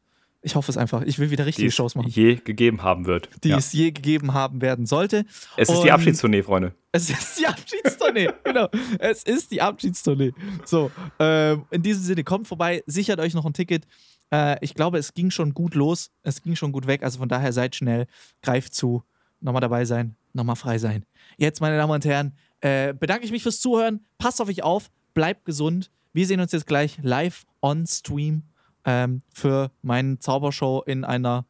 Ich 0.43 0.55
hoffe 0.55 0.71
es 0.71 0.77
einfach. 0.77 1.03
Ich 1.03 1.19
will 1.19 1.29
wieder 1.29 1.43
Die 1.43 1.49
richtige 1.49 1.67
es 1.67 1.75
Shows 1.75 1.93
machen, 1.95 2.09
je 2.09 2.35
gegeben 2.35 2.81
haben 2.81 3.05
wird. 3.05 3.29
die 3.43 3.49
Ja. 3.49 3.57
es 3.57 3.71
je 3.73 3.91
gegeben 3.91 4.33
haben 4.33 4.61
werden 4.61 4.85
sollte. 4.87 5.25
Es 5.55 5.69
ist 5.69 5.77
die 5.83 5.87
Und- 5.87 5.91
Abschiedstournee, 5.91 6.41
Freunde. 6.43 6.73
Es 6.91 7.09
ist 7.09 7.39
die 7.39 7.45
Abschiedstournee, 7.47 8.29
genau. 8.43 8.67
Es 8.99 9.23
ist 9.23 9.51
die 9.51 9.61
Abschiedstournee. 9.61 10.31
So, 10.65 10.89
ähm, 11.19 11.65
in 11.69 11.83
diesem 11.83 12.03
Sinne, 12.03 12.23
kommt 12.23 12.47
vorbei, 12.47 12.83
sichert 12.87 13.19
euch 13.19 13.33
noch 13.35 13.45
ein 13.45 13.53
Ticket. 13.53 13.85
Äh, 14.33 14.57
ich 14.65 14.73
glaube, 14.73 14.97
es 14.97 15.13
ging 15.13 15.29
schon 15.29 15.53
gut 15.53 15.75
los, 15.75 16.09
es 16.23 16.41
ging 16.41 16.55
schon 16.55 16.71
gut 16.71 16.87
weg. 16.87 17.03
Also 17.03 17.19
von 17.19 17.29
daher 17.29 17.53
seid 17.53 17.75
schnell, 17.75 18.07
greift 18.41 18.73
zu, 18.73 19.03
nochmal 19.41 19.61
dabei 19.61 19.85
sein, 19.85 20.15
nochmal 20.33 20.55
frei 20.55 20.79
sein. 20.79 21.05
Jetzt, 21.37 21.61
meine 21.61 21.77
Damen 21.77 21.93
und 21.93 22.03
Herren, 22.05 22.33
äh, 22.61 22.93
bedanke 22.93 23.25
ich 23.25 23.31
mich 23.31 23.43
fürs 23.43 23.59
Zuhören. 23.59 24.05
Passt 24.17 24.41
auf 24.41 24.49
euch 24.49 24.63
auf, 24.63 24.89
bleibt 25.13 25.45
gesund. 25.45 25.91
Wir 26.13 26.25
sehen 26.25 26.39
uns 26.41 26.51
jetzt 26.51 26.65
gleich 26.67 26.97
live 27.03 27.45
on 27.61 27.85
Stream 27.85 28.43
ähm, 28.85 29.21
für 29.33 29.71
meine 29.81 30.19
Zaubershow 30.19 30.83
in 30.85 31.03
einer 31.03 31.45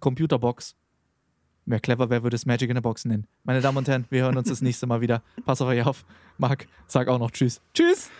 Computerbox. 0.00 0.74
Wer 1.66 1.80
clever 1.80 2.08
wäre, 2.08 2.22
würde 2.22 2.36
es 2.36 2.46
Magic 2.46 2.70
in 2.70 2.76
a 2.78 2.80
Box 2.80 3.04
nennen. 3.04 3.26
Meine 3.44 3.60
Damen 3.60 3.76
und 3.78 3.88
Herren, 3.88 4.06
wir 4.10 4.22
hören 4.22 4.36
uns 4.38 4.48
das 4.48 4.62
nächste 4.62 4.86
Mal 4.86 5.00
wieder. 5.00 5.22
Pass 5.44 5.60
auf 5.60 5.68
euch 5.68 5.84
auf. 5.84 6.04
Marc, 6.38 6.66
sag 6.86 7.08
auch 7.08 7.18
noch 7.18 7.30
Tschüss. 7.30 7.60
Tschüss! 7.74 8.10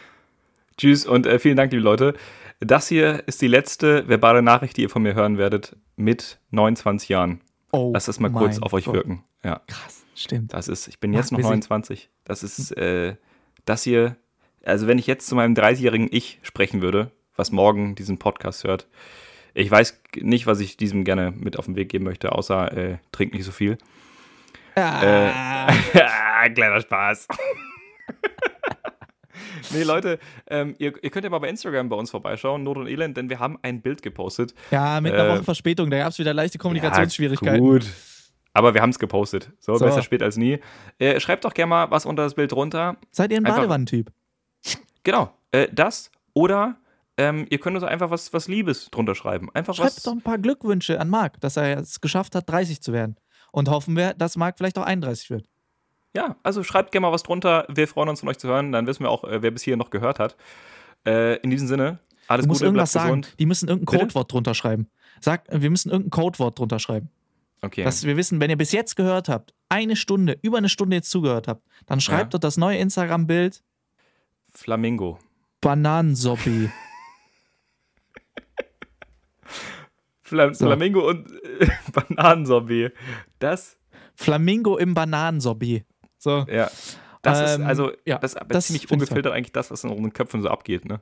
Tschüss 0.76 1.06
und 1.06 1.26
äh, 1.26 1.38
vielen 1.38 1.56
Dank, 1.56 1.72
liebe 1.72 1.82
Leute. 1.82 2.14
Das 2.60 2.88
hier 2.88 3.22
ist 3.26 3.40
die 3.40 3.48
letzte 3.48 4.06
verbale 4.08 4.42
Nachricht, 4.42 4.76
die 4.76 4.82
ihr 4.82 4.90
von 4.90 5.02
mir 5.02 5.14
hören 5.14 5.38
werdet 5.38 5.76
mit 5.96 6.38
29 6.50 7.08
Jahren. 7.08 7.40
Oh, 7.72 7.90
Lasst 7.94 8.08
das 8.08 8.20
mal 8.20 8.30
kurz 8.30 8.58
auf 8.60 8.72
euch 8.72 8.84
Gott. 8.84 8.94
wirken. 8.94 9.24
Ja, 9.44 9.60
Krass, 9.66 10.04
stimmt. 10.14 10.52
das 10.52 10.68
ist, 10.68 10.86
ich 10.88 11.00
bin 11.00 11.12
Ach, 11.14 11.18
jetzt 11.18 11.32
noch 11.32 11.38
wir 11.38 11.44
sind- 11.44 11.68
29. 11.68 12.10
Das 12.24 12.42
ist, 12.42 12.70
äh, 12.76 13.16
das 13.64 13.82
hier, 13.82 14.16
also 14.64 14.86
wenn 14.86 14.98
ich 14.98 15.06
jetzt 15.06 15.26
zu 15.26 15.34
meinem 15.36 15.54
30-jährigen 15.54 16.08
Ich 16.10 16.38
sprechen 16.42 16.80
würde, 16.82 17.12
was 17.38 17.52
morgen 17.52 17.94
diesen 17.94 18.18
Podcast 18.18 18.64
hört, 18.64 18.86
ich 19.54 19.70
weiß 19.70 20.00
nicht, 20.16 20.46
was 20.46 20.60
ich 20.60 20.76
diesem 20.76 21.04
gerne 21.04 21.32
mit 21.36 21.58
auf 21.58 21.64
den 21.64 21.76
Weg 21.76 21.88
geben 21.88 22.04
möchte, 22.04 22.32
außer 22.32 22.76
äh, 22.76 22.98
trink 23.12 23.32
nicht 23.34 23.44
so 23.44 23.52
viel. 23.52 23.78
Ah, 24.76 25.72
Kleiner 26.54 26.80
Spaß. 26.80 27.26
nee, 29.72 29.82
Leute, 29.82 30.18
ähm, 30.48 30.74
ihr, 30.78 30.92
ihr 31.02 31.10
könnt 31.10 31.24
ja 31.24 31.30
mal 31.30 31.38
bei 31.38 31.48
Instagram 31.48 31.88
bei 31.88 31.96
uns 31.96 32.10
vorbeischauen, 32.10 32.62
Not 32.62 32.76
und 32.76 32.86
Elend, 32.86 33.16
denn 33.16 33.30
wir 33.30 33.38
haben 33.38 33.58
ein 33.62 33.80
Bild 33.80 34.02
gepostet. 34.02 34.54
ja, 34.70 35.00
mit 35.00 35.12
einer 35.12 35.26
äh, 35.26 35.30
Woche 35.36 35.44
Verspätung, 35.44 35.90
da 35.90 35.98
gab 35.98 36.08
es 36.10 36.18
wieder 36.18 36.34
leichte 36.34 36.58
Kommunikationsschwierigkeiten. 36.58 37.54
Ja, 37.54 37.60
gut. 37.60 37.86
Aber 38.52 38.74
wir 38.74 38.82
haben 38.82 38.90
es 38.90 38.98
gepostet. 38.98 39.50
So, 39.60 39.76
So. 39.76 39.84
besser 39.84 40.02
spät 40.02 40.22
als 40.22 40.36
nie. 40.36 40.58
Äh, 40.98 41.20
schreibt 41.20 41.44
doch 41.44 41.54
gerne 41.54 41.70
mal 41.70 41.90
was 41.90 42.06
unter 42.06 42.24
das 42.24 42.34
Bild 42.34 42.52
drunter. 42.52 42.96
Seid 43.10 43.30
ihr 43.30 43.38
ein 43.38 43.44
Badewannentyp? 43.44 44.10
Genau, 45.04 45.32
äh, 45.52 45.68
das 45.72 46.10
oder 46.34 46.76
ähm, 47.18 47.46
ihr 47.50 47.58
könnt 47.58 47.76
uns 47.76 47.84
einfach 47.84 48.10
was, 48.10 48.32
was 48.32 48.48
Liebes 48.48 48.90
drunter 48.90 49.14
schreiben. 49.14 49.50
Einfach 49.52 49.74
Schreibt 49.74 49.96
was. 49.96 50.02
doch 50.04 50.12
ein 50.12 50.22
paar 50.22 50.38
Glückwünsche 50.38 50.98
an 51.00 51.10
Marc, 51.10 51.40
dass 51.40 51.56
er 51.56 51.78
es 51.78 52.00
geschafft 52.00 52.34
hat, 52.34 52.48
30 52.48 52.80
zu 52.80 52.92
werden. 52.92 53.16
Und 53.52 53.68
hoffen 53.68 53.96
wir, 53.96 54.14
dass 54.14 54.36
Marc 54.36 54.56
vielleicht 54.58 54.78
auch 54.78 54.84
31 54.84 55.30
wird. 55.30 55.46
Ja, 56.14 56.36
also 56.42 56.62
schreibt 56.62 56.92
gerne 56.92 57.06
mal 57.08 57.12
was 57.12 57.22
drunter. 57.22 57.66
Wir 57.68 57.86
freuen 57.88 58.08
uns 58.08 58.20
von 58.20 58.28
euch 58.28 58.38
zu 58.38 58.48
hören. 58.48 58.72
Dann 58.72 58.86
wissen 58.86 59.02
wir 59.04 59.10
auch, 59.10 59.24
äh, 59.24 59.42
wer 59.42 59.50
bis 59.50 59.62
hier 59.62 59.76
noch 59.76 59.90
gehört 59.90 60.18
hat. 60.18 60.36
Äh, 61.06 61.36
in 61.40 61.50
diesem 61.50 61.68
Sinne, 61.68 61.98
alles 62.28 62.44
Du 62.44 62.48
musst 62.48 62.60
Gute, 62.60 62.66
irgendwas 62.66 62.92
sagen. 62.92 63.22
Die 63.38 63.46
müssen 63.46 63.68
irgendein 63.68 63.92
Bitte? 63.92 64.06
Codewort 64.06 64.32
drunter 64.32 64.54
schreiben. 64.54 64.88
Sag, 65.20 65.44
wir 65.50 65.70
müssen 65.70 65.90
irgendein 65.90 66.10
Codewort 66.10 66.58
drunter 66.58 66.78
schreiben. 66.78 67.10
Okay. 67.62 67.82
Dass 67.84 68.04
wir 68.04 68.16
wissen, 68.16 68.40
wenn 68.40 68.50
ihr 68.50 68.56
bis 68.56 68.70
jetzt 68.72 68.94
gehört 68.96 69.28
habt, 69.28 69.52
eine 69.68 69.96
Stunde, 69.96 70.38
über 70.42 70.58
eine 70.58 70.68
Stunde 70.68 70.96
jetzt 70.96 71.10
zugehört 71.10 71.48
habt, 71.48 71.66
dann 71.86 72.00
schreibt 72.00 72.20
Ja. 72.34 72.38
dort 72.38 72.44
das 72.44 72.56
neue 72.56 72.78
Instagram-Bild 72.78 73.62
Flamingo. 74.52 75.18
Bananensoppi. 75.60 76.70
Fla 80.28 80.52
So. 80.54 80.66
Flamingo 80.66 81.08
und 81.08 81.30
äh, 81.60 81.68
Bananensorbet. 81.92 82.92
Das, 83.38 83.76
Flamingo 84.14 84.76
im 84.76 84.94
Bananensoppi. 84.94 85.84
So. 86.18 86.44
ja. 86.50 86.70
Das 87.22 87.40
ist 87.50 87.58
Ähm, 87.58 87.66
also, 87.66 87.90
ja, 88.04 88.18
das 88.18 88.34
ist 88.34 88.42
das 88.48 88.66
ziemlich 88.68 88.90
ungefiltert 88.92 89.32
eigentlich 89.32 89.52
das, 89.52 89.70
was 89.70 89.82
in 89.84 89.90
unseren 89.90 90.12
Köpfen 90.12 90.40
so 90.42 90.48
abgeht, 90.48 90.84
ne? 90.84 91.00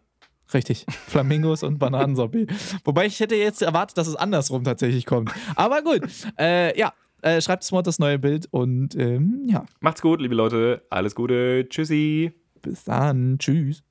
Richtig. 0.55 0.87
Flamingos 1.09 1.63
und 1.63 1.79
Bananensoppi. 1.79 2.47
Wobei 2.85 3.07
ich 3.07 3.21
hätte 3.21 3.35
jetzt 3.35 3.61
erwartet, 3.63 3.99
dass 3.99 4.07
es 4.07 4.17
andersrum 4.17 4.65
tatsächlich 4.65 5.05
kommt. 5.07 5.31
Aber 5.57 5.83
gut. 5.83 6.03
Äh, 6.39 6.79
ja, 6.79 6.93
äh, 7.23 7.41
schreibt 7.41 7.65
es 7.65 7.73
mal 7.73 7.83
das 7.83 7.99
neue 7.99 8.19
Bild 8.19 8.47
und 8.51 8.95
ähm, 8.97 9.43
ja, 9.49 9.65
Macht's 9.81 10.01
gut, 10.03 10.21
liebe 10.21 10.35
Leute. 10.35 10.83
Alles 10.91 11.15
Gute. 11.15 11.67
Tschüssi. 11.69 12.33
bis 12.63 12.85
dann. 12.85 13.39
Tschüss. 13.39 13.83